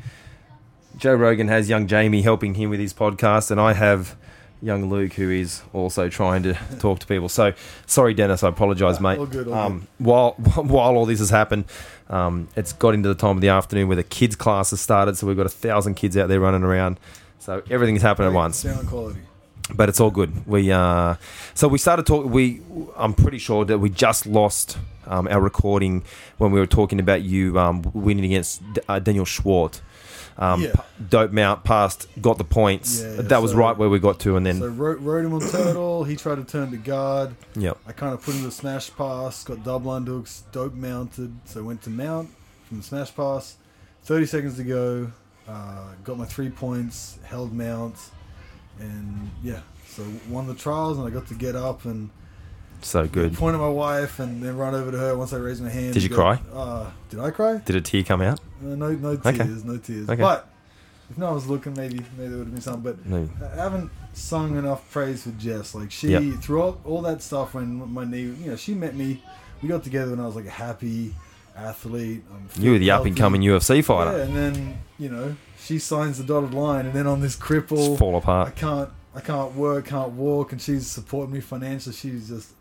Joe 0.97 1.15
Rogan 1.15 1.49
has 1.49 1.69
young 1.69 1.87
Jamie 1.87 2.23
helping 2.23 2.55
him 2.55 2.71
with 2.71 2.79
his 2.81 2.95
podcast, 2.95 3.51
and 3.51 3.61
I 3.61 3.73
have 3.73 4.17
young 4.63 4.91
Luke 4.91 5.15
who 5.15 5.31
is 5.31 5.63
also 5.73 6.09
trying 6.09 6.43
to 6.43 6.55
talk 6.79 6.99
to 7.01 7.07
people. 7.07 7.29
So 7.29 7.53
sorry, 7.87 8.15
Denis, 8.15 8.43
I 8.43 8.49
apologise, 8.49 9.01
mate. 9.01 9.19
all 9.19 9.27
good, 9.27 9.49
all 9.49 9.55
um, 9.55 9.89
while 9.99 10.33
while 10.57 10.97
all 10.97 11.07
this 11.07 11.19
has 11.19 11.31
happened, 11.31 11.65
um, 12.09 12.49
it's 12.57 12.73
got 12.73 12.95
into 12.95 13.09
the 13.09 13.15
time 13.15 13.37
of 13.37 13.41
the 13.41 13.49
afternoon 13.49 13.89
where 13.89 13.97
the 13.97 14.03
kids' 14.03 14.37
class 14.37 14.71
has 14.71 14.81
started, 14.81 15.17
so 15.17 15.27
we've 15.27 15.37
got 15.37 15.47
a 15.47 15.51
thousand 15.51 15.95
kids 15.95 16.17
out 16.17 16.29
there 16.29 16.41
running 16.41 16.63
around. 16.63 16.99
So 17.39 17.63
everything's 17.71 18.03
happening 18.03 18.29
at 18.29 18.35
once 18.35 18.59
Sound 18.59 18.87
quality. 18.87 19.21
but 19.75 19.89
it's 19.89 19.99
all 20.01 20.11
good. 20.11 20.47
We 20.47 20.71
uh, 20.71 21.15
so 21.55 21.69
we 21.69 21.79
started 21.79 22.05
talking. 22.07 22.31
We 22.31 22.61
I'm 22.97 23.15
pretty 23.15 23.39
sure 23.39 23.65
that 23.65 23.79
we 23.79 23.89
just 23.89 24.27
lost 24.27 24.77
um, 25.07 25.27
our 25.29 25.41
recording 25.41 26.05
when 26.39 26.53
we 26.53 26.61
were 26.61 26.67
talking 26.67 27.01
about 27.01 27.23
you 27.23 27.59
um, 27.59 27.83
winning 27.95 28.25
against 28.27 28.61
uh, 28.89 28.99
Daniel 28.99 29.25
Schwartz. 29.25 29.81
Um, 30.41 30.63
Yeah. 30.63 30.73
p- 30.73 30.81
Dope 31.11 31.33
mount 31.33 31.65
passed, 31.65 32.09
got 32.23 32.39
the 32.39 32.45
points. 32.45 33.01
Yeah, 33.03 33.23
that 33.23 33.43
was 33.43 33.51
so- 33.51 33.59
right 33.59 33.77
where 33.77 33.91
we 33.91 33.99
got 33.99 34.19
to, 34.21 34.37
and 34.37 34.47
then 34.47 34.59
So 34.59 34.69
rode, 34.69 35.01
rode 35.03 35.25
him 35.27 35.35
on 35.35 35.41
turtle. 35.41 36.05
He 36.05 36.17
tried 36.17 36.37
to 36.37 36.45
turn 36.45 36.71
to 36.71 36.79
guard. 36.79 37.35
yep, 37.55 37.77
I 37.87 37.93
kind 37.93 38.15
of 38.15 38.23
put 38.23 38.35
him 38.35 38.45
to 38.45 38.51
smash 38.51 38.91
pass. 38.97 39.45
Got 39.45 39.63
double 39.65 39.93
underhooks, 39.93 40.43
dope 40.51 40.73
mounted. 40.75 41.35
So 41.45 41.63
went 41.63 41.83
to 41.83 41.91
mount 41.91 42.31
from 42.67 42.79
the 42.79 42.83
smash 42.83 43.15
pass. 43.15 43.57
Thirty 44.03 44.25
seconds 44.27 44.57
to 44.57 44.65
go. 44.65 45.13
Uh, 45.47 45.89
got 46.05 46.17
my 46.17 46.25
three 46.25 46.49
points. 46.49 47.19
Held 47.25 47.53
mount, 47.53 47.97
and 48.79 49.31
yeah. 49.43 49.61
So 49.89 50.03
won 50.29 50.47
the 50.47 50.55
trials, 50.55 50.97
and 50.97 51.07
I 51.07 51.11
got 51.11 51.27
to 51.29 51.35
get 51.35 51.55
up 51.57 51.85
and 51.85 52.09
so 52.83 53.07
good. 53.07 53.35
point 53.35 53.55
at 53.55 53.61
my 53.61 53.69
wife, 53.69 54.19
and 54.21 54.43
then 54.43 54.57
run 54.57 54.75
over 54.75 54.91
to 54.91 54.99
her 54.99 55.17
once 55.17 55.33
I 55.33 55.37
raised 55.37 55.63
my 55.63 55.71
hand. 55.71 55.95
Did 55.95 56.03
you 56.03 56.09
go, 56.09 56.17
cry? 56.17 56.41
Uh, 56.53 56.91
did 57.09 57.21
I 57.21 57.31
cry? 57.31 57.59
Did 57.59 57.77
a 57.77 57.81
tear 57.81 58.03
come 58.03 58.23
out? 58.23 58.41
Uh, 58.63 58.75
no, 58.75 58.91
no 58.93 59.17
tears, 59.17 59.41
Okay. 59.41 59.49
no 59.65 59.77
tears. 59.79 60.09
Okay. 60.09 60.21
But 60.23 60.49
if 61.11 61.19
no 61.19 61.27
one 61.27 61.35
was 61.35 61.47
looking, 61.47 61.75
maybe 61.75 61.97
maybe 62.17 62.29
there 62.29 62.39
would 62.39 62.47
have 62.47 62.53
been 62.53 62.61
something. 62.61 62.83
But 62.83 63.07
No. 63.07 63.29
I 63.53 63.57
haven't 63.57 63.91
sung 64.13 64.57
enough 64.57 64.91
praise 64.91 65.23
for 65.25 65.31
Jess. 65.33 65.75
Like 65.75 65.91
she 65.91 66.09
Yep. 66.09 66.41
throughout 66.43 66.81
all 66.85 67.03
that 67.03 67.23
stuff 67.23 67.55
when 67.55 67.93
my 67.93 68.05
knee, 68.05 68.23
you 68.23 68.51
know, 68.51 68.57
she 68.57 68.75
met 68.75 68.95
me. 68.95 69.23
We 69.63 69.69
got 69.69 69.83
together 69.85 70.13
when 70.13 70.21
I 70.21 70.27
was 70.27 70.37
like 70.37 70.47
a 70.47 70.51
happy 70.51 71.15
athlete. 71.57 72.23
You 72.59 72.73
were 72.73 72.79
the 72.79 72.91
up 72.93 73.05
and 73.05 73.17
coming 73.17 73.43
UFC 73.43 73.83
fighter. 73.85 74.17
Yeah, 74.19 74.25
and 74.25 74.37
then 74.37 74.79
you 74.99 75.09
know 75.09 75.37
she 75.59 75.79
signs 75.79 76.19
the 76.19 76.25
dotted 76.25 76.55
line, 76.55 76.87
and 76.87 76.95
then 76.95 77.07
on 77.07 77.21
this 77.21 77.37
cripple, 77.37 77.89
Just 77.89 77.99
fall 77.99 78.17
I 78.27 78.51
can't, 78.51 78.89
I 79.15 79.21
can't 79.21 79.55
work, 79.55 79.87
can't 79.87 80.13
walk, 80.13 80.53
and 80.53 80.61
she's 80.61 80.87
supporting 80.87 81.35
me 81.35 81.41
financially. 81.41 81.95
She's 81.95 82.29
just 82.29 82.53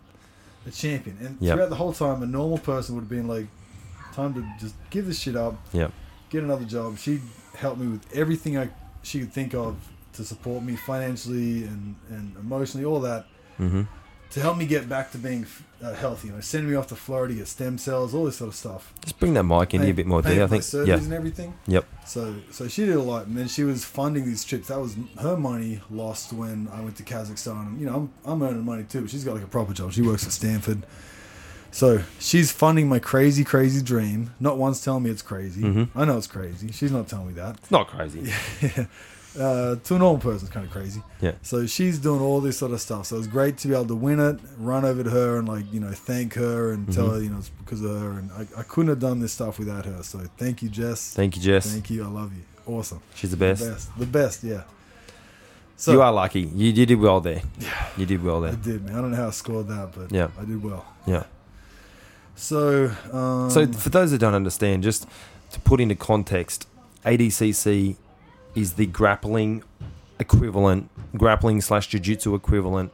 a 0.70 0.72
champion. 0.72 1.18
And 1.20 1.38
Yep. 1.41 1.54
throughout 1.56 1.70
the 1.70 1.76
whole 1.76 1.94
time, 1.94 2.24
a 2.24 2.26
normal 2.26 2.58
person 2.60 2.96
would 2.96 3.02
have 3.02 3.10
been 3.10 3.28
like, 3.28 3.48
time 4.14 4.34
to 4.34 4.44
just 4.60 4.74
give 4.90 5.06
this 5.06 5.20
shit 5.20 5.36
up 5.36 5.56
Yep. 5.74 5.91
get 6.30 6.44
another 6.44 6.66
job. 6.66 6.98
She 6.98 7.22
helped 7.56 7.80
me 7.80 7.88
with 7.88 8.06
everything 8.14 8.58
I 8.58 8.70
she 9.04 9.20
could 9.22 9.32
think 9.34 9.54
of 9.54 9.76
to 10.14 10.24
support 10.26 10.64
me 10.64 10.76
financially 10.76 11.64
and, 11.64 11.96
and 12.10 12.36
emotionally, 12.38 12.86
all 12.86 13.00
that 13.02 13.26
hmm 13.58 13.84
to 14.31 14.39
help 14.41 14.57
me 14.57 14.65
get 14.65 14.88
back 14.88 15.11
to 15.11 15.18
being 15.18 15.45
uh, 15.81 15.93
healthy. 15.93 16.27
You 16.27 16.35
know, 16.35 16.39
sending 16.41 16.69
me 16.69 16.76
off 16.76 16.88
to 16.88 16.95
Florida 16.95 17.34
to 17.34 17.39
get 17.39 17.47
stem 17.47 17.77
cells, 17.77 18.14
all 18.14 18.26
this 18.26 18.38
sort 18.38 18.49
of 18.49 18.56
stuff. 18.56 18.93
Just 19.01 19.19
bring 19.19 19.34
that 19.34 19.43
mic 19.43 19.73
in 19.73 19.81
here 19.81 19.91
a 19.91 19.93
bit 19.93 20.06
more, 20.07 20.22
there. 20.22 20.43
I 20.43 20.47
think. 20.47 20.64
surgeries 20.64 20.88
Yeah. 20.88 20.95
and 20.97 21.14
everything. 21.14 21.53
Yep. 21.68 21.85
So 22.06 22.35
so 22.51 22.68
she 22.68 22.85
did 22.85 22.95
a 22.95 23.01
lot, 23.01 23.26
and 23.27 23.38
then 23.38 23.47
she 23.47 23.64
was 23.64 23.85
funding 23.85 24.26
these 24.26 24.43
trips. 24.43 24.68
That 24.68 24.80
was 24.80 24.95
her 25.19 25.35
money 25.38 25.81
lost 25.89 26.31
when 26.34 26.68
I 26.73 26.81
went 26.81 26.95
to 26.97 27.03
Kazakhstan. 27.03 27.80
You 27.80 27.85
know, 27.88 27.95
I'm 28.26 28.34
I'm 28.41 28.43
earning 28.43 28.65
money 28.65 28.84
too, 28.84 29.01
but 29.01 29.10
she's 29.10 29.23
got 29.23 29.35
like 29.35 29.43
a 29.43 29.47
proper 29.47 29.73
job. 29.73 29.93
She 29.93 30.01
works 30.01 30.26
at 30.26 30.31
Stanford. 30.34 30.85
So 31.72 32.01
she's 32.19 32.51
funding 32.51 32.89
my 32.89 32.97
crazy, 32.97 33.43
crazy 33.43 33.84
dream. 33.84 34.31
Not 34.39 34.57
once 34.57 34.84
telling 34.84 35.03
me 35.03 35.11
it's 35.11 35.22
crazy. 35.22 35.61
Mhm. 35.61 35.89
I 35.95 36.03
know 36.06 36.18
it's 36.18 36.26
crazy. 36.26 36.72
She's 36.72 36.91
not 36.91 37.07
telling 37.07 37.27
me 37.27 37.34
that. 37.34 37.57
It's 37.57 37.69
not 37.72 37.88
crazy. 37.88 38.31
uh, 39.38 39.76
to 39.76 39.95
a 39.95 39.99
normal 39.99 40.18
person, 40.19 40.47
it's 40.47 40.53
kind 40.53 40.65
of 40.65 40.72
crazy. 40.72 41.03
Yeah. 41.22 41.34
So 41.41 41.65
she's 41.65 41.99
doing 41.99 42.22
all 42.22 42.39
this 42.41 42.57
sort 42.57 42.72
of 42.72 42.81
stuff. 42.81 43.06
So 43.07 43.15
it 43.15 43.19
was 43.19 43.27
great 43.27 43.57
to 43.60 43.68
be 43.68 43.73
able 43.73 43.85
to 43.88 43.95
win 43.95 44.19
it, 44.19 44.39
run 44.57 44.85
over 44.85 45.03
to 45.03 45.10
her 45.10 45.38
and 45.38 45.47
like 45.47 45.72
you 45.72 45.80
know 45.80 45.91
thank 45.91 46.34
her 46.34 46.72
and 46.72 46.91
tell 46.91 47.07
Mhm. 47.10 47.11
her 47.14 47.22
you 47.22 47.30
know 47.30 47.38
it's 47.38 47.49
because 47.49 47.84
of 47.84 47.99
her. 48.01 48.11
And 48.19 48.31
I, 48.31 48.47
I 48.60 48.64
couldn't 48.64 48.89
have 48.89 48.99
done 48.99 49.19
this 49.19 49.34
stuff 49.34 49.60
without 49.60 49.85
her. 49.85 50.01
So 50.03 50.19
thank 50.38 50.61
you, 50.64 50.69
Jess. 50.69 51.14
Thank 51.14 51.35
you, 51.35 51.41
Jess. 51.41 51.72
Thank 51.72 51.89
you. 51.89 52.03
I 52.03 52.07
love 52.07 52.31
you. 52.34 52.43
Awesome. 52.65 53.01
She's 53.15 53.31
the 53.31 53.38
best. 53.38 53.64
The 53.64 53.69
best. 53.72 53.99
The 53.99 54.06
best. 54.06 54.43
Yeah. 54.43 54.64
So 55.77 55.91
you 55.93 56.01
are 56.01 56.11
lucky. 56.11 56.41
You, 56.41 56.72
you 56.72 56.85
did 56.85 56.99
well 56.99 57.22
there. 57.22 57.41
Yeah. 57.60 57.88
You 57.97 58.06
did 58.06 58.22
well 58.23 58.41
there. 58.41 58.51
I 58.51 58.56
did, 58.56 58.84
man. 58.85 58.95
I 58.95 59.01
don't 59.01 59.11
know 59.11 59.18
how 59.18 59.27
I 59.27 59.31
scored 59.31 59.68
that, 59.69 59.91
but 59.95 60.11
Yeah. 60.11 60.27
I 60.39 60.43
did 60.45 60.61
well. 60.64 60.85
Yeah. 61.07 61.23
So, 62.35 62.91
um, 63.11 63.49
So 63.49 63.68
for 63.68 63.89
those 63.89 64.11
that 64.11 64.18
don't 64.19 64.34
understand, 64.34 64.84
just 64.84 65.07
to 65.51 65.60
put 65.61 65.80
into 65.81 65.95
context, 65.95 66.68
ADCC 67.06 67.95
is 68.55 68.73
the 68.73 68.85
grappling 68.85 69.63
equivalent, 70.19 70.89
grappling 71.17 71.61
slash 71.61 71.88
jiu-jitsu 71.88 72.35
equivalent 72.35 72.93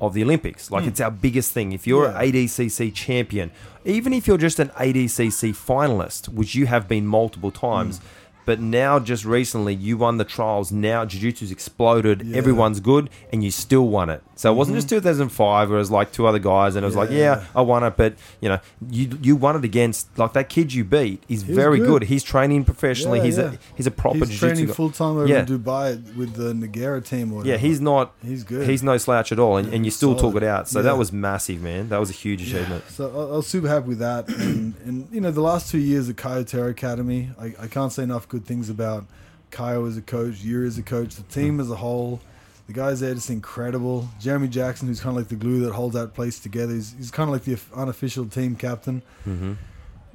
of 0.00 0.14
the 0.14 0.22
Olympics. 0.22 0.70
Like 0.70 0.84
Hmm. 0.84 0.88
it's 0.90 1.00
our 1.00 1.10
biggest 1.10 1.52
thing. 1.52 1.72
If 1.72 1.86
you're 1.86 2.04
Yeah. 2.04 2.18
an 2.20 2.24
ADCC 2.28 2.90
champion, 2.92 3.50
even 3.84 4.12
if 4.12 4.26
you're 4.28 4.38
just 4.38 4.60
an 4.60 4.70
ADCC 4.76 5.52
finalist, 5.52 6.28
which 6.28 6.54
you 6.54 6.66
have 6.66 6.86
been 6.86 7.06
multiple 7.06 7.50
times, 7.50 7.98
Hmm. 7.98 8.04
But 8.46 8.60
now 8.60 8.98
just 8.98 9.24
recently 9.24 9.74
you 9.74 9.96
won 9.98 10.16
the 10.16 10.24
trials. 10.24 10.72
Now 10.72 11.04
jiu-jitsu's 11.04 11.50
exploded. 11.50 12.22
Yeah. 12.24 12.36
Everyone's 12.36 12.80
good, 12.80 13.10
and 13.32 13.44
you 13.44 13.50
still 13.50 13.86
won 13.88 14.10
it. 14.10 14.22
So 14.34 14.50
it 14.50 14.56
wasn't 14.56 14.76
Mhm. 14.76 14.78
just 14.78 14.88
2005 14.88 15.68
where 15.68 15.76
it 15.76 15.80
was 15.80 15.90
like 15.90 16.12
two 16.12 16.26
other 16.26 16.38
guys, 16.38 16.74
and 16.74 16.84
it 16.84 16.86
was 16.86 16.96
like, 16.96 17.10
Yeah. 17.10 17.16
yeah, 17.18 17.44
I 17.54 17.60
won 17.60 17.84
it, 17.84 17.94
but 17.96 18.14
you 18.40 18.48
know, 18.48 18.58
you 18.90 19.10
you 19.22 19.36
won 19.36 19.56
it 19.56 19.64
against 19.64 20.18
like 20.18 20.32
that 20.32 20.48
kid 20.48 20.72
you 20.72 20.82
beat. 20.84 21.22
He's 21.28 21.42
He's 21.42 21.54
very 21.54 21.78
good. 21.78 21.86
good. 21.88 22.02
He's 22.04 22.22
training 22.22 22.64
professionally. 22.64 23.18
Yeah, 23.18 23.24
he's 23.24 23.38
yeah. 23.38 23.44
a 23.44 23.58
he's 23.76 23.86
a 23.86 23.90
proper 23.90 24.18
he's 24.18 24.28
jiu-jitsu 24.30 24.46
training 24.56 24.74
full 24.74 24.90
time 24.90 25.16
over 25.18 25.26
Yeah. 25.26 25.40
in 25.40 25.46
Dubai 25.46 26.16
with 26.16 26.34
the 26.34 26.52
Nagara 26.54 27.04
team. 27.06 27.32
Or 27.32 27.44
Yeah, 27.44 27.58
he's 27.58 27.80
not. 27.80 28.12
he's 28.24 28.42
good. 28.44 28.66
He's 28.68 28.82
no 28.82 28.96
slouch 28.96 29.30
at 29.32 29.38
all, 29.38 29.56
and, 29.58 29.68
Yeah, 29.68 29.74
and 29.76 29.84
you 29.84 29.90
still 29.90 30.16
solid. 30.18 30.32
took 30.34 30.42
it 30.42 30.46
out. 30.48 30.68
So 30.68 30.78
Yeah. 30.78 30.84
that 30.84 30.98
was 30.98 31.12
massive, 31.12 31.60
man. 31.62 31.88
That 31.90 32.00
was 32.00 32.08
a 32.10 32.14
huge 32.14 32.40
achievement. 32.42 32.84
So 32.90 33.04
I, 33.14 33.34
I 33.34 33.36
was 33.36 33.46
super 33.46 33.68
happy 33.68 33.88
with 33.88 33.98
that, 33.98 34.28
and, 34.28 34.74
and 34.86 35.08
you 35.12 35.20
know 35.20 35.30
the 35.30 35.40
last 35.42 35.70
two 35.70 35.78
years 35.78 36.08
at 36.08 36.16
Caio 36.16 36.42
Terra 36.44 36.70
Academy, 36.70 37.30
I, 37.38 37.54
I 37.60 37.66
can't 37.66 37.92
say 37.92 38.02
enough 38.02 38.26
good 38.30 38.46
things 38.46 38.70
about 38.70 39.04
Caio 39.50 39.84
as 39.86 39.96
a 39.98 40.02
coach, 40.02 40.40
Yuri 40.42 40.66
as 40.66 40.78
a 40.78 40.82
coach, 40.82 41.16
the 41.16 41.22
team 41.24 41.60
as 41.60 41.70
a 41.70 41.76
whole. 41.76 42.20
The 42.68 42.72
guys 42.72 43.00
there 43.00 43.12
just 43.14 43.28
incredible. 43.30 44.08
Jeremy 44.20 44.46
Jackson, 44.48 44.86
who's 44.88 45.00
kind 45.00 45.14
of 45.16 45.20
like 45.22 45.28
the 45.28 45.34
glue 45.34 45.60
that 45.66 45.72
holds 45.72 45.94
that 45.96 46.14
place 46.14 46.38
together, 46.38 46.72
he's, 46.72 46.94
he's 46.96 47.10
kind 47.10 47.28
of 47.28 47.32
like 47.32 47.42
the 47.44 47.58
unofficial 47.74 48.26
team 48.26 48.54
captain. 48.54 49.02
hmm 49.24 49.54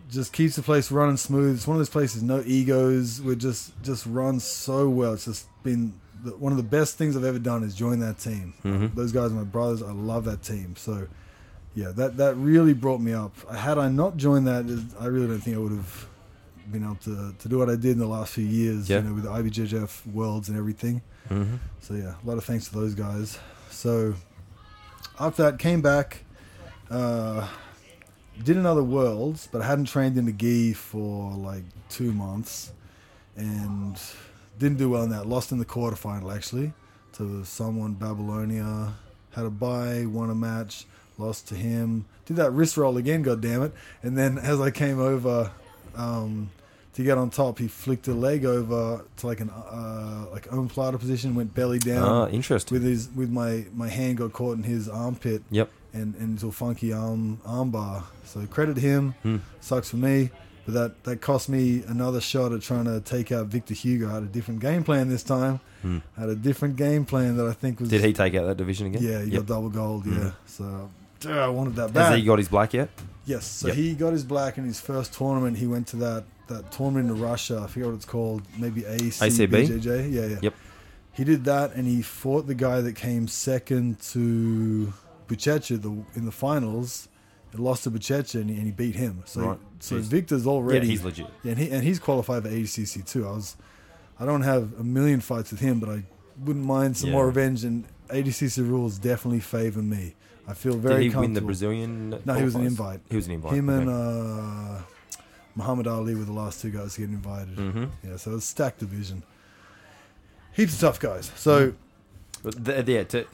Just 0.09 0.31
keeps 0.31 0.55
the 0.55 0.61
place 0.61 0.89
running 0.89 1.17
smooth. 1.17 1.55
It's 1.57 1.67
one 1.67 1.75
of 1.75 1.79
those 1.79 1.89
places, 1.89 2.23
no 2.23 2.41
egos. 2.45 3.21
We 3.21 3.35
just 3.35 3.73
just 3.83 4.05
run 4.05 4.39
so 4.39 4.87
well. 4.89 5.13
It's 5.15 5.25
just 5.25 5.47
been 5.63 5.93
the, 6.23 6.31
one 6.37 6.53
of 6.53 6.57
the 6.57 6.63
best 6.77 6.97
things 6.97 7.17
I've 7.17 7.25
ever 7.25 7.39
done 7.39 7.61
is 7.63 7.75
join 7.75 7.99
that 7.99 8.19
team. 8.19 8.53
Mhm. 8.63 8.95
Those 8.95 9.11
guys 9.11 9.31
are 9.31 9.35
my 9.35 9.43
brothers. 9.43 9.83
I 9.83 9.91
love 9.91 10.23
that 10.25 10.41
team. 10.41 10.75
So, 10.77 11.07
yeah, 11.75 11.89
that 11.95 12.15
that 12.17 12.35
really 12.37 12.73
brought 12.73 13.01
me 13.01 13.11
up. 13.11 13.33
Had 13.53 13.77
I 13.77 13.89
not 13.89 14.15
joined 14.15 14.47
that, 14.47 14.63
I 14.97 15.07
really 15.07 15.27
don't 15.27 15.41
think 15.41 15.57
I 15.57 15.59
would 15.59 15.73
have 15.73 16.07
been 16.71 16.83
able 16.83 16.95
to, 16.95 17.33
to 17.37 17.49
do 17.49 17.57
what 17.57 17.69
I 17.69 17.75
did 17.75 17.91
in 17.91 17.99
the 17.99 18.07
last 18.07 18.33
few 18.33 18.45
years. 18.45 18.89
Yeah. 18.89 18.97
You 18.97 19.03
know, 19.03 19.13
with 19.13 19.23
the 19.23 19.29
IBJJF 19.29 20.07
worlds 20.13 20.49
and 20.49 20.57
everything. 20.57 21.01
hmm 21.27 21.55
So 21.81 21.93
yeah, 21.93 22.15
a 22.23 22.25
lot 22.27 22.37
of 22.37 22.43
thanks 22.45 22.67
to 22.69 22.73
those 22.73 22.95
guys. 22.95 23.39
So 23.69 24.15
after 25.19 25.43
that, 25.43 25.59
came 25.59 25.81
back, 25.81 26.23
uh, 26.89 27.47
did 28.43 28.57
another 28.57 28.83
worlds, 28.83 29.47
but 29.51 29.61
I 29.61 29.65
hadn't 29.65 29.85
trained 29.85 30.17
in 30.17 30.25
the 30.25 30.31
gi 30.33 30.73
for 30.73 31.31
like 31.31 31.63
two 31.89 32.11
months, 32.11 32.71
and 33.35 33.99
didn't 34.59 34.77
do 34.77 34.89
well 34.89 35.03
in 35.03 35.09
that. 35.11 35.25
Lost 35.25 35.51
in 35.51 35.57
the 35.57 35.65
quarterfinal 35.65 36.33
actually 36.35 36.73
to 37.13 37.43
someone 37.45 37.93
Babylonia. 37.93 38.93
Had 39.31 39.45
a 39.45 39.49
bye, 39.49 40.05
won 40.05 40.29
a 40.29 40.35
match, 40.35 40.85
lost 41.17 41.47
to 41.49 41.55
him. 41.55 42.05
Did 42.25 42.37
that 42.37 42.51
wrist 42.51 42.77
roll 42.77 42.95
again, 42.97 43.21
god 43.21 43.41
damn 43.41 43.61
it! 43.63 43.73
And 44.01 44.17
then 44.17 44.37
as 44.37 44.59
I 44.61 44.71
came 44.71 44.99
over. 44.99 45.51
Um, 45.95 46.49
to 46.93 47.03
get 47.03 47.17
on 47.17 47.29
top, 47.29 47.59
he 47.59 47.67
flicked 47.67 48.07
a 48.07 48.13
leg 48.13 48.45
over 48.45 49.03
to 49.17 49.27
like 49.27 49.41
an 49.41 49.49
uh, 49.49 50.27
like 50.31 50.47
omoplata 50.47 50.97
position, 50.97 51.35
went 51.35 51.53
belly 51.53 51.77
down 51.79 52.03
Ah, 52.03 52.27
interesting. 52.29 52.73
with 52.75 52.83
his 52.87 53.09
with 53.13 53.29
my 53.29 53.65
my 53.73 53.89
hand 53.89 54.17
got 54.19 54.31
caught 54.31 54.55
in 54.57 54.63
his 54.63 54.87
armpit 54.87 55.43
Yep. 55.51 55.69
and 55.93 56.15
and 56.15 56.29
into 56.31 56.47
a 56.47 56.51
funky 56.53 56.93
arm 56.93 57.39
arm 57.45 57.69
bar. 57.71 58.03
So 58.23 58.45
credit 58.47 58.77
him. 58.77 59.13
Hmm. 59.23 59.37
Sucks 59.59 59.89
for 59.89 59.97
me, 59.97 60.29
but 60.65 60.73
that 60.73 61.03
that 61.03 61.19
cost 61.19 61.49
me 61.49 61.83
another 61.85 62.21
shot 62.21 62.53
at 62.53 62.61
trying 62.61 62.85
to 62.85 63.01
take 63.01 63.29
out 63.33 63.47
Victor 63.47 63.73
Hugo. 63.73 64.09
I 64.09 64.13
had 64.13 64.23
a 64.23 64.27
different 64.27 64.61
game 64.61 64.85
plan 64.85 65.09
this 65.09 65.23
time. 65.23 65.59
Hmm. 65.81 65.97
I 66.15 66.21
had 66.21 66.29
a 66.29 66.35
different 66.35 66.77
game 66.77 67.03
plan 67.03 67.35
that 67.35 67.45
I 67.45 67.51
think 67.51 67.81
was 67.81 67.89
Did 67.89 68.05
he 68.05 68.13
take 68.13 68.35
out 68.35 68.45
that 68.47 68.55
division 68.55 68.87
again? 68.87 69.03
Yeah, 69.03 69.19
he 69.21 69.31
Yep. 69.31 69.41
got 69.41 69.45
double 69.47 69.69
gold. 69.69 70.05
Mhm. 70.05 70.17
Yeah, 70.17 70.31
so. 70.45 70.89
I 71.27 71.47
wanted 71.47 71.75
that 71.75 71.91
Has 71.91 72.17
he 72.17 72.23
got 72.25 72.37
his 72.39 72.47
black 72.47 72.73
yet? 72.73 72.89
Yes, 73.25 73.45
so 73.45 73.67
Yep. 73.67 73.75
he 73.77 73.93
got 73.95 74.13
his 74.13 74.23
black 74.23 74.57
in 74.57 74.65
his 74.65 74.79
first 74.79 75.13
tournament. 75.13 75.57
He 75.57 75.65
went 75.67 75.87
to 75.87 75.95
that, 75.97 76.25
that 76.47 76.71
tournament 76.71 77.09
in 77.09 77.19
Russia. 77.19 77.61
I 77.63 77.67
forget 77.67 77.87
what 77.87 77.95
it's 77.95 78.05
called. 78.05 78.43
Maybe 78.57 78.85
AC, 78.85 79.25
ACB? 79.25 79.67
BJJ. 79.67 80.11
Yeah, 80.13 80.25
yeah. 80.27 80.37
Yep. 80.41 80.53
He 81.13 81.23
did 81.23 81.45
that, 81.45 81.73
and 81.73 81.87
he 81.87 82.01
fought 82.01 82.45
the 82.45 82.53
guy 82.55 82.81
that 82.81 82.93
came 82.95 83.27
second 83.27 83.99
to 84.11 84.93
Buchecha 85.27 85.81
the, 85.81 85.89
in 86.17 86.25
the 86.25 86.31
finals. 86.31 87.07
And 87.51 87.63
lost 87.63 87.85
to 87.85 87.91
Buchecha, 87.91 88.41
and 88.41 88.49
he, 88.49 88.57
and 88.57 88.65
he 88.65 88.71
beat 88.71 88.95
him. 88.95 89.23
So, 89.25 89.41
Right. 89.41 89.59
so 89.79 89.95
He's- 89.95 90.07
Victor's 90.07 90.45
already 90.45 90.85
yeah, 90.87 90.91
he's 90.91 91.03
legit. 91.05 91.27
yeah, 91.43 91.51
and 91.51 91.59
he 91.59 91.69
and 91.71 91.83
he's 91.85 91.99
qualified 91.99 92.43
for 92.43 92.49
ADCC 92.49 93.01
too. 93.05 93.25
I 93.25 93.31
was, 93.31 93.55
I 94.19 94.25
don't 94.25 94.41
have 94.41 94.77
a 94.77 94.83
million 94.83 95.21
fights 95.21 95.51
with 95.51 95.61
him, 95.61 95.79
but 95.79 95.87
I 95.89 96.03
wouldn't 96.43 96.65
mind 96.65 96.97
some 96.97 97.09
Yeah. 97.11 97.15
more 97.15 97.27
revenge. 97.27 97.63
And 97.63 97.85
ADCC 98.09 98.61
rules 98.61 98.97
definitely 98.97 99.39
favor 99.39 99.81
me. 99.81 100.15
I 100.47 100.53
feel 100.53 100.75
very 100.77 101.03
Did 101.05 101.13
he 101.13 101.17
win 101.19 101.33
the 101.33 101.41
Brazilian? 101.41 102.21
No, 102.25 102.33
he 102.35 102.43
was 102.43 102.55
an 102.55 102.65
invite. 102.65 103.01
He 103.09 103.15
was 103.15 103.25
an 103.27 103.33
invite. 103.33 103.53
Him 103.53 103.69
and 103.69 103.89
uh, 103.89 104.81
Mahamed 105.57 105.87
Aly 105.87 106.13
were 106.15 106.23
the 106.25 106.31
last 106.33 106.61
two 106.61 106.69
guys 106.69 106.93
to 106.95 107.01
get 107.01 107.09
invited. 107.09 107.55
Mm-hmm. 107.55 107.85
Yeah, 108.07 108.17
so 108.17 108.31
it 108.31 108.35
was 108.35 108.45
stacked 108.45 108.79
division. 108.79 109.23
Heaps 110.53 110.73
of 110.75 110.79
tough 110.81 110.99
guys. 110.99 111.31
So 111.35 111.73
But 112.43 112.63
the, 112.63 112.83
yeah, 112.91 113.03
to, 113.05 113.25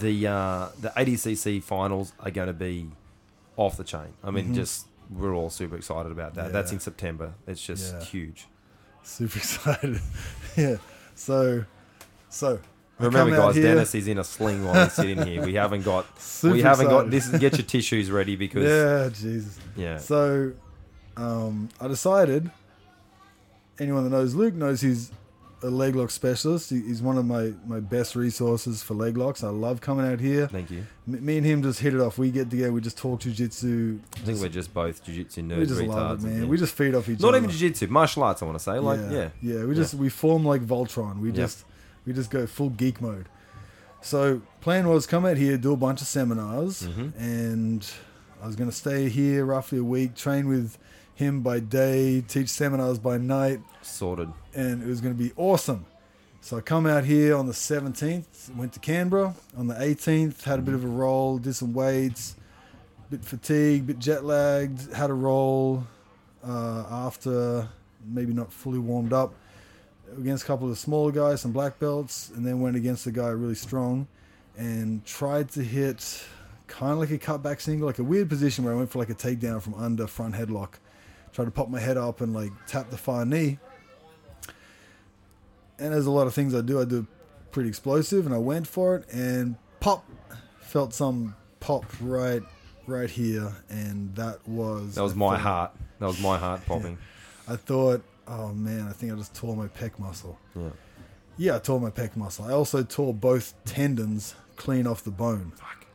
the 0.00 0.26
uh, 0.26 0.68
the 0.80 0.88
ADCC 0.96 1.62
finals 1.62 2.12
are 2.20 2.30
going 2.30 2.46
to 2.48 2.52
be 2.54 2.90
off 3.56 3.76
the 3.76 3.84
chain. 3.84 4.14
I 4.24 4.30
mean, 4.30 4.48
Mhm. 4.50 4.54
just 4.54 4.86
we're 5.10 5.34
all 5.34 5.50
super 5.50 5.76
excited 5.76 6.10
about 6.10 6.34
that. 6.34 6.52
That's 6.52 6.72
in 6.72 6.80
September. 6.80 7.34
It's 7.46 7.64
just 7.64 7.92
Yeah. 7.94 8.04
huge. 8.04 8.46
super 9.02 9.36
excited. 9.42 10.00
yeah. 10.56 10.76
So, 11.14 11.64
so 12.30 12.58
Remember, 12.98 13.36
guys, 13.36 13.56
here, 13.56 13.64
Denis 13.74 13.94
is 13.94 14.06
in 14.06 14.18
a 14.18 14.24
sling 14.24 14.64
while 14.64 14.84
he's 14.84 14.92
sitting 14.92 15.20
here. 15.26 15.42
We 15.44 15.54
haven't 15.54 15.82
got 15.84 16.06
super 16.20 16.54
we 16.54 16.62
haven't 16.62 16.86
got 16.88 17.10
this. 17.10 17.26
Is, 17.26 17.40
get 17.40 17.54
your 17.58 17.66
tissues 17.66 18.10
ready 18.10 18.36
because 18.36 18.64
yeah, 18.70 19.08
Jesus. 19.08 19.58
Yeah, 19.76 19.98
So, 19.98 20.52
um, 21.16 21.68
I 21.80 21.88
decided. 21.88 22.50
Anyone 23.80 24.04
that 24.04 24.10
knows 24.10 24.34
Luke 24.36 24.54
knows 24.54 24.80
he's 24.80 25.10
a 25.64 25.66
leg 25.68 25.96
lock 25.96 26.10
specialist. 26.10 26.70
He's 26.70 27.02
one 27.02 27.18
of 27.18 27.24
my, 27.26 27.52
my 27.66 27.80
best 27.80 28.14
resources 28.14 28.82
for 28.84 28.94
leg 28.94 29.16
locks. 29.16 29.42
I 29.42 29.48
love 29.48 29.80
coming 29.80 30.06
out 30.06 30.20
here. 30.20 30.46
thank 30.46 30.70
you. 30.70 30.86
M- 31.08 31.24
me 31.24 31.38
and 31.38 31.44
him 31.46 31.62
just 31.62 31.80
hit 31.80 31.92
it 31.94 32.00
off. 32.00 32.16
We 32.16 32.30
get 32.30 32.50
together. 32.50 32.70
We 32.72 32.80
just 32.80 32.96
talk 32.98 33.22
jujitsu. 33.22 33.98
I 34.16 34.18
think 34.20 34.40
we're 34.40 34.48
just 34.48 34.72
both 34.72 35.02
jiu-jitsu 35.02 35.42
nerds, 35.42 35.58
We 35.58 35.66
just 35.66 35.80
retards. 35.80 35.88
love 35.88 36.24
it, 36.24 36.28
man. 36.28 36.42
yeah. 36.42 36.46
We 36.48 36.56
just 36.58 36.74
feed 36.76 36.94
off 36.94 37.08
each 37.08 37.18
not 37.18 37.28
other. 37.30 37.40
Not 37.40 37.44
even 37.48 37.50
jiu-jitsu, 37.58 37.86
martial 37.88 38.22
arts. 38.22 38.42
I 38.42 38.44
want 38.44 38.58
to 38.58 38.62
say, 38.62 38.78
like, 38.78 39.00
yeah, 39.10 39.30
yeah. 39.42 39.64
We 39.64 39.74
just 39.74 39.94
we 39.94 40.08
form 40.10 40.44
like 40.44 40.64
Voltron. 40.64 41.18
We 41.18 41.30
Yeah. 41.30 41.34
just 41.36 41.64
we 42.06 42.12
just 42.12 42.30
go 42.30 42.46
full 42.46 42.70
geek 42.70 43.00
mode. 43.00 43.28
So 44.02 44.42
plan 44.60 44.88
was 44.88 45.06
come 45.06 45.24
out 45.24 45.36
here, 45.36 45.56
do 45.56 45.72
a 45.72 45.76
bunch 45.76 46.00
of 46.02 46.06
seminars, 46.06 46.82
Mhm. 46.82 47.12
and 47.18 47.86
I 48.42 48.46
was 48.46 48.56
going 48.56 48.68
to 48.68 48.76
stay 48.76 49.08
here 49.08 49.44
roughly 49.46 49.78
a 49.78 49.84
week, 49.84 50.14
train 50.14 50.46
with 50.48 50.76
him 51.14 51.40
by 51.40 51.60
day, 51.60 52.20
teach 52.20 52.48
seminars 52.50 52.98
by 52.98 53.16
night, 53.18 53.60
sorted. 53.82 54.28
and 54.54 54.82
it 54.82 54.86
was 54.86 55.00
going 55.00 55.14
to 55.16 55.22
be 55.22 55.32
awesome. 55.36 55.86
So 56.42 56.58
I 56.58 56.60
come 56.60 56.86
out 56.86 57.04
here 57.04 57.34
on 57.36 57.46
the 57.46 57.54
17th, 57.54 58.50
went 58.54 58.74
to 58.74 58.80
Canberra. 58.80 59.34
On 59.56 59.66
the 59.68 59.80
18th, 59.80 60.44
had 60.44 60.58
a 60.58 60.62
bit 60.62 60.74
of 60.74 60.84
a 60.84 60.88
roll, 60.88 61.38
did 61.38 61.54
some 61.54 61.72
weights, 61.72 62.36
bit 63.08 63.24
fatigued, 63.24 63.86
bit 63.86 63.98
jet 63.98 64.24
lagged, 64.26 64.92
had 64.92 65.08
a 65.08 65.14
roll 65.14 65.84
uh, 66.46 66.84
after 66.90 67.68
maybe 68.06 68.34
not 68.34 68.52
fully 68.52 68.78
warmed 68.78 69.14
up 69.14 69.32
against 70.18 70.44
a 70.44 70.46
couple 70.46 70.70
of 70.70 70.78
smaller 70.78 71.10
guys, 71.12 71.40
some 71.40 71.52
black 71.52 71.78
belts, 71.78 72.30
and 72.34 72.44
then 72.46 72.60
went 72.60 72.76
against 72.76 73.06
a 73.06 73.10
guy 73.12 73.28
really 73.28 73.54
strong 73.54 74.06
and 74.56 75.04
tried 75.04 75.48
to 75.50 75.62
hit 75.62 76.24
kind 76.66 76.92
of 76.92 76.98
like 76.98 77.10
a 77.10 77.18
cutback 77.18 77.60
single, 77.60 77.86
like 77.86 77.98
a 77.98 78.04
weird 78.04 78.28
position 78.28 78.64
where 78.64 78.72
I 78.72 78.76
went 78.76 78.90
for 78.90 78.98
like 78.98 79.10
a 79.10 79.14
takedown 79.14 79.60
from 79.60 79.74
under 79.74 80.06
front 80.06 80.34
headlock. 80.34 80.74
Tried 81.32 81.46
to 81.46 81.50
pop 81.50 81.68
my 81.68 81.80
head 81.80 81.96
up 81.96 82.20
and 82.20 82.32
like 82.32 82.52
tap 82.66 82.90
the 82.90 82.96
far 82.96 83.24
knee 83.24 83.58
and 85.78 85.92
there's 85.92 86.06
a 86.06 86.10
lot 86.10 86.26
of 86.26 86.34
things 86.34 86.54
I 86.54 86.60
do. 86.60 86.80
I 86.80 86.84
do 86.84 87.06
pretty 87.50 87.68
explosive, 87.68 88.26
and 88.26 88.34
I 88.34 88.38
went 88.38 88.66
for 88.66 88.96
it, 88.96 89.08
and 89.12 89.56
pop, 89.80 90.04
felt 90.60 90.94
some 90.94 91.34
pop 91.60 91.84
right 92.00 92.42
right 92.86 93.10
here, 93.10 93.52
and 93.68 94.14
that 94.14 94.46
was 94.46 94.94
That 94.94 95.02
was 95.02 95.14
my 95.14 95.30
thought- 95.36 95.40
heart. 95.40 95.70
That 95.98 96.06
was 96.06 96.20
my 96.20 96.38
heart 96.38 96.60
popping. 96.66 96.98
I 97.48 97.56
thought, 97.56 98.02
oh 98.28 98.52
man, 98.52 98.86
I 98.88 98.92
think 98.92 99.12
I 99.12 99.16
just 99.16 99.34
tore 99.34 99.56
my 99.56 99.68
pec 99.68 99.98
muscle. 99.98 100.38
Yeah. 100.56 100.70
Yeah, 101.36 101.56
I 101.56 101.58
tore 101.58 101.80
my 101.80 101.90
pec 101.90 102.14
muscle. 102.16 102.44
I 102.44 102.52
also 102.52 102.82
tore 102.82 103.12
both 103.12 103.54
tendons 103.64 104.34
clean 104.56 104.86
off 104.86 105.02
the 105.02 105.10
bone. 105.10 105.52
Fuck. 105.56 105.86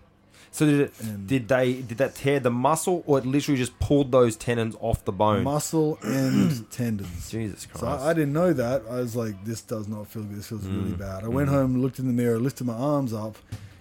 So 0.52 0.66
did 0.66 0.80
it? 0.82 0.94
And- 1.02 1.28
did 1.28 1.48
they? 1.48 1.74
Did 1.82 2.00
that 2.00 2.16
tear 2.16 2.40
the 2.40 2.50
muscle, 2.52 3.04
or 3.06 3.20
it 3.20 3.26
literally 3.26 3.58
just 3.58 3.80
pulled 3.80 4.12
those 4.12 4.36
tendons 4.36 4.76
off 4.82 5.06
the 5.06 5.12
bone? 5.12 5.44
Muscle 5.44 5.98
and 6.02 6.70
tendons. 6.72 7.30
Jesus 7.30 7.66
Christ! 7.68 7.80
So 7.82 7.88
I, 7.88 8.10
I 8.10 8.14
didn't 8.14 8.34
know 8.34 8.52
that. 8.54 8.82
I 8.90 8.96
was 8.96 9.16
like, 9.16 9.46
this 9.46 9.62
does 9.62 9.88
not 9.88 10.08
feel 10.08 10.24
good. 10.24 10.38
This 10.38 10.48
feels 10.48 10.66
really 10.66 10.92
Mm. 10.92 10.98
bad. 10.98 11.24
I 11.24 11.28
went 11.28 11.50
home, 11.50 11.82
looked 11.82 12.00
in 12.00 12.08
the 12.08 12.14
mirror, 12.14 12.40
lifted 12.40 12.66
my 12.66 12.74
arms 12.74 13.14
up, 13.14 13.38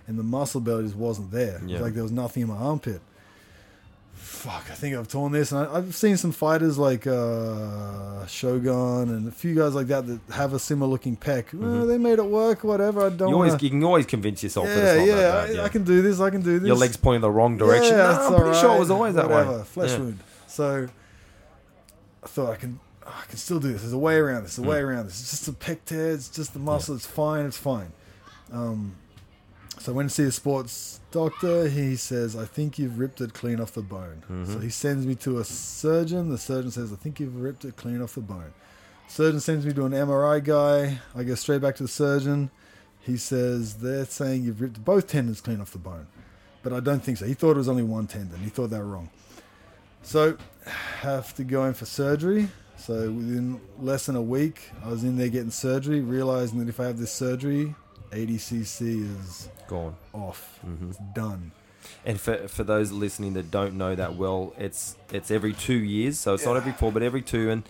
and 0.06 0.18
the 0.18 0.22
muscle 0.22 0.60
belly 0.60 0.84
just 0.84 0.94
wasn't 0.96 1.30
there. 1.32 1.56
It 1.56 1.62
was 1.62 1.70
Yeah. 1.72 1.80
like 1.80 1.94
there 1.94 2.02
was 2.02 2.12
nothing 2.12 2.42
in 2.42 2.48
my 2.50 2.56
armpit. 2.56 3.00
Fuck, 4.38 4.70
I 4.70 4.74
think 4.74 4.94
I've 4.96 5.08
torn 5.08 5.32
this. 5.32 5.50
And 5.50 5.66
I, 5.66 5.74
I've 5.78 5.94
seen 5.96 6.16
some 6.16 6.30
fighters 6.30 6.78
like 6.78 7.06
uh, 7.08 8.24
Shogun 8.26 9.08
and 9.10 9.26
a 9.26 9.32
few 9.32 9.54
guys 9.54 9.74
like 9.74 9.88
that 9.88 10.06
that 10.06 10.20
have 10.32 10.52
a 10.52 10.58
similar 10.60 10.88
looking 10.90 11.16
pec. 11.16 11.52
Well, 11.52 11.86
they 11.86 11.98
made 11.98 12.18
it 12.20 12.24
work, 12.24 12.62
whatever. 12.62 13.06
I 13.06 13.08
don't 13.08 13.18
Mm-hmm. 13.18 13.28
you 13.30 13.34
always 13.34 13.50
wanna- 13.52 13.62
you 13.64 13.70
can 13.70 13.84
always 13.84 14.06
convince 14.06 14.42
yourself 14.44 14.66
that 14.66 14.76
yeah, 14.76 14.92
it's 14.92 14.98
not 15.00 15.06
yeah, 15.08 15.14
that 15.16 15.32
bad. 15.46 15.50
I, 15.50 15.52
Yeah. 15.58 15.64
I 15.64 15.68
can 15.68 15.82
do 15.84 16.02
this. 16.02 16.20
I 16.20 16.30
can 16.30 16.42
do 16.42 16.58
this. 16.60 16.66
Your 16.68 16.76
legs 16.76 16.96
pointing 16.96 17.22
the 17.22 17.30
wrong 17.30 17.56
direction. 17.56 17.96
Yeah, 17.96 18.12
no, 18.12 18.36
I'm 18.36 18.40
pretty 18.42 18.58
sure 18.60 18.76
it 18.76 18.78
was 18.78 18.90
always 18.90 19.14
that 19.16 19.28
whatever, 19.28 19.58
way. 19.58 19.64
Flesh 19.64 19.90
Yeah. 19.90 19.98
wound. 19.98 20.18
So 20.46 20.88
I 22.22 22.26
thought 22.28 22.50
I 22.52 22.56
can, 22.56 22.78
I 23.06 23.24
can 23.28 23.38
still 23.38 23.58
do 23.58 23.72
this. 23.72 23.80
There's 23.82 23.92
a 23.92 23.98
way 23.98 24.16
around 24.16 24.44
this. 24.44 24.56
There's 24.56 24.66
a 24.66 24.70
way 24.70 24.78
Mm. 24.80 24.84
around 24.84 25.06
this. 25.06 25.20
It's 25.20 25.30
just 25.30 25.48
a 25.48 25.52
pec 25.52 25.78
tear. 25.84 26.12
It's 26.12 26.28
just 26.28 26.52
the 26.52 26.58
muscle. 26.60 26.94
It's 26.94 27.06
fine. 27.06 27.46
It's 27.46 27.56
fine. 27.58 27.90
Um, 28.52 28.94
so 29.88 29.94
I 29.94 29.96
went 29.96 30.10
to 30.10 30.14
see 30.14 30.24
a 30.24 30.30
sports 30.30 31.00
doctor. 31.12 31.66
He 31.66 31.96
says, 31.96 32.36
I 32.36 32.44
think 32.44 32.78
you've 32.78 32.98
ripped 32.98 33.22
it 33.22 33.32
clean 33.32 33.58
off 33.58 33.72
the 33.72 33.80
bone. 33.80 34.22
Mhm. 34.30 34.46
So 34.52 34.58
he 34.58 34.68
sends 34.68 35.06
me 35.06 35.14
to 35.14 35.38
a 35.38 35.44
surgeon. 35.44 36.28
The 36.28 36.36
surgeon 36.36 36.70
says, 36.70 36.92
I 36.92 36.96
think 36.96 37.18
you've 37.18 37.40
ripped 37.40 37.64
it 37.64 37.76
clean 37.76 38.02
off 38.02 38.14
the 38.14 38.20
bone. 38.20 38.52
Surgeon 39.08 39.40
sends 39.40 39.64
me 39.64 39.72
to 39.72 39.86
an 39.86 39.94
MRI 39.94 40.40
guy. 40.40 40.98
I 41.16 41.22
go 41.22 41.34
straight 41.36 41.62
back 41.62 41.74
to 41.76 41.84
the 41.84 41.88
surgeon. 41.88 42.50
He 43.00 43.16
says, 43.16 43.76
they're 43.76 44.04
saying 44.04 44.42
you've 44.42 44.60
ripped 44.60 44.84
both 44.84 45.06
tendons 45.06 45.40
clean 45.40 45.58
off 45.58 45.70
the 45.70 45.78
bone. 45.78 46.06
But 46.62 46.74
I 46.74 46.80
don't 46.80 47.02
think 47.02 47.16
so. 47.16 47.24
He 47.24 47.32
thought 47.32 47.52
it 47.52 47.56
was 47.56 47.68
only 47.70 47.82
one 47.82 48.06
tendon. 48.06 48.40
He 48.40 48.50
thought 48.50 48.68
they 48.68 48.78
were 48.78 48.84
wrong. 48.84 49.08
So, 50.02 50.36
have 51.00 51.34
to 51.36 51.44
go 51.44 51.64
in 51.64 51.72
for 51.72 51.86
surgery. 51.86 52.50
So, 52.76 53.10
within 53.10 53.58
less 53.80 54.04
than 54.04 54.16
a 54.16 54.22
week, 54.22 54.70
I 54.84 54.90
was 54.90 55.02
in 55.02 55.16
there 55.16 55.30
getting 55.30 55.50
surgery, 55.50 56.02
realizing 56.02 56.58
that 56.58 56.68
if 56.68 56.78
I 56.78 56.84
have 56.84 56.98
this 56.98 57.10
surgery, 57.10 57.74
ADCC 58.12 59.02
is 59.20 59.48
Gone. 59.68 59.94
off. 60.12 60.58
Mhm. 60.66 60.90
It's 60.90 60.98
done. 61.14 61.52
And 62.04 62.20
for 62.20 62.48
for 62.48 62.64
those 62.64 62.90
listening 62.92 63.34
that 63.34 63.50
don't 63.50 63.74
know 63.76 63.94
that 63.94 64.16
well, 64.16 64.52
it's 64.58 64.96
it's 65.12 65.30
every 65.30 65.52
two 65.52 65.78
years, 65.78 66.18
so 66.18 66.34
it's 66.34 66.44
not 66.44 66.56
every 66.56 66.72
four, 66.72 66.92
but 66.92 67.02
every 67.02 67.22
two, 67.22 67.50
and 67.50 67.62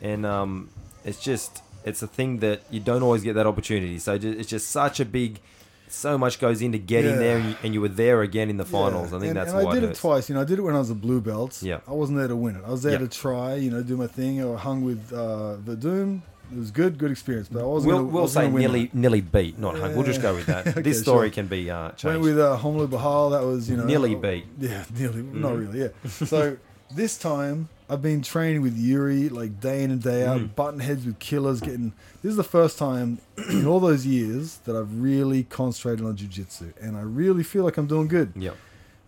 and 0.00 0.26
um, 0.26 0.68
it's 1.04 1.20
just 1.20 1.62
it's 1.84 2.02
a 2.02 2.06
thing 2.06 2.38
that 2.40 2.62
you 2.70 2.80
don't 2.80 3.02
always 3.02 3.22
get 3.22 3.34
that 3.34 3.46
opportunity. 3.46 3.98
So 3.98 4.18
ju- 4.18 4.36
it's 4.38 4.48
just 4.48 4.68
such 4.70 5.00
a 5.00 5.04
big, 5.04 5.40
so 5.88 6.16
much 6.18 6.38
goes 6.38 6.60
into 6.62 6.78
getting 6.78 7.12
Yeah. 7.12 7.16
there, 7.18 7.36
and 7.38 7.48
you, 7.50 7.56
and 7.64 7.74
you 7.74 7.80
were 7.80 7.88
there 7.88 8.22
again 8.22 8.50
in 8.50 8.56
the 8.56 8.64
finals. 8.64 9.10
Yeah. 9.10 9.16
I 9.16 9.20
think 9.20 9.30
and, 9.30 9.36
that's 9.36 9.52
and 9.52 9.64
why 9.64 9.70
I 9.70 9.74
did 9.74 9.84
it 9.84 9.90
it 9.90 9.96
twice. 9.96 10.28
You 10.28 10.34
know, 10.34 10.42
I 10.42 10.44
did 10.44 10.58
it 10.58 10.62
when 10.62 10.74
I 10.74 10.78
was 10.78 10.90
a 10.90 10.94
blue 10.94 11.20
belt. 11.20 11.60
Yeah. 11.62 11.80
I 11.88 11.92
wasn't 11.92 12.18
there 12.18 12.28
to 12.28 12.36
win 12.36 12.56
it. 12.56 12.62
I 12.66 12.70
was 12.70 12.82
there 12.82 12.92
Yeah. 12.92 12.98
to 12.98 13.08
try, 13.08 13.54
you 13.56 13.70
know, 13.70 13.82
do 13.82 13.96
my 13.96 14.06
thing. 14.06 14.42
I 14.44 14.56
hung 14.56 14.84
with 14.84 15.12
uh, 15.12 15.56
Werdum. 15.64 16.22
It 16.52 16.58
was 16.58 16.70
good, 16.70 16.98
good 16.98 17.10
experience. 17.10 17.48
But 17.50 17.62
I 17.62 17.66
wasn't. 17.66 17.88
We'll, 17.92 18.02
gonna, 18.02 18.12
we'll 18.12 18.22
was 18.24 18.32
say 18.32 18.50
nearly 18.50 18.90
nearly 18.92 19.20
beat, 19.20 19.58
not 19.58 19.78
hung. 19.78 19.94
We'll 19.94 20.04
just 20.04 20.20
go 20.22 20.34
with 20.34 20.46
that. 20.46 20.66
Okay, 20.72 20.82
this 20.82 21.00
story 21.00 21.28
sure. 21.28 21.34
can 21.34 21.46
be 21.46 21.70
uh, 21.70 21.82
Went 21.84 21.98
changed. 21.98 22.20
with 22.20 22.38
uh, 22.38 22.56
Romulo 22.58 22.88
Barral. 22.90 23.30
That 23.30 23.42
was 23.44 23.68
you 23.70 23.76
know 23.76 23.84
Nearly 23.84 24.14
beat. 24.14 24.44
Yeah, 24.58 24.84
nearly. 24.98 25.22
Not 25.22 25.52
Mhm. 25.52 25.58
really. 25.66 25.80
Yeah. 25.80 25.88
So 26.26 26.56
this 26.94 27.16
time 27.16 27.68
I've 27.88 28.02
been 28.02 28.20
training 28.22 28.60
with 28.62 28.76
Yuri 28.76 29.28
like 29.30 29.60
day 29.60 29.82
in 29.82 29.90
and 29.90 30.02
day 30.02 30.24
out, 30.26 30.40
Mhm. 30.40 30.54
button 30.54 30.80
heads 30.80 31.04
with 31.06 31.18
killers. 31.18 31.60
Getting 31.60 31.92
this 32.22 32.30
is 32.30 32.36
the 32.36 32.44
first 32.44 32.76
time 32.78 33.18
in 33.50 33.66
all 33.66 33.80
those 33.80 34.04
years 34.06 34.58
that 34.64 34.76
I've 34.76 35.00
really 35.00 35.42
concentrated 35.44 36.04
on 36.04 36.16
jujitsu, 36.16 36.72
and 36.80 36.96
I 36.96 37.02
really 37.02 37.42
feel 37.42 37.64
like 37.64 37.76
I'm 37.78 37.86
doing 37.86 38.08
good. 38.08 38.32
Yep. 38.36 38.56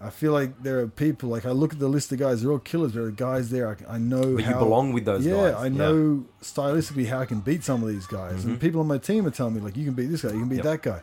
I 0.04 0.10
feel 0.10 0.32
like 0.32 0.62
there 0.62 0.80
are 0.80 0.86
people 0.86 1.28
like 1.30 1.46
I 1.46 1.50
look 1.50 1.72
at 1.72 1.78
the 1.78 1.88
list 1.88 2.12
of 2.12 2.18
guys; 2.18 2.42
they're 2.42 2.52
all 2.52 2.58
killers. 2.58 2.92
There 2.92 3.04
are 3.04 3.10
guys 3.10 3.50
there 3.50 3.68
I, 3.88 3.94
I 3.94 3.98
know. 3.98 4.36
But 4.36 4.44
how, 4.44 4.52
you 4.52 4.58
belong 4.58 4.92
with 4.92 5.04
those 5.06 5.24
guys. 5.24 5.32
yeah, 5.34 5.50
guys. 5.52 5.62
I 5.64 5.68
know 5.68 6.24
stylistically 6.42 7.06
how 7.08 7.20
I 7.20 7.26
can 7.26 7.40
beat 7.40 7.64
some 7.64 7.82
of 7.82 7.88
these 7.88 8.06
guys, 8.06 8.44
Mhm. 8.44 8.44
and 8.44 8.60
people 8.60 8.80
on 8.80 8.86
my 8.86 8.98
team 8.98 9.26
are 9.26 9.30
telling 9.30 9.54
me 9.54 9.60
like, 9.60 9.76
"You 9.76 9.84
can 9.84 9.94
beat 9.94 10.06
this 10.06 10.22
guy, 10.22 10.32
you 10.32 10.40
can 10.40 10.48
beat 10.48 10.56
Yep. 10.56 10.64
that 10.64 10.82
guy." 10.82 11.00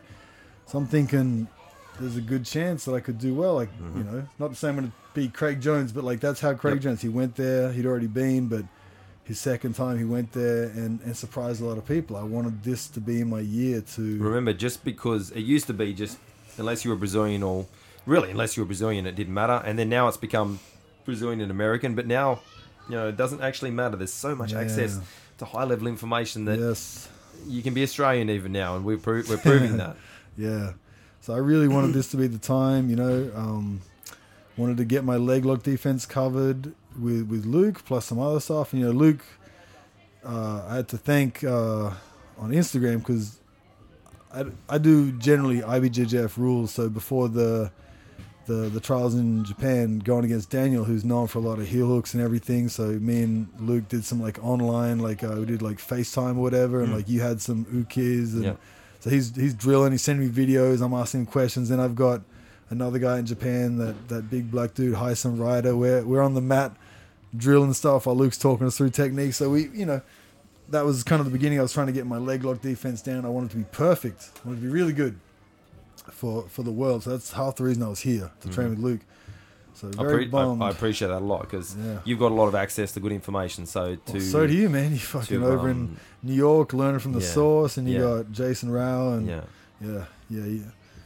So 0.66 0.78
I'm 0.78 0.86
thinking 0.86 1.48
there's 2.00 2.16
a 2.16 2.20
good 2.20 2.44
chance 2.44 2.84
that 2.86 2.94
I 2.94 3.00
could 3.00 3.18
do 3.18 3.34
well. 3.34 3.54
Like 3.56 3.70
Mhm. 3.80 3.96
you 3.98 4.04
know, 4.04 4.24
not 4.38 4.50
the 4.50 4.56
same 4.56 4.70
I'm 4.70 4.76
going 4.76 4.86
to 4.88 4.92
beat 5.14 5.34
Craig 5.34 5.60
Jones, 5.60 5.92
but 5.92 6.04
like 6.04 6.20
that's 6.20 6.40
how 6.40 6.54
Craig 6.54 6.74
Yep. 6.76 6.82
Jones. 6.82 7.02
He 7.02 7.08
went 7.08 7.36
there; 7.36 7.72
he'd 7.72 7.86
already 7.86 8.06
been, 8.06 8.46
but 8.48 8.64
his 9.24 9.38
second 9.38 9.74
time 9.74 9.98
he 9.98 10.04
went 10.04 10.32
there 10.32 10.64
and, 10.64 11.00
and 11.04 11.16
surprised 11.16 11.60
a 11.60 11.64
lot 11.64 11.78
of 11.78 11.86
people. 11.86 12.16
I 12.16 12.22
wanted 12.22 12.62
this 12.64 12.88
to 12.88 13.00
be 13.00 13.22
my 13.24 13.40
year 13.40 13.80
to. 13.94 14.18
Remember, 14.22 14.52
just 14.52 14.84
because 14.84 15.30
it 15.32 15.40
used 15.40 15.66
to 15.68 15.72
be 15.74 15.92
just 15.92 16.18
unless 16.58 16.84
you 16.84 16.90
were 16.90 16.96
Brazilian 16.96 17.42
or 17.42 17.66
really 18.06 18.30
unless 18.30 18.56
you 18.56 18.62
were 18.62 18.66
Brazilian, 18.66 19.06
it 19.06 19.14
didn't 19.14 19.34
matter. 19.34 19.62
And 19.64 19.78
then 19.78 19.88
now 19.88 20.08
it's 20.08 20.16
become 20.16 20.60
Brazilian 21.04 21.40
and 21.40 21.50
American. 21.50 21.94
But 21.94 22.06
now, 22.06 22.40
you 22.88 22.96
know, 22.96 23.08
it 23.08 23.16
doesn't 23.16 23.40
actually 23.40 23.70
matter. 23.70 23.96
There's 23.96 24.12
so 24.12 24.34
much 24.34 24.52
Yeah. 24.52 24.60
access 24.60 24.98
to 25.38 25.44
high 25.44 25.64
level 25.64 25.86
information 25.86 26.44
that 26.46 26.58
yes. 26.58 27.08
you 27.46 27.62
can 27.62 27.74
be 27.74 27.82
Australian 27.82 28.30
even 28.30 28.52
now, 28.52 28.76
and 28.76 28.84
we're 28.84 28.98
pro- 28.98 29.22
we're 29.28 29.38
proving 29.38 29.76
that. 29.82 29.96
Yeah. 30.36 30.72
So 31.20 31.34
I 31.34 31.38
really 31.38 31.68
wanted 31.68 31.92
this 31.94 32.10
to 32.10 32.16
be 32.16 32.26
the 32.26 32.38
time, 32.38 32.90
you 32.90 32.96
know. 32.96 33.30
Um, 33.34 33.80
wanted 34.56 34.76
to 34.76 34.84
get 34.84 35.04
my 35.04 35.16
leg 35.16 35.44
lock 35.44 35.62
defense 35.62 36.04
covered 36.04 36.72
with, 37.00 37.26
with 37.28 37.46
Luke 37.46 37.84
plus 37.84 38.04
some 38.06 38.18
other 38.18 38.40
stuff. 38.40 38.72
And, 38.72 38.80
you 38.82 38.86
know, 38.86 38.92
Luke, 38.92 39.24
uh, 40.24 40.64
I 40.68 40.76
had 40.76 40.88
to 40.88 40.98
thank 40.98 41.42
uh, 41.42 41.90
on 42.38 42.50
Instagram 42.50 42.98
because 42.98 43.38
I, 44.32 44.44
I 44.68 44.78
do 44.78 45.12
generally 45.12 45.60
IBJJF 45.60 46.36
rules. 46.36 46.72
So 46.72 46.88
before 46.88 47.28
the 47.28 47.70
the 48.46 48.68
the 48.68 48.80
trials 48.80 49.14
in 49.14 49.44
Japan, 49.44 49.98
going 50.00 50.24
against 50.24 50.50
Daniel, 50.50 50.84
who's 50.84 51.04
known 51.04 51.26
for 51.28 51.38
a 51.38 51.42
lot 51.42 51.58
of 51.58 51.68
heel 51.68 51.86
hooks 51.86 52.14
and 52.14 52.22
everything. 52.22 52.68
So 52.68 52.88
me 52.88 53.22
and 53.22 53.48
Luke 53.58 53.88
did 53.88 54.04
some 54.04 54.20
like 54.20 54.42
online, 54.42 54.98
like 54.98 55.22
uh, 55.22 55.34
we 55.38 55.44
did 55.44 55.62
like 55.62 55.78
FaceTime 55.78 56.36
or 56.36 56.40
whatever, 56.42 56.80
and 56.80 56.92
Mm. 56.92 56.96
like 56.96 57.08
you 57.08 57.20
had 57.20 57.40
some 57.40 57.64
ukis 57.66 58.32
and. 58.34 58.44
Yeah. 58.44 58.54
So 59.00 59.10
he's 59.10 59.34
he's 59.34 59.54
drilling. 59.54 59.90
He's 59.92 60.02
sending 60.02 60.28
me 60.28 60.32
videos. 60.32 60.80
I'm 60.80 60.94
asking 60.94 61.20
him 61.20 61.26
questions. 61.26 61.68
Then 61.70 61.80
I've 61.80 61.96
got 61.96 62.22
another 62.70 62.98
guy 63.00 63.18
in 63.18 63.26
Japan, 63.26 63.76
that 63.78 64.08
that 64.08 64.30
big 64.30 64.50
black 64.50 64.74
dude, 64.74 64.94
Hyson 64.94 65.38
Ryder. 65.38 65.76
We're 65.76 66.02
we're 66.04 66.22
on 66.22 66.34
the 66.34 66.40
mat 66.40 66.76
drilling 67.36 67.72
stuff 67.72 68.06
while 68.06 68.14
Luke's 68.16 68.38
talking 68.38 68.66
us 68.66 68.76
through 68.76 68.90
techniques. 68.90 69.38
So 69.38 69.50
we, 69.50 69.68
you 69.70 69.86
know, 69.86 70.02
that 70.68 70.84
was 70.84 71.02
kind 71.02 71.18
of 71.18 71.26
the 71.26 71.32
beginning. 71.32 71.58
I 71.58 71.62
was 71.62 71.72
trying 71.72 71.88
to 71.88 71.92
get 71.92 72.06
my 72.06 72.18
leg 72.18 72.44
lock 72.44 72.60
defense 72.60 73.02
down. 73.02 73.24
I 73.24 73.28
wanted 73.28 73.50
to 73.50 73.56
be 73.56 73.64
perfect. 73.72 74.30
I 74.44 74.48
wanted 74.48 74.60
to 74.60 74.66
be 74.66 74.72
really 74.72 74.92
good 74.92 75.18
for 76.10 76.44
for 76.48 76.62
the 76.62 76.72
world. 76.72 77.02
So 77.04 77.10
that's 77.10 77.32
half 77.32 77.56
the 77.56 77.64
reason 77.64 77.82
I 77.82 77.88
was 77.88 78.00
here 78.00 78.30
to 78.40 78.48
train 78.48 78.68
Mhm. 78.68 78.70
with 78.70 78.78
Luke. 78.80 79.00
So 79.74 79.88
I, 79.98 80.02
very 80.04 80.26
pre- 80.26 80.38
I, 80.38 80.44
I 80.66 80.70
appreciate 80.70 81.08
that 81.08 81.18
a 81.18 81.24
lot 81.24 81.42
because 81.42 81.74
yeah. 81.76 81.98
you've 82.04 82.18
got 82.18 82.30
a 82.30 82.34
lot 82.34 82.46
of 82.46 82.54
access 82.54 82.92
to 82.92 83.00
good 83.00 83.12
information. 83.12 83.64
So 83.66 83.96
to 83.96 84.12
Well, 84.12 84.20
so 84.20 84.46
do 84.46 84.52
you, 84.52 84.68
man. 84.68 84.92
You 84.92 84.98
fucking 84.98 85.40
to, 85.40 85.46
over 85.46 85.68
in 85.70 85.76
um, 85.76 85.96
New 86.22 86.34
York, 86.34 86.72
learning 86.74 87.00
from 87.00 87.12
the 87.12 87.20
yeah. 87.20 87.26
source, 87.28 87.78
and 87.78 87.88
you 87.88 87.94
Yeah. 87.94 88.00
got 88.22 88.32
Jason 88.32 88.70
Rau, 88.70 89.12
and 89.14 89.26
yeah, 89.26 89.40
yeah. 89.80 90.04
yeah, 90.28 90.58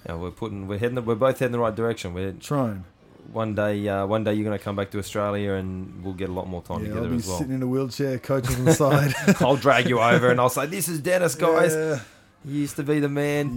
yeah, 0.07 0.15
we're 0.17 0.31
putting, 0.33 0.67
we're 0.67 0.79
heading, 0.79 1.03
we're 1.05 1.15
both 1.15 1.39
heading 1.39 1.53
the 1.53 1.59
right 1.61 1.75
direction. 1.75 2.13
We're 2.13 2.33
trying. 2.33 2.85
one 3.33 3.55
day, 3.55 3.89
uh, 3.89 4.05
one 4.07 4.23
day 4.25 4.35
you're 4.35 4.45
going 4.45 4.57
to 4.59 4.63
come 4.65 4.77
back 4.77 4.91
to 4.93 4.99
Australia, 4.99 5.53
and 5.55 6.03
we'll 6.05 6.15
get 6.15 6.29
a 6.29 6.33
lot 6.33 6.47
more 6.49 6.63
time 6.63 6.81
together 6.85 7.13
as 7.15 7.27
well. 7.27 7.39
sitting 7.39 7.55
in 7.55 7.63
a 7.63 7.67
wheelchair, 7.67 8.19
coaching 8.19 8.55
from 8.57 8.65
the 8.67 8.73
side. 8.75 9.15
I'll 9.41 9.57
drag 9.57 9.89
you 9.89 10.01
over, 10.01 10.31
and 10.31 10.41
I'll 10.41 10.49
say, 10.49 10.67
"This 10.67 10.89
is 10.89 11.01
Denis, 11.01 11.35
guys. 11.49 11.73
Yeah, 11.73 12.01
He 12.45 12.59
used 12.59 12.77
to 12.77 12.83
be 12.85 12.99
the 13.01 13.09
man. 13.09 13.57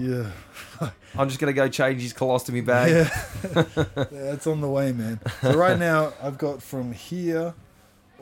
yeah, 0.80 0.90
I'm 1.18 1.28
just 1.28 1.40
going 1.40 1.54
to 1.54 1.56
go 1.56 1.68
change 1.68 2.02
his 2.02 2.14
colostomy 2.14 2.66
bag." 2.66 2.92
yeah. 2.92 3.64
yeah. 4.12 4.34
It's 4.34 4.48
on 4.48 4.62
the 4.62 4.70
way, 4.70 4.92
man. 4.92 5.20
So 5.42 5.54
right 5.58 5.78
now, 5.78 6.14
I've 6.22 6.38
got 6.38 6.62
from 6.62 6.92
here. 6.92 7.54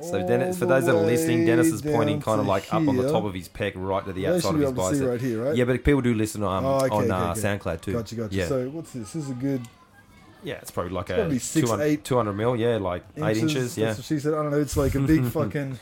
So 0.01 0.25
Denis, 0.25 0.59
for 0.59 0.67
those 0.67 0.85
that 0.85 0.95
are 0.95 1.01
listening, 1.01 1.45
Denis 1.45 1.67
is 1.67 1.81
pointing 1.81 2.21
kind 2.21 2.39
of 2.39 2.45
like 2.45 2.71
up 2.71 2.87
on 2.87 2.97
the 2.97 3.11
top 3.11 3.23
of 3.23 3.33
his 3.33 3.49
pec, 3.49 3.73
right 3.75 4.05
to 4.05 4.13
the 4.13 4.21
They 4.21 4.27
outside 4.27 4.53
of 4.53 4.59
his 4.61 4.69
able 4.69 4.89
to 4.89 4.95
see 4.95 4.99
bicep. 4.99 5.09
right 5.09 5.21
here, 5.21 5.43
right? 5.43 5.55
Yeah, 5.55 5.65
but 5.65 5.83
people 5.83 6.01
do 6.01 6.13
listen 6.13 6.43
um, 6.43 6.65
Oh, 6.65 6.75
okay, 6.85 6.89
on 6.95 7.03
okay, 7.05 7.11
uh, 7.11 7.31
okay. 7.31 7.39
SoundCloud 7.41 7.81
too. 7.81 7.93
Gotcha, 7.93 8.15
gotcha. 8.15 8.35
Yeah, 8.35 8.47
So 8.47 8.69
what's 8.69 8.91
this? 8.91 9.13
This 9.13 9.23
is 9.23 9.31
a 9.31 9.33
good 9.33 9.61
yeah, 10.43 10.55
it's 10.55 10.71
probably 10.71 10.91
like 10.91 11.09
It's 11.09 11.19
a 11.19 11.29
be 11.29 11.39
six, 11.39 11.65
200, 11.67 11.83
eight 11.83 12.03
200 12.03 12.33
mil. 12.33 12.55
Yeah, 12.55 12.77
like 12.77 13.03
eight 13.17 13.37
inches. 13.37 13.77
Yeah. 13.77 13.95
She 13.95 14.19
said. 14.19 14.33
I 14.33 14.43
don't 14.43 14.51
know. 14.51 14.59
It's 14.59 14.77
like 14.77 14.95
a 14.95 14.99
big 14.99 15.25
fucking, 15.31 15.79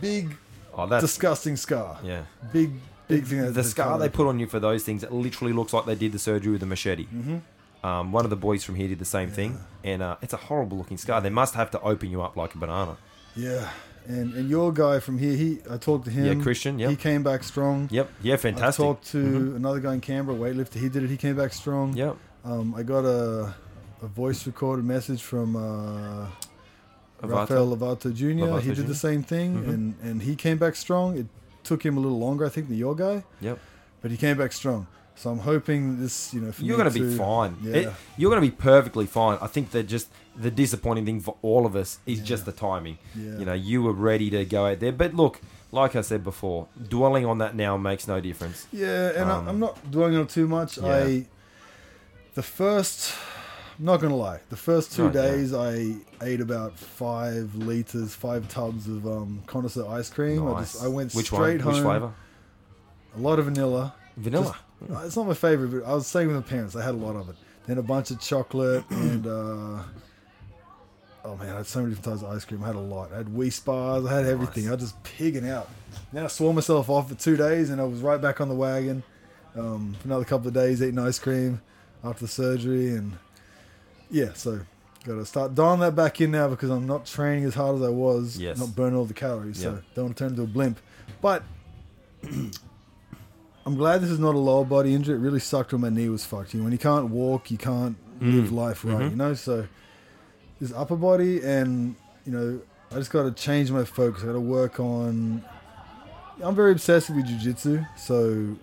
big, 0.00 0.36
Oh, 0.74 0.86
that's 0.86 1.02
disgusting 1.02 1.56
scar. 1.56 1.98
yeah. 2.02 2.24
Big. 2.52 2.72
The 3.08 3.64
scar 3.64 3.98
they 3.98 4.08
put 4.08 4.26
on 4.26 4.38
you 4.38 4.46
for 4.46 4.60
those 4.60 4.84
things, 4.84 5.02
it 5.02 5.12
literally 5.12 5.52
looks 5.52 5.72
like 5.72 5.86
they 5.86 5.94
did 5.94 6.12
the 6.12 6.18
surgery 6.18 6.52
with 6.52 6.62
a 6.62 6.66
machete. 6.66 7.04
hmm 7.06 7.38
Um, 7.84 8.10
one 8.12 8.24
of 8.24 8.30
the 8.30 8.36
boys 8.48 8.64
from 8.64 8.74
here 8.74 8.88
did 8.88 8.98
the 8.98 9.04
same 9.18 9.30
thing, 9.30 9.58
and 9.84 10.02
uh, 10.02 10.16
it's 10.20 10.32
a 10.34 10.36
horrible 10.48 10.76
looking 10.78 10.98
scar. 10.98 11.20
They 11.20 11.30
must 11.42 11.54
have 11.54 11.70
to 11.70 11.80
open 11.80 12.10
you 12.10 12.20
up 12.22 12.36
like 12.36 12.54
a 12.54 12.58
banana. 12.58 12.96
Yeah, 13.36 13.70
and 14.06 14.34
and 14.34 14.50
your 14.50 14.72
guy 14.72 14.98
from 15.00 15.16
here, 15.18 15.36
he 15.42 15.58
I 15.70 15.76
talked 15.76 16.04
to 16.06 16.10
him. 16.10 16.24
Yeah, 16.26 16.42
Christian. 16.42 16.78
Yeah, 16.80 16.90
he 16.90 16.96
came 16.96 17.22
back 17.22 17.44
strong. 17.44 17.88
Yep. 17.92 18.06
Yeah, 18.22 18.36
fantastic. 18.36 18.82
I 18.84 18.86
talked 18.88 19.06
to 19.12 19.18
Mhm. 19.18 19.56
another 19.60 19.80
guy 19.80 19.94
in 19.94 20.00
Canberra, 20.00 20.36
weightlifter. 20.36 20.78
He 20.80 20.88
did 20.88 21.02
it. 21.04 21.10
He 21.10 21.16
came 21.16 21.36
back 21.36 21.52
strong. 21.52 21.94
Yep. 21.96 22.16
Um, 22.44 22.74
I 22.80 22.82
got 22.82 23.04
a 23.04 23.54
a 24.02 24.06
voice 24.22 24.40
recorded 24.46 24.84
message 24.84 25.22
from 25.22 25.48
uh. 25.56 26.26
Rafael 27.22 27.66
Lovato 27.76 28.12
Jr. 28.14 28.26
Lovato 28.46 28.60
he 28.60 28.68
did 28.68 28.76
Jr.. 28.86 28.92
the 28.94 28.94
same 29.08 29.22
thing, 29.22 29.48
Mhm. 29.56 29.68
and 29.74 29.94
and 30.02 30.22
he 30.22 30.34
came 30.36 30.56
back 30.58 30.74
strong. 30.76 31.16
It 31.18 31.26
took 31.68 31.84
him 31.84 31.96
a 31.96 32.00
little 32.00 32.18
longer, 32.18 32.44
I 32.46 32.48
think, 32.48 32.68
than 32.68 32.76
your 32.78 32.94
guy, 32.94 33.24
Yep. 33.40 33.58
but 34.02 34.10
he 34.10 34.16
came 34.16 34.36
back 34.38 34.52
strong. 34.52 34.86
So 35.14 35.30
I'm 35.30 35.40
hoping 35.40 36.00
this, 36.00 36.32
you 36.32 36.40
know, 36.40 36.52
for 36.52 36.62
You're 36.62 36.76
going 36.78 36.92
to 36.92 37.00
be 37.00 37.16
fine. 37.16 37.56
Yeah. 37.62 37.72
It- 37.74 37.92
you're 38.16 38.30
going 38.30 38.42
to 38.42 38.48
be 38.50 38.56
perfectly 38.56 39.06
fine. 39.06 39.36
I 39.42 39.48
think 39.48 39.70
that 39.72 39.84
just 39.88 40.08
the 40.36 40.50
disappointing 40.50 41.04
thing 41.06 41.20
for 41.20 41.34
all 41.42 41.66
of 41.66 41.74
us 41.74 41.98
is 42.06 42.18
Yeah. 42.20 42.24
just 42.24 42.44
the 42.46 42.52
timing. 42.52 42.98
yeah. 43.16 43.38
You 43.40 43.44
know, 43.44 43.52
you 43.70 43.82
were 43.82 43.92
ready 44.10 44.30
to 44.30 44.44
go 44.44 44.66
out 44.66 44.78
there, 44.80 44.92
but 44.92 45.14
look, 45.14 45.40
like 45.72 45.96
I 45.96 46.02
said 46.02 46.22
before, 46.22 46.68
dwelling 46.88 47.26
on 47.26 47.38
that 47.38 47.54
now 47.56 47.76
makes 47.76 48.06
no 48.06 48.20
difference. 48.20 48.66
Yeah, 48.72 49.08
and 49.20 49.28
Um, 49.30 49.46
I, 49.46 49.50
I'm 49.50 49.58
not 49.58 49.90
dwelling 49.90 50.14
on 50.16 50.22
it 50.22 50.28
too 50.30 50.46
much. 50.46 50.78
I 50.78 51.26
the 52.34 52.42
first, 52.42 53.12
not 53.78 54.00
gonna 54.00 54.16
lie, 54.16 54.40
the 54.50 54.56
first 54.56 54.92
two 54.92 55.04
yeah. 55.06 55.10
days 55.12 55.54
I 55.54 55.94
ate 56.22 56.40
about 56.40 56.76
five 56.78 57.54
liters, 57.54 58.14
five 58.14 58.48
tubs 58.48 58.88
of 58.88 59.06
um, 59.06 59.42
connoisseur 59.46 59.86
ice 59.88 60.10
cream. 60.10 60.46
I 60.48 60.60
just 60.60 60.82
I 60.82 60.88
went 60.88 61.14
Which 61.14 61.26
straight 61.26 61.58
one? 61.58 61.60
home. 61.60 61.72
Which 61.74 61.82
flavor? 61.82 62.12
A 63.16 63.20
lot 63.20 63.38
of 63.38 63.46
vanilla. 63.46 63.94
Vanilla. 64.16 64.56
Uh, 64.92 65.02
It's 65.04 65.16
not 65.16 65.26
my 65.26 65.34
favorite, 65.34 65.68
but 65.68 65.88
I 65.88 65.94
was 65.94 66.06
staying 66.06 66.28
with 66.28 66.36
my 66.36 66.42
parents. 66.42 66.76
I 66.76 66.84
had 66.84 66.94
a 66.94 66.98
lot 66.98 67.16
of 67.16 67.28
it. 67.28 67.36
Then 67.66 67.78
a 67.78 67.82
bunch 67.82 68.10
of 68.10 68.20
chocolate 68.20 68.84
and. 68.90 69.26
Uh, 69.26 69.82
Oh 71.24 71.36
man, 71.36 71.50
I 71.52 71.56
had 71.58 71.66
so 71.66 71.80
many 71.80 71.94
different 71.94 72.20
types 72.20 72.26
of 72.26 72.34
ice 72.34 72.44
cream. 72.46 72.62
I 72.62 72.68
had 72.68 72.76
a 72.76 72.80
lot. 72.80 73.12
I 73.12 73.18
had 73.18 73.34
Wheat 73.34 73.60
bars. 73.64 74.06
I 74.06 74.14
had 74.14 74.24
everything. 74.24 74.64
Nice. 74.64 74.70
I 74.70 74.74
was 74.76 74.82
just 74.84 75.02
pigging 75.02 75.46
out. 75.46 75.68
Then 76.12 76.24
I 76.24 76.28
swore 76.28 76.54
myself 76.54 76.88
off 76.88 77.10
for 77.10 77.16
two 77.16 77.36
days, 77.36 77.68
and 77.68 77.80
I 77.80 77.84
was 77.84 78.00
right 78.00 78.20
back 78.20 78.40
on 78.40 78.48
the 78.48 78.54
wagon 78.54 79.02
um, 79.54 79.94
for 80.00 80.08
another 80.08 80.24
couple 80.24 80.48
of 80.48 80.54
days 80.54 80.80
eating 80.82 80.98
ice 80.98 81.18
cream 81.18 81.60
after 82.02 82.24
the 82.24 82.28
surgery, 82.28 82.90
and 82.92 83.18
yeah, 84.10 84.32
so 84.34 84.60
got 85.04 85.14
to 85.14 85.24
start 85.26 85.54
dialing 85.54 85.80
that 85.80 85.94
back 85.96 86.20
in 86.20 86.30
now 86.30 86.48
because 86.48 86.70
I'm 86.70 86.86
not 86.86 87.06
training 87.06 87.44
as 87.44 87.54
hard 87.54 87.76
as 87.76 87.82
I 87.82 87.88
was. 87.88 88.36
Yes. 88.38 88.58
Not 88.58 88.74
burning 88.76 88.96
all 88.98 89.04
the 89.04 89.14
calories, 89.14 89.60
so 89.62 89.80
don't 89.94 90.06
want 90.06 90.16
to 90.16 90.24
turn 90.24 90.30
into 90.32 90.42
a 90.42 90.46
blimp. 90.46 90.78
But 91.22 91.42
I'm 93.66 93.74
glad 93.76 94.00
this 94.00 94.10
is 94.10 94.18
not 94.18 94.34
a 94.34 94.38
lower 94.38 94.64
body 94.64 94.94
injury. 94.94 95.16
It 95.16 95.18
really 95.18 95.40
sucked 95.40 95.72
when 95.72 95.82
my 95.82 95.90
knee 95.90 96.08
was 96.08 96.24
fucked. 96.24 96.54
You 96.54 96.60
know, 96.60 96.64
when 96.64 96.72
you 96.72 96.78
can't 96.78 97.10
walk, 97.10 97.50
you 97.50 97.58
can't 97.58 97.96
live 98.20 98.48
Mm. 98.50 98.52
life 98.52 98.84
right. 98.84 98.96
Mhm. 98.96 99.10
You 99.10 99.16
know, 99.16 99.34
so 99.34 99.66
this 100.60 100.72
upper 100.72 100.96
body, 100.96 101.40
and 101.42 101.94
you 102.26 102.32
know, 102.32 102.60
I 102.90 102.94
just 102.94 103.10
got 103.10 103.24
to 103.24 103.30
change 103.32 103.70
my 103.70 103.84
focus. 103.84 104.22
I 104.22 104.26
got 104.26 104.32
to 104.32 104.40
work 104.40 104.80
on. 104.80 105.44
I'm 106.42 106.54
very 106.54 106.72
obsessive 106.72 107.14
with 107.16 107.26
jujitsu, 107.26 107.86
so 107.96 108.56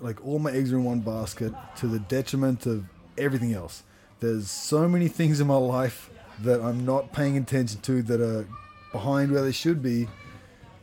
like 0.00 0.24
all 0.24 0.38
my 0.38 0.52
eggs 0.52 0.72
are 0.72 0.76
in 0.76 0.84
one 0.84 1.00
basket 1.00 1.52
to 1.76 1.86
the 1.88 1.98
detriment 1.98 2.66
of 2.66 2.84
everything 3.16 3.52
else. 3.52 3.82
There's 4.20 4.50
so 4.50 4.88
many 4.88 5.08
things 5.08 5.40
in 5.40 5.46
my 5.46 5.56
life 5.56 6.10
that 6.42 6.60
I'm 6.60 6.84
not 6.84 7.12
paying 7.12 7.36
attention 7.36 7.80
to 7.82 8.02
that 8.02 8.20
are 8.20 8.46
behind 8.92 9.32
where 9.32 9.42
they 9.42 9.52
should 9.52 9.82
be 9.82 10.08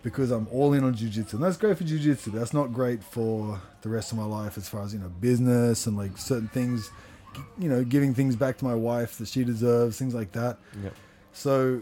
because 0.04 0.32
I'm 0.32 0.48
all 0.52 0.74
in 0.74 0.84
on 0.84 0.94
jujitsu. 0.94 1.34
And 1.34 1.44
that's 1.44 1.58
great 1.58 1.78
for 1.78 1.84
jujitsu. 1.84 2.32
That's 2.32 2.54
not 2.54 2.72
great 2.72 3.04
for 3.04 3.60
the 3.82 3.90
rest 3.90 4.12
of 4.12 4.18
my 4.18 4.26
life 4.26 4.58
as 4.58 4.70
far 4.70 4.84
as, 4.84 4.94
you 4.94 5.00
know, 5.00 5.10
business 5.20 5.88
and 5.88 5.98
like 5.98 6.18
certain 6.18 6.48
things, 6.48 6.92
you 7.58 7.70
know, 7.70 7.84
giving 7.84 8.14
things 8.14 8.36
back 8.36 8.58
to 8.60 8.66
my 8.66 8.76
wife 8.76 9.18
that 9.18 9.28
she 9.28 9.44
deserves, 9.44 9.98
things 9.98 10.14
like 10.14 10.32
that. 10.34 10.60
Yep. 10.84 10.94
So 11.34 11.82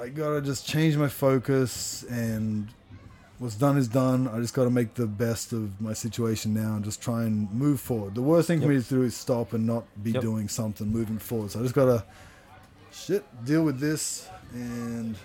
I 0.00 0.08
gotta 0.08 0.40
just 0.40 0.66
change 0.66 0.96
my 0.96 1.08
focus 1.08 2.04
and 2.04 2.68
what's 3.38 3.54
done 3.54 3.76
is 3.76 3.88
done. 3.88 4.28
I 4.28 4.40
just 4.40 4.54
gotta 4.54 4.70
make 4.70 4.94
the 4.94 5.06
best 5.06 5.52
of 5.52 5.80
my 5.80 5.92
situation 5.92 6.54
now 6.54 6.74
and 6.76 6.84
just 6.84 7.00
try 7.02 7.22
and 7.24 7.50
move 7.52 7.80
forward. 7.80 8.14
The 8.14 8.22
worst 8.22 8.48
thing 8.48 8.60
for 8.60 8.68
me 8.68 8.80
to 8.82 8.88
do 8.88 9.02
is 9.02 9.16
stop 9.16 9.52
and 9.52 9.66
not 9.66 9.84
be 10.02 10.10
Yep. 10.12 10.22
doing 10.22 10.48
something 10.48 10.86
moving 10.88 11.18
forward. 11.18 11.50
So 11.52 11.60
I 11.60 11.62
just 11.62 11.74
gotta 11.74 12.04
shit 12.92 13.24
deal 13.44 13.62
with 13.64 13.78
this 13.80 14.28
and 14.52 15.16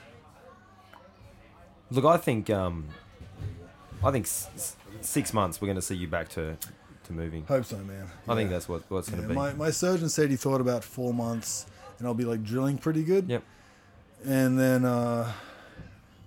Look, 1.92 2.06
I 2.06 2.18
think 2.18 2.50
um, 2.50 2.86
I 4.04 4.12
think 4.12 4.26
s- 4.26 4.76
six 5.02 5.34
months 5.34 5.62
we're 5.62 5.68
going 5.68 5.76
to 5.76 5.82
see 5.82 5.96
you 5.96 6.08
back 6.08 6.28
to 6.30 6.58
to 7.06 7.14
moving. 7.14 7.46
hope 7.46 7.66
so, 7.66 7.78
man. 7.78 8.08
I 8.28 8.34
think 8.36 8.50
that's 8.50 8.68
what 8.68 8.82
what's 8.90 9.10
going 9.10 9.22
Yeah, 9.22 9.28
to 9.28 9.34
be. 9.34 9.36
my, 9.36 9.54
my 9.54 9.70
surgeon 9.70 10.10
said 10.10 10.30
he 10.32 10.36
thought 10.36 10.62
about 10.62 10.84
four 10.84 11.14
months 11.14 11.66
and 12.00 12.08
I'll 12.08 12.14
be 12.16 12.26
like 12.26 12.44
drilling 12.44 12.78
pretty 12.80 13.04
good. 13.04 13.30
Yep. 13.30 13.44
And 14.26 14.58
then 14.58 14.86
uh, 14.86 15.32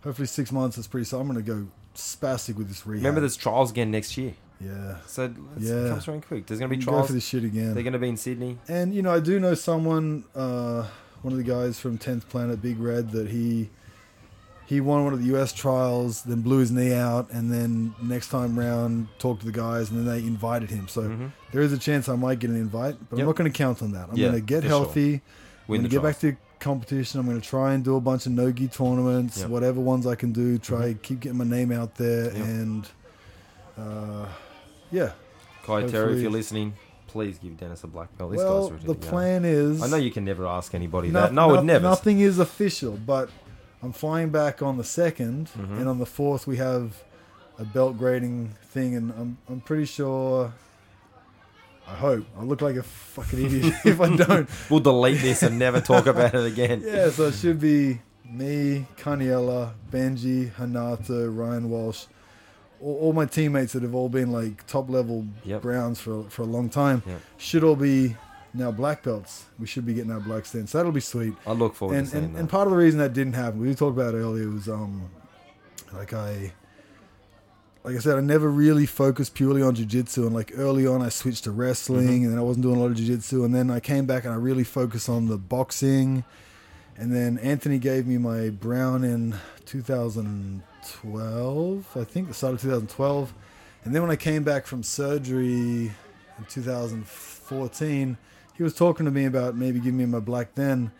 hopefully 0.06 0.26
six 0.26 0.52
months 0.52 0.78
is 0.78 0.86
pretty 0.86 1.04
so 1.04 1.20
I'm 1.20 1.26
gonna 1.26 1.42
go 1.42 1.66
spastic 1.94 2.56
with 2.56 2.68
this 2.68 2.86
rehab. 2.86 3.02
Remember, 3.04 3.20
there's 3.20 3.36
trials 3.36 3.70
again 3.70 3.90
next 3.90 4.16
year, 4.16 4.34
Yeah. 4.60 4.98
so 5.06 5.32
let's 5.54 5.64
Yeah. 5.68 5.88
come 5.98 6.00
around 6.14 6.26
quick. 6.26 6.46
There's 6.46 6.60
going 6.60 6.70
to 6.70 6.76
be 6.76 6.82
can 6.82 6.86
go 6.86 6.92
trials. 6.92 7.06
for 7.08 7.12
this 7.14 7.24
shit 7.26 7.42
again. 7.44 7.72
They're 7.74 7.82
going 7.82 7.92
to 7.94 7.98
be 7.98 8.08
in 8.10 8.16
Sydney. 8.18 8.58
And 8.68 8.94
you 8.94 9.00
know, 9.02 9.12
I 9.14 9.20
do 9.20 9.40
know 9.40 9.54
someone, 9.54 10.24
uh, 10.34 10.84
one 11.22 11.32
of 11.32 11.38
the 11.38 11.44
guys 11.44 11.80
from 11.80 11.96
Tenth 11.98 12.28
Planet, 12.28 12.60
Big 12.62 12.78
Red, 12.78 13.12
that 13.12 13.28
he 13.30 13.70
he 14.66 14.80
won 14.80 15.04
one 15.04 15.12
of 15.12 15.20
the 15.20 15.26
U.S. 15.26 15.52
trials, 15.52 16.22
then 16.24 16.40
blew 16.42 16.58
his 16.58 16.72
knee 16.72 16.92
out, 16.92 17.30
and 17.30 17.52
then 17.52 17.94
next 18.02 18.28
time 18.30 18.58
round 18.58 19.06
talked 19.20 19.40
to 19.40 19.46
the 19.46 19.52
guys, 19.52 19.90
and 19.90 19.98
then 20.00 20.06
they 20.06 20.26
invited 20.26 20.70
him. 20.70 20.88
So 20.88 21.02
Mhm. 21.02 21.30
there 21.52 21.62
is 21.62 21.72
a 21.72 21.78
chance 21.78 22.08
I 22.08 22.16
might 22.16 22.40
get 22.40 22.50
an 22.50 22.56
invite, 22.56 22.96
but 23.08 23.16
Yep. 23.16 23.20
I'm 23.22 23.26
not 23.26 23.36
going 23.36 23.50
to 23.52 23.56
count 23.56 23.80
on 23.80 23.92
that. 23.92 24.08
I'm 24.10 24.16
going 24.16 24.32
to 24.32 24.40
get 24.40 24.62
for 24.64 24.68
sure. 24.68 24.78
healthy. 24.84 25.12
I'm 25.14 25.20
Win 25.68 25.78
going 25.78 25.82
the 25.84 25.88
to 25.88 25.94
get 25.94 26.00
trials. 26.00 26.14
back 26.16 26.20
to 26.20 26.36
competition. 26.58 27.20
I'm 27.20 27.26
going 27.26 27.40
to 27.40 27.46
try 27.46 27.74
and 27.74 27.84
do 27.84 27.96
a 27.96 28.00
bunch 28.00 28.26
of 28.26 28.32
no-gi 28.32 28.68
tournaments, 28.68 29.40
Yep. 29.40 29.48
whatever 29.50 29.80
ones 29.80 30.06
I 30.06 30.14
can 30.14 30.32
do. 30.32 30.58
Try 30.58 30.94
keep 30.94 31.20
getting 31.20 31.38
my 31.38 31.44
name 31.44 31.72
out 31.72 31.94
there, 31.96 32.24
Yep. 32.26 32.34
and 32.34 32.88
uh, 33.78 34.26
yeah. 34.90 35.12
Caio 35.64 35.88
Terra, 35.88 36.12
if 36.12 36.20
you're 36.22 36.30
listening, 36.30 36.74
please 37.08 37.38
give 37.38 37.56
Denis 37.56 37.82
a 37.84 37.86
black 37.88 38.16
belt. 38.16 38.32
This 38.32 38.38
well, 38.38 38.70
guy's 38.70 38.84
the 38.84 38.94
plan 38.94 39.44
is. 39.44 39.82
I 39.82 39.88
know 39.88 39.96
you 39.96 40.10
can 40.10 40.24
never 40.24 40.46
ask 40.46 40.74
anybody 40.74 41.08
No- 41.10 41.22
that. 41.22 41.32
No, 41.32 41.42
I 41.42 41.52
would 41.52 41.64
never. 41.64 41.82
Nothing 41.82 42.20
is 42.20 42.38
official, 42.38 42.92
but 43.04 43.30
I'm 43.82 43.92
flying 43.92 44.30
back 44.30 44.62
on 44.62 44.76
the 44.76 44.84
2nd 44.84 45.48
Mhm. 45.56 45.78
and 45.80 45.88
on 45.88 45.98
the 45.98 46.06
fourth 46.06 46.46
we 46.46 46.56
have 46.56 47.02
a 47.58 47.64
belt 47.64 47.98
grading 47.98 48.50
thing, 48.70 48.94
and 48.94 49.12
I'm 49.18 49.38
I'm 49.48 49.60
pretty 49.60 49.86
sure. 49.86 50.52
I 51.88 51.94
hope 51.94 52.24
I 52.36 52.42
look 52.42 52.60
like 52.62 52.76
a 52.76 52.82
fucking 52.82 53.44
idiot 53.46 53.74
if 53.84 54.00
I 54.00 54.14
don't. 54.16 54.48
We'll 54.68 54.80
delete 54.80 55.20
this 55.20 55.42
and 55.42 55.58
never 55.58 55.80
talk 55.80 56.06
about 56.06 56.34
it 56.34 56.44
again. 56.44 56.82
Yeah, 56.84 57.10
so 57.10 57.26
it 57.28 57.34
should 57.34 57.60
be 57.60 58.00
me, 58.28 58.86
Kaniela, 58.96 59.72
Benji, 59.90 60.50
Hanata, 60.52 61.34
Ryan 61.34 61.70
Walsh, 61.70 62.06
all, 62.80 62.96
all 62.96 63.12
my 63.12 63.24
teammates 63.24 63.72
that 63.74 63.82
have 63.84 63.94
all 63.94 64.08
been 64.08 64.32
like 64.32 64.66
top 64.66 64.90
level 64.90 65.26
Yep. 65.44 65.62
browns 65.62 66.00
for 66.00 66.24
for 66.28 66.42
a 66.42 66.46
long 66.46 66.68
time. 66.68 67.02
Yep. 67.06 67.20
Should 67.38 67.62
all 67.64 67.76
be 67.76 68.16
now 68.52 68.72
black 68.72 69.02
belts. 69.04 69.44
We 69.58 69.66
should 69.66 69.86
be 69.86 69.94
getting 69.94 70.10
our 70.10 70.18
blacks 70.20 70.50
then, 70.50 70.66
so 70.66 70.78
that'll 70.78 70.90
be 70.92 71.00
sweet 71.00 71.34
I 71.46 71.52
look 71.52 71.74
forward 71.76 71.98
and, 71.98 72.08
to 72.08 72.16
and, 72.18 72.34
that. 72.34 72.40
and 72.40 72.48
part 72.48 72.66
of 72.66 72.72
the 72.72 72.78
reason 72.78 72.98
that 73.00 73.12
didn't 73.12 73.34
happen, 73.34 73.60
we 73.60 73.72
talked 73.74 73.96
about 73.96 74.14
earlier, 74.14 74.48
was 74.50 74.68
um, 74.68 75.08
like 75.92 76.12
I, 76.12 76.52
like 77.86 77.94
I 77.94 78.00
said, 78.00 78.16
I 78.16 78.20
never 78.20 78.50
really 78.50 78.84
focused 78.84 79.34
purely 79.34 79.62
on 79.62 79.76
jujitsu, 79.76 80.26
and 80.26 80.34
like 80.34 80.50
early 80.56 80.88
on, 80.88 81.02
I 81.02 81.08
switched 81.08 81.44
to 81.44 81.52
wrestling, 81.52 82.22
Mhm. 82.22 82.24
and 82.24 82.32
then 82.32 82.38
I 82.38 82.42
wasn't 82.42 82.64
doing 82.64 82.74
a 82.76 82.80
lot 82.80 82.90
of 82.90 82.96
jujitsu, 82.96 83.44
and 83.44 83.54
then 83.54 83.70
I 83.70 83.78
came 83.78 84.06
back 84.06 84.24
and 84.24 84.34
I 84.34 84.36
really 84.36 84.64
focused 84.64 85.08
on 85.08 85.28
the 85.28 85.38
boxing, 85.38 86.24
and 86.96 87.14
then 87.14 87.38
Anthony 87.38 87.78
gave 87.78 88.04
me 88.04 88.18
my 88.18 88.50
brown 88.50 89.04
in 89.04 89.36
2012, 89.66 91.86
I 91.94 92.02
think 92.02 92.26
the 92.26 92.34
start 92.34 92.54
of 92.54 92.60
2012, 92.60 93.32
and 93.84 93.94
then 93.94 94.02
when 94.02 94.10
I 94.10 94.16
came 94.16 94.42
back 94.42 94.66
from 94.66 94.82
surgery 94.82 95.92
in 96.38 96.44
2014, 96.48 98.16
he 98.54 98.64
was 98.64 98.74
talking 98.74 99.06
to 99.06 99.12
me 99.12 99.26
about 99.26 99.56
maybe 99.56 99.78
giving 99.78 99.98
me 99.98 100.06
my 100.06 100.18
black 100.18 100.56
then. 100.56 100.90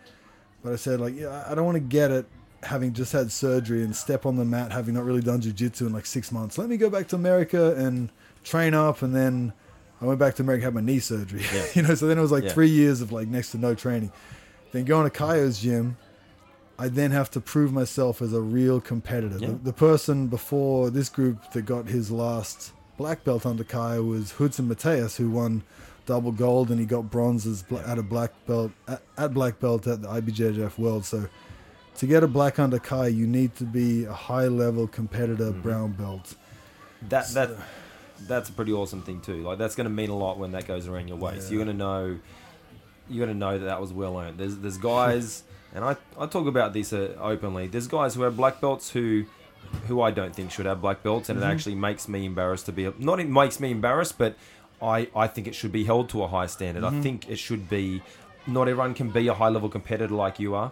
But 0.63 0.71
I 0.71 0.77
said, 0.77 1.01
like, 1.01 1.19
yeah, 1.19 1.43
I 1.49 1.53
don't 1.53 1.65
want 1.65 1.75
to 1.75 1.81
get 1.81 2.11
it 2.11 2.27
having 2.63 2.93
just 2.93 3.11
had 3.11 3.31
surgery 3.31 3.83
and 3.83 3.95
step 3.95 4.25
on 4.25 4.35
the 4.35 4.45
mat 4.45 4.71
having 4.71 4.95
not 4.95 5.05
really 5.05 5.21
done 5.21 5.41
jujitsu 5.41 5.81
in 5.81 5.93
like 5.93 6.05
six 6.05 6.31
months. 6.31 6.57
Let 6.57 6.69
me 6.69 6.77
go 6.77 6.89
back 6.89 7.07
to 7.09 7.15
America 7.15 7.75
and 7.75 8.09
train 8.43 8.73
up. 8.73 9.01
And 9.01 9.15
then 9.15 9.53
I 10.01 10.05
went 10.05 10.19
back 10.19 10.35
to 10.35 10.43
America, 10.43 10.65
had 10.65 10.73
my 10.73 10.81
knee 10.81 10.99
surgery. 10.99 11.43
Yeah. 11.53 11.65
you 11.75 11.81
know, 11.83 11.95
so 11.95 12.07
then 12.07 12.17
it 12.17 12.21
was 12.21 12.31
like 12.31 12.43
Yeah. 12.45 12.53
three 12.53 12.69
years 12.69 13.01
of 13.01 13.11
like 13.11 13.27
next 13.27 13.51
to 13.51 13.57
no 13.57 13.75
training. 13.75 14.11
Then 14.71 14.85
going 14.85 15.09
to 15.09 15.15
Caio's 15.15 15.59
gym, 15.59 15.97
I 16.79 16.89
then 16.89 17.11
have 17.11 17.31
to 17.31 17.39
prove 17.39 17.71
myself 17.71 18.21
as 18.21 18.33
a 18.33 18.41
real 18.41 18.79
competitor. 18.81 19.37
Yeah. 19.39 19.47
The, 19.47 19.53
the 19.55 19.73
person 19.73 20.27
before 20.27 20.89
this 20.89 21.09
group 21.09 21.51
that 21.53 21.63
got 21.63 21.87
his 21.87 22.11
last 22.11 22.73
black 22.97 23.23
belt 23.23 23.45
under 23.45 23.63
Kaio 23.63 24.07
was 24.07 24.31
Hudson 24.33 24.67
Mateus, 24.67 25.17
who 25.17 25.29
won 25.29 25.63
double 26.05 26.31
gold 26.31 26.69
and 26.71 26.79
he 26.79 26.85
got 26.85 27.11
bronzes 27.11 27.63
at 27.85 27.99
a 27.99 28.03
black 28.03 28.31
belt 28.47 28.71
at, 28.87 29.01
at 29.17 29.33
black 29.33 29.59
belt 29.59 29.85
at 29.87 30.01
the 30.01 30.07
IBJJF 30.07 30.77
World. 30.77 31.05
So 31.05 31.27
to 31.97 32.07
get 32.07 32.23
a 32.23 32.27
black 32.27 32.59
under 32.59 32.79
Kai, 32.79 33.07
you 33.07 33.27
need 33.27 33.55
to 33.57 33.63
be 33.63 34.05
a 34.05 34.13
high 34.13 34.47
level 34.47 34.87
competitor 34.87 35.51
Mhm. 35.51 35.61
brown 35.63 35.91
belt. 35.93 36.35
that 37.09 37.27
that 37.33 37.51
that's 38.27 38.49
a 38.49 38.51
pretty 38.51 38.73
awesome 38.73 39.01
thing 39.03 39.21
too. 39.21 39.43
Like 39.43 39.57
that's 39.59 39.75
going 39.75 39.85
to 39.85 39.93
mean 39.93 40.09
a 40.09 40.15
lot 40.17 40.39
when 40.39 40.51
that 40.53 40.65
goes 40.67 40.87
around 40.87 41.07
your 41.07 41.17
waist. 41.17 41.47
Yeah. 41.51 41.55
You're 41.57 41.65
going 41.65 41.77
to 41.77 41.83
know 41.83 42.17
you're 43.09 43.25
going 43.25 43.35
to 43.37 43.39
know 43.45 43.57
that 43.59 43.65
that 43.65 43.79
was 43.79 43.93
well 43.93 44.17
earned. 44.19 44.37
There's 44.39 44.57
there's 44.57 44.77
guys, 44.93 45.43
and 45.75 45.83
I 45.85 45.95
I 46.19 46.25
talk 46.25 46.47
about 46.47 46.73
this 46.73 46.91
uh, 46.93 47.15
openly. 47.21 47.67
There's 47.67 47.87
guys 47.87 48.15
who 48.15 48.23
have 48.23 48.35
black 48.35 48.59
belts 48.61 48.89
who 48.91 49.25
who 49.87 50.01
I 50.01 50.11
don't 50.11 50.33
think 50.35 50.49
should 50.51 50.65
have 50.65 50.81
black 50.81 51.03
belts, 51.03 51.29
and 51.29 51.39
Mhm. 51.39 51.43
it 51.43 51.45
actually 51.45 51.75
makes 51.75 52.07
me 52.07 52.25
embarrassed 52.25 52.65
to 52.67 52.71
be 52.71 52.85
a, 52.85 52.93
not 52.97 53.19
it 53.19 53.29
makes 53.29 53.59
me 53.59 53.69
embarrassed, 53.71 54.17
but 54.17 54.35
I 54.81 55.07
I 55.15 55.27
think 55.27 55.45
it 55.47 55.53
should 55.55 55.71
be 55.71 55.83
held 55.83 56.09
to 56.09 56.23
a 56.23 56.27
high 56.27 56.47
standard. 56.47 56.83
I 56.83 56.89
Mhm. 56.91 57.03
think 57.03 57.29
it 57.29 57.37
should 57.37 57.69
be 57.69 58.01
not 58.47 58.67
everyone 58.67 58.93
can 58.95 59.09
be 59.09 59.27
a 59.27 59.33
high 59.35 59.49
level 59.49 59.69
competitor 59.69 60.13
like 60.15 60.39
you 60.39 60.55
are. 60.55 60.71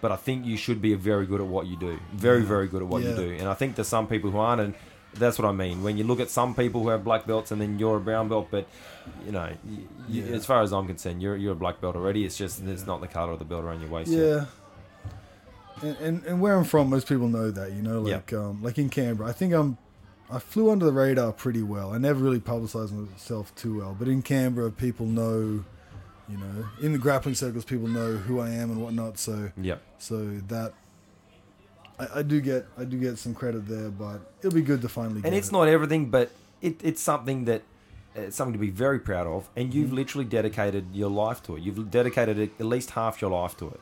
But 0.00 0.12
I 0.12 0.16
think 0.16 0.46
you 0.46 0.56
should 0.56 0.80
be 0.80 0.94
very 0.94 1.26
good 1.26 1.40
at 1.40 1.46
what 1.46 1.66
you 1.66 1.76
do. 1.76 1.98
Very, 2.12 2.42
very 2.42 2.68
good 2.68 2.82
at 2.82 2.88
what 2.88 3.02
you 3.02 3.14
do. 3.16 3.32
And 3.38 3.48
I 3.48 3.54
think 3.54 3.74
there's 3.74 3.88
some 3.88 4.06
people 4.06 4.30
who 4.30 4.38
aren't, 4.38 4.60
and 4.60 4.74
that's 5.14 5.38
what 5.38 5.48
I 5.48 5.52
mean. 5.52 5.82
When 5.82 5.96
you 5.98 6.04
look 6.04 6.20
at 6.20 6.30
some 6.30 6.54
people 6.54 6.82
who 6.82 6.90
have 6.90 7.02
black 7.02 7.26
belts, 7.26 7.50
and 7.50 7.60
then 7.60 7.78
you're 7.80 7.96
a 7.96 8.00
brown 8.00 8.28
belt, 8.28 8.46
but 8.50 8.68
you 9.26 9.32
know, 9.32 9.40
y 9.40 9.56
y 9.66 9.78
Yeah. 10.08 10.24
as 10.36 10.46
far 10.46 10.62
as 10.62 10.72
I'm 10.72 10.86
concerned, 10.86 11.20
you're 11.20 11.36
you're 11.36 11.52
a 11.52 11.56
black 11.64 11.80
belt 11.80 11.96
already. 11.96 12.24
It's 12.24 12.36
just 12.38 12.62
it's 12.64 12.86
not 12.86 13.00
the 13.00 13.08
color 13.08 13.32
of 13.32 13.38
the 13.40 13.44
belt 13.44 13.64
around 13.64 13.80
your 13.80 13.90
waist. 13.90 14.10
Yeah. 14.10 14.44
And, 15.82 15.96
and 15.98 16.24
and 16.26 16.40
where 16.40 16.56
I'm 16.56 16.64
from, 16.64 16.90
most 16.90 17.08
people 17.08 17.28
know 17.28 17.50
that. 17.50 17.72
You 17.72 17.82
know, 17.82 18.06
Yeah. 18.06 18.16
like 18.16 18.32
um, 18.32 18.62
like 18.62 18.78
in 18.78 18.88
Canberra, 18.90 19.28
I 19.28 19.32
think 19.32 19.52
I'm. 19.54 19.78
I 20.30 20.38
flew 20.40 20.70
under 20.70 20.84
the 20.84 20.92
radar 20.92 21.32
pretty 21.32 21.62
well. 21.62 21.94
I 21.94 21.96
never 21.98 22.22
really 22.22 22.38
publicized 22.40 22.92
myself 22.94 23.54
too 23.54 23.78
well, 23.78 23.96
but 23.98 24.08
in 24.08 24.20
Canberra, 24.22 24.70
people 24.70 25.06
know. 25.06 25.64
You 26.28 26.36
know, 26.36 26.66
in 26.82 26.92
the 26.92 26.98
grappling 26.98 27.34
circles, 27.34 27.64
people 27.64 27.88
know 27.88 28.16
who 28.16 28.38
I 28.40 28.50
am 28.50 28.70
and 28.70 28.82
whatnot. 28.82 29.18
So 29.18 29.50
Yep. 29.60 29.80
so 29.98 30.26
that. 30.48 30.72
I, 31.98 32.18
I 32.20 32.22
do 32.22 32.40
get 32.40 32.66
I 32.78 32.84
do 32.84 32.98
get 32.98 33.18
some 33.18 33.34
credit 33.34 33.66
there, 33.66 33.88
but 33.88 34.20
it'll 34.40 34.54
be 34.54 34.62
good 34.62 34.82
to 34.82 34.88
finally. 34.88 35.22
And 35.24 35.34
it's 35.34 35.48
it. 35.48 35.52
not 35.52 35.68
everything, 35.68 36.10
but 36.10 36.30
it, 36.62 36.80
it's 36.84 37.00
something 37.02 37.44
that 37.46 37.62
it's 38.14 38.36
something 38.36 38.52
to 38.52 38.58
be 38.58 38.70
very 38.70 38.98
proud 39.00 39.26
of. 39.26 39.48
And 39.56 39.68
Mm-hmm. 39.70 39.78
you've 39.78 39.92
literally 39.92 40.24
dedicated 40.24 40.86
your 40.92 41.10
life 41.10 41.42
to 41.44 41.56
it. 41.56 41.62
You've 41.62 41.90
dedicated 41.90 42.38
at 42.60 42.66
least 42.66 42.90
half 42.90 43.20
your 43.20 43.30
life 43.30 43.56
to 43.58 43.68
it. 43.68 43.80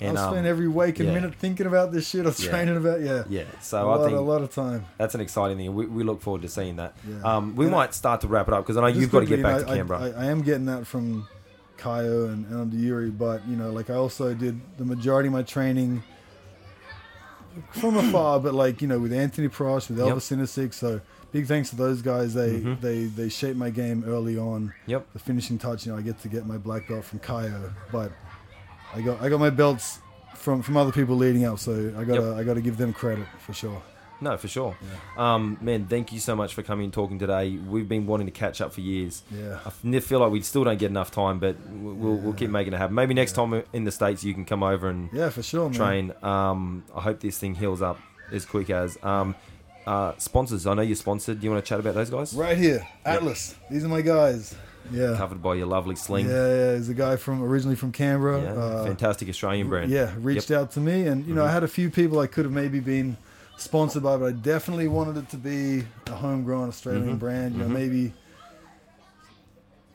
And 0.00 0.18
I've 0.18 0.26
um, 0.26 0.32
spent 0.34 0.46
every 0.46 0.68
waking 0.68 1.06
yeah. 1.06 1.14
minute 1.14 1.34
thinking 1.36 1.66
about 1.66 1.90
this 1.92 2.08
shit. 2.08 2.24
I 2.26 2.28
was 2.28 2.44
Yeah. 2.44 2.50
training 2.50 2.76
about 2.76 3.00
yeah. 3.00 3.24
yeah. 3.28 3.42
a 3.58 3.62
So 3.62 3.86
lot, 3.86 4.00
I 4.00 4.06
think 4.06 4.18
a 4.18 4.20
lot 4.20 4.42
of 4.42 4.50
time. 4.52 4.84
that's 4.98 5.14
an 5.14 5.20
exciting 5.22 5.56
thing. 5.56 5.74
We, 5.74 5.86
we 5.86 6.02
look 6.04 6.20
forward 6.20 6.42
to 6.42 6.48
seeing 6.48 6.76
that. 6.76 6.94
Yeah. 7.08 7.22
Um, 7.22 7.56
we 7.56 7.66
And 7.66 7.74
I- 7.74 7.78
might 7.78 7.94
start 7.94 8.20
to 8.22 8.28
wrap 8.28 8.48
it 8.48 8.54
up 8.54 8.64
because 8.64 8.76
I 8.76 8.80
know 8.82 8.86
you've 8.88 9.10
got 9.10 9.20
to 9.20 9.26
get 9.26 9.42
back 9.42 9.60
to 9.60 9.64
Canberra. 9.64 10.00
I, 10.00 10.08
I, 10.10 10.22
I 10.24 10.26
am 10.26 10.42
getting 10.42 10.66
that 10.66 10.86
from 10.86 11.26
Caio 11.78 12.26
and, 12.26 12.46
and 12.46 12.72
Yuri, 12.74 13.10
but 13.10 13.46
you 13.48 13.56
know, 13.56 13.70
like 13.72 13.90
I 13.90 13.94
also 13.94 14.34
did 14.34 14.60
the 14.78 14.84
majority 14.84 15.28
of 15.28 15.32
my 15.32 15.42
training 15.42 16.02
from 17.70 17.96
afar, 18.02 18.40
but 18.40 18.54
like 18.54 18.82
you 18.82 18.88
know, 18.88 18.98
with 18.98 19.12
Anthony 19.12 19.48
Perosh, 19.48 19.88
with 19.88 19.98
Yep. 19.98 20.08
Elvis 20.08 20.36
Sinisic. 20.36 20.74
So 20.74 21.00
big 21.32 21.46
thanks 21.46 21.70
to 21.70 21.76
those 21.76 22.02
guys. 22.02 22.34
They 22.34 22.60
Mhm. 22.60 22.80
they 22.80 23.04
they 23.04 23.28
shaped 23.28 23.56
my 23.58 23.70
game 23.70 24.04
early 24.06 24.36
on. 24.38 24.72
yep. 24.86 25.06
The 25.12 25.18
finishing 25.18 25.58
touch, 25.58 25.86
you 25.86 25.92
know, 25.92 25.98
I 25.98 26.02
get 26.02 26.20
to 26.22 26.28
get 26.28 26.46
my 26.46 26.58
black 26.58 26.88
belt 26.88 27.04
from 27.04 27.18
Caio, 27.20 27.72
but 27.92 28.12
I 28.94 29.00
got 29.00 29.20
I 29.22 29.28
got 29.28 29.40
my 29.40 29.50
belts 29.50 30.00
from 30.34 30.62
from 30.62 30.76
other 30.76 30.92
people 30.92 31.16
leading 31.16 31.44
up. 31.44 31.58
So 31.58 31.92
I 31.98 32.04
gotta 32.04 32.22
Yep. 32.28 32.36
I 32.36 32.42
gotta 32.44 32.60
give 32.60 32.76
them 32.76 32.92
credit 32.92 33.26
for 33.38 33.52
sure. 33.52 33.82
No, 34.20 34.36
for 34.38 34.48
sure. 34.48 34.76
Um, 35.16 35.58
man, 35.60 35.86
thank 35.86 36.12
you 36.12 36.20
so 36.20 36.34
much 36.34 36.54
for 36.54 36.62
coming 36.62 36.84
and 36.84 36.92
talking 36.92 37.18
today. 37.18 37.50
We've 37.56 37.88
been 37.88 38.06
wanting 38.06 38.26
to 38.26 38.32
catch 38.32 38.60
up 38.60 38.72
for 38.72 38.80
years. 38.80 39.22
Yeah. 39.30 39.58
I 39.66 40.00
feel 40.00 40.20
like 40.20 40.30
we 40.32 40.40
still 40.40 40.64
don't 40.64 40.78
get 40.78 40.90
enough 40.90 41.10
time, 41.10 41.38
but 41.38 41.56
we'll, 41.68 41.94
we'll, 41.94 42.16
we'll 42.16 42.32
keep 42.32 42.48
making 42.50 42.72
it 42.72 42.76
happen. 42.78 42.94
Maybe 42.94 43.12
next 43.14 43.32
time 43.32 43.62
in 43.72 43.84
the 43.84 43.92
States 43.92 44.24
you 44.24 44.32
can 44.32 44.44
come 44.46 44.62
over 44.62 44.88
and 44.88 45.10
Yeah, 45.12 45.28
for 45.28 45.42
sure, 45.42 45.68
man. 45.68 45.72
train. 45.78 46.12
Um, 46.22 46.84
I 46.94 47.00
hope 47.02 47.20
this 47.20 47.38
thing 47.38 47.54
heals 47.54 47.82
up 47.82 47.98
as 48.32 48.44
quick 48.46 48.70
as. 48.70 48.96
Um, 49.02 49.34
uh, 49.86 50.12
sponsors, 50.18 50.66
I 50.66 50.74
know 50.74 50.82
you're 50.82 50.96
sponsored. 50.96 51.38
Do 51.40 51.44
you 51.44 51.50
want 51.52 51.64
to 51.64 51.68
chat 51.68 51.78
about 51.78 51.94
those 51.94 52.10
guys? 52.10 52.32
Right 52.34 52.56
here, 52.56 52.86
Atlas. 53.04 53.54
These 53.70 53.84
are 53.84 53.88
my 53.88 54.00
guys. 54.00 54.54
Yeah. 54.90 55.14
Covered 55.16 55.42
by 55.42 55.54
your 55.56 55.66
lovely 55.66 55.94
sling. 55.96 56.28
Yeah, 56.28 56.48
yeah, 56.72 56.76
he's 56.76 56.88
a 56.88 56.94
guy 56.94 57.16
from 57.16 57.42
originally 57.42 57.76
from 57.76 57.92
Canberra. 57.92 58.40
Yeah, 58.40 58.52
Uh, 58.52 58.84
fantastic 58.84 59.28
Australian 59.28 59.68
brand. 59.68 59.90
Yeah, 59.90 60.12
reached 60.18 60.50
out 60.50 60.70
to 60.72 60.80
me, 60.80 61.06
and 61.06 61.26
you 61.26 61.34
know, 61.34 61.44
I 61.44 61.50
had 61.52 61.64
a 61.64 61.68
few 61.68 61.90
people 61.90 62.18
I 62.20 62.26
could 62.28 62.44
have 62.44 62.52
maybe 62.54 62.80
been 62.80 63.16
sponsored 63.56 64.02
by, 64.02 64.16
but 64.16 64.26
I 64.26 64.32
definitely 64.32 64.88
wanted 64.88 65.16
it 65.16 65.28
to 65.30 65.36
be 65.36 65.84
a 66.06 66.10
homegrown 66.14 66.68
Australian 66.68 67.16
Mhm, 67.16 67.18
brand. 67.18 67.54
You 67.54 67.60
know, 67.62 67.68
mhm. 67.68 67.72
maybe 67.72 68.12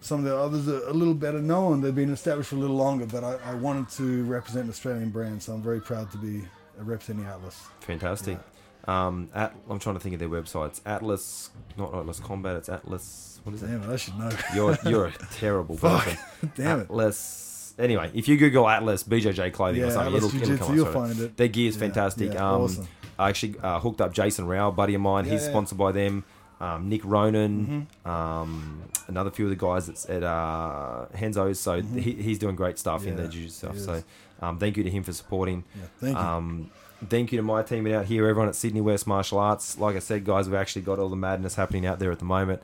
some 0.02 0.20
of 0.20 0.26
the 0.26 0.36
others 0.38 0.68
are 0.68 0.88
a 0.88 0.94
little 0.94 1.14
better 1.14 1.42
known. 1.42 1.82
They've 1.82 1.94
been 1.96 2.12
established 2.12 2.50
for 2.50 2.56
a 2.56 2.60
little 2.60 2.76
longer, 2.76 3.06
but 3.06 3.24
I, 3.24 3.36
I 3.46 3.54
wanted 3.56 3.90
to 3.92 4.24
represent 4.26 4.66
an 4.66 4.70
Australian 4.72 5.10
brand, 5.12 5.44
so 5.44 5.54
I'm 5.54 5.62
very 5.62 5.80
proud 5.80 6.12
to 6.12 6.18
be 6.18 6.44
representing 6.78 7.26
Atlas. 7.26 7.60
Fantastic. 7.82 8.40
Um, 8.88 9.30
at, 9.36 9.54
I'm 9.70 9.78
trying 9.78 9.96
to 9.96 10.02
think 10.02 10.14
of 10.16 10.20
their 10.20 10.30
websites. 10.30 10.82
Atlas, 10.88 11.52
not 11.78 11.94
Atlas 11.94 12.20
Combat. 12.20 12.56
It's 12.56 12.68
Atlas. 12.70 13.40
What 13.44 13.54
is 13.54 13.62
it? 13.62 13.68
Damn 13.68 13.84
it, 13.84 13.94
I 13.94 13.96
should 13.96 14.18
know. 14.18 14.32
You're 14.56 14.78
you're 14.86 15.06
a 15.06 15.12
terrible 15.34 15.78
person. 15.78 16.18
Damn 16.56 16.80
it. 16.80 16.84
Atlas. 16.86 17.76
Anyway, 17.78 18.10
if 18.16 18.28
you 18.28 18.38
Google 18.38 18.68
Atlas 18.68 19.04
BJJ 19.04 19.54
clothing 19.54 19.84
or 19.84 19.86
Yeah, 19.86 19.92
something, 19.92 20.16
Atlas 20.16 20.34
it'll, 20.34 20.42
it'll 20.52 20.58
come 20.58 20.70
up. 20.70 20.76
you'll 20.76 20.86
find 20.92 21.20
it. 21.20 21.38
Their 21.38 21.48
gear's 21.48 21.76
Yeah, 21.76 21.80
fantastic. 21.80 22.34
yeah, 22.34 22.40
um, 22.54 22.62
awesome. 22.64 22.88
I 23.22 23.30
actually 23.30 23.56
uh, 23.62 23.80
hooked 23.80 24.02
up 24.02 24.14
Jason 24.14 24.46
Rau, 24.48 24.72
buddy 24.72 24.96
of 24.96 25.02
mine. 25.02 25.26
Yeah, 25.26 25.32
He's 25.34 25.44
yeah. 25.44 25.50
sponsored 25.50 25.78
by 25.78 25.92
them. 25.92 26.24
Um, 26.60 26.90
Nick 26.90 27.02
Ronan, 27.04 27.88
Mm-hmm. 28.06 28.10
um, 28.10 28.82
another 29.08 29.32
few 29.32 29.46
of 29.46 29.50
the 29.50 29.56
guys 29.56 29.88
that's 29.88 30.08
at 30.10 30.22
uh, 30.24 31.06
Renzo's. 31.20 31.60
So 31.60 31.82
he, 31.82 32.12
he's 32.14 32.38
doing 32.40 32.56
great 32.56 32.78
stuff 32.78 33.06
in 33.06 33.14
Mm-hmm. 33.16 33.24
The 33.24 33.30
jiu 33.30 33.42
jitsu 33.44 33.58
stuff. 33.58 33.78
So 33.80 34.04
um, 34.42 34.60
thank 34.60 34.78
you 34.78 34.84
to 34.84 34.90
him 34.90 35.04
for 35.04 35.14
supporting. 35.14 35.64
Yeah, 35.76 35.82
thank 36.00 36.16
you. 36.18 36.22
Um, 36.24 36.72
thank 37.10 37.32
you 37.32 37.38
to 37.38 37.44
my 37.44 37.64
team 37.64 37.88
out 37.88 38.06
here, 38.06 38.28
everyone 38.28 38.48
at 38.50 38.56
Sydney 38.56 38.82
West 38.82 39.08
Martial 39.08 39.40
Arts. 39.40 39.78
Like 39.80 39.96
I 39.96 40.00
said, 40.00 40.24
guys, 40.24 40.48
we've 40.48 40.60
actually 40.60 40.84
got 40.84 41.00
all 41.00 41.10
the 41.10 41.16
madness 41.16 41.56
happening 41.56 41.86
out 41.88 41.98
there 42.00 42.12
at 42.12 42.20
the 42.20 42.26
moment. 42.26 42.62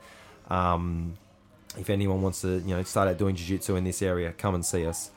Um, 0.48 1.16
if 1.76 1.90
anyone 1.90 2.22
wants 2.22 2.40
to, 2.42 2.58
you 2.60 2.74
know, 2.76 2.82
start 2.84 3.08
out 3.08 3.18
doing 3.18 3.34
jiu-jitsu 3.36 3.76
in 3.76 3.84
this 3.84 4.00
area, 4.02 4.32
come 4.32 4.54
and 4.54 4.64
see 4.64 4.86
us. 4.86 5.10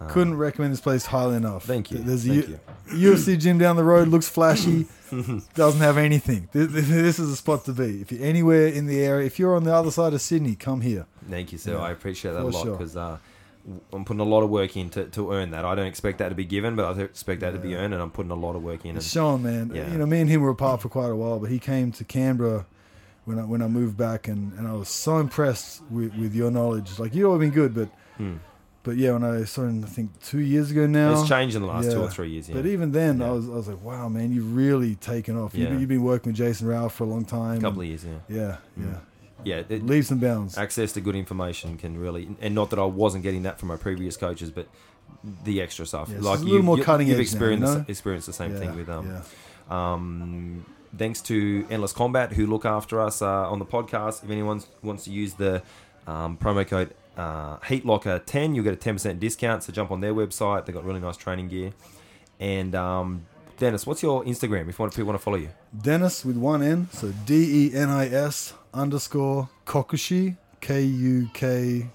Um, 0.00 0.08
Couldn't 0.08 0.36
recommend 0.36 0.72
this 0.72 0.80
place 0.80 1.06
highly 1.06 1.36
enough. 1.36 1.64
Thank 1.64 1.90
you. 1.92 1.98
There's 1.98 2.26
Thank 2.26 2.48
a 2.48 2.50
U- 2.96 3.12
UFC 3.14 3.38
gym 3.38 3.58
down 3.58 3.76
the 3.76 3.84
road, 3.84 4.08
looks 4.08 4.28
flashy, 4.28 4.86
doesn't 5.54 5.80
have 5.80 5.96
anything. 5.98 6.48
This, 6.52 6.68
this 6.72 7.18
is 7.20 7.30
a 7.30 7.36
spot 7.36 7.64
to 7.66 7.72
be. 7.72 8.00
If 8.00 8.10
you're 8.10 8.24
anywhere 8.24 8.66
in 8.66 8.86
the 8.86 9.00
area, 9.02 9.24
if 9.26 9.38
you're 9.38 9.54
on 9.54 9.62
the 9.64 9.72
other 9.72 9.92
side 9.92 10.12
of 10.12 10.20
Sydney, 10.20 10.56
come 10.56 10.80
here. 10.80 11.06
Thank 11.30 11.52
you, 11.52 11.58
sir. 11.58 11.74
Yeah, 11.74 11.78
I 11.82 11.90
appreciate 11.92 12.32
that 12.32 12.42
a 12.42 12.44
lot 12.44 12.62
sure. 12.64 12.76
because 12.76 12.96
uh, 12.96 13.18
I'm 13.92 14.04
putting 14.04 14.20
a 14.20 14.24
lot 14.24 14.42
of 14.42 14.50
work 14.50 14.76
in 14.76 14.90
to, 14.90 15.04
to 15.06 15.32
earn 15.32 15.52
that. 15.52 15.64
I 15.64 15.74
don't 15.76 15.86
expect 15.86 16.18
that 16.18 16.30
to 16.30 16.34
be 16.34 16.44
given, 16.44 16.74
but 16.74 16.98
I 16.98 17.00
expect 17.02 17.40
that 17.42 17.52
to 17.52 17.58
be 17.60 17.76
earned, 17.76 17.94
and 17.94 18.02
I'm 18.02 18.10
putting 18.10 18.32
a 18.32 18.34
lot 18.36 18.56
of 18.56 18.62
work 18.64 18.84
in. 18.84 18.96
And, 18.96 19.02
Sean, 19.04 19.42
man. 19.44 19.70
Yeah. 19.72 19.90
You 19.92 19.98
know, 19.98 20.06
me 20.06 20.20
and 20.20 20.28
him 20.28 20.40
were 20.42 20.50
apart 20.50 20.82
for 20.82 20.88
quite 20.88 21.10
a 21.10 21.16
while, 21.16 21.38
but 21.38 21.50
he 21.50 21.58
came 21.60 21.92
to 21.92 22.04
Canberra 22.04 22.66
when 23.26 23.38
I 23.38 23.44
when 23.44 23.62
I 23.62 23.68
moved 23.68 23.96
back, 23.96 24.26
and, 24.28 24.52
and 24.58 24.66
I 24.66 24.72
was 24.72 24.88
so 24.88 25.18
impressed 25.18 25.82
with, 25.88 26.14
with 26.16 26.34
your 26.34 26.50
knowledge. 26.50 26.98
Like 26.98 27.14
you've 27.14 27.30
always 27.30 27.48
been 27.48 27.54
good, 27.54 27.74
but 27.74 27.88
Hmm. 28.16 28.34
But 28.84 28.96
yeah, 28.96 29.12
when 29.12 29.24
I 29.24 29.44
saw 29.44 29.62
him, 29.62 29.82
I 29.82 29.88
think 29.88 30.10
two 30.22 30.40
years 30.40 30.70
ago 30.70 30.86
now. 30.86 31.18
It's 31.18 31.28
changed 31.28 31.56
in 31.56 31.62
the 31.62 31.68
last 31.68 31.90
two 31.90 32.00
or 32.00 32.10
three 32.10 32.28
years. 32.28 32.48
Yeah. 32.48 32.56
But 32.56 32.66
even 32.66 32.92
then, 32.92 33.18
Yeah. 33.18 33.28
I 33.28 33.30
was 33.32 33.48
I 33.48 33.52
was 33.52 33.66
like, 33.68 33.82
wow, 33.82 34.08
man, 34.08 34.30
you've 34.32 34.54
really 34.54 34.94
taken 34.94 35.36
off. 35.36 35.54
You've, 35.54 35.72
Yeah. 35.72 35.78
you've 35.78 35.88
been 35.88 36.04
working 36.04 36.30
with 36.30 36.36
Jason 36.36 36.68
Rau 36.68 36.88
for 36.88 37.04
a 37.04 37.06
long 37.06 37.24
time. 37.24 37.58
a 37.58 37.60
couple 37.62 37.80
of 37.80 37.86
years, 37.86 38.04
yeah. 38.04 38.18
Yeah, 38.28 38.56
yeah. 38.76 38.98
Yeah, 39.42 39.62
it, 39.68 39.84
Leaves 39.84 40.10
and 40.10 40.20
bounds. 40.20 40.56
access 40.56 40.92
to 40.92 41.00
good 41.00 41.16
information 41.16 41.76
can 41.76 41.98
really, 41.98 42.28
and 42.40 42.54
not 42.54 42.70
that 42.70 42.78
I 42.78 42.84
wasn't 42.84 43.24
getting 43.24 43.42
that 43.42 43.58
from 43.58 43.68
my 43.68 43.76
previous 43.76 44.16
coaches, 44.16 44.50
but 44.50 44.68
the 45.44 45.60
extra 45.60 45.86
stuff. 45.86 46.10
Yeah, 46.10 46.20
like 46.20 46.40
a 46.40 46.42
little 46.42 46.62
more 46.62 46.78
cutting 46.78 47.08
you've 47.08 47.20
edge 47.20 47.34
now, 47.34 47.48
you 47.48 47.56
know? 47.56 47.84
experienced 47.88 48.26
the 48.26 48.32
same 48.32 48.52
yeah, 48.52 48.58
thing 48.58 48.76
with 48.76 48.88
um, 48.88 49.06
yeah. 49.06 49.22
Um, 49.92 50.64
thanks 50.96 51.20
to 51.22 51.66
Endless 51.70 51.92
Combat 51.92 52.32
who 52.32 52.46
look 52.46 52.64
after 52.64 53.00
us 53.00 53.22
uh, 53.22 53.50
on 53.50 53.58
the 53.58 53.64
podcast. 53.66 54.24
If 54.24 54.30
anyone 54.30 54.62
wants 54.82 55.04
to 55.04 55.10
use 55.10 55.34
the 55.34 55.62
um, 56.06 56.36
promo 56.36 56.66
code 56.66 56.94
uh, 57.16 57.58
HeatLocker10, 57.58 58.54
you'll 58.54 58.64
get 58.64 58.74
a 58.74 58.76
10% 58.76 59.18
discount. 59.20 59.62
So 59.62 59.72
jump 59.72 59.90
on 59.90 60.00
their 60.00 60.14
website. 60.14 60.66
They've 60.66 60.74
got 60.74 60.84
really 60.84 61.00
nice 61.00 61.16
training 61.16 61.48
gear. 61.48 61.72
And 62.40 62.74
um, 62.74 63.26
Denis, 63.58 63.86
what's 63.86 64.02
your 64.02 64.24
Instagram 64.24 64.68
if 64.68 64.78
you 64.78 64.82
want, 64.82 64.92
people 64.94 65.06
want 65.06 65.18
to 65.20 65.22
follow 65.24 65.36
you? 65.36 65.50
Denis 65.80 66.24
with 66.24 66.36
one 66.36 66.62
N, 66.62 66.88
so 66.92 67.12
D 67.24 67.68
E 67.70 67.74
N 67.74 67.88
I 67.88 68.08
S 68.08 68.54
underscore 68.72 69.48
Kokushi, 69.66 70.36
K 70.60 70.82
U 70.82 71.30
K, 71.32 71.86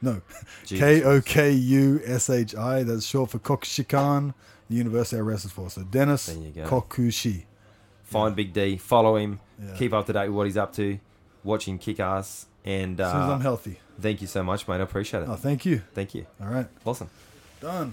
no, 0.00 0.22
K 0.66 1.02
O 1.02 1.20
K 1.20 1.50
U 1.50 2.00
S 2.04 2.30
H 2.30 2.54
I. 2.56 2.82
That's 2.82 3.04
short 3.04 3.30
for 3.30 3.38
Kokushikan, 3.38 4.32
the 4.70 4.76
university 4.76 5.18
I 5.18 5.20
wrestled 5.20 5.52
for. 5.52 5.68
So 5.68 5.82
Denis 5.82 6.26
There 6.26 6.36
you 6.38 6.50
go. 6.50 6.64
Kokushi. 6.64 7.44
Find 8.04 8.34
Big 8.34 8.52
D, 8.54 8.76
follow 8.78 9.16
him, 9.16 9.40
Yeah. 9.62 9.74
keep 9.76 9.92
up 9.92 10.06
to 10.06 10.12
date 10.12 10.28
with 10.28 10.36
what 10.36 10.46
he's 10.46 10.56
up 10.56 10.72
to, 10.74 10.98
watch 11.42 11.66
him 11.66 11.78
kick 11.78 12.00
ass. 12.00 12.46
And 12.64 12.98
As 13.00 13.12
soon 13.12 13.20
as 13.22 13.28
uh, 13.28 13.32
I'm 13.34 13.40
healthy. 13.42 13.78
Thank 14.00 14.20
you 14.20 14.26
so 14.26 14.42
much, 14.42 14.66
mate. 14.68 14.76
I 14.76 14.80
appreciate 14.80 15.22
it. 15.22 15.28
Oh, 15.28 15.36
thank 15.36 15.64
you. 15.66 15.82
Thank 15.94 16.14
you. 16.14 16.26
All 16.40 16.48
right, 16.48 16.66
Awesome. 16.84 17.10
done. 17.60 17.92